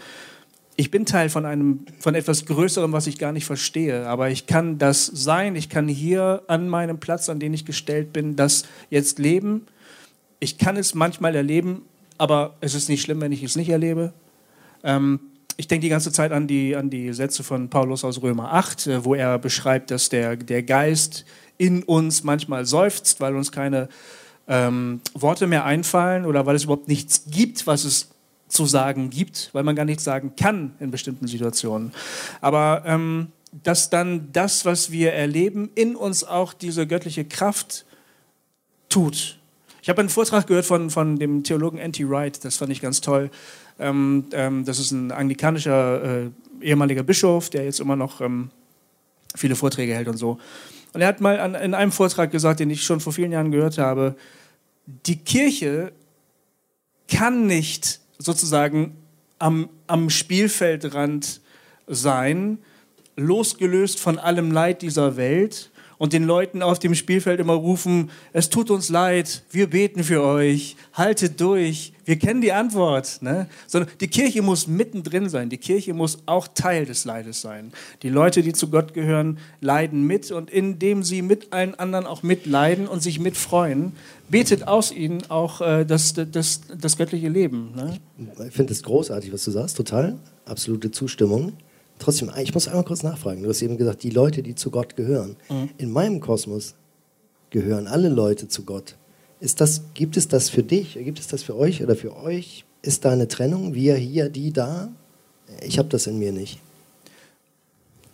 ich 0.76 0.90
bin 0.90 1.04
Teil 1.04 1.28
von 1.28 1.44
einem, 1.44 1.84
von 1.98 2.14
etwas 2.14 2.46
Größerem, 2.46 2.92
was 2.92 3.06
ich 3.06 3.18
gar 3.18 3.32
nicht 3.32 3.44
verstehe. 3.44 4.06
Aber 4.06 4.30
ich 4.30 4.46
kann 4.46 4.78
das 4.78 5.06
sein. 5.06 5.54
Ich 5.54 5.68
kann 5.68 5.86
hier 5.88 6.42
an 6.46 6.68
meinem 6.68 6.98
Platz, 6.98 7.28
an 7.28 7.40
den 7.40 7.52
ich 7.52 7.64
gestellt 7.64 8.12
bin, 8.12 8.36
das 8.36 8.64
jetzt 8.88 9.18
leben. 9.18 9.66
Ich 10.40 10.58
kann 10.58 10.76
es 10.76 10.94
manchmal 10.94 11.34
erleben, 11.36 11.82
aber 12.18 12.56
es 12.60 12.74
ist 12.74 12.88
nicht 12.88 13.02
schlimm, 13.02 13.20
wenn 13.20 13.32
ich 13.32 13.42
es 13.42 13.54
nicht 13.54 13.68
erlebe. 13.68 14.12
Ähm, 14.82 15.20
ich 15.56 15.68
denke 15.68 15.82
die 15.82 15.90
ganze 15.90 16.10
Zeit 16.10 16.32
an 16.32 16.46
die, 16.46 16.74
an 16.74 16.88
die 16.88 17.12
Sätze 17.12 17.42
von 17.42 17.68
Paulus 17.68 18.04
aus 18.04 18.22
Römer 18.22 18.52
8, 18.52 18.86
äh, 18.86 19.04
wo 19.04 19.14
er 19.14 19.38
beschreibt, 19.38 19.90
dass 19.90 20.08
der, 20.08 20.36
der 20.36 20.62
Geist 20.62 21.24
in 21.58 21.82
uns 21.82 22.24
manchmal 22.24 22.64
seufzt, 22.64 23.20
weil 23.20 23.36
uns 23.36 23.52
keine 23.52 23.88
ähm, 24.48 25.00
Worte 25.14 25.46
mehr 25.46 25.64
einfallen 25.64 26.24
oder 26.24 26.46
weil 26.46 26.56
es 26.56 26.64
überhaupt 26.64 26.88
nichts 26.88 27.26
gibt, 27.30 27.66
was 27.66 27.84
es 27.84 28.11
zu 28.52 28.66
sagen 28.66 29.08
gibt, 29.08 29.48
weil 29.52 29.62
man 29.62 29.74
gar 29.74 29.86
nichts 29.86 30.04
sagen 30.04 30.34
kann 30.36 30.74
in 30.78 30.90
bestimmten 30.90 31.26
Situationen. 31.26 31.92
Aber 32.42 32.82
ähm, 32.84 33.28
dass 33.64 33.90
dann 33.90 34.30
das, 34.32 34.64
was 34.64 34.90
wir 34.90 35.12
erleben, 35.12 35.70
in 35.74 35.96
uns 35.96 36.22
auch 36.22 36.52
diese 36.52 36.86
göttliche 36.86 37.24
Kraft 37.24 37.86
tut. 38.88 39.38
Ich 39.80 39.88
habe 39.88 40.00
einen 40.00 40.10
Vortrag 40.10 40.46
gehört 40.46 40.66
von, 40.66 40.90
von 40.90 41.18
dem 41.18 41.42
Theologen 41.42 41.78
N.T. 41.78 42.08
Wright, 42.08 42.44
das 42.44 42.58
fand 42.58 42.70
ich 42.70 42.80
ganz 42.80 43.00
toll. 43.00 43.30
Ähm, 43.78 44.26
ähm, 44.32 44.64
das 44.64 44.78
ist 44.78 44.92
ein 44.92 45.12
anglikanischer 45.12 46.24
äh, 46.24 46.30
ehemaliger 46.60 47.02
Bischof, 47.02 47.48
der 47.48 47.64
jetzt 47.64 47.80
immer 47.80 47.96
noch 47.96 48.20
ähm, 48.20 48.50
viele 49.34 49.56
Vorträge 49.56 49.94
hält 49.94 50.08
und 50.08 50.18
so. 50.18 50.38
Und 50.92 51.00
er 51.00 51.08
hat 51.08 51.22
mal 51.22 51.40
an, 51.40 51.54
in 51.54 51.72
einem 51.72 51.90
Vortrag 51.90 52.30
gesagt, 52.30 52.60
den 52.60 52.68
ich 52.68 52.84
schon 52.84 53.00
vor 53.00 53.14
vielen 53.14 53.32
Jahren 53.32 53.50
gehört 53.50 53.78
habe, 53.78 54.14
die 55.06 55.16
Kirche 55.16 55.92
kann 57.08 57.46
nicht 57.46 58.01
sozusagen 58.24 58.96
am, 59.38 59.68
am 59.86 60.08
Spielfeldrand 60.10 61.40
sein, 61.86 62.58
losgelöst 63.16 64.00
von 64.00 64.18
allem 64.18 64.50
Leid 64.52 64.82
dieser 64.82 65.16
Welt 65.16 65.71
und 66.02 66.12
den 66.12 66.24
Leuten 66.24 66.62
auf 66.62 66.80
dem 66.80 66.96
Spielfeld 66.96 67.38
immer 67.38 67.52
rufen, 67.52 68.10
es 68.32 68.50
tut 68.50 68.72
uns 68.72 68.88
leid, 68.88 69.44
wir 69.52 69.70
beten 69.70 70.02
für 70.02 70.20
euch, 70.24 70.74
haltet 70.94 71.40
durch, 71.40 71.92
wir 72.04 72.18
kennen 72.18 72.40
die 72.40 72.50
Antwort. 72.50 73.22
Ne? 73.22 73.46
Sondern 73.68 73.88
die 74.00 74.08
Kirche 74.08 74.42
muss 74.42 74.66
mittendrin 74.66 75.28
sein, 75.28 75.48
die 75.48 75.58
Kirche 75.58 75.94
muss 75.94 76.18
auch 76.26 76.48
Teil 76.48 76.86
des 76.86 77.04
Leides 77.04 77.40
sein. 77.40 77.72
Die 78.02 78.08
Leute, 78.08 78.42
die 78.42 78.52
zu 78.52 78.68
Gott 78.68 78.94
gehören, 78.94 79.38
leiden 79.60 80.04
mit 80.04 80.32
und 80.32 80.50
indem 80.50 81.04
sie 81.04 81.22
mit 81.22 81.52
allen 81.52 81.76
anderen 81.76 82.06
auch 82.06 82.24
mitleiden 82.24 82.88
und 82.88 83.00
sich 83.00 83.20
mitfreuen, 83.20 83.92
betet 84.28 84.66
aus 84.66 84.90
ihnen 84.90 85.30
auch 85.30 85.60
äh, 85.60 85.84
das, 85.84 86.14
das, 86.14 86.62
das 86.76 86.96
göttliche 86.96 87.28
Leben. 87.28 87.76
Ne? 87.76 88.00
Ich 88.48 88.54
finde 88.54 88.72
es 88.72 88.82
großartig, 88.82 89.32
was 89.32 89.44
du 89.44 89.52
sagst, 89.52 89.76
total, 89.76 90.18
absolute 90.46 90.90
Zustimmung. 90.90 91.52
Trotzdem, 92.02 92.32
ich 92.36 92.52
muss 92.52 92.66
einmal 92.66 92.82
kurz 92.82 93.04
nachfragen. 93.04 93.44
Du 93.44 93.48
hast 93.48 93.62
eben 93.62 93.78
gesagt, 93.78 94.02
die 94.02 94.10
Leute, 94.10 94.42
die 94.42 94.56
zu 94.56 94.72
Gott 94.72 94.96
gehören. 94.96 95.36
Mhm. 95.48 95.70
In 95.78 95.92
meinem 95.92 96.18
Kosmos 96.18 96.74
gehören 97.50 97.86
alle 97.86 98.08
Leute 98.08 98.48
zu 98.48 98.64
Gott. 98.64 98.96
Ist 99.38 99.60
das, 99.60 99.82
gibt 99.94 100.16
es 100.16 100.26
das 100.26 100.50
für 100.50 100.64
dich? 100.64 100.94
Gibt 100.94 101.20
es 101.20 101.28
das 101.28 101.44
für 101.44 101.56
euch 101.56 101.80
oder 101.80 101.94
für 101.94 102.16
euch? 102.16 102.64
Ist 102.82 103.04
da 103.04 103.12
eine 103.12 103.28
Trennung? 103.28 103.74
Wir 103.74 103.94
hier, 103.94 104.30
die 104.30 104.52
da? 104.52 104.90
Ich 105.60 105.78
habe 105.78 105.88
das 105.90 106.08
in 106.08 106.18
mir 106.18 106.32
nicht. 106.32 106.58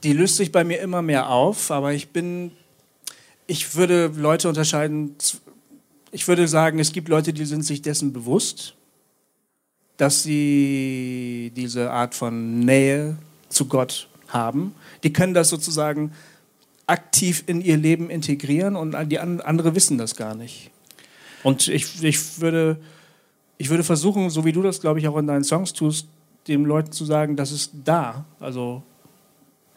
Die 0.02 0.12
löst 0.12 0.36
sich 0.36 0.52
bei 0.52 0.64
mir 0.64 0.80
immer 0.80 1.00
mehr 1.00 1.30
auf, 1.30 1.70
aber 1.70 1.94
ich 1.94 2.10
bin, 2.10 2.50
ich 3.46 3.74
würde 3.74 4.12
Leute 4.14 4.50
unterscheiden. 4.50 5.16
Ich 6.10 6.28
würde 6.28 6.46
sagen, 6.46 6.78
es 6.78 6.92
gibt 6.92 7.08
Leute, 7.08 7.32
die 7.32 7.46
sind 7.46 7.64
sich 7.64 7.80
dessen 7.80 8.12
bewusst, 8.12 8.74
dass 9.96 10.24
sie 10.24 11.52
diese 11.56 11.90
Art 11.90 12.14
von 12.14 12.60
Nähe 12.60 13.16
zu 13.48 13.66
Gott 13.66 14.08
haben. 14.28 14.74
Die 15.02 15.12
können 15.12 15.34
das 15.34 15.48
sozusagen 15.48 16.12
aktiv 16.86 17.44
in 17.46 17.60
ihr 17.60 17.76
Leben 17.76 18.10
integrieren 18.10 18.76
und 18.76 18.96
die 19.10 19.18
andere 19.18 19.74
wissen 19.74 19.98
das 19.98 20.16
gar 20.16 20.34
nicht. 20.34 20.70
Und 21.42 21.68
ich, 21.68 22.02
ich, 22.02 22.40
würde, 22.40 22.78
ich 23.58 23.70
würde 23.70 23.84
versuchen, 23.84 24.30
so 24.30 24.44
wie 24.44 24.52
du 24.52 24.62
das, 24.62 24.80
glaube 24.80 24.98
ich, 24.98 25.06
auch 25.06 25.16
in 25.16 25.26
deinen 25.26 25.44
Songs 25.44 25.72
tust, 25.72 26.06
den 26.48 26.64
Leuten 26.64 26.92
zu 26.92 27.04
sagen, 27.04 27.36
das 27.36 27.52
ist 27.52 27.72
da. 27.84 28.24
Also 28.40 28.82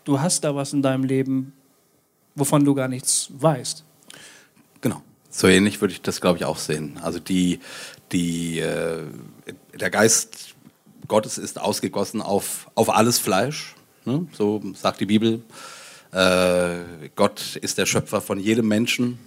du 0.05 0.19
hast 0.19 0.43
da 0.43 0.55
was 0.55 0.73
in 0.73 0.81
deinem 0.81 1.03
Leben, 1.03 1.53
wovon 2.35 2.63
du 2.63 2.73
gar 2.73 2.87
nichts 2.87 3.29
weißt. 3.33 3.83
Genau. 4.79 5.01
So 5.29 5.47
ähnlich 5.47 5.81
würde 5.81 5.93
ich 5.93 6.01
das, 6.01 6.21
glaube 6.21 6.37
ich, 6.37 6.45
auch 6.45 6.57
sehen. 6.57 6.97
Also 7.01 7.19
die, 7.19 7.59
die, 8.11 8.59
äh, 8.59 9.03
der 9.79 9.89
Geist 9.89 10.55
Gottes 11.07 11.37
ist 11.37 11.59
ausgegossen 11.59 12.21
auf, 12.21 12.69
auf 12.75 12.89
alles 12.89 13.19
Fleisch. 13.19 13.75
Ne? 14.05 14.27
So 14.33 14.61
sagt 14.75 14.99
die 15.01 15.05
Bibel. 15.05 15.41
Äh, 16.11 17.09
Gott 17.15 17.55
ist 17.61 17.77
der 17.77 17.85
Schöpfer 17.85 18.21
von 18.21 18.39
jedem 18.39 18.67
Menschen. 18.67 19.19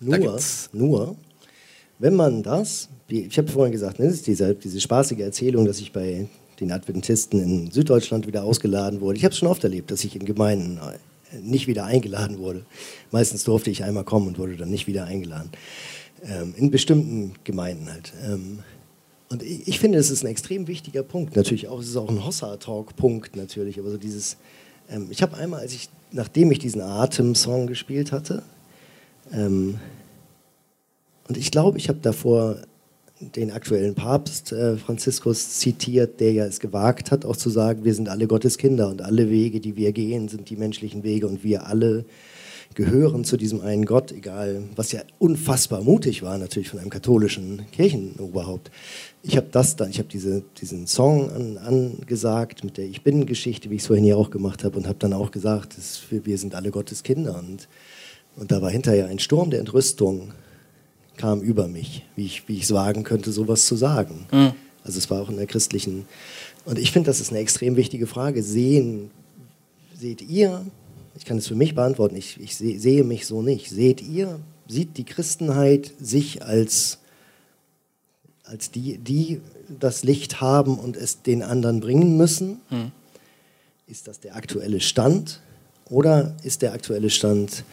Nur, 0.00 0.40
nur 0.72 1.16
wenn 1.98 2.16
man 2.16 2.42
das, 2.42 2.88
ich 3.08 3.38
habe 3.38 3.48
vorhin 3.48 3.72
gesagt, 3.72 3.98
ne, 3.98 4.06
das 4.06 4.14
ist 4.14 4.26
diese, 4.26 4.54
diese 4.54 4.80
spaßige 4.80 5.20
Erzählung, 5.20 5.66
dass 5.66 5.80
ich 5.80 5.92
bei 5.92 6.28
den 6.58 6.72
Adventisten 6.72 7.40
in 7.40 7.70
Süddeutschland 7.70 8.26
wieder 8.26 8.44
ausgeladen 8.44 9.00
wurde. 9.00 9.18
Ich 9.18 9.24
habe 9.24 9.32
es 9.32 9.38
schon 9.38 9.48
oft 9.48 9.62
erlebt, 9.62 9.90
dass 9.90 10.02
ich 10.04 10.16
in 10.16 10.24
Gemeinden 10.24 10.78
äh, 10.78 11.38
nicht 11.40 11.66
wieder 11.66 11.84
eingeladen 11.84 12.38
wurde. 12.38 12.64
Meistens 13.10 13.44
durfte 13.44 13.70
ich 13.70 13.84
einmal 13.84 14.04
kommen 14.04 14.28
und 14.28 14.38
wurde 14.38 14.56
dann 14.56 14.70
nicht 14.70 14.86
wieder 14.86 15.04
eingeladen. 15.04 15.50
Ähm, 16.24 16.54
in 16.56 16.70
bestimmten 16.70 17.34
Gemeinden 17.44 17.90
halt. 17.90 18.12
Ähm, 18.24 18.60
und 19.32 19.42
ich, 19.42 19.66
ich, 19.66 19.78
finde, 19.80 19.98
es 19.98 20.10
ist 20.10 20.24
ein 20.24 20.28
extrem 20.28 20.66
wichtiger 20.66 21.02
Punkt. 21.02 21.36
Natürlich 21.36 21.66
auch, 21.68 21.80
es 21.80 21.88
ist 21.88 21.96
auch 21.96 22.10
ein 22.10 22.22
Hossa-Talk-Punkt 22.22 23.34
natürlich. 23.34 23.78
Aber 23.78 23.90
so 23.90 23.96
dieses, 23.96 24.36
ähm, 24.90 25.08
ich 25.10 25.22
habe 25.22 25.38
einmal, 25.38 25.60
als 25.60 25.72
ich, 25.72 25.88
nachdem 26.10 26.52
ich 26.52 26.58
diesen 26.58 26.82
Atem-Song 26.82 27.66
gespielt 27.66 28.12
hatte, 28.12 28.42
ähm, 29.32 29.78
und 31.28 31.38
ich 31.38 31.50
glaube, 31.50 31.78
ich 31.78 31.88
habe 31.88 32.00
davor 32.02 32.58
den 33.20 33.52
aktuellen 33.52 33.94
Papst 33.94 34.52
äh, 34.52 34.76
Franziskus 34.76 35.58
zitiert, 35.58 36.20
der 36.20 36.32
ja 36.32 36.44
es 36.44 36.60
gewagt 36.60 37.10
hat, 37.10 37.24
auch 37.24 37.36
zu 37.36 37.48
sagen, 37.48 37.84
wir 37.84 37.94
sind 37.94 38.10
alle 38.10 38.26
Gottes 38.26 38.58
Kinder 38.58 38.88
und 38.88 39.00
alle 39.00 39.30
Wege, 39.30 39.60
die 39.60 39.76
wir 39.76 39.92
gehen, 39.92 40.28
sind 40.28 40.50
die 40.50 40.56
menschlichen 40.56 41.04
Wege 41.04 41.26
und 41.26 41.42
wir 41.42 41.66
alle 41.66 42.04
gehören 42.74 43.24
zu 43.24 43.36
diesem 43.36 43.60
einen 43.60 43.84
Gott, 43.84 44.12
egal, 44.12 44.64
was 44.76 44.92
ja 44.92 45.00
unfassbar 45.18 45.82
mutig 45.82 46.22
war, 46.22 46.38
natürlich 46.38 46.68
von 46.68 46.80
einem 46.80 46.90
katholischen 46.90 47.66
Kirchenoberhaupt. 47.72 48.70
Ich 49.22 49.36
habe 49.36 49.48
das 49.50 49.76
dann, 49.76 49.90
ich 49.90 49.98
habe 49.98 50.08
diese, 50.08 50.42
diesen 50.60 50.86
Song 50.86 51.30
an, 51.30 51.58
angesagt 51.58 52.64
mit 52.64 52.76
der 52.76 52.86
Ich 52.86 53.02
Bin-Geschichte, 53.02 53.70
wie 53.70 53.76
ich 53.76 53.82
es 53.82 53.86
vorhin 53.86 54.04
hier 54.04 54.18
auch 54.18 54.30
gemacht 54.30 54.64
habe, 54.64 54.76
und 54.76 54.86
habe 54.86 54.98
dann 54.98 55.12
auch 55.12 55.30
gesagt, 55.30 55.78
dass 55.78 56.02
wir, 56.10 56.26
wir 56.26 56.38
sind 56.38 56.54
alle 56.54 56.70
Gottes 56.70 57.02
Kinder. 57.02 57.38
Und, 57.38 57.68
und 58.36 58.50
da 58.50 58.62
war 58.62 58.70
hinterher 58.70 59.06
ein 59.06 59.18
Sturm 59.18 59.50
der 59.50 59.60
Entrüstung 59.60 60.32
kam 61.16 61.40
über 61.40 61.68
mich, 61.68 62.04
wie 62.16 62.24
ich 62.24 62.48
wie 62.48 62.58
es 62.58 62.72
wagen 62.72 63.04
könnte, 63.04 63.32
sowas 63.32 63.66
zu 63.66 63.76
sagen. 63.76 64.26
Mhm. 64.32 64.52
Also 64.84 64.98
es 64.98 65.10
war 65.10 65.22
auch 65.22 65.28
in 65.28 65.36
der 65.36 65.46
christlichen. 65.46 66.06
Und 66.64 66.78
ich 66.78 66.92
finde, 66.92 67.08
das 67.08 67.20
ist 67.20 67.30
eine 67.30 67.40
extrem 67.40 67.76
wichtige 67.76 68.06
Frage. 68.06 68.42
Sehen, 68.42 69.10
seht 69.94 70.22
ihr, 70.22 70.64
ich 71.16 71.24
kann 71.24 71.38
es 71.38 71.46
für 71.46 71.54
mich 71.54 71.74
beantworten, 71.74 72.16
ich, 72.16 72.40
ich 72.40 72.56
seh, 72.56 72.78
sehe 72.78 73.04
mich 73.04 73.26
so 73.26 73.42
nicht. 73.42 73.70
Seht 73.70 74.00
ihr, 74.00 74.40
sieht 74.68 74.96
die 74.96 75.04
Christenheit 75.04 75.92
sich 76.00 76.42
als, 76.42 76.98
als 78.44 78.70
die, 78.70 78.98
die 78.98 79.40
das 79.68 80.04
Licht 80.04 80.40
haben 80.40 80.78
und 80.78 80.96
es 80.96 81.22
den 81.22 81.42
anderen 81.42 81.80
bringen 81.80 82.16
müssen? 82.16 82.60
Mhm. 82.70 82.92
Ist 83.86 84.08
das 84.08 84.20
der 84.20 84.36
aktuelle 84.36 84.80
Stand? 84.80 85.40
Oder 85.90 86.34
ist 86.42 86.62
der 86.62 86.72
aktuelle 86.72 87.10
Stand, 87.10 87.64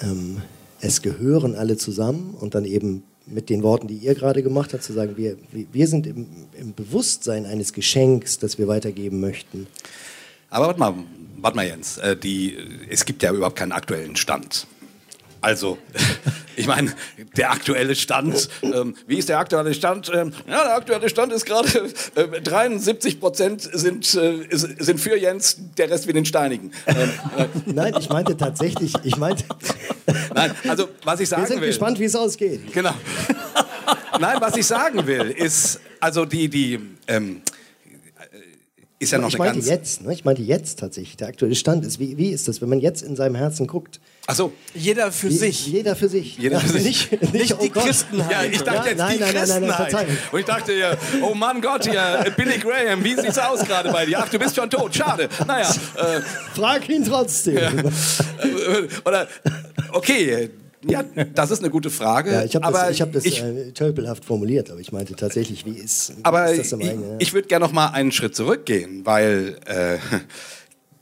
ähm, 0.00 0.42
es 0.80 1.02
gehören 1.02 1.54
alle 1.54 1.76
zusammen 1.76 2.34
und 2.38 2.54
dann 2.54 2.64
eben 2.64 3.02
mit 3.26 3.50
den 3.50 3.62
Worten, 3.62 3.86
die 3.86 3.96
ihr 3.96 4.14
gerade 4.14 4.42
gemacht 4.42 4.72
habt, 4.72 4.82
zu 4.82 4.92
sagen, 4.92 5.16
wir, 5.16 5.36
wir 5.50 5.88
sind 5.88 6.06
im, 6.06 6.26
im 6.58 6.74
Bewusstsein 6.74 7.46
eines 7.46 7.72
Geschenks, 7.72 8.38
das 8.38 8.58
wir 8.58 8.66
weitergeben 8.68 9.20
möchten. 9.20 9.66
Aber 10.48 10.66
warte 10.66 10.80
mal, 10.80 10.94
warte 11.40 11.56
mal 11.56 11.66
Jens, 11.66 11.98
äh, 11.98 12.16
die, 12.16 12.56
es 12.88 13.04
gibt 13.04 13.22
ja 13.22 13.32
überhaupt 13.32 13.56
keinen 13.56 13.72
aktuellen 13.72 14.16
Stand. 14.16 14.66
Also, 15.42 15.78
ich 16.56 16.66
meine, 16.66 16.92
der 17.36 17.50
aktuelle 17.50 17.94
Stand, 17.94 18.48
ähm, 18.62 18.94
wie 19.06 19.16
ist 19.16 19.30
der 19.30 19.38
aktuelle 19.38 19.72
Stand? 19.72 20.10
Ähm, 20.14 20.34
ja, 20.46 20.64
der 20.64 20.74
aktuelle 20.76 21.08
Stand 21.08 21.32
ist 21.32 21.46
gerade, 21.46 21.90
äh, 22.14 22.40
73 22.42 23.20
Prozent 23.20 23.62
sind, 23.62 24.14
äh, 24.14 24.46
sind 24.50 25.00
für 25.00 25.16
Jens, 25.16 25.56
der 25.78 25.90
Rest 25.90 26.06
will 26.06 26.12
den 26.12 26.26
steinigen. 26.26 26.72
Ähm, 26.86 27.10
äh, 27.36 27.46
Nein, 27.72 27.94
ich 27.98 28.10
meinte 28.10 28.36
tatsächlich, 28.36 28.92
ich 29.02 29.16
meinte... 29.16 29.44
Nein, 30.34 30.54
also 30.68 30.88
was 31.04 31.20
ich 31.20 31.28
sagen 31.28 31.42
will... 31.42 31.48
Wir 31.48 31.54
sind 31.54 31.60
will, 31.62 31.68
gespannt, 31.68 31.98
wie 31.98 32.04
es 32.04 32.16
ausgeht. 32.16 32.72
Genau. 32.72 32.94
Nein, 34.20 34.36
was 34.40 34.56
ich 34.56 34.66
sagen 34.66 35.06
will, 35.06 35.30
ist, 35.30 35.80
also 36.00 36.26
die, 36.26 36.48
die, 36.48 36.78
ähm, 37.06 37.40
ist 39.00 39.12
ja 39.12 39.18
noch 39.18 39.28
ich 39.28 39.34
eine 39.34 39.44
meinte 39.44 39.58
ganz... 39.60 39.68
jetzt, 39.68 40.02
ne? 40.02 40.12
ich 40.12 40.26
meinte 40.26 40.42
jetzt 40.42 40.78
tatsächlich, 40.78 41.16
der 41.16 41.28
aktuelle 41.28 41.54
Stand 41.54 41.86
ist, 41.86 41.98
wie, 41.98 42.18
wie 42.18 42.28
ist 42.28 42.48
das, 42.48 42.60
wenn 42.60 42.68
man 42.68 42.80
jetzt 42.80 43.02
in 43.02 43.16
seinem 43.16 43.34
Herzen 43.34 43.66
guckt, 43.66 43.98
Ach 44.26 44.34
so. 44.34 44.52
Jeder 44.74 45.10
für 45.10 45.28
Je, 45.28 45.36
sich. 45.38 45.66
Jeder 45.66 45.96
für 45.96 46.08
sich. 46.08 46.36
Jeder 46.38 46.60
für 46.60 46.68
sich. 46.68 47.10
Nicht, 47.10 47.22
nicht, 47.22 47.34
nicht 47.34 47.62
die 47.62 47.70
oh 47.74 47.80
Christenheit. 47.80 48.30
Ja, 48.30 48.44
ich 48.44 48.62
dachte 48.62 48.76
Ja, 48.76 48.86
jetzt 48.86 48.98
nein, 48.98 49.14
die 49.16 49.20
nein, 49.20 49.34
nein, 49.34 49.48
nein, 49.48 49.60
nein, 49.62 49.70
Christenheit. 49.70 49.90
Verzeihung. 49.90 50.18
Und 50.30 50.40
ich 50.40 50.46
dachte 50.46 50.72
ja, 50.74 50.96
oh 51.22 51.34
Mann 51.34 51.60
Gott, 51.60 51.86
ja, 51.86 52.24
Billy 52.36 52.58
Graham, 52.58 53.02
wie 53.02 53.14
sieht's 53.16 53.38
aus 53.38 53.64
gerade 53.64 53.90
bei 53.90 54.04
dir? 54.06 54.18
Ach, 54.20 54.28
du 54.28 54.38
bist 54.38 54.54
schon 54.54 54.70
tot, 54.70 54.94
schade. 54.94 55.28
Naja. 55.46 55.68
Äh, 55.68 56.20
Frag 56.54 56.88
ihn 56.88 57.04
trotzdem. 57.04 57.90
oder, 59.04 59.26
okay, 59.92 60.50
ja, 60.88 61.02
das 61.34 61.50
ist 61.50 61.60
eine 61.60 61.70
gute 61.70 61.90
Frage. 61.90 62.32
Ja, 62.32 62.44
ich 62.44 62.54
habe 62.54 62.72
das, 62.72 62.90
ich 62.90 63.00
hab 63.00 63.12
das 63.12 63.24
ich, 63.24 63.42
äh, 63.42 63.72
tölpelhaft 63.72 64.24
formuliert, 64.24 64.70
aber 64.70 64.80
ich 64.80 64.92
meinte 64.92 65.14
tatsächlich, 65.14 65.66
wie 65.66 65.72
ist, 65.72 66.16
wie 66.16 66.24
aber 66.24 66.50
ist 66.50 66.58
das 66.58 66.72
am 66.72 66.80
ich, 66.80 66.90
eigenen? 66.90 67.20
ich 67.20 67.32
würde 67.32 67.48
gerne 67.48 67.64
noch 67.64 67.72
mal 67.72 67.88
einen 67.88 68.12
Schritt 68.12 68.34
zurückgehen, 68.34 69.04
weil 69.04 69.58
äh, 69.66 69.98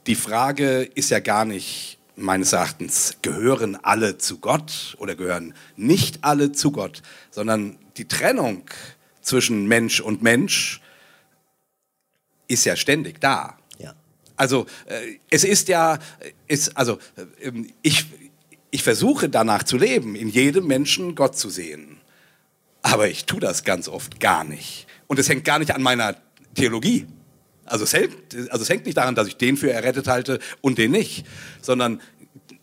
die 0.07 0.15
Frage 0.15 0.81
ist 0.81 1.09
ja 1.11 1.19
gar 1.19 1.45
nicht 1.45 1.97
meines 2.15 2.53
Erachtens, 2.53 3.17
gehören 3.21 3.77
alle 3.81 4.17
zu 4.17 4.39
Gott 4.39 4.95
oder 4.99 5.15
gehören 5.15 5.53
nicht 5.77 6.19
alle 6.23 6.51
zu 6.51 6.71
Gott, 6.71 7.01
sondern 7.31 7.77
die 7.97 8.07
Trennung 8.07 8.63
zwischen 9.21 9.67
Mensch 9.67 10.01
und 10.01 10.21
Mensch 10.21 10.81
ist 12.47 12.65
ja 12.65 12.75
ständig 12.75 13.21
da. 13.21 13.57
Ja. 13.77 13.93
Also 14.35 14.65
äh, 14.85 15.17
es 15.29 15.43
ist 15.43 15.67
ja, 15.69 15.99
ist, 16.47 16.75
also 16.75 16.99
äh, 17.15 17.51
ich, 17.81 18.07
ich 18.71 18.83
versuche 18.83 19.29
danach 19.29 19.63
zu 19.63 19.77
leben, 19.77 20.15
in 20.15 20.29
jedem 20.29 20.67
Menschen 20.67 21.15
Gott 21.15 21.37
zu 21.37 21.49
sehen. 21.49 21.97
Aber 22.81 23.07
ich 23.07 23.25
tue 23.25 23.39
das 23.39 23.63
ganz 23.63 23.87
oft 23.87 24.19
gar 24.19 24.43
nicht. 24.43 24.87
Und 25.07 25.19
es 25.19 25.27
hängt 25.27 25.43
gar 25.43 25.59
nicht 25.59 25.73
an 25.73 25.81
meiner 25.81 26.15
Theologie. 26.55 27.07
Also 27.65 27.83
es, 27.83 27.93
hält, 27.93 28.11
also 28.49 28.63
es 28.63 28.69
hängt 28.69 28.85
nicht 28.85 28.97
daran, 28.97 29.15
dass 29.15 29.27
ich 29.27 29.37
den 29.37 29.57
für 29.57 29.71
errettet 29.71 30.07
halte 30.07 30.39
und 30.61 30.77
den 30.77 30.91
nicht, 30.91 31.25
sondern 31.61 32.01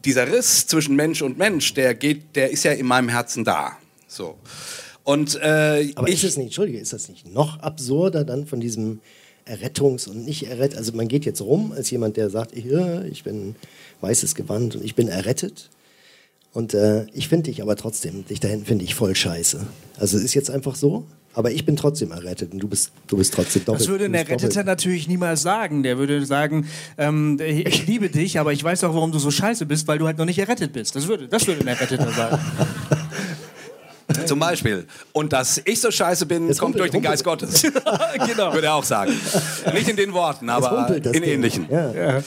dieser 0.04 0.32
Riss 0.32 0.66
zwischen 0.66 0.96
Mensch 0.96 1.22
und 1.22 1.38
Mensch, 1.38 1.74
der 1.74 1.94
geht, 1.94 2.34
der 2.34 2.50
ist 2.50 2.64
ja 2.64 2.72
in 2.72 2.86
meinem 2.86 3.08
Herzen 3.08 3.44
da. 3.44 3.76
So. 4.08 4.38
Und 5.04 5.36
äh, 5.36 5.92
Aber 5.94 6.08
ich, 6.08 6.14
ist 6.14 6.24
es 6.24 6.36
nicht, 6.36 6.46
Entschuldige, 6.46 6.78
ist 6.78 6.92
das 6.92 7.08
nicht 7.08 7.32
noch 7.32 7.60
absurder 7.60 8.24
dann 8.24 8.46
von 8.46 8.60
diesem 8.60 9.00
Errettungs- 9.44 10.08
und 10.08 10.24
nicht 10.24 10.48
errettet? 10.48 10.78
Also 10.78 10.92
man 10.92 11.06
geht 11.08 11.24
jetzt 11.24 11.40
rum 11.40 11.72
als 11.72 11.90
jemand, 11.90 12.16
der 12.16 12.30
sagt, 12.30 12.56
ich, 12.56 12.66
ich 12.66 13.22
bin 13.22 13.54
weißes 14.00 14.34
Gewand 14.34 14.76
und 14.76 14.84
ich 14.84 14.94
bin 14.94 15.08
errettet. 15.08 15.70
Und 16.56 16.72
äh, 16.72 17.04
ich 17.12 17.28
finde 17.28 17.50
dich 17.50 17.60
aber 17.60 17.76
trotzdem, 17.76 18.24
dich 18.24 18.40
da 18.40 18.48
hinten 18.48 18.64
finde 18.64 18.82
ich 18.86 18.94
voll 18.94 19.14
scheiße. 19.14 19.60
Also 19.98 20.16
es 20.16 20.24
ist 20.24 20.32
jetzt 20.32 20.50
einfach 20.50 20.74
so, 20.74 21.04
aber 21.34 21.50
ich 21.50 21.66
bin 21.66 21.76
trotzdem 21.76 22.12
errettet 22.12 22.54
und 22.54 22.60
du 22.60 22.66
bist, 22.66 22.92
du 23.08 23.18
bist 23.18 23.34
trotzdem 23.34 23.66
doppelt. 23.66 23.82
Das 23.82 23.88
würde 23.88 24.06
ein 24.06 24.14
Erretteter 24.14 24.48
doppelt. 24.48 24.64
natürlich 24.64 25.06
niemals 25.06 25.42
sagen. 25.42 25.82
Der 25.82 25.98
würde 25.98 26.24
sagen, 26.24 26.66
ähm, 26.96 27.38
ich 27.44 27.86
liebe 27.86 28.08
dich, 28.08 28.38
aber 28.40 28.54
ich 28.54 28.64
weiß 28.64 28.84
auch, 28.84 28.94
warum 28.94 29.12
du 29.12 29.18
so 29.18 29.30
scheiße 29.30 29.66
bist, 29.66 29.86
weil 29.86 29.98
du 29.98 30.06
halt 30.06 30.16
noch 30.16 30.24
nicht 30.24 30.38
errettet 30.38 30.72
bist. 30.72 30.96
Das 30.96 31.06
würde, 31.08 31.28
das 31.28 31.46
würde 31.46 31.60
ein 31.60 31.66
Erretteter 31.66 32.10
sagen. 32.10 32.38
zum 34.24 34.38
Beispiel. 34.38 34.86
Und 35.12 35.34
dass 35.34 35.60
ich 35.62 35.78
so 35.78 35.90
scheiße 35.90 36.24
bin, 36.24 36.48
Jetzt 36.48 36.58
kommt 36.58 36.76
humpelt- 36.76 36.80
durch 36.80 36.90
den 36.92 37.02
Geist 37.02 37.22
Gottes. 37.22 37.62
genau. 38.26 38.54
Würde 38.54 38.68
er 38.68 38.74
auch 38.76 38.84
sagen. 38.84 39.12
Nicht 39.74 39.90
in 39.90 39.96
den 39.96 40.14
Worten, 40.14 40.48
aber 40.48 40.96
in 40.96 41.02
Ding. 41.02 41.22
ähnlichen. 41.22 41.66
Ja. 41.70 42.22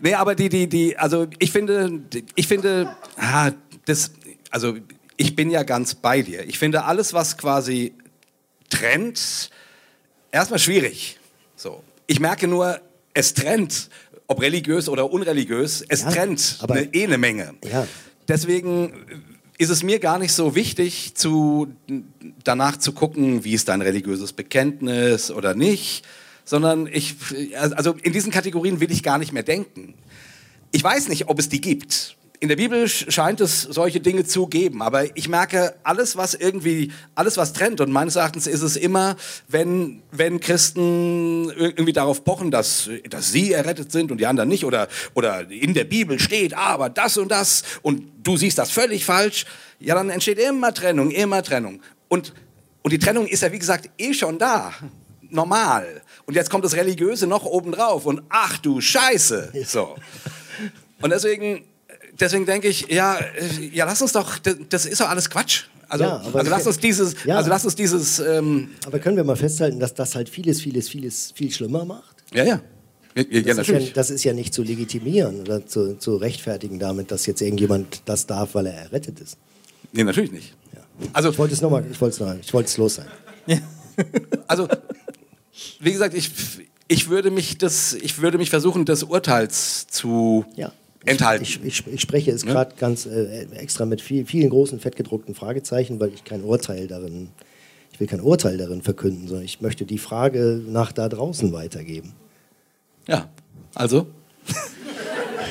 Nee, 0.00 0.14
aber 0.14 0.34
die, 0.34 0.48
die, 0.48 0.68
die, 0.68 0.96
also 0.96 1.28
ich 1.38 1.52
finde, 1.52 2.00
ich 2.34 2.48
finde, 2.48 2.88
ah, 3.16 3.52
das, 3.88 4.12
also 4.50 4.76
ich 5.16 5.34
bin 5.34 5.50
ja 5.50 5.62
ganz 5.62 5.94
bei 5.94 6.22
dir. 6.22 6.46
Ich 6.46 6.58
finde 6.58 6.84
alles, 6.84 7.12
was 7.12 7.36
quasi 7.38 7.92
trennt, 8.70 9.50
erstmal 10.30 10.58
schwierig. 10.58 11.18
So. 11.56 11.82
Ich 12.06 12.20
merke 12.20 12.46
nur, 12.46 12.80
es 13.14 13.34
trennt, 13.34 13.88
ob 14.26 14.40
religiös 14.40 14.88
oder 14.88 15.10
unreligiös, 15.10 15.82
es 15.88 16.02
Ja, 16.02 16.10
trennt 16.10 16.58
aber- 16.60 16.74
eine, 16.74 16.94
eh 16.94 17.04
eine 17.04 17.18
Menge. 17.18 17.54
Ja. 17.70 17.86
Deswegen 18.28 18.92
ist 19.56 19.70
es 19.70 19.82
mir 19.82 19.98
gar 19.98 20.18
nicht 20.18 20.32
so 20.32 20.54
wichtig, 20.54 21.14
zu, 21.14 21.68
danach 22.44 22.76
zu 22.76 22.92
gucken, 22.92 23.42
wie 23.44 23.54
ist 23.54 23.68
dein 23.68 23.80
religiöses 23.82 24.32
Bekenntnis 24.32 25.30
oder 25.30 25.54
nicht, 25.54 26.04
sondern 26.44 26.86
ich, 26.86 27.16
also 27.56 27.92
in 28.02 28.12
diesen 28.12 28.30
Kategorien 28.30 28.80
will 28.80 28.92
ich 28.92 29.02
gar 29.02 29.18
nicht 29.18 29.32
mehr 29.32 29.42
denken. 29.42 29.94
Ich 30.70 30.84
weiß 30.84 31.08
nicht, 31.08 31.28
ob 31.28 31.38
es 31.38 31.48
die 31.48 31.60
gibt. 31.60 32.16
In 32.40 32.48
der 32.48 32.56
Bibel 32.56 32.84
sch- 32.84 33.10
scheint 33.10 33.40
es 33.40 33.62
solche 33.62 33.98
Dinge 33.98 34.24
zu 34.24 34.46
geben, 34.46 34.80
aber 34.80 35.16
ich 35.16 35.28
merke, 35.28 35.74
alles, 35.82 36.16
was 36.16 36.34
irgendwie, 36.34 36.92
alles, 37.16 37.36
was 37.36 37.52
trennt, 37.52 37.80
und 37.80 37.90
meines 37.90 38.14
Erachtens 38.14 38.46
ist 38.46 38.62
es 38.62 38.76
immer, 38.76 39.16
wenn, 39.48 40.02
wenn 40.12 40.38
Christen 40.38 41.50
irgendwie 41.50 41.92
darauf 41.92 42.22
pochen, 42.22 42.52
dass, 42.52 42.88
dass 43.10 43.32
sie 43.32 43.52
errettet 43.52 43.90
sind 43.90 44.12
und 44.12 44.18
die 44.18 44.26
anderen 44.26 44.48
nicht, 44.48 44.64
oder, 44.64 44.86
oder 45.14 45.50
in 45.50 45.74
der 45.74 45.82
Bibel 45.82 46.20
steht, 46.20 46.54
aber 46.54 46.88
das 46.88 47.16
und 47.16 47.28
das, 47.28 47.64
und 47.82 48.04
du 48.22 48.36
siehst 48.36 48.58
das 48.58 48.70
völlig 48.70 49.04
falsch, 49.04 49.44
ja, 49.80 49.96
dann 49.96 50.08
entsteht 50.08 50.38
immer 50.38 50.72
Trennung, 50.72 51.10
immer 51.10 51.42
Trennung. 51.42 51.80
Und, 52.06 52.34
und 52.82 52.92
die 52.92 52.98
Trennung 53.00 53.26
ist 53.26 53.42
ja, 53.42 53.50
wie 53.50 53.58
gesagt, 53.58 53.90
eh 53.98 54.14
schon 54.14 54.38
da. 54.38 54.72
Normal. 55.30 56.02
Und 56.24 56.34
jetzt 56.34 56.50
kommt 56.50 56.64
das 56.64 56.74
Religiöse 56.74 57.26
noch 57.26 57.44
obendrauf 57.44 58.06
und 58.06 58.22
ach 58.28 58.58
du 58.58 58.80
Scheiße. 58.80 59.52
So. 59.66 59.96
Und 61.02 61.10
deswegen, 61.10 61.64
deswegen 62.20 62.46
denke 62.46 62.68
ich, 62.68 62.86
ja, 62.88 63.16
äh, 63.16 63.66
ja, 63.72 63.84
lass 63.84 64.00
uns 64.02 64.12
doch, 64.12 64.38
das, 64.38 64.56
das 64.68 64.86
ist 64.86 65.00
doch 65.00 65.08
alles 65.08 65.28
Quatsch. 65.30 65.64
Also, 65.88 66.04
Ja, 66.04 66.16
aber- 66.20 66.38
also 66.40 66.50
lass 66.50 66.66
uns 66.66 66.78
dieses, 66.78 67.14
Ja. 67.24 67.36
also 67.38 67.48
lass 67.48 67.64
uns 67.64 67.74
dieses, 67.74 68.18
ähm, 68.18 68.68
Aber 68.86 68.98
können 68.98 69.16
wir 69.16 69.24
mal 69.24 69.36
festhalten, 69.36 69.80
dass 69.80 69.94
das 69.94 70.14
halt 70.14 70.28
vieles, 70.28 70.60
vieles, 70.60 70.88
vieles 70.88 71.32
viel 71.34 71.50
schlimmer 71.50 71.84
macht? 71.84 72.16
ja, 72.34 72.44
ja. 72.44 72.60
Ja, 73.16 73.24
ja, 73.30 73.40
Das, 73.40 73.40
ist 73.40 73.46
ja, 73.46 73.54
natürlich. 73.54 73.92
das 73.94 74.10
ist 74.10 74.22
ja 74.24 74.32
nicht 74.32 74.54
zu 74.54 74.62
legitimieren 74.62 75.40
oder 75.40 75.66
zu, 75.66 75.96
zu 75.98 76.16
rechtfertigen 76.16 76.78
damit, 76.78 77.10
dass 77.10 77.26
jetzt 77.26 77.40
irgendjemand 77.40 78.02
das 78.04 78.26
darf, 78.26 78.54
weil 78.54 78.66
er 78.66 78.74
errettet 78.74 79.18
ist. 79.20 79.38
Nee, 79.92 80.04
natürlich 80.04 80.30
nicht. 80.30 80.54
Also, 81.14 81.30
Ich 81.30 81.38
wollte 81.38 81.54
es 81.54 81.60
nochmal, 81.60 81.84
ich 81.90 82.00
wollte 82.00 82.22
es 82.40 82.52
wollte 82.52 82.68
es 82.68 82.76
los 82.76 82.94
sein. 82.96 83.06
also, 84.46 84.68
wie 85.80 85.92
gesagt, 85.92 86.14
ich, 86.14 86.30
ich 86.86 87.08
würde 87.08 87.30
mich 87.30 87.58
das, 87.58 87.94
ich 87.94 88.20
würde 88.20 88.38
mich 88.38 88.50
versuchen, 88.50 88.84
des 88.84 89.02
Urteils 89.04 89.86
zu 89.88 90.44
Ja. 90.54 90.70
Enthalten. 91.08 91.42
Ich, 91.44 91.62
ich, 91.64 91.86
ich 91.86 92.00
spreche 92.00 92.30
es 92.30 92.44
gerade 92.44 92.74
ganz 92.76 93.06
äh, 93.06 93.46
extra 93.56 93.86
mit 93.86 94.00
viel, 94.00 94.26
vielen 94.26 94.50
großen 94.50 94.80
fettgedruckten 94.80 95.34
Fragezeichen, 95.34 96.00
weil 96.00 96.12
ich 96.14 96.24
kein 96.24 96.42
Urteil 96.42 96.86
darin, 96.86 97.28
ich 97.92 98.00
will 98.00 98.06
kein 98.06 98.20
Urteil 98.20 98.56
darin 98.56 98.82
verkünden, 98.82 99.28
sondern 99.28 99.44
ich 99.44 99.60
möchte 99.60 99.84
die 99.84 99.98
Frage 99.98 100.62
nach 100.66 100.92
da 100.92 101.08
draußen 101.08 101.52
weitergeben. 101.52 102.12
ja. 103.06 103.28
Also, 103.74 104.06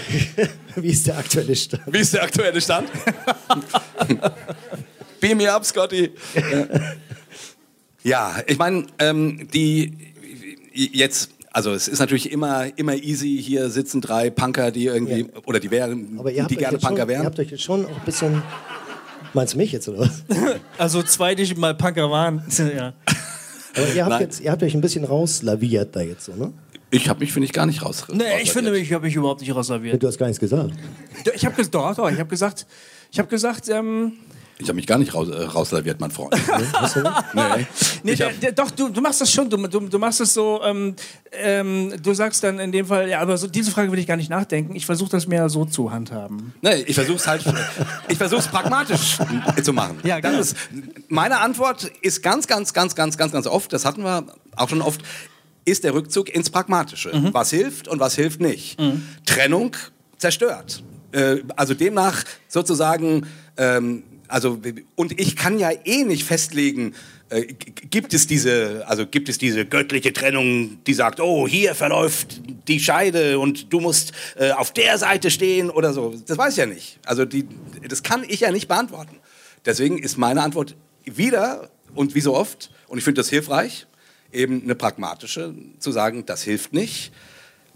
Wie 0.76 0.90
ist 0.90 1.08
der 1.08 1.18
aktuelle 1.18 1.56
Stand? 1.56 1.84
wie 1.88 2.00
ist 2.00 2.14
der 2.14 2.24
aktuelle 2.24 2.62
Stand? 2.62 2.90
Beam 5.20 5.38
me 5.38 5.52
up, 5.52 5.66
Scotty. 5.66 6.12
Ja, 8.04 8.38
ich 8.48 8.58
meine, 8.58 8.86
ähm, 9.00 9.48
die 9.54 9.94
jetzt, 10.74 11.32
also 11.58 11.72
es 11.74 11.88
ist 11.88 11.98
natürlich 11.98 12.32
immer, 12.32 12.68
immer 12.78 12.94
easy, 12.94 13.42
hier 13.42 13.72
sitzen 13.72 14.00
drei 14.00 14.30
Punker, 14.30 14.70
die 14.70 14.86
irgendwie, 14.86 15.22
Ja. 15.22 15.42
oder 15.48 15.60
die 15.60 15.72
wären, 15.72 16.20
Aber 16.20 16.32
ihr 16.32 16.44
habt, 16.44 16.52
die 16.52 16.56
euch 16.56 16.60
gerne 16.60 16.74
jetzt 16.76 16.82
schon, 16.84 16.90
Punker 16.90 17.04
ihr 17.04 17.08
wären. 17.08 17.26
habt 17.26 17.40
euch 17.40 17.50
jetzt 17.50 17.64
schon 17.64 17.84
auch 17.88 17.90
ein 17.98 18.06
bisschen. 18.06 18.44
Meinst 19.34 19.56
du 19.56 19.58
mich 19.58 19.72
jetzt 19.72 19.90
oder 19.90 20.02
was? 20.02 20.24
Also 20.78 21.02
zwei, 21.02 21.34
die 21.34 21.52
mal 21.56 21.74
Punker 21.74 22.12
waren. 22.12 22.44
Ja. 22.78 22.94
Aber 23.76 23.94
ihr 23.94 24.04
habt, 24.04 24.10
Nein. 24.12 24.22
jetzt, 24.22 24.40
ihr 24.40 24.52
habt 24.52 24.62
euch 24.62 24.76
ein 24.76 24.82
bisschen 24.82 25.04
rauslaviert 25.04 25.96
da 25.96 26.02
jetzt 26.02 26.26
so, 26.26 26.34
ne? 26.36 26.54
Ich 26.92 27.10
habe 27.10 27.20
mich, 27.22 27.34
finde 27.34 27.46
ich, 27.48 27.54
gar 27.54 27.66
nicht 27.66 27.84
raus. 27.84 28.06
Nee, 28.14 28.24
ich 28.44 28.52
finde 28.52 28.70
mich, 28.72 28.94
habe 28.94 29.08
ich 29.08 29.16
überhaupt 29.16 29.42
nicht 29.42 29.50
Ja, 29.50 29.56
rausserviert. 29.56 30.02
Du 30.02 30.08
hast 30.08 30.18
gar 30.20 30.28
nichts 30.28 30.40
gesagt. 30.40 30.72
Ich 31.34 31.44
habe 31.44 31.56
gesagt, 31.56 31.74
doch, 31.76 31.96
doch, 31.96 32.10
ich 32.12 32.20
habe 32.20 32.30
gesagt, 32.30 32.68
ich 33.12 33.18
habe 33.20 33.28
gesagt, 33.30 33.68
ähm, 33.70 34.14
Ich 34.60 34.68
habe 34.68 34.76
mich 34.76 34.88
gar 34.88 34.98
nicht 34.98 35.14
raus, 35.14 35.30
äh, 35.30 35.44
rauslaviert, 35.44 36.00
mein 36.00 36.12
Freund. 36.12 36.34
Nee. 37.34 37.68
Nee, 38.04 38.16
der, 38.16 38.32
der, 38.34 38.52
doch, 38.52 38.72
du, 38.72 38.90
du 38.90 39.02
machst 39.02 39.22
das 39.22 39.32
schon. 39.32 39.50
Du, 39.50 39.58
du, 39.68 39.80
du 39.82 40.00
machst 40.00 40.22
es 40.22 40.34
so, 40.34 40.62
ähm, 40.64 40.96
ähm, 41.32 41.94
du 42.02 42.14
sagst 42.14 42.44
dann 42.44 42.60
in 42.60 42.72
dem 42.72 42.86
Fall, 42.88 43.10
ja, 43.10 43.20
aber 43.20 43.38
so, 43.38 43.48
diese 43.48 43.72
Frage 43.72 43.92
will 43.92 44.00
ich 44.00 44.08
gar 44.08 44.18
nicht 44.18 44.30
nachdenken. 44.30 44.76
Ich 44.76 44.86
versuche 44.86 45.10
das 45.12 45.28
mehr 45.28 45.50
so 45.50 45.66
zu 45.66 45.92
handhaben. 45.92 46.54
Nee, 46.62 46.84
ich 46.88 46.96
versuche 46.96 47.18
es 47.18 47.28
halt, 47.28 47.44
ich 48.08 48.18
versuche 48.18 48.40
es 48.40 48.48
pragmatisch 48.48 49.18
zu 49.64 49.74
machen. 49.74 50.00
Ja, 50.04 50.20
genau. 50.20 50.40
ist, 50.40 50.56
meine 51.08 51.40
Antwort 51.40 51.92
ist 52.02 52.24
ganz, 52.24 52.48
ganz, 52.48 52.74
ganz, 52.74 52.96
ganz, 52.96 53.18
ganz, 53.18 53.32
ganz 53.32 53.48
oft, 53.48 53.72
das 53.74 53.86
hatten 53.86 54.04
wir 54.04 54.26
auch 54.56 54.70
schon 54.70 54.82
oft, 54.82 55.02
ist 55.66 55.84
der 55.84 55.94
Rückzug 55.94 56.30
ins 56.30 56.50
Pragmatische. 56.50 57.16
Mhm. 57.16 57.34
Was 57.34 57.52
hilft 57.52 57.88
und 57.88 58.00
was 58.00 58.16
hilft 58.16 58.42
nicht. 58.42 58.78
Trennung 59.26 59.76
zerstört. 60.18 60.82
Äh, 61.12 61.38
also 61.56 61.74
demnach 61.74 62.24
sozusagen, 62.48 63.28
ähm, 63.58 64.04
also, 64.28 64.60
und 64.96 65.20
ich 65.20 65.36
kann 65.36 65.60
ja 65.60 65.72
eh 65.86 66.04
nicht 66.04 66.24
festlegen, 66.24 66.94
äh, 67.30 67.46
gibt 67.90 68.14
es 68.14 68.28
diese, 68.28 68.84
also 68.88 69.06
gibt 69.06 69.30
es 69.30 69.38
diese 69.38 69.66
göttliche 69.66 70.14
Trennung, 70.14 70.84
die 70.86 70.94
sagt, 70.94 71.20
oh, 71.20 71.48
hier 71.48 71.76
verläuft 71.76 72.42
die 72.68 72.80
Scheide 72.80 73.40
und 73.40 73.72
du 73.74 73.80
musst 73.80 74.14
äh, 74.38 74.52
auf 74.52 74.72
der 74.72 74.98
Seite 74.98 75.32
stehen 75.32 75.70
oder 75.70 75.94
so. 75.94 76.16
Das 76.26 76.38
weiß 76.38 76.54
ich 76.54 76.58
ja 76.60 76.66
nicht. 76.66 77.00
Also 77.06 77.26
die, 77.26 77.46
das 77.88 78.04
kann 78.04 78.24
ich 78.28 78.42
ja 78.42 78.52
nicht 78.52 78.68
beantworten. 78.68 79.18
Deswegen 79.66 79.98
ist 79.98 80.18
meine 80.18 80.42
Antwort 80.42 80.76
wieder 81.06 81.70
und 81.96 82.16
wie 82.16 82.22
so 82.22 82.36
oft, 82.36 82.72
und 82.88 82.98
ich 82.98 83.04
finde 83.04 83.20
das 83.20 83.30
hilfreich, 83.30 83.88
eben 84.32 84.64
eine 84.64 84.76
pragmatische, 84.76 85.54
zu 85.80 85.92
sagen, 85.92 86.26
das 86.26 86.44
hilft 86.44 86.74
nicht. 86.74 87.12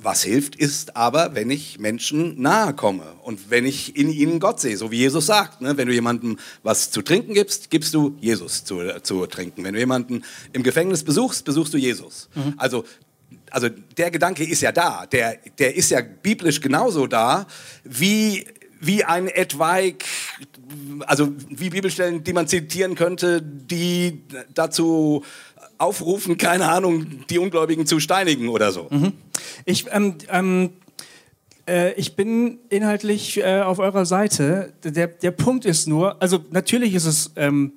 Was 0.04 0.24
hilft, 0.24 0.56
ist 0.56 0.96
aber, 0.96 1.36
wenn 1.36 1.52
ich 1.52 1.78
Menschen 1.78 2.42
nahe 2.42 2.74
komme 2.74 3.04
und 3.22 3.52
wenn 3.52 3.68
ich 3.68 3.96
in 3.96 4.10
ihnen 4.10 4.40
Gott 4.40 4.60
sehe, 4.60 4.76
so 4.76 4.90
wie 4.90 4.98
Jesus 4.98 5.28
sagt. 5.28 5.62
Ne? 5.62 5.78
Wenn 5.78 5.88
du 5.88 5.94
jemandem 5.94 6.40
was 6.64 6.90
zu 6.90 7.04
trinken 7.04 7.36
gibst, 7.36 7.70
gibst 7.70 7.94
du 7.94 8.18
Jesus 8.20 8.64
zu, 8.64 8.82
zu 9.04 9.28
trinken. 9.28 9.64
Wenn 9.64 9.76
du 9.76 9.80
jemanden 9.80 10.24
im 10.54 10.64
Gefängnis 10.64 11.04
besuchst, 11.04 11.46
besuchst 11.46 11.76
du 11.76 11.78
Jesus. 11.78 12.30
Also, 12.58 12.84
also 13.52 13.70
der 13.70 14.10
Gedanke 14.10 14.44
ist 14.44 14.62
ja 14.62 14.72
da. 14.72 15.06
Der, 15.06 15.38
der 15.60 15.76
ist 15.76 15.92
ja 15.92 16.02
biblisch 16.02 16.62
genauso 16.62 17.06
da, 17.06 17.46
wie, 17.84 18.48
wie 18.80 19.04
ein 19.04 19.28
etwaig, 19.28 20.04
also 21.02 21.32
wie 21.48 21.70
Bibelstellen, 21.70 22.24
die 22.24 22.34
man 22.34 22.48
zitieren 22.48 22.96
könnte, 22.96 23.44
die 23.44 24.24
dazu 24.56 25.24
aufrufen, 25.82 26.38
keine 26.38 26.70
Ahnung, 26.70 27.26
die 27.30 27.40
Ungläubigen 27.40 27.86
zu 27.86 28.00
steinigen 28.00 28.50
oder 28.50 28.72
so. 28.72 28.88
Ich, 29.66 29.86
ähm, 29.92 30.16
ähm, 30.30 30.70
äh, 31.68 31.94
ich 31.94 32.16
bin 32.16 32.60
inhaltlich 32.70 33.40
äh, 33.40 33.62
auf 33.62 33.80
eurer 33.80 34.06
Seite. 34.06 34.74
Der, 34.84 35.08
der 35.08 35.32
Punkt 35.32 35.66
ist 35.66 35.88
nur, 35.88 36.22
also 36.22 36.40
natürlich 36.52 36.94
ist 36.94 37.06
es 37.06 37.32
ähm, 37.36 37.74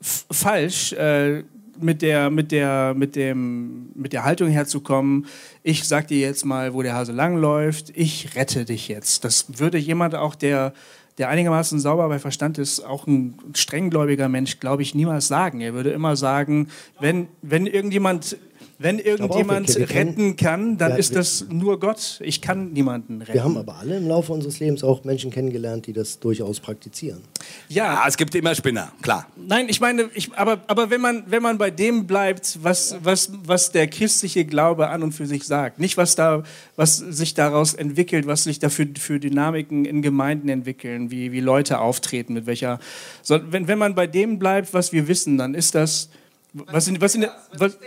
falsch, 0.00 0.92
äh, 0.92 1.44
mit 1.80 2.02
der, 2.02 2.30
mit, 2.30 2.52
der, 2.52 2.94
mit, 2.94 3.16
dem, 3.16 3.90
mit 3.94 4.12
der 4.12 4.24
Haltung 4.24 4.48
herzukommen, 4.48 5.26
ich 5.62 5.84
sag 5.84 6.08
dir 6.08 6.20
jetzt 6.20 6.44
mal, 6.44 6.74
wo 6.74 6.82
der 6.82 6.94
Hase 6.94 7.12
langläuft, 7.12 7.90
ich 7.94 8.36
rette 8.36 8.64
dich 8.64 8.88
jetzt. 8.88 9.24
Das 9.24 9.58
würde 9.58 9.78
jemand 9.78 10.14
auch, 10.14 10.34
der, 10.34 10.74
der 11.18 11.28
einigermaßen 11.28 11.78
sauber 11.78 12.08
bei 12.08 12.18
Verstand 12.18 12.58
ist, 12.58 12.80
auch 12.80 13.06
ein 13.06 13.34
strenggläubiger 13.54 14.28
Mensch, 14.28 14.60
glaube 14.60 14.82
ich, 14.82 14.94
niemals 14.94 15.28
sagen. 15.28 15.60
Er 15.60 15.74
würde 15.74 15.90
immer 15.90 16.16
sagen, 16.16 16.68
wenn, 17.00 17.28
wenn 17.42 17.66
irgendjemand 17.66 18.38
Wenn 18.82 18.98
irgendjemand 18.98 19.68
wir- 19.68 19.76
wir 19.76 19.86
kennen- 19.86 20.10
retten 20.10 20.36
kann, 20.36 20.78
dann 20.78 20.92
Ja, 20.92 20.96
ist 20.96 21.10
wir- 21.10 21.18
das 21.18 21.46
nur 21.48 21.78
Gott. 21.80 22.18
Ich 22.22 22.40
kann 22.42 22.72
niemanden 22.72 23.20
retten. 23.22 23.32
Wir 23.34 23.44
haben 23.44 23.56
aber 23.56 23.76
alle 23.78 23.96
im 23.96 24.08
Laufe 24.08 24.32
unseres 24.32 24.58
Lebens 24.60 24.82
auch 24.84 25.04
Menschen 25.04 25.30
kennengelernt, 25.30 25.86
die 25.86 25.92
das 25.92 26.18
durchaus 26.18 26.60
praktizieren. 26.60 27.20
ja, 27.68 28.00
Ah, 28.02 28.08
es 28.08 28.16
gibt 28.16 28.34
immer 28.34 28.54
Spinner, 28.54 28.92
klar. 29.02 29.26
Nein, 29.36 29.68
ich 29.68 29.80
meine, 29.80 30.10
ich, 30.14 30.32
aber, 30.34 30.60
aber 30.66 30.90
wenn, 30.90 31.00
man, 31.00 31.24
wenn 31.26 31.42
man 31.42 31.58
bei 31.58 31.70
dem 31.70 32.06
bleibt, 32.06 32.58
was, 32.62 32.96
was, 33.02 33.30
was 33.44 33.70
der 33.72 33.86
christliche 33.88 34.44
Glaube 34.44 34.88
an 34.88 35.02
und 35.02 35.12
für 35.12 35.26
sich 35.26 35.44
sagt, 35.44 35.78
nicht 35.78 35.96
was, 35.96 36.14
da, 36.14 36.42
was 36.76 36.96
sich 36.96 37.34
daraus 37.34 37.74
entwickelt, 37.74 38.26
was 38.26 38.44
sich 38.44 38.58
da 38.58 38.68
für, 38.68 38.86
für 38.98 39.20
Dynamiken 39.20 39.84
in 39.84 40.02
Gemeinden 40.02 40.48
entwickeln, 40.48 41.10
wie, 41.10 41.32
wie 41.32 41.40
Leute 41.40 41.78
auftreten, 41.80 42.34
mit 42.34 42.46
welcher. 42.46 42.78
So, 43.22 43.38
wenn, 43.50 43.68
wenn 43.68 43.78
man 43.78 43.94
bei 43.94 44.06
dem 44.06 44.38
bleibt, 44.38 44.72
was 44.74 44.92
wir 44.92 45.08
wissen, 45.08 45.38
dann 45.38 45.54
ist 45.54 45.74
das. 45.74 46.08
Was 46.54 46.86
in, 46.88 47.00
was 47.00 47.14
in 47.14 47.22
der. 47.22 47.30
Was, 47.52 47.60
was 47.60 47.78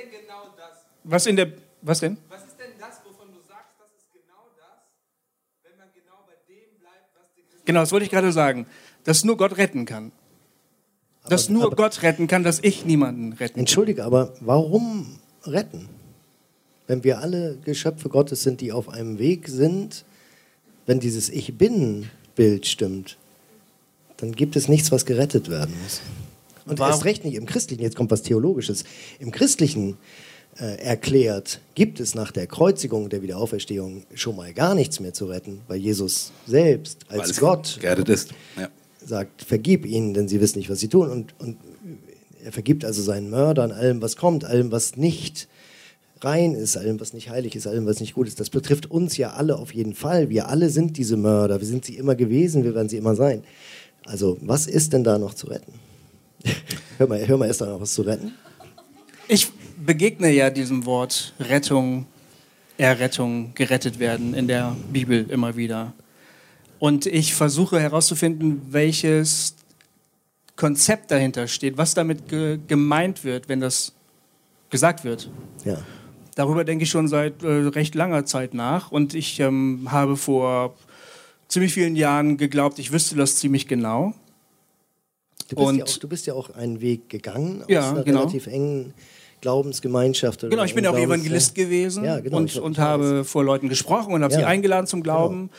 in 1.27 1.35
der. 1.35 1.51
Was 1.81 1.99
denn? 1.99 2.17
Was 2.29 2.43
ist 2.45 2.57
denn 2.59 2.71
das, 2.79 2.99
wovon 3.05 3.31
du 3.31 3.39
sagst, 3.47 3.73
das 3.79 3.89
ist 3.97 4.11
genau 4.11 4.49
das, 4.57 4.81
wenn 5.63 5.77
man 5.77 5.87
genau 5.93 6.25
bei 6.25 6.33
dem 6.47 6.79
bleibt, 6.79 7.09
was 7.15 7.25
die 7.35 7.41
Christen 7.43 7.65
Genau, 7.65 7.81
das 7.81 7.91
wollte 7.91 8.05
ich 8.05 8.11
gerade 8.11 8.31
sagen. 8.31 8.65
Dass 9.03 9.23
nur 9.23 9.37
Gott 9.37 9.57
retten 9.57 9.85
kann. 9.85 10.11
Dass 11.27 11.49
nur 11.49 11.65
aber- 11.65 11.75
Gott 11.75 12.01
retten 12.03 12.27
kann, 12.27 12.43
dass 12.43 12.59
ich 12.63 12.85
niemanden 12.85 13.33
retten 13.33 13.53
kann. 13.55 13.59
Entschuldige, 13.59 14.03
aber 14.03 14.33
warum 14.41 15.19
retten? 15.43 15.89
Wenn 16.87 17.03
wir 17.03 17.19
alle 17.19 17.57
Geschöpfe 17.65 18.09
Gottes 18.09 18.43
sind, 18.43 18.61
die 18.61 18.71
auf 18.71 18.89
einem 18.89 19.17
Weg 19.17 19.47
sind, 19.47 20.05
wenn 20.85 20.99
dieses 20.99 21.29
Ich 21.29 21.57
Bin-Bild 21.57 22.67
stimmt, 22.67 23.17
dann 24.17 24.31
gibt 24.33 24.55
es 24.55 24.67
nichts, 24.67 24.91
was 24.91 25.05
gerettet 25.05 25.49
werden 25.49 25.75
muss. 25.83 26.01
Und 26.67 26.77
Warum- 26.79 26.91
erst 26.93 27.05
recht 27.05 27.25
nicht 27.25 27.35
im 27.35 27.45
Christlichen, 27.47 27.81
jetzt 27.83 27.95
kommt 27.95 28.11
was 28.11 28.21
Theologisches. 28.21 28.83
Im 29.19 29.31
Christlichen 29.31 29.97
äh, 30.59 30.79
erklärt, 30.81 31.59
gibt 31.73 31.99
es 31.99 32.15
nach 32.15 32.31
der 32.31 32.47
Kreuzigung 32.47 33.05
und 33.05 33.13
der 33.13 33.21
Wiederauferstehung 33.21 34.03
schon 34.13 34.35
mal 34.35 34.53
gar 34.53 34.75
nichts 34.75 34.99
mehr 34.99 35.13
zu 35.13 35.25
retten, 35.25 35.61
weil 35.67 35.77
Jesus 35.77 36.31
selbst 36.47 37.05
als 37.09 37.37
Gott 37.39 37.77
ist. 38.09 38.31
Ja. 38.57 38.69
sagt, 39.05 39.41
vergib 39.43 39.85
ihnen, 39.85 40.13
denn 40.13 40.27
sie 40.27 40.39
wissen 40.39 40.59
nicht, 40.59 40.69
was 40.69 40.79
sie 40.79 40.87
tun. 40.87 41.09
Und, 41.09 41.35
und 41.39 41.57
er 42.43 42.51
vergibt 42.51 42.85
also 42.85 43.01
seinen 43.01 43.29
Mördern 43.29 43.71
allem, 43.71 44.01
was 44.01 44.15
kommt, 44.15 44.45
allem, 44.45 44.71
was 44.71 44.95
nicht 44.95 45.47
rein 46.21 46.55
ist, 46.55 46.77
allem, 46.77 46.99
was 46.99 47.13
nicht 47.13 47.29
heilig 47.29 47.55
ist, 47.55 47.67
allem, 47.67 47.85
was 47.85 47.99
nicht 47.99 48.13
gut 48.13 48.27
ist. 48.27 48.39
Das 48.39 48.49
betrifft 48.49 48.89
uns 48.89 49.17
ja 49.17 49.31
alle 49.31 49.57
auf 49.57 49.73
jeden 49.73 49.93
Fall. 49.93 50.29
Wir 50.29 50.47
alle 50.47 50.69
sind 50.69 50.97
diese 50.97 51.17
Mörder. 51.17 51.59
Wir 51.59 51.67
sind 51.67 51.85
sie 51.85 51.97
immer 51.97 52.15
gewesen, 52.15 52.63
wir 52.63 52.73
werden 52.75 52.89
sie 52.89 52.97
immer 52.97 53.15
sein. 53.15 53.43
Also, 54.05 54.37
was 54.41 54.67
ist 54.67 54.93
denn 54.93 55.03
da 55.03 55.17
noch 55.17 55.33
zu 55.33 55.47
retten? 55.47 55.73
hör, 56.97 57.07
mal, 57.07 57.27
hör 57.27 57.37
mal 57.37 57.47
erst 57.47 57.61
noch 57.61 57.81
was 57.81 57.93
zu 57.93 58.03
retten. 58.03 58.31
Ich 59.27 59.51
begegne 59.77 60.31
ja 60.31 60.49
diesem 60.49 60.85
Wort 60.85 61.33
Rettung, 61.39 62.05
Errettung, 62.77 63.53
gerettet 63.55 63.99
werden 63.99 64.33
in 64.33 64.47
der 64.47 64.75
Bibel 64.91 65.29
immer 65.29 65.55
wieder. 65.55 65.93
Und 66.79 67.05
ich 67.05 67.33
versuche 67.33 67.79
herauszufinden, 67.79 68.61
welches 68.69 69.55
Konzept 70.55 71.11
dahinter 71.11 71.47
steht, 71.47 71.77
was 71.77 71.93
damit 71.93 72.27
ge 72.27 72.59
gemeint 72.67 73.23
wird, 73.23 73.49
wenn 73.49 73.59
das 73.61 73.93
gesagt 74.69 75.03
wird. 75.03 75.29
Ja. 75.63 75.77
Darüber 76.35 76.63
denke 76.65 76.83
ich 76.83 76.89
schon 76.89 77.07
seit 77.07 77.43
äh, 77.43 77.47
recht 77.47 77.95
langer 77.95 78.25
Zeit 78.25 78.53
nach 78.53 78.91
und 78.91 79.13
ich 79.13 79.39
ähm, 79.39 79.87
habe 79.89 80.17
vor 80.17 80.75
ziemlich 81.47 81.73
vielen 81.73 81.95
Jahren 81.95 82.35
geglaubt, 82.37 82.77
ich 82.79 82.91
wüsste 82.91 83.15
das 83.15 83.37
ziemlich 83.37 83.67
genau. 83.67 84.13
Du, 85.47 85.55
bist 85.55 85.67
Und- 85.67 85.77
ja 85.77 85.85
auch, 85.85 85.97
du 85.97 86.07
bist 86.09 86.25
ja 86.27 86.33
auch 86.33 86.49
einen 86.49 86.81
Weg 86.81 87.09
gegangen 87.09 87.61
aus 87.61 87.69
Ja, 87.69 87.89
einer 87.91 88.03
genau. 88.03 88.19
relativ 88.21 88.47
engen 88.47 88.93
Glaubensgemeinschaft. 89.45 90.43
Oder 90.43 90.49
Genau, 90.49 90.63
ich 90.63 90.73
bin 90.73 90.85
auch 90.87 90.91
Glaubens- 90.95 91.13
Evangelist 91.13 91.53
gewesen 91.55 92.03
Ja, 92.03 92.19
genau, 92.19 92.37
und, 92.37 92.55
und 92.57 92.77
habe 92.79 93.23
vor 93.23 93.43
Leuten 93.43 93.69
gesprochen 93.69 94.13
und 94.13 94.23
habe 94.23 94.33
Ja. 94.33 94.39
sie 94.39 94.45
eingeladen 94.45 94.87
zum 94.87 95.03
Glauben. 95.03 95.51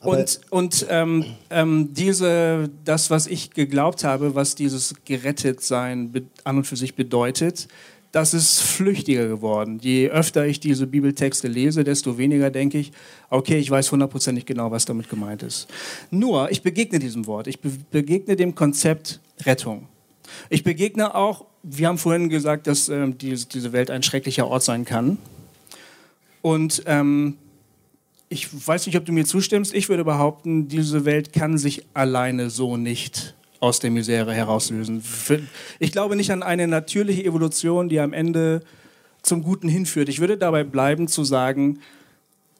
Aber- 0.00 0.18
Und, 0.18 0.40
und 0.50 0.86
ähm, 0.90 1.24
ähm, 1.50 1.88
diese, 1.92 2.70
das, 2.84 3.10
was 3.10 3.26
ich 3.26 3.50
geglaubt 3.50 4.04
habe, 4.04 4.34
was 4.36 4.54
dieses 4.54 4.94
Gerettetsein 5.04 6.12
an 6.44 6.56
und 6.58 6.66
für 6.66 6.76
sich 6.76 6.94
bedeutet, 6.94 7.66
das 8.12 8.34
ist 8.34 8.60
flüchtiger 8.60 9.26
geworden. 9.26 9.78
Je 9.80 10.08
öfter 10.10 10.44
ich 10.46 10.60
diese 10.60 10.86
Bibeltexte 10.86 11.48
lese, 11.48 11.82
desto 11.82 12.18
weniger 12.18 12.50
denke 12.50 12.78
ich, 12.78 12.92
okay, 13.30 13.58
ich 13.58 13.70
weiß 13.70 13.90
hundertprozentig 13.90 14.44
genau, 14.44 14.70
was 14.70 14.84
damit 14.84 15.08
gemeint 15.08 15.42
ist. 15.42 15.66
Nur, 16.10 16.50
ich 16.50 16.62
begegne 16.62 16.98
diesem 16.98 17.26
Wort, 17.26 17.46
ich 17.48 17.58
be 17.60 17.70
begegne 17.90 18.36
dem 18.36 18.54
Konzept 18.54 19.20
Rettung. 19.46 19.88
Ich 20.50 20.62
begegne 20.62 21.14
auch, 21.14 21.46
wir 21.62 21.88
haben 21.88 21.98
vorhin 21.98 22.28
gesagt, 22.28 22.66
dass 22.66 22.88
ähm, 22.88 23.18
diese, 23.18 23.46
diese 23.46 23.72
Welt 23.72 23.90
ein 23.90 24.02
schrecklicher 24.02 24.48
Ort 24.48 24.62
sein 24.62 24.84
kann. 24.84 25.18
Und 26.42 26.82
ähm, 26.86 27.36
ich 28.28 28.48
weiß 28.66 28.86
nicht, 28.86 28.96
ob 28.96 29.04
du 29.04 29.12
mir 29.12 29.24
zustimmst. 29.24 29.74
Ich 29.74 29.88
würde 29.88 30.04
behaupten, 30.04 30.68
diese 30.68 31.04
Welt 31.04 31.32
kann 31.32 31.58
sich 31.58 31.84
alleine 31.94 32.50
so 32.50 32.76
nicht 32.76 33.34
aus 33.60 33.78
der 33.78 33.90
Misere 33.90 34.34
herauslösen. 34.34 35.04
Ich 35.78 35.92
glaube 35.92 36.16
nicht 36.16 36.30
an 36.32 36.42
eine 36.42 36.66
natürliche 36.66 37.24
Evolution, 37.24 37.88
die 37.88 38.00
am 38.00 38.12
Ende 38.12 38.62
zum 39.22 39.42
Guten 39.44 39.68
hinführt. 39.68 40.08
Ich 40.08 40.18
würde 40.18 40.36
dabei 40.36 40.64
bleiben 40.64 41.06
zu 41.06 41.22
sagen, 41.22 41.78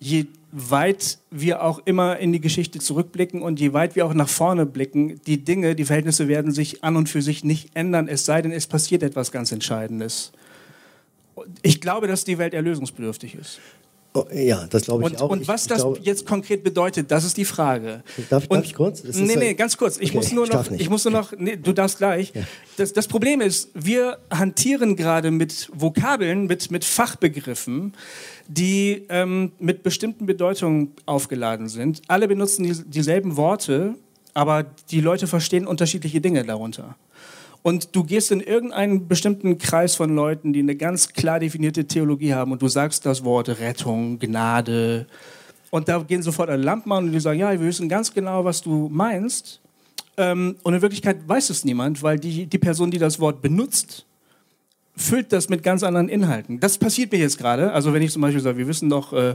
je 0.02 0.26
weit 0.50 1.18
wir 1.30 1.62
auch 1.62 1.80
immer 1.84 2.18
in 2.18 2.32
die 2.32 2.40
Geschichte 2.40 2.80
zurückblicken 2.80 3.40
und 3.40 3.60
je 3.60 3.72
weit 3.72 3.94
wir 3.94 4.04
auch 4.04 4.14
nach 4.14 4.28
vorne 4.28 4.66
blicken, 4.66 5.20
die 5.26 5.44
Dinge, 5.44 5.74
die 5.74 5.84
Verhältnisse 5.84 6.28
werden 6.28 6.52
sich 6.52 6.82
an 6.84 6.96
und 6.96 7.08
für 7.08 7.22
sich 7.22 7.44
nicht 7.44 7.70
ändern, 7.74 8.08
es 8.08 8.24
sei 8.24 8.42
denn, 8.42 8.52
es 8.52 8.66
passiert 8.66 9.02
etwas 9.02 9.30
ganz 9.30 9.52
Entscheidendes. 9.52 10.32
Ich 11.62 11.80
glaube, 11.80 12.08
dass 12.08 12.24
die 12.24 12.36
Welt 12.36 12.52
erlösungsbedürftig 12.52 13.36
ist. 13.36 13.60
Oh, 14.14 14.26
ja, 14.30 14.66
das 14.68 14.82
glaube 14.82 15.04
ich 15.04 15.10
Und, 15.12 15.20
auch. 15.22 15.30
und 15.30 15.40
Ich- 15.42 15.48
was 15.48 15.62
ich 15.62 15.68
das 15.68 15.78
glaube- 15.78 15.98
jetzt 16.02 16.26
konkret 16.26 16.62
bedeutet, 16.62 17.10
das 17.10 17.24
ist 17.24 17.36
die 17.38 17.46
Frage. 17.46 18.02
Darf- 18.28 18.28
darf 18.28 18.46
und, 18.48 18.64
ich 18.66 18.74
kurz? 18.74 19.00
Das 19.02 19.16
nee, 19.16 19.32
ja- 19.32 19.38
nee, 19.38 19.54
ganz 19.54 19.78
kurz. 19.78 19.96
Ich 19.96 20.10
Okay, 20.10 20.18
muss 20.18 20.32
nur 20.32 20.44
noch, 20.46 20.52
darf 20.52 20.70
ich 20.70 20.90
muss 20.90 21.04
nur 21.04 21.12
noch, 21.12 21.32
nee, 21.38 21.56
du 21.56 21.72
darfst 21.72 21.96
gleich. 21.96 22.32
Das, 22.76 22.92
das 22.92 23.08
Problem 23.08 23.40
ist, 23.40 23.70
wir 23.72 24.18
hantieren 24.30 24.96
gerade 24.96 25.30
mit 25.30 25.70
Vokabeln, 25.72 26.46
mit, 26.46 26.70
mit 26.70 26.84
Fachbegriffen, 26.84 27.94
die 28.48 29.06
ähm, 29.08 29.52
mit 29.58 29.82
bestimmten 29.82 30.26
Bedeutungen 30.26 30.92
aufgeladen 31.06 31.68
sind. 31.70 32.02
Alle 32.08 32.28
benutzen 32.28 32.64
die, 32.64 32.72
dieselben 32.90 33.36
Worte, 33.38 33.94
aber 34.34 34.64
die 34.90 35.00
Leute 35.00 35.26
verstehen 35.26 35.66
unterschiedliche 35.66 36.20
Dinge 36.20 36.44
darunter. 36.44 36.96
Und 37.62 37.94
du 37.94 38.02
gehst 38.02 38.32
in 38.32 38.40
irgendeinen 38.40 39.06
bestimmten 39.06 39.56
Kreis 39.58 39.94
von 39.94 40.14
Leuten, 40.14 40.52
die 40.52 40.60
eine 40.60 40.74
ganz 40.74 41.12
klar 41.12 41.38
definierte 41.38 41.84
Theologie 41.86 42.34
haben 42.34 42.50
und 42.52 42.60
du 42.60 42.68
sagst 42.68 43.06
das 43.06 43.24
Wort 43.24 43.48
Rettung, 43.48 44.18
Gnade. 44.18 45.06
Und 45.70 45.88
da 45.88 45.98
gehen 46.00 46.22
sofort 46.22 46.50
alle 46.50 46.62
Lampen 46.62 46.90
an 46.92 47.04
und 47.04 47.12
die 47.12 47.20
sagen, 47.20 47.38
ja, 47.38 47.52
wir 47.52 47.60
wissen 47.60 47.88
ganz 47.88 48.12
genau, 48.12 48.44
was 48.44 48.62
du 48.62 48.88
meinst. 48.90 49.60
Ähm, 50.16 50.56
und 50.62 50.74
in 50.74 50.82
Wirklichkeit 50.82 51.26
weiß 51.26 51.50
es 51.50 51.64
niemand, 51.64 52.02
weil 52.02 52.18
die, 52.18 52.46
die 52.46 52.58
Person, 52.58 52.90
die 52.90 52.98
das 52.98 53.20
Wort 53.20 53.40
benutzt, 53.40 54.04
füllt 54.94 55.32
das 55.32 55.48
mit 55.48 55.62
ganz 55.62 55.82
anderen 55.82 56.08
Inhalten. 56.08 56.60
Das 56.60 56.76
passiert 56.76 57.12
mir 57.12 57.18
jetzt 57.18 57.38
gerade. 57.38 57.72
Also 57.72 57.94
wenn 57.94 58.02
ich 58.02 58.12
zum 58.12 58.20
Beispiel 58.22 58.42
sage, 58.42 58.58
wir 58.58 58.68
wissen 58.68 58.90
doch, 58.90 59.12
äh, 59.12 59.30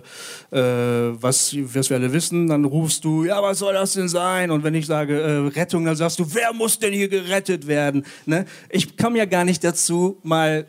äh, 0.52 1.14
was, 1.20 1.56
was 1.74 1.90
wir 1.90 1.98
alle 1.98 2.14
wissen, 2.14 2.48
dann 2.48 2.64
rufst 2.66 3.04
du, 3.04 3.24
ja, 3.24 3.42
was 3.42 3.60
soll 3.60 3.74
das 3.74 3.94
denn 3.94 4.08
sein? 4.08 4.52
Und 4.52 4.64
wenn 4.64 4.76
ich 4.76 4.86
sage 4.86 5.20
äh, 5.20 5.48
Rettung, 5.60 5.86
dann 5.86 5.96
sagst 5.96 6.20
du, 6.20 6.26
wer 6.34 6.54
muss 6.54 6.78
denn 6.78 6.94
hier 6.94 7.08
gerettet 7.08 7.66
werden? 7.66 8.06
Ne? 8.26 8.46
Ich 8.70 8.98
komme 8.98 9.18
ja 9.18 9.26
gar 9.26 9.46
nicht 9.46 9.64
dazu, 9.64 10.20
mal 10.22 10.68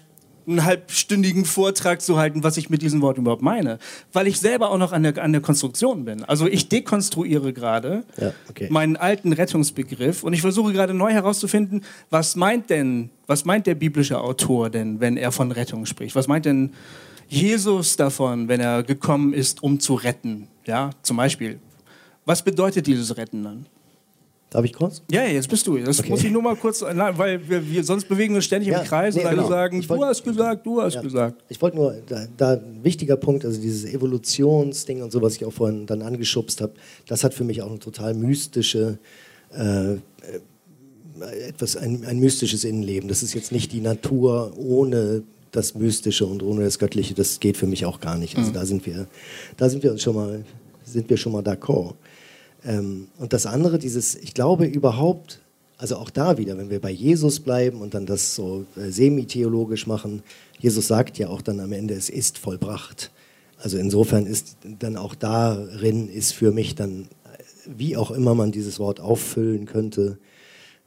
einen 0.48 0.64
halbstündigen 0.64 1.44
Vortrag 1.44 2.00
zu 2.00 2.18
halten, 2.18 2.42
was 2.42 2.56
ich 2.56 2.70
mit 2.70 2.82
diesem 2.82 3.00
Wort 3.02 3.18
überhaupt 3.18 3.42
meine, 3.42 3.78
weil 4.12 4.26
ich 4.26 4.40
selber 4.40 4.70
auch 4.70 4.78
noch 4.78 4.92
an 4.92 5.02
der, 5.02 5.22
an 5.22 5.32
der 5.32 5.40
Konstruktion 5.40 6.04
bin. 6.04 6.24
Also 6.24 6.46
ich 6.46 6.68
dekonstruiere 6.68 7.52
gerade 7.52 8.04
Ja, 8.16 8.32
okay. 8.48 8.68
meinen 8.70 8.96
alten 8.96 9.32
Rettungsbegriff 9.32 10.22
und 10.22 10.32
ich 10.32 10.40
versuche 10.40 10.72
gerade 10.72 10.94
neu 10.94 11.12
herauszufinden, 11.12 11.84
was 12.10 12.36
meint 12.36 12.70
denn, 12.70 13.10
was 13.26 13.44
meint 13.44 13.66
der 13.66 13.74
biblische 13.74 14.20
Autor 14.20 14.70
denn, 14.70 15.00
wenn 15.00 15.16
er 15.16 15.32
von 15.32 15.52
Rettung 15.52 15.86
spricht? 15.86 16.14
Was 16.14 16.28
meint 16.28 16.44
denn 16.44 16.72
Jesus 17.28 17.96
davon, 17.96 18.48
wenn 18.48 18.60
er 18.60 18.82
gekommen 18.82 19.34
ist, 19.34 19.62
um 19.62 19.80
zu 19.80 19.94
retten? 19.94 20.48
Ja, 20.64 20.90
zum 21.02 21.16
Beispiel. 21.18 21.58
Was 22.24 22.42
bedeutet 22.42 22.86
dieses 22.86 23.16
Retten 23.16 23.42
dann? 23.42 23.66
Darf 24.50 24.64
ich 24.64 24.72
kurz? 24.72 25.02
Ja, 25.10 25.24
jetzt 25.24 25.48
bist 25.50 25.66
du. 25.66 25.76
Das 25.76 26.00
Okay. 26.00 26.08
muss 26.08 26.24
ich 26.24 26.30
nur 26.30 26.40
mal 26.40 26.56
kurz, 26.56 26.82
na, 26.94 27.16
weil 27.18 27.46
wir, 27.48 27.68
wir 27.70 27.84
sonst 27.84 28.08
bewegen 28.08 28.32
wir 28.32 28.36
uns 28.36 28.46
ständig 28.46 28.70
Ja, 28.72 28.80
im 28.80 28.86
Kreis 28.86 29.14
nee, 29.14 29.20
und 29.20 29.26
alle 29.26 29.36
genau. 29.36 29.48
sagen, 29.48 29.86
wollt- 29.88 30.00
du 30.00 30.04
hast 30.06 30.24
gesagt, 30.24 30.64
du 30.66 30.80
hast 30.80 30.94
Ja. 30.94 31.02
gesagt. 31.02 31.44
Ich 31.50 31.60
wollte 31.60 31.76
nur, 31.76 31.94
da, 32.06 32.26
da 32.36 32.52
ein 32.54 32.80
wichtiger 32.82 33.16
Punkt, 33.16 33.44
also 33.44 33.60
dieses 33.60 33.84
Evolutionsding 33.92 35.02
und 35.02 35.12
so, 35.12 35.20
was 35.20 35.36
ich 35.36 35.44
auch 35.44 35.52
vorhin 35.52 35.84
dann 35.84 36.00
angeschubst 36.00 36.62
habe, 36.62 36.72
das 37.06 37.24
hat 37.24 37.34
für 37.34 37.44
mich 37.44 37.60
auch 37.60 37.68
eine 37.68 37.78
total 37.78 38.14
mystische, 38.14 38.98
äh, 39.54 39.92
äh, 39.92 39.98
etwas, 41.48 41.76
ein, 41.76 42.04
ein 42.06 42.18
mystisches 42.18 42.64
Innenleben. 42.64 43.08
Das 43.08 43.22
ist 43.22 43.34
jetzt 43.34 43.52
nicht 43.52 43.72
die 43.72 43.80
Natur 43.80 44.52
ohne 44.56 45.22
das 45.52 45.74
Mystische 45.74 46.24
und 46.26 46.42
ohne 46.42 46.64
das 46.64 46.78
Göttliche, 46.78 47.14
das 47.14 47.40
geht 47.40 47.56
für 47.56 47.66
mich 47.66 47.84
auch 47.86 48.00
gar 48.00 48.16
nicht. 48.16 48.36
Also 48.36 48.52
da 48.52 48.64
sind 48.64 48.86
wir, 48.86 49.06
da 49.56 49.68
sind 49.68 49.82
wir 49.82 49.92
uns 49.92 50.02
schon 50.02 50.14
mal, 50.14 50.44
sind 50.84 51.08
wir 51.10 51.16
schon 51.16 51.32
mal 51.32 51.42
d'accord. 51.42 51.94
Ähm, 52.64 53.08
und 53.18 53.32
das 53.32 53.46
andere, 53.46 53.78
dieses, 53.78 54.14
ich 54.14 54.34
glaube 54.34 54.66
überhaupt 54.66 55.40
Also 55.80 55.96
auch 55.96 56.10
da 56.10 56.38
wieder, 56.38 56.58
wenn 56.58 56.70
wir 56.70 56.80
bei 56.80 56.90
Jesus 56.90 57.38
bleiben 57.38 57.80
und 57.80 57.94
dann 57.94 58.04
das 58.04 58.34
so 58.34 58.66
äh, 58.76 58.90
semi-theologisch 58.90 59.86
machen, 59.86 60.24
Jesus 60.58 60.88
sagt 60.88 61.18
ja 61.18 61.28
auch 61.28 61.40
dann 61.40 61.60
am 61.60 61.72
Ende, 61.72 61.94
es 61.94 62.10
ist 62.10 62.36
vollbracht. 62.36 63.12
Also 63.58 63.78
insofern 63.78 64.26
ist 64.26 64.56
dann 64.80 64.96
auch 64.96 65.14
darin 65.14 66.08
ist 66.08 66.32
für 66.32 66.50
mich 66.50 66.74
dann, 66.74 67.02
äh, 67.02 67.42
wie 67.76 67.96
auch 67.96 68.10
immer 68.10 68.34
man 68.34 68.50
dieses 68.50 68.80
Wort 68.80 68.98
auffüllen 68.98 69.66
könnte, 69.66 70.18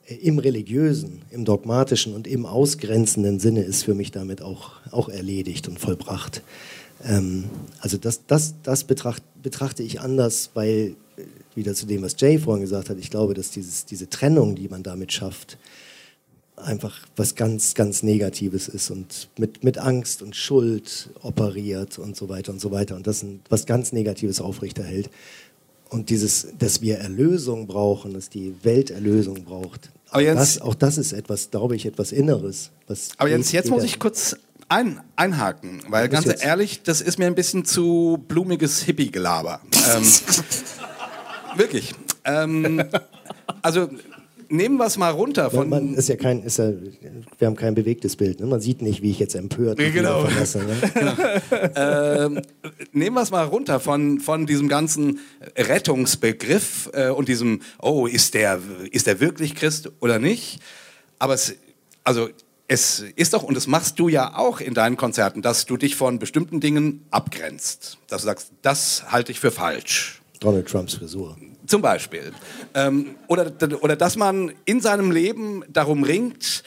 äh, 0.07 0.15
im 0.15 0.39
religiösen, 0.39 1.21
im 1.31 1.45
dogmatischen 1.45 2.13
und 2.13 2.27
im 2.27 2.45
ausgrenzenden 2.45 3.39
Sinne 3.39 3.63
ist 3.63 3.83
für 3.83 3.93
mich 3.93 4.11
damit 4.11 4.41
auch, 4.41 4.71
auch 4.91 5.07
erledigt 5.07 5.69
und 5.69 5.79
vollbracht. 5.79 6.43
Ähm, 7.05 7.45
also 7.79 7.97
das, 7.97 8.25
das, 8.27 8.55
das 8.61 8.83
betracht, 8.83 9.23
betrachte 9.41 9.83
ich 9.83 10.01
anders, 10.01 10.49
weil 10.53 10.95
wieder 11.55 11.73
zu 11.73 11.85
dem, 11.85 12.01
was 12.01 12.15
Jay 12.19 12.37
vorhin 12.39 12.61
gesagt 12.61 12.89
hat, 12.89 12.97
ich 12.99 13.09
glaube, 13.09 13.33
dass 13.33 13.51
dieses, 13.51 13.85
diese 13.85 14.09
Trennung, 14.09 14.55
die 14.55 14.67
man 14.69 14.83
damit 14.83 15.11
schafft, 15.13 15.57
einfach 16.55 16.95
was 17.15 17.35
ganz, 17.35 17.73
ganz 17.73 18.03
Negatives 18.03 18.67
ist 18.67 18.91
und 18.91 19.29
mit, 19.37 19.63
mit 19.63 19.77
Angst 19.79 20.21
und 20.21 20.35
Schuld 20.35 21.09
operiert 21.23 21.97
und 21.97 22.15
so 22.15 22.29
weiter 22.29 22.51
und 22.51 22.61
so 22.61 22.71
weiter 22.71 22.95
und 22.95 23.07
das 23.07 23.25
was 23.49 23.65
ganz 23.65 23.91
Negatives 23.93 24.39
aufrechterhält. 24.41 25.09
Und 25.89 26.09
dieses, 26.09 26.47
dass 26.57 26.81
wir 26.81 26.99
Erlösung 26.99 27.67
brauchen, 27.67 28.13
dass 28.13 28.29
die 28.29 28.53
Welt 28.63 28.91
Erlösung 28.91 29.43
braucht, 29.43 29.89
Aber 30.09 30.21
Jens- 30.21 30.37
das, 30.55 30.61
auch 30.61 30.75
das 30.75 30.97
ist 30.97 31.11
etwas, 31.13 31.49
glaube 31.51 31.75
ich, 31.75 31.85
etwas 31.85 32.11
Inneres. 32.13 32.69
Aber 33.17 33.29
Jens, 33.29 33.51
jetzt 33.51 33.69
muss 33.69 33.83
ich 33.83 33.99
kurz 33.99 34.37
ein, 34.69 35.01
einhaken, 35.17 35.81
weil 35.89 36.07
ganz 36.07 36.25
jetzt- 36.27 36.45
ehrlich, 36.45 36.81
das 36.83 37.01
ist 37.01 37.19
mir 37.19 37.25
ein 37.25 37.35
bisschen 37.35 37.65
zu 37.65 38.23
blumiges 38.27 38.83
Hippie-Gelaber. 38.83 39.59
ähm, 39.95 40.03
wirklich. 41.55 41.93
Ähm, 42.23 42.83
also 43.61 43.89
nehmen 44.49 44.77
wir 44.77 44.85
es 44.85 44.97
mal 44.97 45.09
runter 45.11 45.49
von. 45.49 45.69
man 45.69 45.93
ist 45.95 46.09
ja 46.09 46.15
kein, 46.17 46.43
ist 46.43 46.57
ja, 46.59 46.71
wir 47.37 47.47
haben 47.47 47.55
kein 47.55 47.73
bewegtes 47.73 48.15
Bild. 48.15 48.39
Ne? 48.39 48.45
Man 48.45 48.59
sieht 48.61 48.81
nicht, 48.81 49.01
wie 49.01 49.11
ich 49.11 49.19
jetzt 49.19 49.33
empört 49.35 49.77
mich 49.77 49.93
Genau. 49.93 50.25
verlasse. 50.25 50.59
Ne? 50.59 51.41
ähm, 51.75 52.41
nehmen 52.91 53.15
wir 53.15 53.21
es 53.21 53.31
mal 53.31 53.45
runter 53.45 53.79
von, 53.79 54.19
von 54.19 54.45
diesem 54.45 54.67
ganzen 54.67 55.19
Rettungsbegriff 55.57 56.89
äh, 56.93 57.09
und 57.09 57.27
diesem, 57.29 57.61
oh, 57.81 58.07
ist 58.07 58.33
der, 58.33 58.59
ist 58.91 59.07
der 59.07 59.19
wirklich 59.19 59.55
Christ 59.55 59.91
oder 59.99 60.19
nicht? 60.19 60.59
Aber 61.17 61.33
es, 61.33 61.55
also, 62.03 62.29
es 62.67 63.03
ist 63.15 63.33
doch, 63.33 63.43
und 63.43 63.55
das 63.55 63.67
machst 63.67 63.99
du 63.99 64.07
ja 64.07 64.37
auch 64.37 64.61
in 64.61 64.73
deinen 64.73 64.95
Konzerten, 64.95 65.41
dass 65.41 65.65
du 65.65 65.75
dich 65.77 65.95
von 65.95 66.19
bestimmten 66.19 66.61
Dingen 66.61 67.05
abgrenzt. 67.11 67.97
Dass 68.07 68.21
du 68.21 68.27
sagst, 68.27 68.51
das 68.61 69.11
halte 69.11 69.31
ich 69.31 69.39
für 69.39 69.51
falsch. 69.51 70.20
Donald 70.41 70.67
Trumps 70.67 70.95
Frisur. 70.95 71.37
Zum 71.67 71.81
Beispiel. 71.81 72.33
Ähm, 72.73 73.15
oder, 73.27 73.51
oder 73.81 73.95
dass 73.95 74.17
man 74.17 74.51
in 74.65 74.81
seinem 74.81 75.11
Leben 75.11 75.63
darum 75.69 76.03
ringt, 76.03 76.63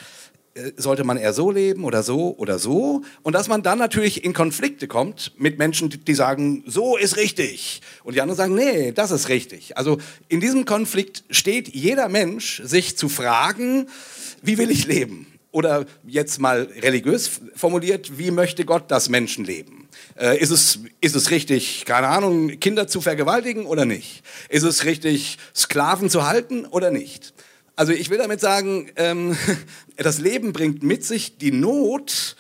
äh, 0.55 0.71
sollte 0.77 1.03
man 1.03 1.17
eher 1.17 1.33
so 1.33 1.51
leben 1.51 1.83
oder 1.83 2.05
so 2.05 2.37
oder 2.39 2.61
so. 2.61 3.03
Und 3.23 3.33
dass 3.33 3.49
man 3.49 3.65
dann 3.65 3.79
natürlich 3.79 4.25
in 4.25 4.33
Konflikte 4.33 4.87
kommt 4.87 5.33
mit 5.37 5.59
Menschen, 5.59 5.91
die, 5.91 6.15
sagen, 6.15 6.63
so 6.67 6.97
ist 6.97 7.17
richtig. 7.17 7.83
Und 8.05 8.15
die 8.15 8.21
anderen 8.21 8.37
sagen, 8.37 8.55
nee, 8.55 8.93
das 8.93 9.11
ist 9.11 9.29
richtig. 9.29 9.77
Also 9.77 9.99
in 10.29 10.39
diesem 10.39 10.65
Konflikt 10.65 11.25
steht 11.29 11.75
jeder 11.75 12.09
Mensch, 12.09 12.63
sich 12.65 12.97
zu 12.97 13.09
fragen, 13.09 13.89
wie 14.41 14.57
will 14.57 14.71
ich 14.71 14.87
leben? 14.87 15.27
Oder 15.51 15.87
jetzt 16.07 16.41
mal 16.41 16.69
religiös 16.81 17.41
formuliert, 17.57 18.19
wie 18.19 18.31
möchte 18.31 18.65
Gott, 18.65 18.91
dass 18.93 19.09
Menschen 19.09 19.45
leben? 19.45 19.84
Äh, 20.17 20.39
ist, 20.39 20.51
es, 20.51 20.79
ist 21.01 21.17
es 21.17 21.31
richtig, 21.31 21.85
keine 21.87 22.09
Ahnung, 22.09 22.61
Kinder 22.61 22.87
zu 22.87 23.01
vergewaltigen 23.01 23.67
oder 23.67 23.85
nicht? 23.85 24.23
Ist 24.49 24.63
es 24.63 24.85
richtig, 24.85 25.39
Sklaven 25.55 26.09
zu 26.09 26.27
halten 26.27 26.67
oder 26.67 26.91
nicht? 26.91 27.35
Also 27.77 27.93
ich 27.93 28.11
will 28.11 28.19
damit 28.19 28.41
sagen, 28.41 28.91
ähm, 28.97 29.37
das 29.97 30.19
Leben 30.21 30.53
bringt 30.53 30.83
mit 30.83 31.05
sich 31.05 31.39
die 31.39 31.51
Not, 31.51 32.37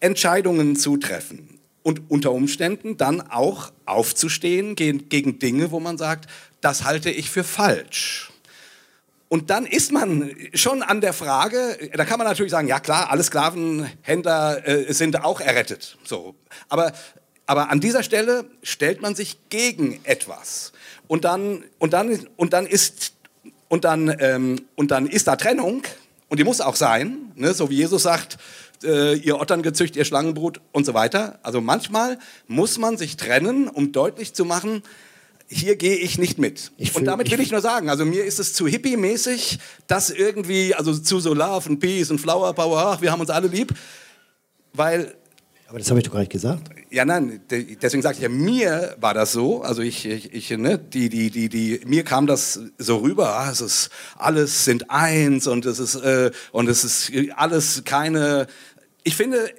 Entscheidungen 0.00 0.76
zu 0.76 0.96
treffen. 0.96 1.58
Und 1.82 2.10
unter 2.10 2.32
Umständen 2.32 2.96
dann 2.96 3.20
auch 3.20 3.72
aufzustehen 3.86 4.74
gegen, 4.74 5.08
gegen 5.08 5.38
Dinge, 5.38 5.70
wo 5.70 5.80
man 5.80 5.96
sagt, 5.96 6.28
das 6.60 6.84
halte 6.84 7.10
ich 7.10 7.30
für 7.30 7.44
falsch. 7.44 8.30
Und 9.28 9.50
dann 9.50 9.66
ist 9.66 9.92
man 9.92 10.34
schon 10.54 10.82
an 10.82 11.02
der 11.02 11.12
Frage, 11.12 11.90
da 11.92 12.04
kann 12.06 12.18
man 12.18 12.26
natürlich 12.26 12.50
sagen, 12.50 12.66
ja 12.66 12.80
klar, 12.80 13.10
alle 13.10 13.22
Sklavenhändler 13.22 14.66
äh, 14.66 14.92
sind 14.92 15.22
auch 15.22 15.40
errettet. 15.40 15.98
So. 16.02 16.34
Aber, 16.70 16.92
aber 17.48 17.70
an 17.70 17.80
dieser 17.80 18.02
Stelle 18.02 18.44
stellt 18.62 19.00
man 19.02 19.14
sich 19.14 19.38
gegen 19.48 19.98
etwas. 20.04 20.72
Und 21.08 21.24
dann, 21.24 21.64
und 21.78 21.94
dann, 21.94 22.26
und 22.36 22.52
dann, 22.52 22.66
ist, 22.66 23.14
und 23.68 23.84
dann, 23.84 24.14
ähm, 24.20 24.60
und 24.76 24.90
dann 24.90 25.06
ist 25.06 25.26
da 25.26 25.34
Trennung, 25.36 25.82
und 26.28 26.38
die 26.38 26.44
muss 26.44 26.60
auch 26.60 26.76
sein, 26.76 27.32
ne? 27.36 27.54
so 27.54 27.70
wie 27.70 27.76
Jesus 27.76 28.02
sagt, 28.02 28.36
äh, 28.84 29.14
ihr 29.16 29.40
Otterngezücht, 29.40 29.96
ihr 29.96 30.04
Schlangenbrut 30.04 30.60
und 30.72 30.84
so 30.84 30.92
weiter. 30.92 31.38
Also 31.42 31.62
manchmal 31.62 32.18
muss 32.46 32.76
man 32.78 32.98
sich 32.98 33.16
trennen, 33.16 33.66
um 33.68 33.92
deutlich 33.92 34.34
zu 34.34 34.44
machen, 34.44 34.82
hier 35.48 35.76
gehe 35.76 35.96
ich 35.96 36.18
nicht 36.18 36.36
mit. 36.38 36.70
Ich 36.76 36.94
und 36.94 37.06
damit 37.06 37.30
will 37.30 37.40
ich- 37.40 37.46
ich 37.46 37.52
nur 37.52 37.62
sagen, 37.62 37.88
also 37.88 38.04
mir 38.04 38.26
ist 38.26 38.38
es 38.38 38.52
zu 38.52 38.66
hippie-mäßig, 38.66 39.58
das 39.86 40.10
irgendwie, 40.10 40.74
also 40.74 40.92
zu 40.92 41.18
so 41.18 41.32
Love 41.32 41.70
und 41.70 41.78
Peace 41.80 42.10
und 42.10 42.18
Flower 42.20 42.52
Power, 42.52 42.78
ach, 42.78 43.00
wir 43.00 43.10
haben 43.10 43.20
uns 43.22 43.30
alle 43.30 43.48
lieb, 43.48 43.72
weil, 44.74 45.14
Aber 45.66 45.78
das 45.78 45.88
habe 45.88 46.00
ich 46.00 46.04
doch 46.04 46.12
gar 46.12 46.20
nicht 46.20 46.32
gesagt. 46.32 46.68
Ja 46.90 47.04
nein, 47.04 47.40
de- 47.50 47.76
deswegen 47.76 48.02
sage 48.02 48.16
ich 48.16 48.22
ja, 48.22 48.28
mir 48.28 48.96
war 49.00 49.14
das 49.14 49.32
so, 49.32 49.62
also 49.62 49.82
ich, 49.82 50.06
ich, 50.06 50.32
ich 50.32 50.50
ne, 50.50 50.78
die, 50.78 51.08
die, 51.08 51.30
die, 51.30 51.48
die, 51.48 51.80
mir 51.86 52.04
kam 52.04 52.26
das 52.26 52.60
so 52.78 52.98
rüber, 52.98 53.34
ah, 53.36 53.50
es 53.50 53.60
ist, 53.60 53.90
alles 54.16 54.64
sind 54.64 54.90
eins 54.90 55.46
und 55.46 55.66
es 55.66 55.78
ist, 55.78 55.96
äh, 55.96 56.30
und 56.52 56.68
es 56.68 56.84
ist 56.84 57.12
alles 57.36 57.82
keine, 57.84 58.46
ich 59.04 59.16
finde, 59.16 59.52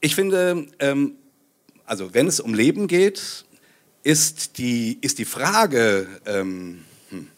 ich 0.00 0.14
finde, 0.14 0.66
ähm, 0.78 1.14
also 1.86 2.14
wenn 2.14 2.26
es 2.26 2.40
um 2.40 2.54
Leben 2.54 2.86
geht, 2.88 3.44
ist 4.02 4.58
die, 4.58 4.98
ist 5.00 5.18
die 5.18 5.24
Frage, 5.24 6.06
ähm, 6.26 6.84
hm, 7.10 7.28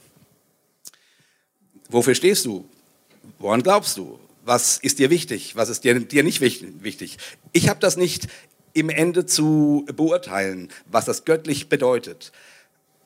wofür 1.89 2.15
stehst 2.15 2.47
du? 2.47 2.69
Woran 3.39 3.63
glaubst 3.63 3.99
du? 3.99 4.19
Was 4.47 4.79
ist 4.79 4.99
dir 4.99 5.11
wichtig? 5.11 5.57
Was 5.57 5.69
ist 5.69 5.85
dir, 5.85 5.99
dir 6.01 6.23
nicht 6.23 6.41
wich- 6.41 6.65
wichtig? 6.81 7.19
Ich 7.53 7.69
habe 7.69 7.81
das 7.81 7.97
nicht 7.97 8.29
im 8.75 8.91
Ende 8.91 9.25
zu 9.25 9.87
beurteilen, 9.95 10.69
was 10.87 11.07
das 11.07 11.25
göttlich 11.25 11.69
bedeutet. 11.69 12.33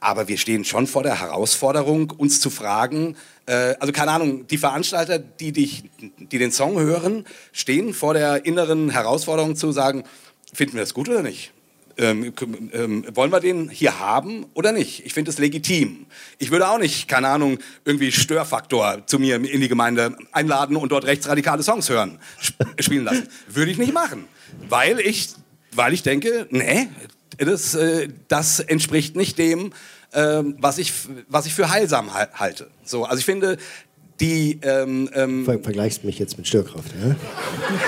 Aber 0.01 0.29
wir 0.29 0.39
stehen 0.39 0.65
schon 0.65 0.87
vor 0.87 1.03
der 1.03 1.21
Herausforderung, 1.21 2.11
uns 2.11 2.41
zu 2.41 2.51
fragen, 2.51 3.17
äh, 3.47 3.75
also 3.81 3.93
keine 3.93 4.13
Ahnung, 4.13 4.47
die 4.47 4.59
Veranstalter, 4.59 5.19
die, 5.19 5.53
dich, 5.53 5.85
die 6.19 6.39
den 6.39 6.53
Song 6.53 6.79
hören, 6.79 7.25
stehen 7.53 7.93
vor 7.95 8.15
der 8.15 8.45
inneren 8.45 8.91
Herausforderung 8.91 9.57
zu 9.57 9.73
sagen, 9.73 10.05
finden 10.53 10.75
wir 10.75 10.83
das 10.83 10.95
gut 10.95 11.09
oder 11.09 11.23
nicht? 11.23 11.53
Ähm, 12.01 12.33
ähm, 12.73 13.05
wollen 13.13 13.33
wir 13.33 13.41
den 13.41 13.71
hier 13.71 13.99
haben 13.99 14.47
oder 14.55 14.71
nicht? 14.71 15.05
Ich 15.05 15.15
finde 15.15 15.33
es 15.33 15.39
legitim. 15.39 16.07
Ich 16.39 16.53
würde 16.53 16.69
auch 16.69 16.79
nicht, 16.79 17.09
keine 17.09 17.27
Ahnung, 17.27 17.59
irgendwie 17.85 18.13
Störfaktor 18.13 19.05
zu 19.07 19.19
mir 19.19 19.35
in 19.35 19.61
die 19.61 19.67
Gemeinde 19.67 20.17
einladen 20.31 20.77
und 20.77 20.93
dort 20.93 21.07
rechtsradikale 21.07 21.65
Songs 21.65 21.89
hören, 21.89 22.21
sp 22.39 22.55
spielen 22.79 23.05
lassen. 23.05 23.27
Würde 23.49 23.73
ich 23.73 23.79
nicht 23.79 23.93
machen, 23.93 24.27
weil 24.69 25.01
ich, 25.01 25.31
weil 25.73 25.93
ich 25.93 26.03
denke, 26.03 26.47
nee, 26.51 26.89
das, 27.39 27.75
äh, 27.75 28.09
das 28.29 28.61
entspricht 28.61 29.17
nicht 29.17 29.39
dem, 29.39 29.73
ähm, 30.13 30.57
was, 30.59 30.79
ich, 30.79 30.93
was 31.29 31.47
ich 31.47 31.55
für 31.55 31.71
heilsam 31.71 32.15
hal- 32.15 32.31
halte. 32.35 32.69
So, 32.85 33.05
also 33.05 33.19
ich 33.19 33.25
finde, 33.25 33.59
die, 34.21 34.59
ähm, 34.63 35.09
ähm, 35.15 35.45
Ver 35.45 35.61
vergleichst 35.61 36.03
mich 36.05 36.19
jetzt 36.19 36.37
mit 36.39 36.49
Störkraft. 36.49 36.91
Ja? 37.01 37.15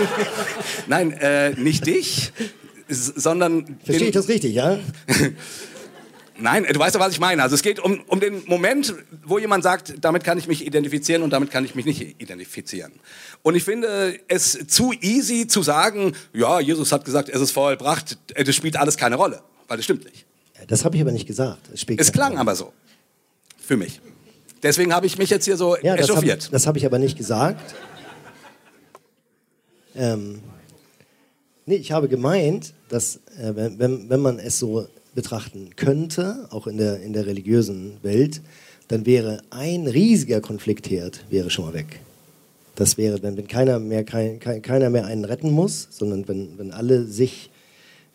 nein, 0.86 1.12
äh, 1.12 1.50
nicht 1.52 1.86
dich, 1.86 2.32
sondern 2.88 3.78
Verstehe 3.84 4.08
ich 4.08 4.14
das 4.14 4.28
richtig, 4.28 4.54
ja? 4.54 4.78
Nein, 6.40 6.66
du 6.72 6.78
weißt 6.78 6.94
doch, 6.96 7.00
was 7.00 7.12
ich 7.12 7.20
meine. 7.20 7.42
Also 7.42 7.54
es 7.54 7.62
geht 7.62 7.78
um, 7.80 8.00
um 8.08 8.20
den 8.20 8.42
Moment, 8.46 8.94
wo 9.24 9.38
jemand 9.38 9.62
sagt, 9.62 9.94
damit 10.00 10.24
kann 10.24 10.38
ich 10.38 10.46
mich 10.48 10.66
identifizieren 10.66 11.22
und 11.22 11.30
damit 11.30 11.50
kann 11.50 11.64
ich 11.64 11.74
mich 11.74 11.84
nicht 11.84 12.20
identifizieren. 12.20 12.92
Und 13.42 13.54
ich 13.54 13.64
finde 13.64 14.18
es 14.28 14.66
zu 14.68 14.92
easy 15.00 15.46
zu 15.46 15.62
sagen, 15.62 16.14
ja, 16.32 16.60
Jesus 16.60 16.92
hat 16.92 17.04
gesagt, 17.04 17.28
es 17.28 17.40
ist 17.40 17.50
vollbracht, 17.50 18.18
äh, 18.34 18.44
das 18.44 18.54
spielt 18.54 18.76
alles 18.76 18.96
keine 18.96 19.16
Rolle, 19.16 19.42
weil 19.68 19.76
das 19.76 19.84
stimmt 19.84 20.04
nicht. 20.04 20.26
Das 20.68 20.84
habe 20.84 20.96
ich 20.96 21.02
aber 21.02 21.12
nicht 21.12 21.26
gesagt. 21.26 21.68
Es, 21.72 21.84
Es 21.96 22.12
klang 22.12 22.30
Rolle. 22.32 22.40
aber 22.40 22.54
so. 22.56 22.72
Für 23.58 23.76
mich. 23.76 24.00
Deswegen 24.62 24.92
habe 24.94 25.06
ich 25.06 25.16
mich 25.16 25.30
jetzt 25.30 25.44
hier 25.44 25.56
so 25.56 25.76
Ja, 25.76 25.96
das 25.96 26.08
habe 26.08 26.18
echauffiert. 26.18 26.48
das 26.52 26.66
hab 26.66 26.76
ich 26.76 26.84
aber 26.84 26.98
nicht 26.98 27.16
gesagt. 27.16 27.74
Ähm, 29.94 30.40
nee, 31.66 31.76
ich 31.76 31.92
habe 31.92 32.08
gemeint, 32.08 32.74
dass 32.88 33.16
äh, 33.38 33.52
wenn, 33.54 34.08
wenn 34.08 34.20
man 34.20 34.38
es 34.38 34.58
so 34.58 34.86
betrachten 35.14 35.70
könnte, 35.76 36.46
auch 36.50 36.66
in 36.66 36.76
der, 36.76 37.00
in 37.00 37.12
der 37.12 37.26
religiösen 37.26 37.96
Welt, 38.02 38.40
dann 38.88 39.06
wäre 39.06 39.42
ein 39.50 39.86
riesiger 39.86 40.40
Konfliktherd 40.40 41.24
wäre 41.30 41.50
schon 41.50 41.66
mal 41.66 41.74
weg. 41.74 42.00
Das 42.74 42.96
wäre, 42.96 43.22
wenn, 43.22 43.36
wenn 43.36 43.46
keiner, 43.46 43.78
mehr, 43.78 44.04
kein, 44.04 44.40
kein, 44.40 44.62
keiner 44.62 44.90
mehr 44.90 45.06
einen 45.06 45.24
retten 45.24 45.50
muss, 45.50 45.88
sondern 45.90 46.26
wenn, 46.28 46.58
wenn 46.58 46.72
alle 46.72 47.04
sich, 47.04 47.50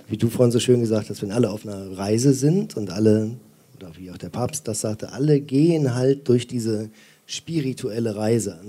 wie 0.07 0.17
du 0.17 0.29
vorhin 0.29 0.51
so 0.51 0.59
schön 0.59 0.79
gesagt 0.79 1.09
hast, 1.09 1.21
wenn 1.21 1.31
alle 1.31 1.49
auf 1.49 1.65
einer 1.65 1.97
Reise 1.97 2.33
sind 2.33 2.75
und 2.75 2.89
alle, 2.89 3.31
oder 3.77 3.91
wie 3.97 4.11
auch 4.11 4.17
der 4.17 4.29
Papst 4.29 4.67
das 4.67 4.81
sagte, 4.81 5.11
alle 5.11 5.39
gehen 5.39 5.95
halt 5.95 6.27
durch 6.27 6.47
diese 6.47 6.89
spirituelle 7.25 8.15
Reise, 8.15 8.59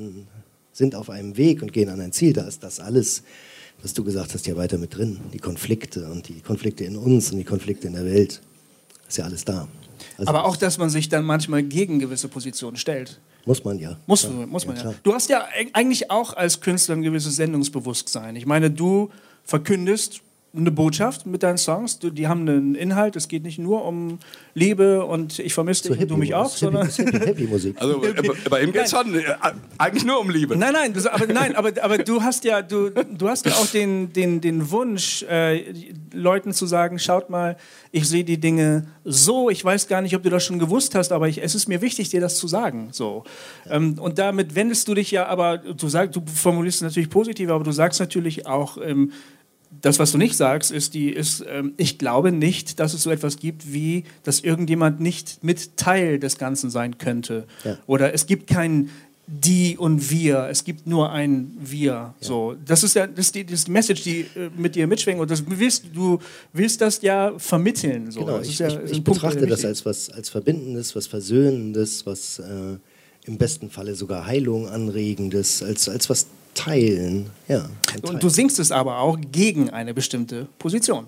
sind 0.73 0.95
auf 0.95 1.11
einem 1.11 1.37
Weg 1.37 1.63
und 1.63 1.73
gehen 1.73 1.89
an 1.89 2.01
ein 2.01 2.13
Ziel. 2.13 2.33
Da 2.33 2.47
ist 2.47 2.63
das 2.63 2.81
alles, 2.81 3.23
was 3.83 3.93
du 3.95 4.03
gesagt 4.05 4.35
hast, 4.35 4.47
ja 4.47 4.57
weiter 4.57 4.79
mit 4.79 4.97
drin. 4.97 5.21
Die 5.33 5.39
Konflikte 5.39 6.09
und 6.11 6.29
die 6.29 6.41
Konflikte 6.41 6.85
in 6.85 6.97
uns 6.97 7.31
und 7.31 7.39
die 7.39 7.45
Konflikte 7.45 7.87
in 7.87 7.93
der 7.95 8.05
Welt. 8.05 8.41
Ist 9.09 9.19
ja 9.19 9.25
alles 9.25 9.45
da. 9.45 9.69
Also 10.19 10.29
Aber 10.29 10.45
auch, 10.45 10.57
dass 10.57 10.79
man 10.79 10.91
sich 10.91 11.09
dann 11.09 11.25
manchmal 11.25 11.63
gegen 11.63 11.99
gewisse 11.99 12.29
Positionen 12.29 12.77
stellt. 12.77 13.21
muss 13.45 13.63
man 13.65 13.79
ja. 13.79 13.97
Muss, 14.07 14.25
ja, 14.25 14.31
muss 14.31 14.67
man 14.67 14.77
ja. 14.77 14.83
klar. 14.83 14.95
Du 15.03 15.13
hast 15.15 15.29
ja 15.31 15.45
eig- 15.57 15.71
eigentlich 15.73 16.11
auch 16.11 16.35
als 16.35 16.61
Künstler 16.61 16.97
ein 16.97 17.03
gewisses 17.03 17.37
Sendungsbewusstsein. 17.37 18.35
Ich 18.37 18.47
meine, 18.47 18.71
du 18.71 19.11
verkündest 19.45 20.21
eine 20.55 20.71
Botschaft 20.71 21.27
mit 21.27 21.43
deinen 21.43 21.59
Songs. 21.59 21.99
Du, 21.99 22.11
die 22.11 22.29
haben 22.29 22.49
einen 22.49 22.75
Inhalt. 22.75 23.17
Es 23.17 23.29
geht 23.29 23.43
nicht 23.43 23.59
nur 23.59 23.85
um 23.85 24.19
Liebe 24.55 25.05
und 25.05 25.39
ich 25.39 25.53
vermisse 25.53 25.89
So 25.89 25.95
dich 25.95 26.03
und 26.03 26.11
du 26.11 26.17
mich 26.17 26.35
auch, 26.35 26.49
sondern. 26.49 26.89
Happy, 26.89 27.27
Happy 27.27 27.47
Musik. 27.47 27.77
Also 27.79 28.03
bei 28.49 28.63
ihm 28.63 28.73
geht 28.73 28.89
schon 28.89 29.15
äh, 29.15 29.25
eigentlich 29.77 30.05
nur 30.05 30.19
um 30.19 30.31
Liebe. 30.31 30.57
Nein, 30.57 30.73
nein, 30.73 30.93
das, 30.95 31.07
aber, 31.07 31.27
nein 31.27 31.55
aber, 31.55 31.73
aber 31.83 31.99
du 31.99 32.23
hast 32.23 32.45
ja, 32.45 32.63
du, 32.63 32.91
du 32.91 33.29
hast 33.29 33.45
ja 33.45 33.53
auch 33.53 33.67
den, 33.67 34.13
den, 34.13 34.41
den 34.41 34.71
Wunsch, 34.71 35.23
äh, 35.25 35.75
Leuten 36.13 36.55
zu 36.55 36.67
sagen, 36.67 36.99
schaut 36.99 37.29
mal, 37.29 37.57
ich 37.93 38.09
sehe 38.09 38.25
die 38.25 38.39
Dinge 38.39 38.87
so, 39.05 39.51
ich 39.51 39.65
weiß 39.65 39.89
gar 39.89 40.01
nicht, 40.01 40.17
ob 40.17 40.23
du 40.23 40.31
das 40.31 40.45
schon 40.45 40.59
gewusst 40.59 40.95
hast, 40.95 41.13
aber 41.13 41.29
ich, 41.29 41.43
es 41.43 41.55
ist 41.55 41.69
mir 41.69 41.83
wichtig, 41.83 42.09
dir 42.09 42.21
das 42.21 42.39
zu 42.39 42.49
sagen. 42.49 42.89
So. 42.93 43.25
Ähm, 43.69 43.99
und 43.99 44.19
damit 44.19 44.55
wendest 44.55 44.89
du 44.89 44.95
dich 44.95 45.11
ja, 45.11 45.27
aber 45.27 45.59
du 45.59 45.89
sagst, 45.89 46.17
du 46.17 46.23
formulierst 46.27 46.79
es 46.79 46.83
natürlich 46.83 47.11
positiv, 47.11 47.51
aber 47.51 47.65
du 47.65 47.73
sagst 47.73 48.01
natürlich 48.01 48.47
auch, 48.47 48.79
ähm, 48.83 49.13
das, 49.83 49.99
was 49.99 50.13
du 50.13 50.19
nicht 50.19 50.37
sagst, 50.37 50.71
ist, 50.71 50.95
die, 50.95 51.11
ist 51.11 51.45
ähm, 51.49 51.75
ich 51.77 51.99
glaube 51.99 52.33
nicht, 52.33 52.81
dass 52.81 52.95
es 52.95 53.03
so 53.03 53.11
etwas 53.11 53.37
gibt, 53.39 53.73
wie, 53.73 54.05
dass 54.23 54.41
irgendjemand 54.41 55.01
nicht 55.01 55.43
mit 55.43 55.77
Teil 55.77 56.19
des 56.19 56.39
Ganzen 56.39 56.71
sein 56.71 56.99
könnte. 56.99 57.47
Ja. 57.65 57.79
Oder 57.87 58.15
es 58.15 58.27
gibt 58.27 58.49
kein 58.49 58.91
die 59.29 59.77
und 59.77 60.09
wir, 60.11 60.47
es 60.51 60.63
gibt 60.63 60.87
nur 60.87 61.11
ein 61.11 61.51
wir. 61.59 62.15
So, 62.21 62.55
das 62.65 62.85
ist 62.85 62.95
ja 62.95 63.09
das 63.09 63.27
ist 63.27 63.35
die, 63.35 63.45
das 63.45 63.55
ist 63.55 63.67
die 63.67 63.73
Message, 63.73 64.03
die 64.05 64.21
äh, 64.21 64.51
mit 64.57 64.77
dir 64.77 64.87
mitschwingt 64.87 65.19
und 65.19 65.29
das 65.29 65.43
willst, 65.47 65.87
du 65.93 66.21
willst 66.53 66.81
das 66.81 67.03
ja 67.03 67.33
vermitteln. 67.37 68.13
So. 68.13 68.21
Genau, 68.21 68.41
ich, 68.41 68.59
ja, 68.61 68.69
ich, 68.69 68.75
ich 68.75 69.05
Punkt, 69.05 69.21
betrachte 69.21 69.47
das 69.47 69.65
als 69.65 69.85
was 69.85 70.11
als 70.11 70.29
Verbindendes, 70.29 70.95
was 70.95 71.09
Versöhnendes, 71.09 72.07
was 72.07 72.39
äh, 72.39 72.77
im 73.27 73.39
besten 73.39 73.69
Falle 73.71 73.97
sogar 73.97 74.27
Heilung 74.27 74.69
anregendes, 74.69 75.63
als, 75.63 75.89
als 75.89 76.09
was 76.09 76.27
teilen. 76.57 77.31
Ja. 77.49 77.69
Und 78.03 78.23
du 78.23 78.29
singst 78.29 78.59
es 78.59 78.73
aber 78.73 78.99
auch 78.99 79.19
gegen 79.33 79.71
eine 79.71 79.95
bestimmte 79.95 80.47
Position. 80.59 81.07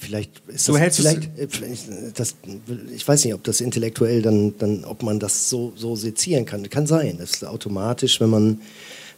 Vielleicht 0.00 0.30
ist 0.46 0.68
Du 0.68 0.72
das 0.72 0.80
hältst 0.80 0.98
es- 1.00 1.06
vielleicht, 1.08 1.38
äh, 1.38 1.48
vielleicht 1.48 1.88
äh, 1.88 2.12
das, 2.14 2.36
ich 2.94 3.06
weiß 3.06 3.24
nicht, 3.24 3.34
ob 3.34 3.42
das 3.44 3.60
intellektuell 3.60 4.22
dann, 4.22 4.56
dann 4.58 4.84
ob 4.84 5.02
man 5.02 5.18
das 5.18 5.48
so, 5.50 5.72
so 5.76 5.96
sezieren 5.96 6.44
kann. 6.44 6.68
Kann 6.70 6.86
sein. 6.86 7.16
Das 7.18 7.30
ist 7.32 7.44
automatisch, 7.44 8.20
wenn 8.20 8.30
man 8.30 8.60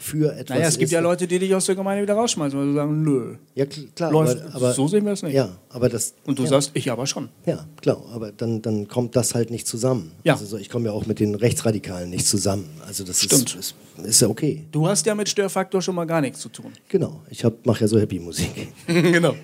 für 0.03 0.33
etwas 0.35 0.57
Naja, 0.57 0.69
es 0.69 0.79
gibt 0.79 0.85
ist, 0.87 0.93
ja 0.93 1.01
Leute, 1.01 1.27
die 1.27 1.39
dich 1.39 1.55
aus 1.55 1.67
der 1.67 1.75
Gemeinde 1.75 2.03
wieder 2.03 2.15
rausschmeißen, 2.15 2.59
weil 2.59 2.67
sie 2.69 2.73
sagen, 2.73 3.03
nö. 3.03 3.35
Ja, 3.55 3.67
kl- 3.67 3.87
klar, 3.95 4.11
Läuft, 4.11 4.41
aber, 4.41 4.55
aber 4.55 4.73
so 4.73 4.89
sehen 4.89 5.05
wir 5.05 5.13
es 5.13 5.23
nicht. 5.23 5.35
ja, 5.35 5.51
aber 5.69 5.91
das 5.91 6.15
Und 6.25 6.39
du 6.39 6.45
ja. 6.45 6.49
sagst, 6.49 6.71
ich 6.73 6.91
aber 6.91 7.07
schon. 7.07 7.29
Ja, 7.45 7.67
klar, 7.83 8.03
aber 8.15 8.33
dann, 8.33 8.63
dann 8.63 8.89
kommt 8.89 9.15
das 9.15 9.35
halt 9.35 9.51
nicht 9.51 9.67
zusammen. 9.67 10.13
Ja. 10.25 10.33
Also 10.33 10.47
so, 10.47 10.57
ich 10.57 10.71
komme 10.71 10.87
ja 10.87 10.93
auch 10.93 11.05
mit 11.05 11.21
den 11.21 11.35
Rechtsradikalen 11.35 12.09
nicht 12.09 12.27
zusammen. 12.27 12.65
Also 12.87 13.05
das 13.05 13.23
Stimmt. 13.23 13.55
Ist, 13.57 13.75
ist, 13.99 14.07
ist 14.07 14.21
ja 14.23 14.29
okay. 14.29 14.65
Du 14.73 14.89
hast 14.89 15.05
ja 15.05 15.15
mit 15.15 15.29
Störfaktor 15.29 15.83
schon 15.83 15.95
mal 15.95 16.07
gar 16.07 16.23
nichts 16.23 16.41
zu 16.41 16.49
tun. 16.49 16.73
Genau, 16.89 17.21
ich 17.29 17.45
mache 17.65 17.83
ja 17.83 17.87
so 17.87 17.99
Happy 18.01 18.19
Musik. 18.19 18.69
genau. 18.87 19.35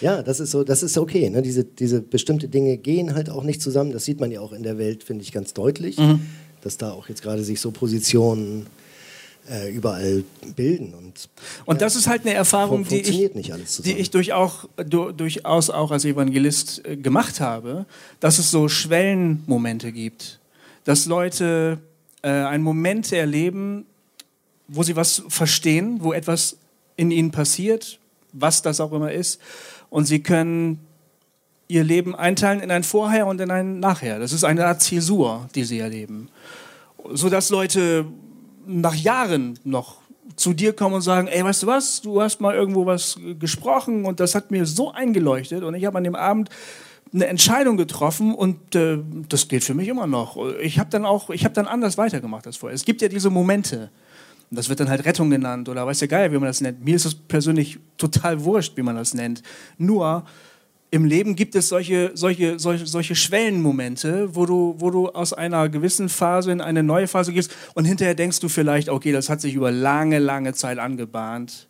Ja, 0.00 0.22
das 0.22 0.40
ist 0.40 0.52
so, 0.52 0.64
das 0.64 0.82
ist 0.82 0.96
okay. 0.96 1.28
Ne? 1.28 1.42
Diese, 1.42 1.64
diese 1.64 2.00
bestimmte 2.00 2.48
Dinge 2.48 2.78
gehen 2.78 3.14
halt 3.14 3.28
auch 3.28 3.44
nicht 3.44 3.60
zusammen. 3.60 3.92
Das 3.92 4.04
sieht 4.06 4.18
man 4.18 4.30
ja 4.30 4.40
auch 4.40 4.52
in 4.52 4.62
der 4.62 4.78
Welt, 4.78 5.04
finde 5.04 5.22
ich, 5.22 5.32
ganz 5.32 5.52
deutlich, 5.52 5.98
Mhm. 5.98 6.20
Dass 6.62 6.76
da 6.76 6.92
auch 6.92 7.08
jetzt 7.08 7.22
gerade 7.22 7.42
sich 7.44 7.60
so 7.60 7.70
Positionen 7.70 8.66
äh, 9.50 9.72
überall 9.72 10.24
bilden. 10.54 10.94
Und, 10.94 11.28
Und 11.64 11.80
das 11.80 11.96
ist 11.96 12.06
halt 12.06 12.22
eine 12.22 12.34
Erfahrung, 12.34 12.86
die 12.86 13.00
ich, 13.00 13.30
die 13.82 13.92
ich 13.92 14.10
durch 14.10 14.32
auch, 14.32 14.68
du, 14.76 15.12
durchaus 15.12 15.70
auch 15.70 15.90
als 15.90 16.04
Evangelist 16.04 16.86
äh, 16.86 16.96
gemacht 16.96 17.40
habe, 17.40 17.86
dass 18.20 18.38
es 18.38 18.50
so 18.50 18.68
Schwellenmomente 18.68 19.92
gibt. 19.92 20.38
Dass 20.84 21.06
Leute 21.06 21.78
äh, 22.22 22.28
einen 22.28 22.62
Moment 22.62 23.10
erleben, 23.12 23.86
wo 24.68 24.82
sie 24.82 24.96
was 24.96 25.22
verstehen, 25.28 25.98
wo 26.00 26.12
etwas 26.12 26.56
in 26.96 27.10
ihnen 27.10 27.30
passiert, 27.30 27.98
was 28.32 28.62
das 28.62 28.80
auch 28.80 28.92
immer 28.92 29.12
ist. 29.12 29.40
Und 29.88 30.04
sie 30.04 30.22
können 30.22 30.78
ihr 31.70 31.84
Leben 31.84 32.14
einteilen 32.14 32.60
in 32.60 32.70
ein 32.70 32.82
Vorher 32.82 33.26
und 33.26 33.40
in 33.40 33.50
ein 33.50 33.80
Nachher. 33.80 34.18
Das 34.18 34.32
ist 34.32 34.44
eine 34.44 34.66
Art 34.66 34.82
Zäsur, 34.82 35.48
die 35.54 35.64
sie 35.64 35.78
erleben. 35.78 36.28
Sodass 37.12 37.50
Leute 37.50 38.06
nach 38.66 38.94
Jahren 38.94 39.58
noch 39.64 40.00
zu 40.36 40.52
dir 40.52 40.72
kommen 40.72 40.96
und 40.96 41.02
sagen, 41.02 41.28
ey, 41.28 41.44
weißt 41.44 41.62
du 41.62 41.66
was, 41.66 42.00
du 42.02 42.20
hast 42.20 42.40
mal 42.40 42.54
irgendwo 42.54 42.86
was 42.86 43.18
gesprochen 43.38 44.04
und 44.04 44.20
das 44.20 44.34
hat 44.34 44.50
mir 44.50 44.66
so 44.66 44.92
eingeleuchtet 44.92 45.62
und 45.62 45.74
ich 45.74 45.84
habe 45.84 45.98
an 45.98 46.04
dem 46.04 46.14
Abend 46.14 46.50
eine 47.12 47.26
Entscheidung 47.26 47.76
getroffen 47.76 48.34
und 48.34 48.74
äh, 48.74 48.98
das 49.28 49.48
gilt 49.48 49.64
für 49.64 49.74
mich 49.74 49.88
immer 49.88 50.06
noch. 50.06 50.36
Ich 50.60 50.78
habe 50.78 50.90
dann 50.90 51.04
auch, 51.04 51.30
ich 51.30 51.44
habe 51.44 51.54
dann 51.54 51.66
anders 51.66 51.98
weitergemacht 51.98 52.46
als 52.46 52.56
vorher. 52.56 52.74
Es 52.74 52.84
gibt 52.84 53.02
ja 53.02 53.08
diese 53.08 53.30
Momente. 53.30 53.90
Das 54.52 54.68
wird 54.68 54.80
dann 54.80 54.88
halt 54.88 55.04
Rettung 55.04 55.30
genannt 55.30 55.68
oder 55.68 55.86
weiß 55.86 56.00
der 56.00 56.08
Geier, 56.08 56.32
wie 56.32 56.38
man 56.38 56.46
das 56.46 56.60
nennt. 56.60 56.84
Mir 56.84 56.96
ist 56.96 57.04
es 57.04 57.14
persönlich 57.14 57.78
total 57.98 58.44
wurscht, 58.44 58.76
wie 58.76 58.82
man 58.82 58.96
das 58.96 59.14
nennt. 59.14 59.42
Nur 59.78 60.24
im 60.90 61.04
Leben 61.04 61.36
gibt 61.36 61.54
es 61.54 61.68
solche, 61.68 62.10
solche, 62.14 62.58
solche, 62.58 62.86
solche 62.86 63.14
Schwellenmomente, 63.14 64.34
wo 64.34 64.44
du, 64.44 64.74
wo 64.78 64.90
du 64.90 65.08
aus 65.08 65.32
einer 65.32 65.68
gewissen 65.68 66.08
Phase 66.08 66.50
in 66.50 66.60
eine 66.60 66.82
neue 66.82 67.06
Phase 67.06 67.32
gehst 67.32 67.52
und 67.74 67.84
hinterher 67.84 68.14
denkst 68.14 68.40
du 68.40 68.48
vielleicht, 68.48 68.88
okay, 68.88 69.12
das 69.12 69.28
hat 69.28 69.40
sich 69.40 69.54
über 69.54 69.70
lange, 69.70 70.18
lange 70.18 70.52
Zeit 70.52 70.78
angebahnt. 70.78 71.68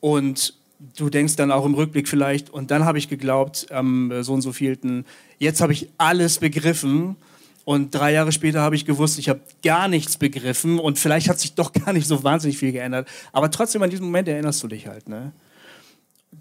Und 0.00 0.54
du 0.96 1.10
denkst 1.10 1.36
dann 1.36 1.52
auch 1.52 1.64
im 1.64 1.74
Rückblick 1.74 2.08
vielleicht, 2.08 2.50
und 2.50 2.70
dann 2.72 2.84
habe 2.84 2.98
ich 2.98 3.08
geglaubt, 3.08 3.68
am 3.70 4.10
äh, 4.10 4.24
so 4.24 4.34
und 4.34 4.42
so 4.42 4.52
vielten, 4.52 5.04
jetzt 5.38 5.60
habe 5.60 5.72
ich 5.72 5.88
alles 5.96 6.38
begriffen. 6.38 7.16
Und 7.64 7.92
drei 7.92 8.12
Jahre 8.12 8.30
später 8.30 8.60
habe 8.60 8.76
ich 8.76 8.84
gewusst, 8.84 9.18
ich 9.18 9.28
habe 9.28 9.40
gar 9.64 9.88
nichts 9.88 10.18
begriffen 10.18 10.78
und 10.78 10.98
vielleicht 10.98 11.28
hat 11.28 11.40
sich 11.40 11.54
doch 11.54 11.72
gar 11.84 11.92
nicht 11.92 12.06
so 12.06 12.24
wahnsinnig 12.24 12.58
viel 12.58 12.72
geändert. 12.72 13.08
Aber 13.32 13.50
trotzdem 13.50 13.82
an 13.82 13.90
diesem 13.90 14.06
Moment 14.06 14.26
erinnerst 14.28 14.62
du 14.62 14.68
dich 14.68 14.88
halt, 14.88 15.08
ne? 15.08 15.32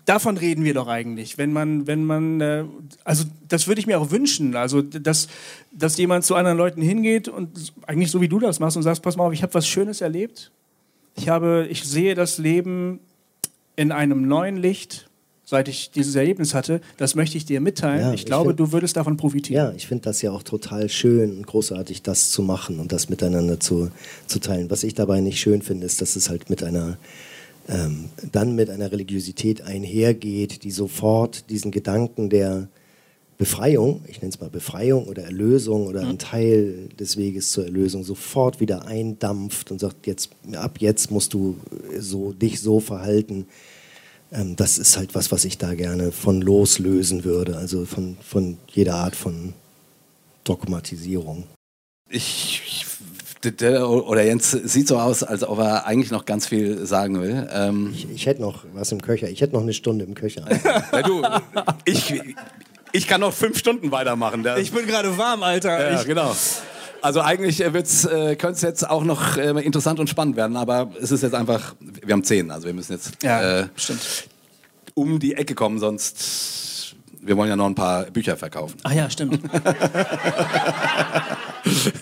Davon 0.05 0.37
reden 0.37 0.63
wir 0.63 0.73
doch 0.73 0.87
eigentlich, 0.87 1.37
wenn 1.37 1.53
man, 1.53 1.87
wenn 1.87 2.05
man, 2.05 2.41
äh, 2.41 2.63
also 3.03 3.23
das 3.47 3.67
würde 3.67 3.79
ich 3.79 3.87
mir 3.87 3.99
auch 3.99 4.11
wünschen, 4.11 4.55
also 4.55 4.81
dass, 4.81 5.27
dass 5.71 5.97
jemand 5.97 6.25
zu 6.25 6.35
anderen 6.35 6.57
Leuten 6.57 6.81
hingeht 6.81 7.27
und 7.27 7.73
eigentlich 7.87 8.11
so 8.11 8.19
wie 8.21 8.27
du 8.27 8.39
das 8.39 8.59
machst 8.59 8.77
und 8.77 8.83
sagst, 8.83 9.01
pass 9.01 9.15
mal 9.15 9.25
auf, 9.25 9.33
ich 9.33 9.41
habe 9.41 9.53
was 9.53 9.67
Schönes 9.67 10.01
erlebt, 10.01 10.51
ich 11.15 11.29
habe, 11.29 11.67
ich 11.69 11.83
sehe 11.83 12.13
das 12.13 12.37
Leben 12.37 12.99
in 13.75 13.91
einem 13.91 14.27
neuen 14.27 14.57
Licht, 14.57 15.09
seit 15.45 15.67
ich 15.67 15.91
dieses 15.91 16.15
Erlebnis 16.15 16.53
hatte, 16.53 16.81
das 16.97 17.15
möchte 17.15 17.37
ich 17.37 17.45
dir 17.45 17.61
mitteilen. 17.61 18.01
Ja, 18.01 18.13
ich 18.13 18.21
ich 18.21 18.25
glaube, 18.25 18.49
find- 18.49 18.59
du 18.59 18.71
würdest 18.71 18.97
davon 18.97 19.15
profitieren. 19.17 19.67
Ja, 19.69 19.73
ich 19.75 19.87
finde 19.87 20.03
das 20.03 20.21
ja 20.21 20.31
auch 20.31 20.43
total 20.43 20.89
schön 20.89 21.37
und 21.37 21.47
großartig, 21.47 22.01
das 22.01 22.31
zu 22.31 22.41
machen 22.41 22.79
und 22.79 22.91
das 22.91 23.09
miteinander 23.09 23.59
zu, 23.59 23.89
zu 24.27 24.39
teilen. 24.39 24.69
Was 24.69 24.83
ich 24.83 24.93
dabei 24.93 25.21
nicht 25.21 25.39
schön 25.39 25.61
finde, 25.61 25.85
ist, 25.85 26.01
dass 26.01 26.15
es 26.15 26.29
halt 26.29 26.49
mit 26.49 26.63
einer 26.63 26.97
ähm, 27.67 28.09
dann 28.31 28.55
mit 28.55 28.69
einer 28.69 28.91
Religiosität 28.91 29.61
einhergeht, 29.61 30.63
die 30.63 30.71
sofort 30.71 31.49
diesen 31.49 31.71
Gedanken 31.71 32.29
der 32.29 32.67
Befreiung, 33.37 34.01
ich 34.07 34.21
nenne 34.21 34.29
es 34.29 34.39
mal 34.39 34.49
Befreiung 34.49 35.07
oder 35.07 35.23
Erlösung 35.23 35.87
oder 35.87 36.07
ein 36.07 36.17
Teil 36.17 36.87
des 36.97 37.17
Weges 37.17 37.51
zur 37.51 37.65
Erlösung 37.65 38.05
sofort 38.05 38.61
wieder 38.61 38.85
eindampft 38.85 39.71
und 39.71 39.79
sagt, 39.79 40.07
jetzt, 40.07 40.29
ab 40.53 40.77
jetzt 40.79 41.11
musst 41.11 41.33
du 41.33 41.57
so, 41.99 42.31
dich 42.31 42.61
so 42.61 42.79
verhalten. 42.79 43.45
Ähm, 44.31 44.55
das 44.55 44.77
ist 44.77 44.95
halt 44.95 45.15
was, 45.15 45.33
was 45.33 45.43
ich 45.43 45.57
da 45.57 45.73
gerne 45.73 46.13
von 46.13 46.41
loslösen 46.41 47.25
würde, 47.25 47.57
also 47.57 47.85
von, 47.85 48.15
von 48.21 48.57
jeder 48.67 48.95
Art 48.95 49.17
von 49.17 49.53
Dogmatisierung. 50.45 51.43
Ich, 52.09 52.85
oder 53.45 54.23
Jens 54.23 54.51
sieht 54.51 54.87
so 54.87 54.97
aus, 54.97 55.23
als 55.23 55.43
ob 55.43 55.59
er 55.59 55.85
eigentlich 55.85 56.11
noch 56.11 56.25
ganz 56.25 56.47
viel 56.47 56.85
sagen 56.85 57.21
will. 57.21 57.47
Ähm, 57.51 57.91
Ich, 57.93 58.07
ich 58.13 58.25
hätte 58.25 58.41
noch 58.41 58.63
was 58.73 58.91
im 58.91 59.01
Köcher, 59.01 59.29
ich 59.29 59.41
hätte 59.41 59.53
noch 59.53 59.61
eine 59.61 59.73
Stunde 59.73 60.05
im 60.05 60.13
Köcher. 60.15 60.45
ja, 60.91 61.01
du, 61.01 61.21
ich, 61.85 62.21
ich 62.91 63.07
kann 63.07 63.21
noch 63.21 63.33
fünf 63.33 63.57
Stunden 63.57 63.91
weitermachen. 63.91 64.43
Der, 64.43 64.57
Ich 64.57 64.71
bin 64.71 64.85
gerade 64.87 65.17
warm, 65.17 65.43
Alter. 65.43 65.91
ja, 65.91 65.99
ich, 65.99 66.07
genau. 66.07 66.35
Also 67.01 67.21
eigentlich 67.21 67.63
äh, 67.63 67.71
wird's, 67.73 68.05
äh, 68.05 68.35
könnte 68.35 68.55
es 68.55 68.61
jetzt 68.61 68.89
auch 68.89 69.03
noch 69.03 69.37
äh, 69.37 69.51
interessant 69.63 69.99
und 69.99 70.09
spannend 70.09 70.35
werden, 70.37 70.57
aber 70.57 70.91
es 70.99 71.11
ist 71.11 71.21
jetzt 71.21 71.35
einfach, 71.35 71.75
wir 71.79 72.11
haben 72.13 72.23
zehn, 72.23 72.49
also 72.49 72.65
wir 72.65 72.73
müssen 72.73 72.93
jetzt 72.93 73.21
ja, 73.23 73.59
äh, 73.61 73.67
um 74.95 75.19
die 75.19 75.35
Ecke 75.35 75.53
kommen, 75.53 75.77
sonst, 75.77 76.17
wir 77.25 77.35
wollen 77.35 77.49
ja 77.49 77.55
noch 77.55 77.65
ein 77.65 77.75
paar 77.75 78.03
Bücher 78.05 78.37
verkaufen. 78.37 78.77
Ach 78.83 78.91
ja, 78.91 79.09
stimmt. 79.09 79.39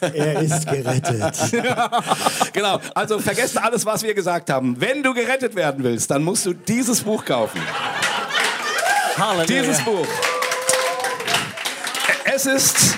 er 0.02 0.42
ist 0.42 0.68
gerettet. 0.68 1.38
Genau, 2.54 2.80
also 2.94 3.20
vergesst 3.20 3.58
alles, 3.58 3.86
was 3.86 4.04
wir 4.04 4.14
gesagt 4.14 4.50
haben. 4.50 4.80
Wenn 4.80 5.02
du 5.02 5.14
gerettet 5.14 5.56
werden 5.56 5.84
willst, 5.84 6.12
dann 6.12 6.24
musst 6.24 6.46
du 6.46 6.54
dieses 6.54 7.02
Buch 7.02 7.26
kaufen. 7.26 7.62
Dieses 9.48 9.80
Buch. 9.82 10.06
Es 12.26 12.46
ist, 12.46 12.98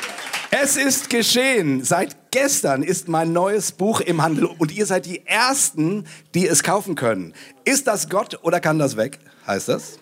Es 0.52 0.77
ist 0.77 1.10
geschehen. 1.10 1.84
Seit 1.84 2.15
gestern 2.31 2.81
ist 2.81 3.10
mein 3.10 3.34
neues 3.34 3.73
Buch 3.73 3.99
im 3.99 4.22
Handel 4.22 4.45
und 4.45 4.72
ihr 4.72 4.85
seid 4.85 5.06
die 5.06 5.26
Ersten, 5.26 6.06
die 6.34 6.47
es 6.47 6.64
kaufen 6.64 6.95
können. 6.95 7.34
Ist 7.65 7.88
das 7.88 8.10
Gott 8.10 8.39
oder 8.41 8.60
kann 8.61 8.80
das 8.80 8.95
weg? 8.95 9.19
Heißt 9.45 9.68
das. 9.68 9.99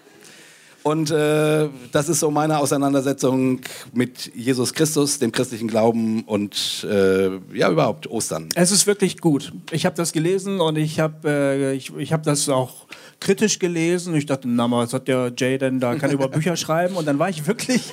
Und 0.84 1.11
äh, 1.11 1.69
das 1.93 2.10
ist 2.10 2.19
so 2.19 2.30
meine 2.30 2.60
Auseinandersetzung 2.60 3.61
mit 3.93 4.31
Jesus 4.35 4.73
Christus, 4.73 5.18
dem 5.18 5.31
christlichen 5.31 5.69
Glauben 5.69 6.23
und 6.23 6.85
äh, 6.89 7.30
ja 7.53 7.72
überhaupt 7.72 8.07
Ostern. 8.07 8.49
Es 8.55 8.72
ist 8.72 8.85
wirklich 8.85 9.22
gut. 9.22 9.53
Ich 9.72 9.85
habe 9.85 9.95
das 9.95 10.11
gelesen 10.11 10.60
und 10.60 10.77
ich 10.77 10.99
habe 10.99 11.30
äh, 11.30 11.73
ich, 11.73 11.95
ich 11.97 12.11
hab 12.11 12.23
das 12.23 12.49
auch 12.49 12.88
kritisch 13.22 13.60
gelesen. 13.60 14.14
Ich 14.15 14.26
dachte, 14.26 14.49
na 14.49 14.68
mal, 14.68 14.84
was 14.84 14.93
hat 14.93 15.07
der 15.07 15.31
Jay 15.38 15.57
denn 15.57 15.80
da? 15.80 15.95
Kann 15.95 16.10
er 16.10 16.15
über 16.15 16.27
Bücher 16.30 16.57
schreiben? 16.57 16.95
Und 16.95 17.05
dann 17.05 17.18
war 17.18 17.30
ich 17.30 17.47
wirklich, 17.47 17.84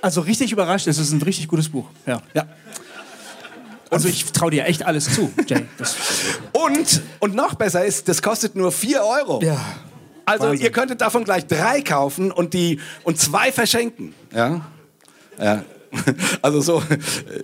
also 0.00 0.22
richtig 0.22 0.50
überrascht. 0.50 0.86
Es 0.86 0.96
ist 0.96 1.12
ein 1.12 1.20
richtig 1.20 1.46
gutes 1.48 1.68
Buch. 1.68 1.84
Ja. 2.06 2.22
Ja. 2.32 2.46
Also 3.90 4.08
ich 4.08 4.24
traue 4.32 4.50
dir 4.50 4.64
echt 4.64 4.86
alles 4.86 5.14
zu, 5.14 5.30
Jay. 5.46 5.66
Und, 6.52 7.02
und 7.18 7.34
noch 7.34 7.54
besser 7.54 7.84
ist, 7.84 8.08
das 8.08 8.22
kostet 8.22 8.56
nur 8.56 8.72
4 8.72 9.02
Euro. 9.02 9.42
ja. 9.42 9.60
Also 10.24 10.48
Wahnsinn. 10.48 10.64
ihr 10.64 10.72
könntet 10.72 11.00
davon 11.00 11.24
gleich 11.24 11.46
drei 11.46 11.80
kaufen 11.80 12.30
und 12.30 12.54
die 12.54 12.80
und 13.04 13.18
zwei 13.18 13.52
verschenken. 13.52 14.14
Ja. 14.34 14.66
Ja. 15.38 15.64
Also 16.40 16.62
so, 16.62 16.82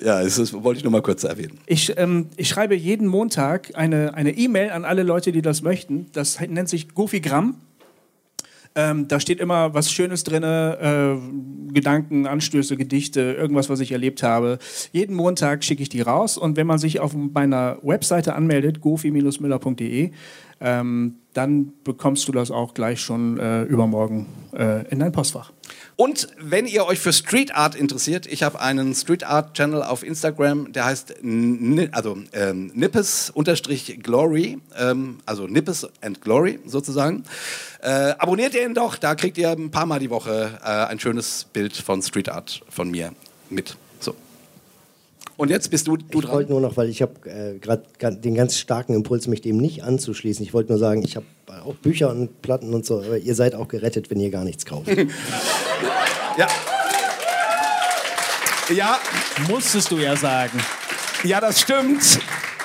ja, 0.03 0.23
das 0.23 0.53
wollte 0.55 0.79
ich 0.79 0.85
nur 0.85 0.91
mal 0.91 1.03
kurz 1.03 1.23
erwähnen. 1.23 1.59
Ich, 1.67 1.93
ähm, 1.99 2.31
ich 2.37 2.49
schreibe 2.49 2.75
jeden 2.75 3.07
Montag 3.07 3.73
eine 3.75 4.15
eine 4.15 4.31
E-Mail 4.31 4.71
an 4.71 4.87
alle 4.87 5.03
Leute, 5.03 5.33
die 5.33 5.43
das 5.43 5.61
möchten. 5.61 6.07
Das 6.15 6.41
nennt 6.41 6.71
sich 6.71 6.95
Gofigramm. 6.95 7.57
Ähm, 8.75 9.09
da 9.09 9.19
steht 9.19 9.41
immer 9.41 9.75
was 9.75 9.91
Schönes 9.91 10.25
drin, 10.25 10.45
äh, 10.45 11.17
Gedanken, 11.73 12.27
Anstöße, 12.27 12.77
Gedichte, 12.77 13.21
irgendwas, 13.21 13.69
was 13.69 13.81
ich 13.81 13.93
erlebt 13.93 14.23
habe. 14.23 14.59
Jeden 14.93 15.17
Montag 15.17 15.65
schicke 15.65 15.83
ich 15.83 15.89
die 15.89 16.01
raus 16.01 16.39
und 16.39 16.57
wenn 16.57 16.67
man 16.67 16.79
sich 16.79 17.01
auf 17.01 17.13
meiner 17.15 17.79
Webseite 17.83 18.35
anmeldet, 18.35 18.81
gofi-müller.de, 18.81 20.13
ähm, 20.61 21.15
dann 21.39 21.73
bekommst 21.85 22.27
du 22.27 22.33
das 22.33 22.51
auch 22.51 22.75
gleich 22.75 23.01
schon 23.01 23.39
äh, 23.39 23.63
übermorgen 23.63 24.27
äh, 24.53 24.85
in 24.89 24.99
dein 24.99 25.13
Postfach. 25.13 25.53
Und 25.95 26.27
wenn 26.41 26.67
ihr 26.67 26.85
euch 26.85 26.99
für 26.99 27.13
Street 27.13 27.55
Art 27.55 27.77
interessiert, 27.77 28.27
ich 28.27 28.43
habe 28.43 28.61
einen 28.61 28.93
Street 28.93 29.23
Art 29.23 29.55
Channel 29.55 29.85
auf 29.85 30.03
Instagram, 30.03 30.73
der 30.73 30.87
heißt 30.87 31.15
also 31.93 32.19
ähm, 32.33 32.73
Nippes-Glory, 32.75 34.59
ähm, 34.77 35.19
also 35.27 35.47
Nippes 35.47 35.87
and 36.01 36.21
Glory 36.21 36.59
sozusagen. 36.67 37.23
Äh, 37.83 38.15
abonniert 38.19 38.55
ihr 38.55 38.67
ihn 38.67 38.75
doch, 38.75 38.97
da 38.97 39.15
kriegt 39.15 39.39
ihr 39.39 39.51
ein 39.51 39.71
paar 39.71 39.87
Mal 39.87 40.01
die 40.01 40.11
Woche 40.11 40.59
äh, 40.61 40.67
ein 40.67 40.99
schönes 40.99 41.47
Bild 41.53 41.77
von 41.77 42.03
Street 42.03 42.31
Art 42.31 42.63
von 42.69 42.91
mir 42.91 43.13
mit. 43.49 43.77
Und 45.39 45.51
jetzt 45.51 45.71
bist 45.71 45.87
du, 45.87 45.97
du 45.97 46.05
Ich 46.09 46.15
wollte 46.15 46.29
dran. 46.29 46.47
nur 46.49 46.61
noch, 46.61 46.77
weil 46.77 46.89
ich 46.89 47.01
habe 47.01 47.31
äh, 47.31 47.59
gerade 47.59 47.85
den 48.17 48.35
ganz 48.35 48.59
starken 48.59 48.93
Impuls, 48.95 49.29
mich 49.29 49.41
dem 49.41 49.57
nicht 49.57 49.85
anzuschließen. 49.85 50.45
Ich 50.45 50.53
wollte 50.53 50.73
nur 50.73 50.81
sagen, 50.81 51.03
ich 51.05 51.15
habe 51.17 51.27
auch 51.65 51.75
Bücher 51.77 52.11
und 52.11 52.43
Platten 52.43 52.75
und 52.75 52.85
so, 52.85 52.99
aber 53.01 53.19
ihr 53.19 53.35
seid 53.37 53.55
auch 53.55 53.69
gerettet, 53.69 54.11
wenn 54.11 54.19
ihr 54.21 54.31
gar 54.31 54.45
nichts 54.45 54.67
kauft. 54.67 54.89
Ja. 56.37 56.47
Ja, 58.73 58.99
Musstest 59.49 59.91
du 59.91 59.99
ja 59.99 60.15
sagen. 60.15 60.61
Ja, 61.25 61.41
das 61.41 61.61
stimmt. 61.61 62.21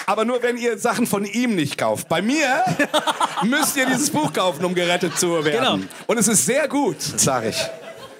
Aber 0.05 0.25
nur 0.25 0.43
wenn 0.43 0.57
ihr 0.57 0.77
Sachen 0.77 1.07
von 1.07 1.25
ihm 1.25 1.55
nicht 1.55 1.77
kauft. 1.77 2.09
Bei 2.09 2.21
mir 2.21 2.63
müsst 3.43 3.77
ihr 3.77 3.85
dieses 3.85 4.09
Buch 4.09 4.33
kaufen, 4.33 4.63
um 4.65 4.75
gerettet 4.75 5.17
zu 5.17 5.43
werden. 5.45 5.79
Genau. 5.79 5.87
Und 6.07 6.17
es 6.19 6.27
ist 6.27 6.45
sehr 6.45 6.67
gut, 6.67 7.01
sage 7.01 7.49
ich. 7.49 7.65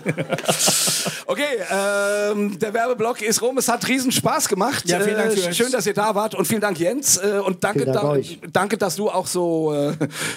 Okay, 1.26 1.42
ähm, 1.72 2.60
der 2.60 2.74
Werbeblock 2.74 3.22
ist 3.22 3.42
rum. 3.42 3.58
Es 3.58 3.68
hat 3.68 3.88
riesen 3.88 4.12
Spaß 4.12 4.48
gemacht. 4.50 4.88
Ja, 4.88 5.00
vielen 5.00 5.18
Dank 5.18 5.38
Äh, 5.38 5.54
Schön, 5.54 5.72
dass 5.72 5.86
ihr 5.88 5.94
da 5.94 6.14
wart 6.16 6.36
und 6.36 6.46
vielen 6.46 6.62
Dank, 6.62 6.78
Jens. 6.80 7.18
Äh, 7.18 7.40
und 7.44 7.64
danke, 7.64 7.86
Dank 7.86 7.98
da, 7.98 8.04
euch. 8.10 8.40
danke, 8.52 8.78
dass 8.78 8.98
du 8.98 9.10
auch 9.10 9.26
so, 9.26 9.74
äh, 9.74 9.94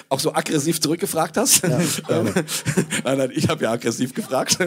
auch 0.08 0.20
so 0.20 0.32
aggressiv 0.32 0.80
zurückgefragt 0.80 1.36
hast. 1.36 1.62
gerne. 2.06 2.32
nein, 3.04 3.18
nein, 3.18 3.30
ich 3.34 3.48
habe 3.48 3.64
ja 3.64 3.72
aggressiv 3.72 4.14
gefragt. 4.14 4.58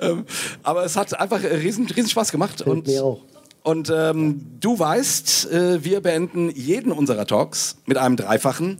ähm, 0.00 0.24
aber 0.62 0.84
es 0.84 0.96
hat 0.96 1.18
einfach 1.18 1.42
äh, 1.42 1.54
riesen, 1.56 1.86
riesen 1.86 2.10
Spaß 2.10 2.32
gemacht. 2.32 2.62
und 2.62 2.86
mir 2.86 3.04
auch. 3.04 3.20
und 3.62 3.92
ähm, 3.94 4.40
du 4.58 4.78
weißt, 4.78 5.52
äh, 5.52 5.84
wir 5.84 6.00
beenden 6.00 6.50
jeden 6.50 6.90
unserer 6.90 7.26
Talks 7.26 7.76
mit 7.86 7.98
einem 7.98 8.16
dreifachen 8.16 8.78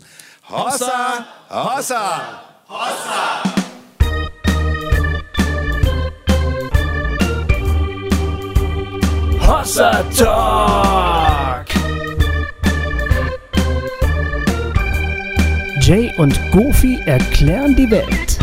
Hossa, 0.48 1.26
Hossa. 1.50 2.46
Hossa 9.46 10.02
Talk. 10.16 11.66
Jay 15.80 16.12
und 16.18 16.36
Goofy 16.50 16.98
erklären 17.06 17.76
die 17.76 17.88
Welt. 17.88 18.35